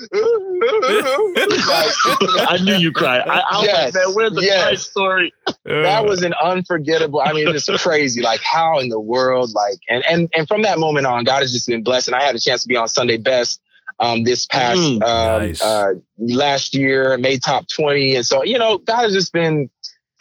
I 2.49 2.57
knew 2.63 2.75
you 2.75 2.91
cried. 2.91 3.21
I, 3.21 3.39
I 3.39 3.63
yes, 3.63 3.95
like, 3.95 4.05
man, 4.05 4.15
where's 4.15 4.33
the 4.33 4.43
yes. 4.43 4.87
story? 4.87 5.33
That 5.65 6.05
was 6.05 6.23
an 6.23 6.33
unforgettable. 6.41 7.21
I 7.21 7.33
mean, 7.33 7.47
it's 7.47 7.69
crazy. 7.81 8.21
Like, 8.21 8.41
how 8.41 8.79
in 8.79 8.89
the 8.89 8.99
world? 8.99 9.51
Like, 9.53 9.79
and 9.89 10.03
and 10.05 10.29
and 10.35 10.47
from 10.47 10.63
that 10.63 10.79
moment 10.79 11.05
on, 11.05 11.23
God 11.23 11.41
has 11.41 11.51
just 11.51 11.67
been 11.67 11.83
blessed, 11.83 12.07
and 12.07 12.15
I 12.15 12.23
had 12.23 12.35
a 12.35 12.39
chance 12.39 12.63
to 12.63 12.67
be 12.67 12.75
on 12.75 12.87
Sunday 12.87 13.17
Best 13.17 13.61
um, 13.99 14.23
this 14.23 14.45
past 14.45 14.79
mm, 14.79 15.03
um, 15.03 15.41
nice. 15.41 15.61
uh, 15.61 15.93
last 16.17 16.73
year, 16.73 17.17
made 17.17 17.43
top 17.43 17.67
20. 17.67 18.15
And 18.15 18.25
so, 18.25 18.43
you 18.43 18.57
know, 18.57 18.77
God 18.77 19.01
has 19.01 19.13
just 19.13 19.33
been, 19.33 19.69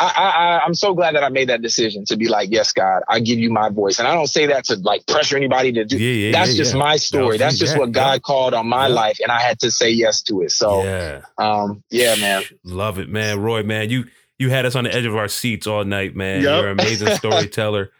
I, 0.00 0.06
I, 0.06 0.60
I'm 0.64 0.74
so 0.74 0.94
glad 0.94 1.16
that 1.16 1.24
I 1.24 1.28
made 1.28 1.48
that 1.48 1.60
decision 1.60 2.04
to 2.06 2.16
be 2.16 2.28
like, 2.28 2.50
yes, 2.52 2.70
God, 2.72 3.02
I 3.08 3.18
give 3.18 3.38
you 3.38 3.50
my 3.50 3.68
voice. 3.68 3.98
And 3.98 4.06
I 4.06 4.14
don't 4.14 4.28
say 4.28 4.46
that 4.46 4.64
to 4.66 4.76
like 4.76 5.06
pressure 5.06 5.36
anybody 5.36 5.72
to 5.72 5.84
do. 5.84 5.98
Yeah, 5.98 6.26
yeah, 6.26 6.32
That's 6.32 6.52
yeah, 6.52 6.56
just 6.56 6.74
my 6.74 6.96
story. 6.96 7.36
That's 7.36 7.58
just 7.58 7.76
what 7.76 7.90
God 7.90 8.22
called 8.22 8.54
on 8.54 8.68
my 8.68 8.86
life. 8.86 9.18
And 9.20 9.32
I 9.32 9.40
had 9.40 9.58
to 9.60 9.72
say 9.72 9.90
yes 9.90 10.22
to 10.22 10.42
it. 10.42 10.52
So, 10.52 10.84
yeah, 10.84 11.22
um, 11.36 11.82
yeah, 11.90 12.14
man. 12.14 12.44
Love 12.62 12.98
it, 12.98 13.08
man. 13.08 13.40
Roy, 13.40 13.64
man, 13.64 13.90
you, 13.90 14.04
you 14.38 14.50
had 14.50 14.64
us 14.66 14.76
on 14.76 14.84
the 14.84 14.94
edge 14.94 15.04
of 15.04 15.16
our 15.16 15.26
seats 15.26 15.66
all 15.66 15.84
night, 15.84 16.14
man. 16.14 16.42
Yep. 16.42 16.44
You're 16.44 16.70
an 16.70 16.80
amazing 16.80 17.08
storyteller. 17.16 17.90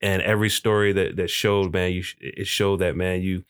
and 0.00 0.22
every 0.22 0.50
story 0.50 0.92
that, 0.92 1.16
that 1.16 1.28
showed, 1.28 1.72
man, 1.72 1.90
you, 1.90 2.04
it 2.20 2.46
showed 2.46 2.78
that, 2.80 2.94
man, 2.94 3.20
you, 3.20 3.44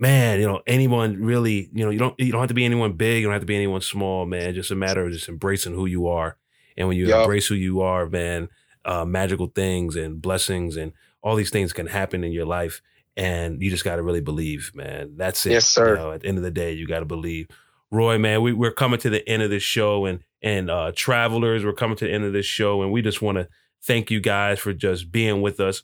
man, 0.00 0.40
you 0.40 0.46
know, 0.46 0.60
anyone 0.66 1.22
really, 1.22 1.68
you 1.72 1.84
know, 1.84 1.90
you 1.90 1.98
don't 1.98 2.18
you 2.18 2.32
don't 2.32 2.40
have 2.40 2.48
to 2.48 2.54
be 2.54 2.64
anyone 2.64 2.92
big, 2.94 3.20
you 3.20 3.26
don't 3.26 3.32
have 3.32 3.42
to 3.42 3.46
be 3.46 3.56
anyone 3.56 3.80
small, 3.80 4.26
man. 4.26 4.54
Just 4.54 4.70
a 4.70 4.74
matter 4.74 5.06
of 5.06 5.12
just 5.12 5.28
embracing 5.28 5.74
who 5.74 5.86
you 5.86 6.08
are. 6.08 6.36
And 6.78 6.88
when 6.88 6.96
you 6.96 7.08
yep. 7.08 7.20
embrace 7.20 7.46
who 7.46 7.56
you 7.56 7.82
are, 7.82 8.08
man, 8.08 8.48
uh, 8.84 9.04
magical 9.04 9.48
things 9.48 9.96
and 9.96 10.22
blessings 10.22 10.78
and 10.78 10.92
all 11.20 11.36
these 11.36 11.50
things 11.50 11.74
can 11.74 11.88
happen 11.88 12.24
in 12.24 12.32
your 12.32 12.46
life. 12.46 12.80
And 13.16 13.60
you 13.60 13.68
just 13.68 13.84
got 13.84 13.96
to 13.96 14.02
really 14.02 14.22
believe, 14.22 14.70
man. 14.74 15.14
That's 15.16 15.44
it. 15.44 15.52
Yes, 15.52 15.66
sir. 15.66 15.90
You 15.90 15.96
know, 15.96 16.12
at 16.12 16.22
the 16.22 16.28
end 16.28 16.38
of 16.38 16.44
the 16.44 16.52
day, 16.52 16.72
you 16.72 16.86
got 16.86 17.00
to 17.00 17.04
believe. 17.04 17.48
Roy, 17.90 18.16
man, 18.16 18.42
we, 18.42 18.52
we're 18.52 18.70
coming 18.70 19.00
to 19.00 19.10
the 19.10 19.28
end 19.28 19.42
of 19.42 19.50
this 19.50 19.62
show, 19.62 20.04
and 20.04 20.20
and 20.40 20.70
uh, 20.70 20.92
travelers, 20.94 21.64
we're 21.64 21.72
coming 21.72 21.96
to 21.96 22.04
the 22.04 22.12
end 22.12 22.22
of 22.24 22.32
this 22.32 22.46
show, 22.46 22.82
and 22.82 22.92
we 22.92 23.02
just 23.02 23.20
want 23.20 23.38
to 23.38 23.48
thank 23.82 24.08
you 24.10 24.20
guys 24.20 24.60
for 24.60 24.72
just 24.72 25.10
being 25.10 25.42
with 25.42 25.58
us. 25.58 25.82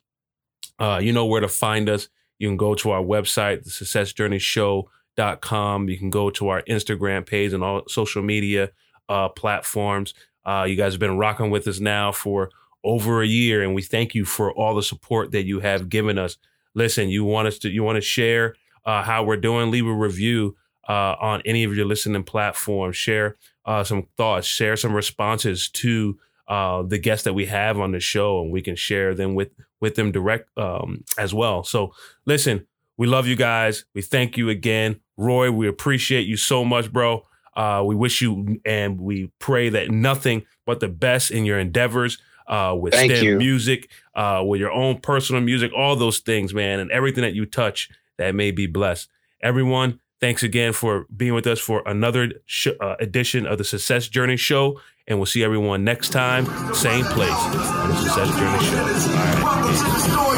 Uh, 0.78 1.01
you 1.03 1.12
know 1.12 1.26
where 1.26 1.40
to 1.40 1.49
find 1.49 1.88
us. 1.88 2.09
You 2.38 2.47
can 2.49 2.57
go 2.57 2.76
to 2.76 2.90
our 2.90 3.03
website, 3.03 3.64
the 3.64 3.70
successjourneyshow.com. 3.70 5.88
You 5.88 5.99
can 5.99 6.11
go 6.11 6.30
to 6.30 6.49
our 6.49 6.62
Instagram 6.62 7.26
page 7.26 7.53
and 7.53 7.64
all 7.64 7.82
social 7.88 8.22
media 8.22 8.70
uh, 9.09 9.30
platforms. 9.30 10.14
Uh, 10.47 10.64
you 10.68 10.76
guys 10.76 10.92
have 10.92 11.01
been 11.01 11.18
rocking 11.18 11.51
with 11.51 11.66
us 11.66 11.80
now 11.80 12.12
for 12.12 12.51
over 12.82 13.22
a 13.22 13.26
year, 13.26 13.62
and 13.62 13.74
we 13.74 13.82
thank 13.82 14.14
you 14.14 14.24
for 14.24 14.53
all 14.53 14.74
the 14.74 14.82
support 14.82 15.32
that 15.32 15.45
you 15.45 15.61
have 15.61 15.88
given 15.88 16.18
us. 16.18 16.36
Listen, 16.74 17.09
you 17.09 17.24
want 17.24 17.49
us 17.49 17.59
to 17.59 17.70
you 17.70 17.82
want 17.82 17.97
to 17.97 18.03
share 18.03 18.55
uh, 18.84 19.03
how 19.03 19.24
we're 19.24 19.36
doing, 19.36 19.70
leave 19.70 19.86
a 19.86 19.92
review 19.92 20.57
uh, 20.88 21.14
on 21.20 21.42
any 21.45 21.64
of 21.64 21.74
your 21.74 21.86
listening 21.86 22.24
platforms. 22.24 22.97
Share 22.97 23.36
uh, 23.64 23.84
some 23.84 24.07
thoughts, 24.16 24.47
share 24.47 24.76
some 24.76 24.92
responses 24.92 25.68
to 25.70 26.18
uh, 26.49 26.82
the 26.82 26.99
guests 26.99 27.24
that 27.24 27.32
we 27.32 27.47
have 27.47 27.78
on 27.78 27.92
the 27.92 28.01
show, 28.01 28.42
and 28.42 28.51
we 28.51 28.61
can 28.61 28.76
share 28.76 29.14
them 29.14 29.34
with 29.34 29.51
with 29.80 29.95
them 29.95 30.12
direct 30.12 30.51
um, 30.59 31.05
as 31.18 31.32
well. 31.32 31.64
So 31.64 31.95
listen, 32.26 32.66
we 32.97 33.07
love 33.07 33.26
you 33.26 33.36
guys. 33.36 33.84
We 33.95 34.03
thank 34.03 34.36
you 34.36 34.51
again, 34.51 35.01
Roy. 35.16 35.51
We 35.51 35.68
appreciate 35.68 36.26
you 36.26 36.36
so 36.36 36.64
much, 36.64 36.92
bro. 36.92 37.26
Uh, 37.57 37.83
we 37.85 37.95
wish 37.95 38.21
you 38.21 38.61
and 38.65 39.01
we 39.01 39.31
pray 39.39 39.69
that 39.69 39.91
nothing 39.91 40.45
but 40.67 40.81
the 40.81 40.89
best 40.89 41.31
in 41.31 41.45
your 41.45 41.59
endeavors 41.59 42.19
uh, 42.47 42.77
with 42.79 42.93
Thank 42.93 43.13
STEM 43.13 43.25
you. 43.25 43.37
music, 43.39 43.91
uh, 44.15 44.43
with 44.45 44.61
your 44.61 44.73
own 44.73 44.99
personal 44.99 45.41
music, 45.41 45.73
all 45.77 45.97
those 45.97 46.19
things, 46.19 46.53
man, 46.53 46.81
and 46.81 46.91
everything 46.91 47.23
that 47.23 47.35
you 47.35 47.47
touch 47.47 47.89
that 48.19 48.35
may 48.35 48.51
be 48.51 48.67
blessed. 48.67 49.09
Everyone, 49.43 50.01
thanks 50.21 50.43
again 50.43 50.73
for 50.73 51.07
being 51.15 51.35
with 51.35 51.47
us 51.47 51.61
for 51.61 51.83
another 51.87 52.33
sh- 52.47 52.69
uh, 52.81 52.97
edition 53.01 53.47
of 53.47 53.59
the 53.59 53.65
Success 53.65 54.09
Journey 54.09 54.37
Show. 54.37 54.81
And 55.07 55.19
we'll 55.19 55.27
see 55.27 55.45
everyone 55.45 55.85
next 55.85 56.11
time, 56.11 56.47
same 56.75 57.05
place 57.05 57.31
on 57.31 57.89
the 57.91 57.97
Success 57.97 58.29
Journey 58.39 58.65
Show. 58.65 58.79
All 58.79 58.87
right. 58.87 59.43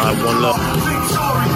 All 0.00 0.14
right, 0.14 0.24
one 0.24 0.42
love. 0.42 1.55